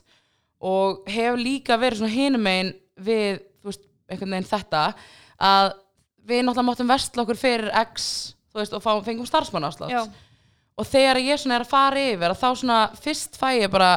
og 0.59 1.07
hef 1.11 1.39
líka 1.39 1.79
verið 1.79 2.03
svona 2.03 2.15
hinum 2.15 2.47
megin 2.47 2.73
við, 3.05 3.41
þú 3.63 3.71
veist, 3.73 3.85
einhvern 4.09 4.35
veginn 4.37 4.51
þetta 4.51 4.85
að 5.49 5.73
við 6.29 6.43
náttúrulega 6.45 6.69
máttum 6.69 6.93
versla 6.93 7.25
okkur 7.25 7.41
fyrir 7.41 7.73
X, 7.87 8.09
þú 8.53 8.63
veist, 8.63 8.77
og 8.77 8.85
fá, 8.85 8.93
fengum 9.07 9.29
starfsmann 9.29 9.69
Já, 9.93 10.03
og 10.79 10.87
þegar 10.87 11.21
ég 11.25 11.41
svona 11.41 11.59
er 11.59 11.67
að 11.67 11.73
fara 11.73 12.07
yfir 12.13 12.33
að 12.33 12.41
þá 12.43 12.49
svona 12.63 12.79
fyrst 13.01 13.39
fæ 13.41 13.49
ég 13.59 13.71
bara 13.73 13.93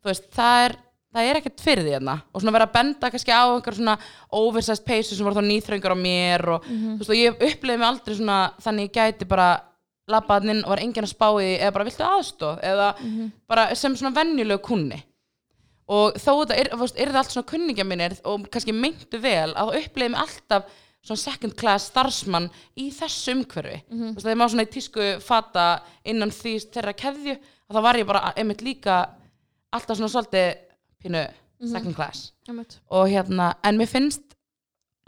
þú 0.00 0.10
veist, 0.10 0.30
það 0.34 0.64
er 0.66 0.76
það 1.10 1.26
er 1.26 1.38
ekkert 1.40 1.62
fyrir 1.64 1.82
því 1.86 1.94
hérna. 1.96 2.12
Og 2.30 2.42
svona 2.42 2.52
vera 2.54 2.66
að 2.68 2.74
benda 2.76 3.10
kannski 3.10 3.34
á 3.34 3.42
einhver 3.50 3.74
svona 3.74 3.96
oversized 4.38 4.84
peysu 4.86 5.16
sem 5.16 5.26
var 5.26 5.34
þá 5.34 5.42
nýþröngar 5.42 5.94
á 5.94 5.98
mér 5.98 6.44
og 6.54 6.68
þú 6.68 6.98
veist 7.00 7.10
og 7.10 7.18
ég 7.18 7.40
upplifði 7.48 7.78
mig 7.80 7.88
aldrei 7.88 8.14
svona 8.14 8.38
þannig 8.62 8.86
ég 8.86 8.94
gæti 8.94 9.26
bara 9.26 9.48
labbaðan 10.10 10.54
inn 10.54 10.64
og 10.64 10.70
var 10.70 10.82
enginn 10.84 11.06
að 11.06 11.10
spá 11.12 11.26
í 11.42 11.50
eða 11.58 11.74
bara 11.74 11.86
viltu 11.86 12.06
aðstóð 12.06 12.62
eða 12.66 12.88
bara 13.50 13.74
sem 13.74 13.96
svona 13.96 14.14
venjulegu 14.14 14.62
kunni 14.62 15.02
og 15.90 16.18
þó 16.20 16.30
þetta 16.42 16.58
er, 16.60 16.70
er 16.70 17.10
það 17.10 17.18
allt 17.22 17.34
svona 17.34 17.50
kunningja 17.50 17.86
mínir 17.88 18.14
og 18.28 18.46
kannski 18.52 18.74
meintu 18.76 19.20
vel 19.22 19.50
að 19.50 19.72
það 19.72 19.80
upplifði 19.80 20.12
mig 20.12 20.22
alltaf 20.24 20.78
svona 21.00 21.22
second 21.22 21.56
class 21.56 21.88
starfsmann 21.90 22.50
í 22.78 22.90
þessu 22.92 23.34
umhverfi 23.38 23.78
mm 23.80 24.00
-hmm. 24.00 24.16
þegar 24.20 24.38
maður 24.38 24.54
svona 24.54 24.66
í 24.66 24.72
tísku 24.74 25.06
fata 25.24 25.66
innan 26.04 26.30
því 26.30 26.54
þeirra 26.74 26.96
keðju 27.04 27.36
þá 27.70 27.80
var 27.82 27.96
ég 27.96 28.06
bara 28.06 28.32
einmitt 28.36 28.62
líka 28.62 28.98
alltaf 29.72 29.96
svona 29.96 30.12
svolítið 30.12 30.58
pínu 31.00 31.24
second 31.72 31.96
class 31.96 32.32
einmitt. 32.48 32.80
og 32.90 33.08
hérna, 33.08 33.54
en 33.64 33.78
mér 33.78 33.88
finnst 33.88 34.36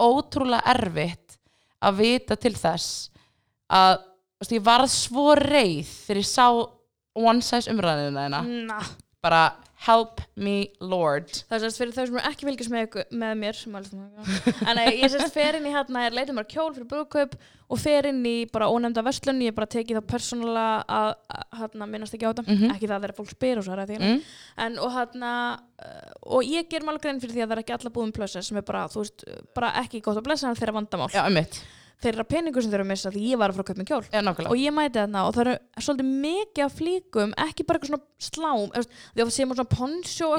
ótrúlega 0.01 0.62
erfitt 0.74 1.39
að 1.83 1.99
vita 1.99 2.37
til 2.37 2.55
þess 2.57 3.11
að 3.72 3.99
veist, 4.41 4.53
ég 4.53 4.64
varð 4.64 4.91
svo 4.93 5.35
reið 5.39 5.89
þegar 6.07 6.22
ég 6.22 6.28
sá 6.28 6.47
one 7.14 7.43
size 7.45 7.70
umræðinu 7.70 8.18
þeirna 8.18 8.43
Na. 8.68 8.80
bara 9.22 9.43
help 9.83 10.20
me 10.39 10.68
lord. 10.80 11.26
Það 11.49 11.57
er 11.57 11.62
sérst 11.64 11.80
fyrir 11.80 11.95
þau 11.97 12.05
sem 12.07 12.18
eru 12.20 12.28
ekki 12.30 12.47
fylgjast 12.47 12.70
með, 12.72 12.99
með 13.22 13.33
mér 13.41 13.59
En 14.68 14.78
nei, 14.78 14.87
ég 15.01 15.11
sérst 15.11 15.35
fer 15.35 15.59
inn 15.59 15.66
í 15.66 15.72
hérna, 15.74 16.05
er 16.07 16.14
leitið 16.14 16.37
mér 16.39 16.47
kjól 16.53 16.68
fyrir 16.76 16.87
brúðkaup 16.93 17.35
og 17.72 17.80
fer 17.80 18.07
inn 18.11 18.20
í 18.28 18.35
bara 18.53 18.68
ónefnda 18.70 19.03
verslun. 19.07 19.41
Ég 19.43 19.57
bara 19.57 19.66
tekið 19.72 19.99
það 19.99 20.09
persónulega 20.12 20.85
að, 20.87 21.11
að 21.35 21.59
hérna, 21.62 21.89
minnast 21.91 22.14
ekki 22.14 22.28
á 22.28 22.33
þetta, 22.33 22.47
Mhm. 22.53 22.70
ekki 22.76 22.91
það 22.91 23.03
þegar 23.07 23.16
fólk 23.18 23.33
spyr 23.35 23.59
og 23.59 23.66
svo 23.66 23.72
er 23.74 23.83
það 23.83 23.93
því 23.93 23.99
mm? 24.03 24.22
en 24.66 24.78
og 24.78 24.91
hérna 24.97 25.33
uh, 25.83 26.11
og 26.37 26.45
ég 26.53 26.68
ger 26.70 26.85
mála 26.87 27.01
grein 27.03 27.20
fyrir 27.22 27.35
því 27.39 27.43
að 27.43 27.49
það 27.49 27.57
er 27.57 27.62
ekki 27.64 27.76
alla 27.78 27.95
búðum 27.97 28.12
plössa 28.14 28.43
sem 28.45 28.57
er 28.61 28.66
bara, 28.68 28.87
þú 28.93 29.03
veist, 29.03 29.24
bara 29.57 29.72
ekki 29.83 30.03
gott 30.05 30.20
að 30.20 30.26
blessa 30.28 30.51
en 30.51 30.59
þeirra 30.59 30.76
vandamál, 30.78 31.09
já, 31.14 31.22
einmitt, 31.24 31.62
þeirra 32.03 32.24
peningur 32.28 32.64
sem 32.64 32.72
þeir 32.72 32.80
eru 32.80 32.86
að 32.86 32.90
missa 32.92 33.12
því 33.14 33.22
ég 33.30 33.40
var 33.40 33.53
að 33.53 33.59
fara 33.59 33.64
að 33.64 33.68
kaupa 33.70 33.80
mér 33.82 33.88
kjól. 33.90 34.05
Já, 34.12 34.20
og 34.53 34.57
ég 34.61 34.74
mæti 34.76 34.98
þarna 35.00 35.24
og 35.28 35.34
það 35.36 35.42
eru 35.44 35.55
svolítið 35.86 36.09
mikið 36.26 36.64
af 36.66 36.76
flíkum, 36.78 37.34
ekki 37.46 37.66
bara 37.68 37.80
eitthvað 37.80 37.92
svona 37.92 38.05
slám, 38.28 38.64
því 39.12 39.24
að 39.26 39.32
séum 39.36 39.55
svona 39.55 39.72
poncho 39.76 40.32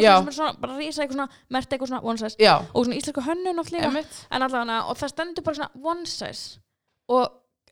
bara 0.64 0.78
rísa 0.80 1.04
eitthvað 1.04 1.18
svona 1.18 1.30
mert 1.56 1.70
eitthvað 1.74 1.94
svona 1.94 2.04
one 2.04 2.22
size. 2.24 2.36
Já, 2.42 2.56
og 2.74 2.86
svona 2.88 3.00
íslensku 3.00 3.24
hönnun 3.28 3.64
og 3.64 3.70
flíka. 3.70 3.92
En 4.32 4.46
allavega, 4.48 4.82
og 4.90 5.00
það 5.00 5.14
stendur 5.16 5.48
bara 5.48 5.60
svona 5.62 5.72
one 5.94 6.06
size. 6.10 6.60
Og 7.12 7.26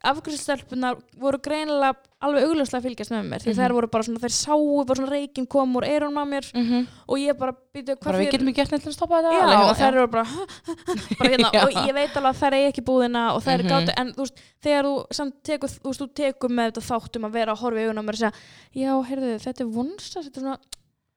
afgriðstelpunar 0.03 0.97
voru 1.21 1.37
greinilega 1.43 1.95
alveg 2.21 2.43
augljóslega 2.47 2.79
að 2.81 2.85
fylgjast 2.87 3.11
með 3.13 3.27
mér 3.31 3.41
því 3.43 3.51
Mhm. 3.51 3.57
þær 3.61 3.73
voru 3.77 3.87
bara 3.91 4.03
svona, 4.03 4.19
þær 4.21 4.33
sáu 4.35 4.85
bara 4.85 4.97
svona 4.99 5.11
reikin 5.11 5.47
kom 5.47 5.73
úr 5.75 5.85
eyrunum 5.87 6.17
á 6.21 6.25
mér 6.25 6.45
Mhm. 6.53 6.87
og 7.07 7.17
ég 7.17 7.37
bara 7.37 7.53
býtu 7.73 7.95
bara 8.01 8.17
við 8.19 8.31
getum 8.31 8.47
ekki 8.49 8.55
gert 8.55 8.71
neitt 8.71 8.83
til 8.83 8.91
að 8.91 8.97
stoppa 8.97 9.21
þetta 9.21 9.31
Já, 9.31 9.41
Alveg, 9.41 9.69
og 9.69 9.77
þær 9.77 9.93
eru 9.93 10.07
bara, 10.07 10.25
bara 11.19 11.29
hérna, 11.29 11.49
og 11.65 11.71
ég 11.87 11.93
veit 11.93 12.13
alveg 12.17 12.31
að 12.33 12.41
þær 12.41 12.53
eigi 12.57 12.67
ekki 12.71 12.85
búðina 12.85 13.23
og 13.35 13.41
þær 13.43 13.57
Mhm. 13.57 13.65
mm 13.65 13.71
gátu, 13.71 13.93
en 13.97 14.13
þú 14.13 14.21
veist, 14.25 14.37
þegar 14.63 14.83
þú 14.85 14.95
samt 15.11 15.33
tekur, 15.43 15.69
þú 15.69 15.87
veist, 15.89 16.01
þú 16.01 16.07
tekur 16.13 16.49
með 16.49 16.71
þetta 16.71 16.87
þáttum 16.89 17.25
að 17.25 17.31
vera 17.31 17.51
að 17.53 17.59
horfa 17.59 17.79
í 17.79 17.85
augun 17.87 17.99
á 18.01 18.03
mér 18.05 18.15
og 18.15 18.21
segja, 18.21 18.33
já, 18.75 18.91
heyrðu, 19.09 19.39
þetta 19.41 19.61
er 19.61 19.71
vonsas, 19.73 20.25
þetta 20.29 20.37
er 20.37 20.43
svona 20.43 20.57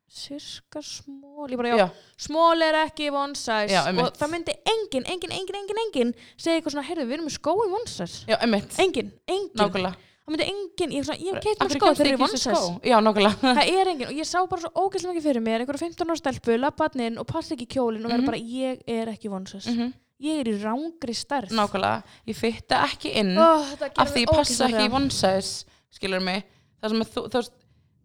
sirka 0.08 0.80
smól, 0.84 1.48
ég 1.50 1.56
bara, 1.58 1.68
já, 1.72 1.76
já, 1.76 1.88
smól 2.20 2.62
er 2.62 2.76
ekki 2.84 3.08
vonsas 3.10 3.70
Já, 3.72 3.80
og 3.82 3.88
einmitt. 3.90 4.18
það 4.20 4.30
myndi 4.34 4.54
engin, 4.70 5.04
engin, 5.10 5.32
engin, 5.34 5.56
engin, 5.60 5.80
engin 5.86 6.10
segja 6.36 6.58
eitthvað 6.60 6.74
svona, 6.76 6.86
heyrðu, 6.88 7.06
við 7.08 7.16
erum 7.18 7.26
með 7.28 7.36
skó 7.38 7.54
í 7.64 7.70
vonsas 7.72 8.14
já, 8.28 8.36
emmitt 8.44 8.76
engin, 8.84 9.10
engin, 9.26 9.50
nákvæmlega. 9.58 9.96
Það 10.24 10.32
myndi 10.32 10.46
engin, 10.48 10.92
ég, 10.96 11.04
svona, 11.04 11.18
ég 11.20 11.34
hef 11.34 11.42
keitt 11.44 11.58
Af 11.60 11.66
með 11.66 11.74
hverju 11.74 11.80
skó 11.80 11.88
kemst 11.88 11.98
þegar 12.00 12.06
ekki 12.06 12.14
ég 12.14 12.20
í 12.20 12.24
þessi 12.24 12.48
vonsas 12.48 12.62
skó? 12.62 12.88
já, 12.88 12.96
nákvæmlega. 13.04 13.54
Það 13.58 13.72
er 13.80 13.90
engin 13.92 14.06
og 14.08 14.14
ég 14.20 14.28
sá 14.30 14.38
bara 14.48 14.62
svo 14.62 14.70
ógeðslega 14.84 15.12
mikið 15.14 15.26
fyrir 15.28 15.44
mér 15.44 15.64
einhverja 15.64 15.82
15 15.84 16.08
ára 16.14 16.20
stelpu, 16.22 16.56
labbatnin 16.62 17.18
og 17.20 17.26
passa 17.28 17.54
ekki 17.56 17.66
kjólin 17.74 18.04
og 18.06 18.10
vera 18.14 18.22
Mhm. 18.22 18.30
bara, 18.30 18.38
ég 18.38 18.80
er 18.86 19.10
ekki 19.12 19.28
vonsas 19.32 19.66
Mhm. 19.68 19.92
ég 20.24 20.40
er 20.40 20.48
í 20.48 20.54
rángri 20.62 21.12
stærð. 21.18 21.50
Nákvæmlega, 21.52 22.02
ég 22.26 22.36
fytta 22.36 22.84
ekki 22.88 23.12
inn 23.20 23.36
af 23.36 23.76
því 24.14 24.24
ég 24.24 24.30
passa 24.32 24.64
ekki 24.68 24.88
í 24.88 24.92
one 24.94 25.10
size 25.10 25.64
skilur 25.92 26.22
mig. 26.22 26.44
Það, 26.82 26.88
sem 26.90 27.00
að 27.00 27.12
þú, 27.12 27.20
þú 27.28 27.36
veist, 27.40 27.52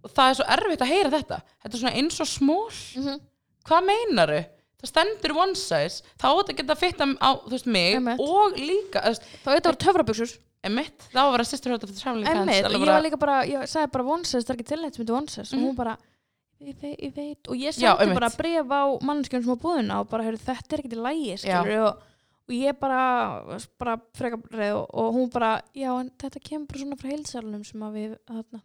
og 0.04 0.12
það 0.16 0.30
er 0.30 0.38
svo 0.40 0.46
erfitt 0.56 0.82
að 0.86 0.92
heyra 0.94 1.10
þetta. 1.18 1.42
Þetta 1.64 1.74
er 1.76 1.82
svona 1.84 1.98
eins 2.00 2.20
og 2.24 2.28
smól. 2.28 2.72
Mhm. 2.96 3.20
hvað 3.70 3.86
meinaru? 3.86 4.46
það 4.80 4.88
stendur 4.94 5.34
one 5.36 5.56
size. 5.60 6.04
Þá 6.18 6.24
á 6.24 6.34
þetta 6.40 6.54
að 6.54 6.58
geta 6.62 6.76
fitta 6.80 7.06
á 7.20 7.30
veist, 7.52 7.66
mig 7.68 7.96
Einmitt. 7.98 8.20
og 8.24 8.54
líka 8.56 9.02
veist, 9.04 9.26
þá 9.44 9.50
þetta 9.58 9.68
voru 9.74 9.80
töfrabuxur 9.84 10.38
emitt, 10.64 11.04
þá 11.12 11.20
var 11.32 11.40
að 11.44 11.50
traveling 12.00 12.26
pants 12.26 12.40
Einmitt, 12.40 12.64
og 12.64 12.72
alveg 12.72 12.88
ég 12.88 12.94
var 12.94 13.04
líka 13.04 13.20
bara, 13.20 13.36
ég 13.46 13.68
sagði 13.68 13.92
bara 13.92 14.04
vonsess, 14.08 14.46
það 14.48 14.54
er 14.54 14.56
ekki 14.56 14.68
tilnætt 14.72 14.96
sem 14.96 15.04
þetta 15.06 15.18
vonsess 15.20 15.52
og 15.54 15.60
Mhm. 15.60 15.66
hún 15.68 15.76
bara, 15.76 15.98
ég 16.62 16.76
veit, 16.82 16.98
ég 17.00 17.14
veit. 17.16 17.48
Og 17.50 17.56
ég 17.56 17.74
sendi 17.76 18.14
bara 18.16 18.30
bref 18.30 18.68
á 18.72 18.84
mannskjörn 19.04 19.44
sem 19.44 19.56
á 19.56 19.60
búðina 19.60 20.00
og 20.00 20.10
bara, 20.10 20.24
heyrðu, 20.24 20.40
þetta 20.48 20.74
er 20.74 20.80
ekki 20.80 20.90
til 20.90 21.04
lægi 21.04 21.38
skilur 21.44 21.84
og, 21.84 21.98
og 22.48 22.56
ég 22.56 22.80
bara 22.80 23.60
bara 23.78 23.98
frekar 24.16 24.40
reið 24.52 24.76
og, 24.80 24.88
og 24.94 25.14
hún 25.14 25.30
bara 25.30 25.62
já, 25.76 25.92
en 26.00 26.10
þetta 26.18 26.40
kemur 26.42 26.68
bara 26.68 26.80
svona 26.80 26.96
frá 26.98 27.10
heilsalunum 27.12 27.66
sem 27.66 27.82
að 27.82 27.94
við, 28.00 28.18
þarna 28.28 28.62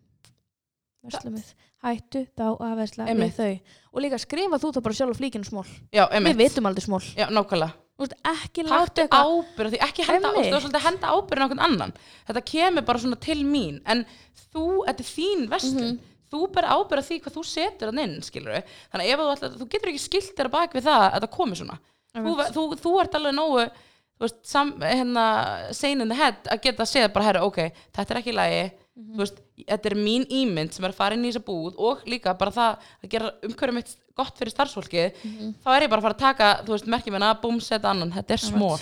verslum 1.08 1.34
við, 1.38 1.48
hættu 1.84 2.22
þá 2.38 2.44
að 2.50 2.74
versla 2.80 3.04
við 3.06 3.12
Einmitt. 3.14 3.36
þau. 3.38 3.78
Og 3.94 4.04
líka 4.04 4.18
skrifa 4.22 4.58
þú 4.62 4.70
það 4.74 4.84
bara 4.88 4.98
sjálf 4.98 5.18
flíkinu 5.20 5.48
smól. 5.48 5.66
Já, 5.92 6.04
við 6.08 6.16
emitt, 6.20 6.38
vitum 6.40 6.68
aldrei 6.70 6.84
smól. 6.84 7.02
Já, 7.14 7.26
nákvæmlega. 7.30 7.72
Þú 7.94 8.02
veist, 8.02 8.14
ekki 8.26 8.62
láta 8.66 8.78
taktu 8.88 9.02
eitthvað 9.04 9.28
ábyrð 9.30 9.70
því 9.74 9.80
ekki 9.86 10.06
henda, 10.08 10.28
Einmitt. 10.32 10.48
þú 10.48 10.54
veist, 10.56 10.64
svolítið 10.66 10.86
henda 10.88 11.12
ábyrð 11.14 11.44
á 11.44 11.46
okkur 11.46 11.62
annan. 11.68 11.92
Þetta 12.26 12.42
kemur 12.50 12.84
bara 12.88 12.98
svona 13.04 13.18
til 13.22 13.38
mín. 13.46 13.76
En 13.86 14.04
þú, 14.50 14.64
þetta 14.88 15.04
er 15.04 15.10
þín 15.12 15.48
verslun. 15.52 15.92
Mhm. 15.94 16.10
þú 16.34 16.48
ber 16.50 16.64
ábyrð 16.66 16.98
á 16.98 17.06
því 17.06 17.16
hvað 17.22 17.34
þú 17.36 17.42
setur 17.46 17.90
hann 17.92 17.98
inn 18.02 18.14
skilur 18.24 18.56
þannig 18.90 19.04
að 19.04 19.10
ef 19.12 19.20
þú, 19.20 19.26
ætlar, 19.36 19.52
þú 19.60 19.66
getur 19.70 19.90
ekki 19.92 20.00
skilt 20.02 20.32
þér 20.34 20.48
að 20.48 20.54
bak 20.56 20.72
við 20.74 20.82
það 20.88 21.02
að 21.14 21.20
það 21.22 21.30
komi 21.30 21.54
svona. 21.60 21.76
Þú, 22.10 22.18
Einmitt. 22.18 22.54
þú, 22.56 22.62
þú 22.82 22.92
ert 23.04 23.14
alveg 23.14 23.34
nógu 23.36 23.60
þú 24.18 24.24
veist, 24.24 24.40
sam, 24.42 24.72
hérna, 24.80 25.26
sane 25.74 26.02
in 26.02 26.08
the 26.10 26.14
head 26.18 26.36
að 26.50 26.60
geta 26.64 26.82
að 26.82 26.90
segja 26.90 27.12
bara, 27.14 27.24
herra, 27.28 27.44
ok, 27.46 27.60
þetta 27.94 28.14
er 28.14 28.20
ekki 28.20 28.32
í 28.32 28.34
lagi 28.34 28.72
þú 28.94 29.20
veist, 29.22 29.40
þetta 29.58 29.90
er 29.90 29.96
mín 29.98 30.26
ímynd 30.30 30.74
sem 30.74 30.84
er 30.86 30.92
að 30.92 30.98
fara 31.00 31.16
inn 31.18 31.24
í 31.24 31.32
þessa 31.32 31.46
búð 31.46 31.78
og 31.82 32.04
líka 32.06 32.34
bara 32.38 32.54
það 32.54 32.84
að 33.02 33.08
gera 33.14 33.32
umhverjum 33.48 33.80
mitt 33.80 33.96
gott 34.14 34.38
fyrir 34.38 34.54
starfsfólkið 34.54 35.22
þá 35.64 35.70
er 35.74 35.86
ég 35.86 35.90
bara 35.90 35.98
að 35.98 36.06
fara 36.06 36.14
að 36.14 36.22
taka, 36.22 36.50
þú 36.66 36.76
veist, 36.76 36.86
merkjum 36.94 37.16
minna, 37.16 37.32
búm, 37.42 37.58
setja 37.60 37.90
annan, 37.90 38.14
þetta 38.14 38.36
er 38.36 38.44
smól 38.44 38.78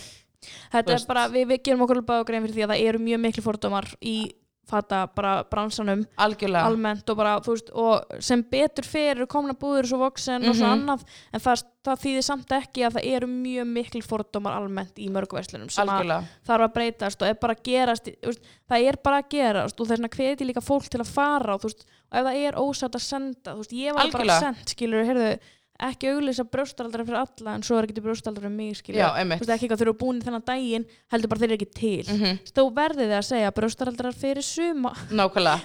Þetta 0.73 0.95
er 0.97 1.05
bara, 1.07 1.29
við, 1.31 1.45
við 1.53 1.61
gerum 1.69 1.85
okkur 1.85 2.01
alveg 2.01 2.25
grein 2.27 2.43
fyrir 2.43 2.57
því 2.57 2.63
að 2.65 2.73
það 2.73 2.87
eru 2.89 3.01
mjög 3.05 3.21
miklu 3.23 3.43
fordómar 3.45 3.87
í 4.03 4.15
fata 4.69 5.07
bara 5.15 5.43
bransanum 5.51 6.05
algjörlega, 6.23 6.65
almennt 6.71 7.09
og 7.11 7.17
bara, 7.19 7.33
þú 7.43 7.55
veist, 7.57 7.71
og 7.75 8.21
sem 8.23 8.43
betur 8.49 8.87
fyrir 8.87 9.27
komna 9.27 9.53
búður 9.59 9.89
svo 9.91 9.99
voksen 10.05 10.47
og 10.49 10.55
svo 10.55 10.69
Mhm. 10.71 10.75
annað 10.87 11.03
en 11.35 11.41
það, 11.41 11.65
það 11.85 12.01
þýðir 12.05 12.23
samt 12.29 12.55
ekki 12.57 12.85
að 12.87 12.93
það 12.97 13.09
eru 13.17 13.27
mjög 13.27 13.67
miklu 13.73 14.03
fordómar 14.07 14.57
almennt 14.57 14.95
í 15.03 15.09
mörgverslunum 15.11 15.71
sem 15.71 15.89
að 15.89 16.25
þarf 16.47 16.67
að 16.69 16.75
breytast 16.75 17.23
og 17.23 17.29
er 17.29 17.35
bara 17.35 17.55
að 17.55 17.63
gerast 17.65 18.05
veist, 18.23 18.41
það 18.71 18.87
er 18.89 18.97
bara 19.03 19.19
að 19.23 19.29
gerast 19.35 19.81
og 19.81 19.87
þess 19.87 19.99
vegna 19.99 20.09
hveti 20.17 20.47
líka 20.47 20.63
fólk 20.63 20.89
til 20.89 21.01
að 21.01 21.11
fara 21.13 21.55
og, 21.55 21.61
veist, 21.67 21.85
og 22.13 22.19
ef 22.21 22.25
það 22.31 22.47
er 22.47 22.53
ósatt 22.63 22.95
að 22.95 23.01
senda 23.09 23.55
veist, 23.59 23.73
ég 23.73 23.93
var 23.95 24.11
bara 24.11 24.25
Algjörlega. 24.25 24.41
sendt, 24.41 24.69
skilur, 24.77 25.05
heyrðu 25.05 25.39
ekki 25.89 26.11
auglýsa 26.13 26.45
brjóstaldra 26.49 27.05
fyrir 27.07 27.19
alla 27.23 27.55
en 27.57 27.63
svo 27.67 27.79
er 27.81 27.89
ekki 27.89 28.03
brjóstaldra 28.05 28.43
fyrir 28.45 28.55
mig, 28.55 28.77
skilur 28.79 29.01
já, 29.03 29.09
þú 29.41 29.47
veist 29.47 29.55
ekki 29.57 29.69
hvað 29.73 29.83
þeir 29.83 29.89
eru 29.89 29.97
búin 30.03 30.23
þennan 30.23 30.45
daginn 30.47 30.87
heldur 31.13 31.29
bara 31.33 31.41
þeir 31.43 31.51
eru 31.51 31.59
ekki 31.59 31.71
til. 31.75 32.05
Mm 32.07 32.23
Mhm, 32.23 32.39
þú 32.55 32.65
verðið 32.77 33.09
þið 33.11 33.19
að 33.19 33.27
segja 33.33 33.51
brjóstaraldrar 33.57 34.15
fyrir 34.15 34.43
suma. 34.47 34.93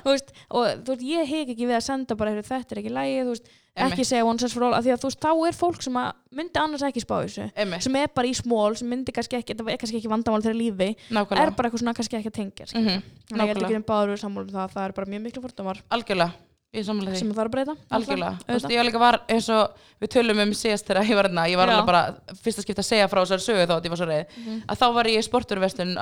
Veist, 0.06 0.34
og 0.50 0.66
þú 0.84 0.96
veist, 0.96 1.06
ég 1.06 1.26
hek 1.28 1.48
ekki 1.54 1.68
við 1.70 1.78
að 1.78 1.86
senda 1.86 2.16
bara 2.16 2.32
"Heyrðu, 2.32 2.48
þetta 2.48 2.72
er 2.72 2.82
ekki 2.82 2.94
lægi, 2.98 3.26
veist, 3.30 3.48
ekki 3.78 4.06
segja 4.10 4.26
one 4.26 4.40
size 4.40 4.54
for 4.54 4.64
all, 4.64 4.74
að 4.74 4.84
þú 4.98 5.08
veist, 5.12 5.20
þá 5.22 5.32
er 5.48 5.54
fólk 5.54 5.82
sem 5.84 5.94
að 5.94 6.14
myndi 6.34 6.58
annars 6.58 6.82
ekki 6.82 7.02
spá 7.04 7.16
þessu 7.22 7.52
einmitt, 7.56 7.84
sem 7.84 7.96
er 7.96 8.08
bara 8.08 8.28
í 8.28 8.34
smól, 8.34 8.76
sem 8.76 8.90
myndi 8.90 9.14
kannski 9.14 9.38
ekki 9.38 9.52
er 9.54 9.78
kannski 9.78 9.98
ekki 10.02 10.10
vandamál 10.10 10.42
þeirra 10.42 10.58
lífi, 10.58 10.90
er 10.90 11.14
nákvæmlega. 11.14 11.56
bara 11.56 11.70
eitthvað 11.70 11.84
svona 11.84 11.94
kannski 11.94 12.18
ekki 12.18 12.32
að 12.32 12.38
tengja 12.40 12.66
skilur. 12.66 12.84
Mhm, 12.84 13.04
þannig 13.30 13.42
að 13.42 13.48
ég 13.48 13.54
held 13.54 13.64
ekki 13.68 13.76
um 13.76 13.84
báður 13.84 14.12
við 14.14 14.22
sammálum 14.24 14.50
það 14.50 14.66
að 14.66 14.74
það 14.74 14.86
er 14.88 14.92
bara 14.94 15.06
mjög 15.12 15.22
miklu 15.22 15.42
fordómar. 15.46 15.78
Algjörlega, 15.92 16.32
sem 16.76 17.00
það 17.00 17.38
þarf 17.38 17.48
að 17.48 17.52
breyta 17.54 17.76
auðvitað. 17.90 18.72
ég 18.76 18.86
líka 18.86 19.00
var 19.00 19.22
eins 19.32 19.48
og 19.50 19.72
við 20.02 20.10
tölum 20.14 20.42
um 20.44 20.52
síðast 20.54 20.86
þegar 20.90 21.08
ég 21.08 21.16
var 21.16 21.28
hérna 21.30 21.46
ég 21.50 21.58
var 21.58 21.70
alveg 21.72 21.86
bara 21.88 22.02
fyrst 22.44 22.60
að 22.60 22.66
skipta 22.68 22.84
að 22.84 22.90
segja 22.92 23.08
frá 23.08 23.22
þessari 23.24 23.46
sögu 23.46 23.68
þá, 23.68 23.76
ég 23.86 23.90
var 23.94 23.98
svo 24.02 24.08
reið, 24.10 24.26
Mhm. 24.38 24.58
að 24.68 24.78
þá 24.82 24.94
var 24.94 25.06
ég 25.08 25.18
í 25.18 25.24
sporturvestun 25.28 25.96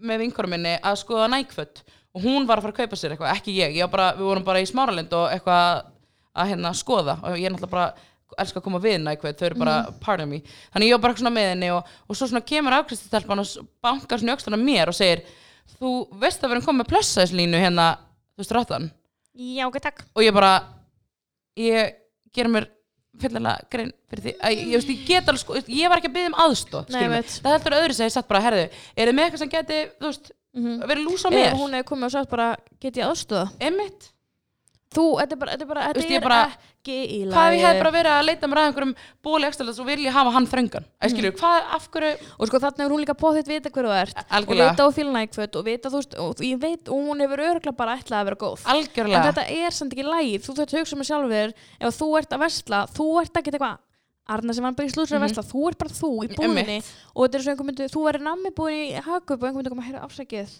með 0.00 0.18
vinkorum 0.20 0.50
minni 0.50 0.76
að 0.82 0.96
skoða 1.00 1.28
nækföt 1.32 1.82
og 2.14 2.22
hún 2.22 2.46
var 2.46 2.58
að 2.58 2.62
fara 2.62 2.72
að 2.72 2.76
kaupa 2.76 2.96
sér 2.96 3.10
eitthvað, 3.16 3.32
ekki 3.36 3.54
ég, 3.56 3.74
ég 3.76 3.80
var 3.80 3.88
bara, 3.96 4.12
við 4.16 4.24
vorum 4.28 4.44
bara 4.44 4.60
í 4.60 4.66
smáralind 4.68 5.12
og 5.12 5.30
eitthvað 5.30 5.84
að 6.36 6.48
hérna 6.48 6.70
skoða. 6.74 7.18
Og 7.24 7.36
ég 7.38 7.46
er 7.46 7.50
náttúrulega 7.50 7.70
bara 7.70 7.94
elska 8.38 8.60
að 8.60 8.62
koma 8.64 8.78
við 8.80 9.00
nækvöld, 9.02 9.36
þau 9.38 9.46
eru 9.46 9.54
bara 9.58 9.82
Mhm. 9.88 10.00
part 10.00 10.20
of 10.20 10.28
me. 10.28 10.42
Þannig 10.74 10.88
ég 10.88 10.92
var 10.92 10.98
bara 10.98 11.14
svona 11.14 11.30
með 11.34 11.48
henni 11.50 11.70
og, 11.70 11.84
og 12.08 12.16
svo 12.16 12.26
svona 12.28 12.44
kemur 12.46 12.72
afkristastelpan 12.72 13.38
og 13.40 13.66
bankar 13.82 14.18
svona 14.18 14.32
í 14.32 14.36
öxlana 14.36 14.62
mér 14.62 14.88
og 14.88 14.94
segir 14.94 15.22
þú 15.80 16.08
veist 16.18 16.40
að 16.42 16.50
við 16.50 16.56
erum 16.56 16.62
komið 16.66 16.80
með 16.84 16.90
plössæðslínu 16.92 17.58
hérna, 17.60 17.96
þú 18.36 18.38
veist 18.38 18.52
ráttan 18.52 18.90
já, 19.34 19.64
ok, 19.68 19.80
takk. 19.82 20.04
Og 20.14 20.24
ég 20.24 20.34
bara 20.34 20.52
ég 21.58 21.96
ger 22.34 22.50
mér 22.50 22.68
fyllilega 23.20 23.66
grein 23.72 23.90
fyrir 24.10 24.24
því. 24.24 24.34
Að 24.40 24.54
ég, 24.54 24.68
ég, 24.74 25.00
get 25.08 25.30
alveg 25.30 25.42
sko, 25.42 25.56
ég 25.66 25.90
var 25.90 26.00
ekki 26.00 26.10
að 26.10 26.16
byggja 26.16 26.30
um 26.30 26.38
Nei, 26.94 27.00
ég 27.02 27.10
veit. 27.12 27.32
það 27.42 27.56
heldur 27.56 27.76
öðru 27.80 27.96
ég 28.06 28.14
satt 28.14 28.28
bara, 28.30 28.42
herðu 28.44 28.62
er 28.70 29.10
þið 29.10 29.16
með 29.16 29.26
eitthvað 29.26 29.42
sem 29.42 29.52
geti, 29.54 29.80
þú 29.98 30.10
veist, 30.10 30.30
mm 30.56 30.86
verið 30.90 31.04
lús 31.06 31.24
á 31.26 31.28
ef 31.30 31.34
mér 31.34 31.58
hún 31.58 31.76
hefur 31.76 31.88
komið 31.90 32.08
og 32.08 32.14
sagt 32.14 32.30
bara, 32.30 32.48
get 32.80 32.96
ég 32.96 33.06
aðstöða 33.06 33.46
Einmitt. 33.60 34.08
þú, 34.94 35.04
þetta 35.20 35.36
er 35.36 35.40
bara, 35.42 35.52
þetta 35.52 35.64
er 35.64 35.70
bara, 35.70 35.86
þetta 35.90 36.16
er 36.20 36.24
ekki 36.80 36.96
í 36.96 37.18
lagi 37.28 37.34
hvað 37.36 37.54
ég 37.58 37.64
hef 37.66 37.78
bara 37.82 37.90
verið 37.92 38.12
að 38.16 38.24
leita 38.24 38.48
mér 38.48 38.60
að 38.60 38.68
einhverjum 38.70 38.92
bóli 39.22 39.48
ekstra 39.50 39.74
svo 39.76 39.84
vil 39.84 39.98
ég 40.06 40.14
hafa 40.16 40.30
hann 40.32 40.46
þröngan? 40.48 40.86
Mm. 41.04 41.34
hvað, 41.36 41.66
af 41.76 41.88
hverju 41.92 42.12
og 42.40 42.48
sko 42.48 42.60
þarna 42.64 42.84
er 42.86 42.94
hún 42.94 43.02
líka 43.04 43.16
bóðið 43.20 43.50
vita 43.52 43.70
hver 43.74 43.84
þú 43.90 43.92
ert. 44.00 44.16
Og 44.16 44.32
algjörlega, 44.38 44.70
vita 44.72 44.86
á 44.88 44.96
fílnækföt 44.96 45.58
og 45.60 45.66
vita 45.68 45.92
þú 45.92 46.00
veist 46.00 46.16
og 46.24 46.40
ég 46.40 46.60
veit 46.62 46.88
og 46.88 47.04
hún 47.10 47.20
hefur 47.20 47.44
örgulega 47.50 47.76
bara 47.76 47.98
ætlað 48.00 48.20
að 48.22 48.24
vera 48.30 48.40
góð. 48.40 48.64
En 48.64 48.72
algjörlega 48.74 49.28
þetta 49.28 49.44
er 49.60 49.76
samt 49.76 49.92
ekki 49.92 50.08
lægið 50.08 50.40
þú 50.48 50.56
þurft 50.56 50.74
að 50.74 50.80
hugsa 50.80 50.96
með 50.96 51.10
sjálfur. 51.10 51.54
Ef 51.80 52.00
þú 52.00 52.08
ert 52.18 52.32
að 52.32 52.42
versla 52.46 52.80
þú 52.96 53.08
ert 53.22 53.36
ekki 53.42 53.52
eitthvað 53.54 53.78
Arna 54.30 54.54
sem 54.54 54.62
var 54.62 54.72
bara 54.78 54.86
í 54.86 54.92
slúsur 54.92 55.16
að 55.16 55.20
Mhm. 55.20 55.26
versla. 55.26 55.42
Þú 55.50 55.60
ert 55.68 55.78
bara 55.78 55.90
þú 55.90 56.10
í 56.22 56.28
búðinni. 56.38 56.76
Og 57.16 57.26
þetta 57.26 57.34
er 57.34 57.42
svo 57.42 57.50
einhver 57.50 57.66
myndi 57.66 57.88
þú 57.90 58.00
verður 58.06 58.22
nammi 58.22 58.50
búin 58.54 58.76
í 58.78 59.02
hakup 59.02 59.42
og 59.42 59.48
einhver 59.48 59.58
myndi 59.58 59.70
koma 59.72 59.82
að 59.82 59.88
heyra 59.90 60.04
afsakið 60.06 60.50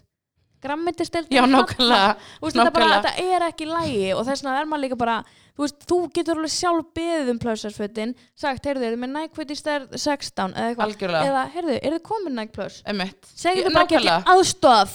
grammindisteldi 0.64 1.36
já, 1.36 1.44
nákvæmlega 1.48 2.16
þetta, 2.40 2.88
þetta 2.96 3.12
er 3.26 3.46
ekki 3.50 3.68
lægi 3.70 4.10
og 4.16 4.24
þess 4.28 4.44
vegna 4.44 4.58
er 4.60 4.68
maður 4.70 4.84
líka 4.86 4.98
bara 5.00 5.18
þú, 5.26 5.64
veist, 5.64 5.86
þú 5.88 5.98
getur 6.16 6.40
alveg 6.40 6.52
sjálf 6.54 6.90
beðið 6.96 7.30
um 7.34 7.40
plössarsfötin 7.42 8.14
sagt, 8.38 8.66
heyrðu, 8.68 8.88
eru 8.90 9.00
með 9.00 9.12
nækföt 9.16 9.54
í 9.54 9.58
stærð 9.58 9.94
16 9.96 10.54
eða 10.56 10.72
eitthvað? 10.72 11.22
Eða, 11.24 11.44
heyrðu, 11.54 11.78
eru 11.80 11.98
þið 11.98 12.04
komin 12.10 12.36
nækplöss 12.40 12.80
segðu 13.36 13.72
bara, 13.74 13.86
get 13.90 14.06
ég 14.08 14.30
aðstof 14.34 14.94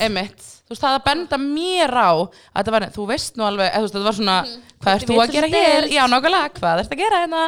þú 0.66 0.74
veist, 0.74 0.82
það 0.82 0.98
að 0.98 1.06
benda 1.06 1.42
mér 1.42 1.94
á 1.94 2.10
að 2.10 2.60
þetta 2.60 2.76
var, 2.78 2.88
þú 2.96 3.08
veist 3.14 3.38
nú 3.38 3.46
alveg 3.46 3.70
eða, 3.72 3.82
þú 3.82 3.86
veist, 3.86 3.98
þetta 3.98 4.10
var 4.10 4.20
svona, 4.20 4.38
hvað 4.82 4.94
ert 4.96 5.06
Þetta 5.06 5.14
þú 5.14 5.18
er 5.22 5.26
að 5.26 5.36
gera 5.36 5.74
hér? 5.74 5.90
já, 5.94 6.04
nákvæmlega, 6.10 6.54
hvað 6.60 6.82
ert 6.86 6.96
að 6.96 7.04
gera 7.04 7.24
hérna? 7.26 7.44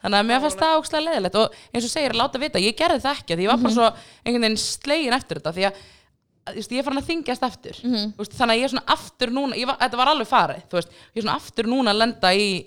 Þannig 0.00 0.16
að 0.16 0.28
mér 0.30 0.38
fannst 0.40 0.60
það 0.62 0.78
ókslega 0.80 1.04
leðilegt 1.04 1.34
og 1.36 1.56
eins 1.74 1.84
og 1.84 1.90
segir, 1.92 2.14
láta 2.16 2.40
vita, 2.40 2.60
ég 2.62 2.76
gerði 2.78 3.02
það 3.04 3.18
ekki 3.18 3.36
því 3.36 3.44
ég 3.44 3.50
var 3.50 3.58
bara 3.60 3.74
svo 3.74 3.88
einhvern 4.24 4.46
veginn 4.46 4.60
slegin 4.62 5.16
eftir 5.18 5.40
þetta 5.40 5.52
því 5.58 5.66
að, 5.68 5.74
að 5.74 5.82
veist, 6.56 6.72
ég 6.72 6.78
er 6.78 6.84
farin 6.84 6.98
að 7.02 7.08
þingjast 7.10 7.42
eftir 7.46 7.76
Mhm. 7.84 8.12
Þú 8.16 8.16
veist, 8.24 8.36
þannig 8.38 8.54
að 8.54 8.60
ég 8.60 8.64
er 8.64 8.72
svona 8.74 8.86
aftur 8.96 9.30
núna 9.30 9.66
var, 9.66 9.76
þetta 9.80 9.96
var 9.96 10.08
alveg 10.14 10.26
farið, 10.28 10.62
þú 10.70 10.78
veist, 10.80 10.88
ég 11.14 11.16
er 11.16 11.22
svona 11.22 11.36
aftur 11.40 11.64
núna 11.70 11.90
að 11.94 11.98
lenda 12.02 12.28
í 12.34 12.66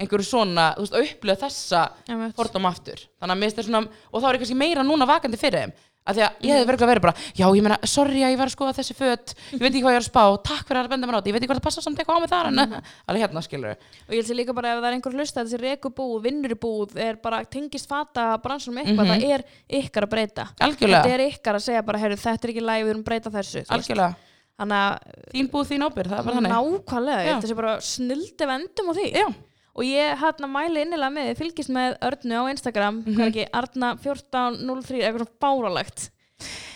einhverju 0.00 0.26
svona, 0.26 0.74
þú 0.74 0.80
veist, 0.84 0.94
að 0.94 1.04
upplifa 1.08 1.40
þessa 1.46 1.82
Einmitt. 2.08 2.34
fordóm 2.36 2.66
aftur 2.66 2.98
þannig 3.20 3.34
að 3.34 3.38
mér 3.38 3.46
finnst 3.50 3.56
þetta 3.56 3.68
svona, 3.70 3.88
og 4.12 4.22
þá 4.22 4.26
er 4.28 4.34
ég 4.34 4.40
kannski 4.42 4.56
meira 4.58 4.82
núna 4.82 5.06
vakandi 5.06 5.38
fyrir 5.38 5.60
þeim 5.62 5.72
að 6.04 6.18
því 6.18 6.22
að 6.24 6.44
ég 6.44 6.52
hefði 6.54 6.66
verið 6.68 6.82
að 6.84 6.90
vera 6.92 7.00
bara 7.00 7.14
já, 7.34 7.46
ég 7.56 7.62
meina, 7.64 7.78
sorry 7.88 8.20
að 8.24 8.32
ég 8.34 8.38
var 8.40 8.50
að 8.50 8.54
skoða 8.54 8.74
þessi 8.76 8.94
föt. 8.98 9.34
Ég 9.54 9.60
veit 9.62 9.70
ekki 9.72 9.82
hvað 9.84 9.94
ég 9.94 10.00
er 10.00 10.04
að 10.04 10.08
spá, 10.10 10.24
takk 10.44 10.66
fyrir 10.68 10.80
að 10.84 10.90
benda 10.92 11.06
mér 11.08 11.16
á 11.16 11.18
þetta. 11.20 11.30
Ég 11.30 11.34
veit 11.34 11.42
ekki 11.44 11.50
hvað 11.50 11.60
það 11.60 11.66
passa 11.68 11.84
samt 11.84 11.98
eitthvað 12.02 12.16
á 12.16 12.22
mig 12.24 12.30
þar 12.34 12.46
en 12.50 12.58
alveg 13.08 13.22
hérna, 13.24 13.42
skilur 13.46 13.70
og 13.72 14.12
ég 14.12 14.18
held 14.20 14.28
sér 14.28 14.38
líka 14.40 14.52
bara 14.58 14.68
ef 14.74 14.82
það 14.82 14.88
er 14.90 14.96
einhver 14.98 15.16
hlusta 15.16 15.44
þessi 15.44 15.60
rekubúð, 15.64 16.18
vinnur 16.28 16.52
í 16.52 16.58
búð 16.60 16.96
er 17.00 17.16
bara 17.24 17.40
tengist 17.48 17.88
fata 17.88 18.36
bransunum 18.44 18.82
eitthvað, 18.84 19.06
Mhm. 19.08 19.24
það 19.24 19.24
er 19.32 19.44
ykkar 19.80 20.04
að 20.04 20.12
breyta. 20.12 20.44
Algjörlega, 20.60 21.02
þetta 21.04 21.14
er 21.14 21.24
ykkar 21.30 21.54
að 21.56 21.64
segja 21.64 21.82
bara, 21.84 21.98
heyrðu, 21.98 22.20
þetta 22.20 22.44
er 22.44 22.50
ekki 22.52 22.64
lægi 22.68 22.84
við 22.84 22.90
erum 22.94 23.04
að 23.04 23.08
breyta 23.08 23.30
þessu 23.32 23.64
Þannig 24.54 24.78
að 24.78 24.98
þín 25.34 25.48
búð, 25.50 25.64
þín 25.66 25.82
ábyrð, 25.82 26.12
nákvæmlega, 29.74 29.90
ég 29.90 30.08
Já. 30.08 30.16
held 30.20 30.34
að 30.34 30.44
Já, 30.44 30.44
og 30.44 30.44
hérna 30.44 30.48
mæli 30.54 30.82
innilega 30.84 31.10
með, 31.10 31.28
þið 31.30 31.38
fylgist 31.38 31.70
með 31.74 31.96
Örnu 32.00 32.34
á 32.34 32.42
Instagram, 32.54 33.02
hvað 33.04 33.24
er 33.24 33.30
ekki, 33.30 33.46
Arna1403, 33.60 35.00
eitthvað 35.02 35.24
svona 35.24 35.38
báralegt 35.40 36.10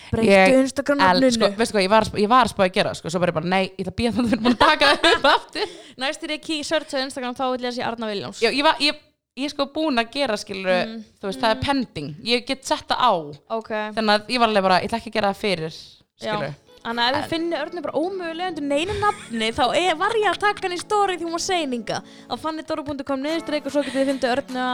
Ég 0.08 0.24
breyttu 0.24 0.60
Instagram 0.62 1.00
el, 1.00 1.04
nafninu 1.04 1.32
sko, 1.34 1.48
veistu 1.58 1.74
hvað, 1.76 1.84
ég 1.84 1.90
var, 1.92 2.06
var 2.32 2.46
að 2.48 2.52
spá 2.54 2.62
að 2.64 2.72
gera 2.78 2.94
sko, 2.96 3.10
svo 3.12 3.20
bara, 3.20 3.30
ég 3.30 3.36
bara, 3.36 3.50
nei, 3.52 3.64
ég 3.76 3.82
ætla 3.84 3.92
að 3.92 3.98
býja 3.98 4.12
þannig 4.16 4.24
að 4.24 4.30
við 4.30 4.36
erum 4.38 4.44
búin 4.46 4.54
að 4.56 4.62
taka 4.62 4.86
það 4.88 5.10
upp 5.18 5.26
aftur. 5.28 5.74
Næst 6.00 6.22
er 6.24 6.32
ég 6.32 6.40
ký 6.46 6.56
searcha 6.64 6.96
á 6.96 7.04
Instagram 7.04 7.34
þá 7.36 7.44
vil 7.52 7.60
ég 7.60 7.68
að 7.68 7.76
sé 7.76 7.82
Arna 7.84 8.08
Viljáms 8.08 8.40
Já, 8.40 8.48
ég, 8.48 8.62
var, 8.64 8.78
ég, 8.80 9.02
ég 9.36 9.44
er 9.44 9.52
sko 9.52 9.66
búin 9.74 10.00
að 10.00 10.10
gera 10.16 10.38
skilur, 10.40 10.72
Mm. 10.88 11.02
þú 11.20 11.28
veist, 11.28 11.42
það 11.44 11.50
er 11.52 11.60
pending. 11.66 12.08
Ég 12.24 12.46
get 12.48 12.64
sett 12.64 12.88
það 12.88 13.04
á, 13.04 13.12
ok, 13.58 13.68
þannig 13.98 14.14
að 14.16 14.32
ég 14.32 14.40
var 14.40 14.48
alveg 14.48 14.62
bara 14.70 14.80
ég 14.80 14.88
ætla 14.88 14.98
ekki 15.02 15.12
að 15.12 15.18
gera 15.18 15.34
það 15.34 15.42
fyrir, 15.44 15.76
skilur 16.24 16.54
þannig 16.82 17.02
að 17.04 17.16
ef 17.18 17.24
þið 17.24 17.32
finnir 17.32 17.62
Örnu 17.64 17.82
bara 17.84 18.00
ómögulega 18.00 18.50
undir 18.52 18.66
neinu 18.68 18.96
nafni 19.02 19.50
þá 19.56 19.62
er, 19.78 19.94
var 20.00 20.16
ég 20.18 20.28
að 20.30 20.40
taka 20.44 20.64
hann 20.64 20.76
í 20.76 20.80
stóri 20.80 21.16
því 21.18 21.26
hún 21.28 21.36
var 21.36 21.44
seininga. 21.44 22.00
Á 22.28 22.34
fannidóru.com 22.42 23.24
niðurstreik 23.24 23.68
og 23.68 23.74
svo 23.74 23.84
getið 23.86 23.98
þið 24.00 24.10
fundið 24.12 24.34
Örnu 24.36 24.66
á 24.66 24.70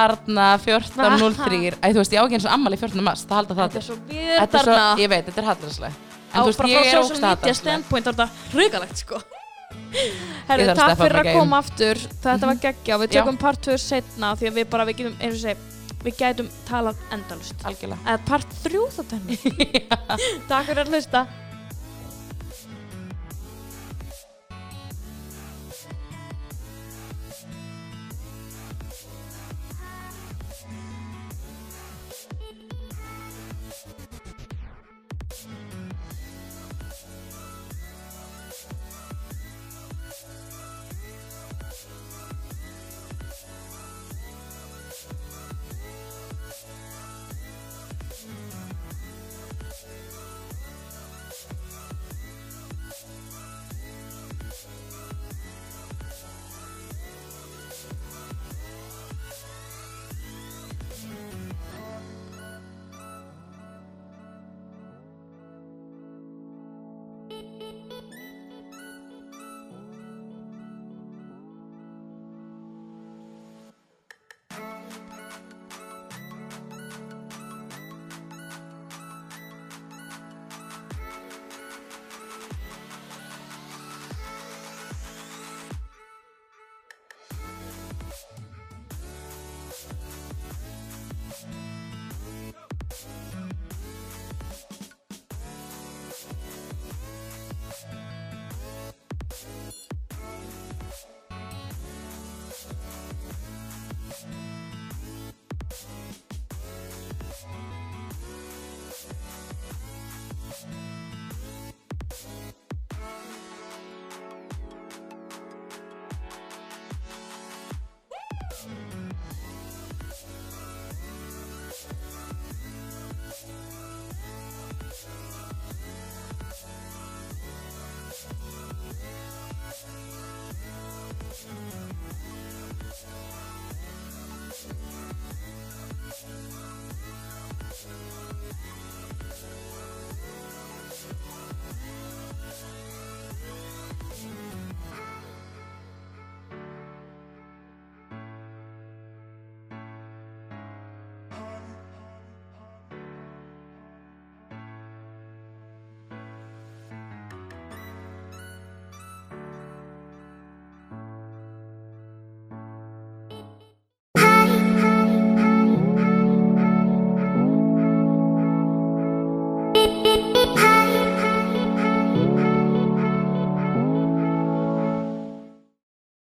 Arna 0.00 0.46
1403 0.60 1.74
Æ, 1.80 1.86
þú 1.90 1.98
veist, 2.02 2.14
ég 2.14 2.20
á 2.20 2.24
ekki 2.24 2.38
eins 2.40 2.48
og 2.48 2.54
ammali 2.56 2.80
14. 2.80 3.04
mars 3.06 3.26
það 3.26 3.40
halda 3.40 3.58
það. 3.58 3.74
Þetta 3.74 3.74
til 3.74 3.80
er 3.80 3.88
svo 3.88 3.98
Þetta 4.10 4.20
við 4.20 4.60
er 4.60 4.64
svo, 4.64 4.78
þarna 4.78 5.02
ég 5.04 5.12
veit, 5.14 5.26
þetta 5.28 5.44
er 5.44 5.50
haldarslega 5.50 5.94
á 6.30 6.40
veist, 6.46 6.60
bara 6.60 6.68
frá 6.70 6.78
media 6.78 7.02
haldarslega 7.02 7.58
standpoint 7.60 8.06
er 8.06 8.16
þetta 8.16 8.28
hrugalegt 8.54 9.04
sko. 9.04 9.20
Að 10.50 10.62
takk 10.74 10.96
fyrir 10.98 11.20
að 11.20 11.28
koma 11.34 11.58
aftur. 11.62 12.00
Þetta 12.22 12.48
var 12.50 12.62
geggja 12.62 12.96
og 12.96 13.04
við 13.04 13.12
tökum 13.16 13.38
part 13.40 13.62
2 13.66 13.76
setna 13.80 14.32
því 14.38 14.50
að 14.50 14.58
við 14.60 14.70
bara, 14.72 14.86
við 14.88 15.00
getum, 15.00 15.18
eins 15.20 15.36
og 15.36 15.42
segi 15.44 15.79
við 16.04 16.16
gætum 16.20 16.48
talað 16.68 17.00
endalust 17.14 17.64
Algjörlega. 17.68 18.00
Eða 18.06 18.24
part 18.28 18.58
3 18.64 18.82
þá 18.96 19.02
tenni 19.12 19.38
takk 20.50 20.70
fyrir 20.70 20.84
að 20.84 20.94
hlusta 20.94 21.24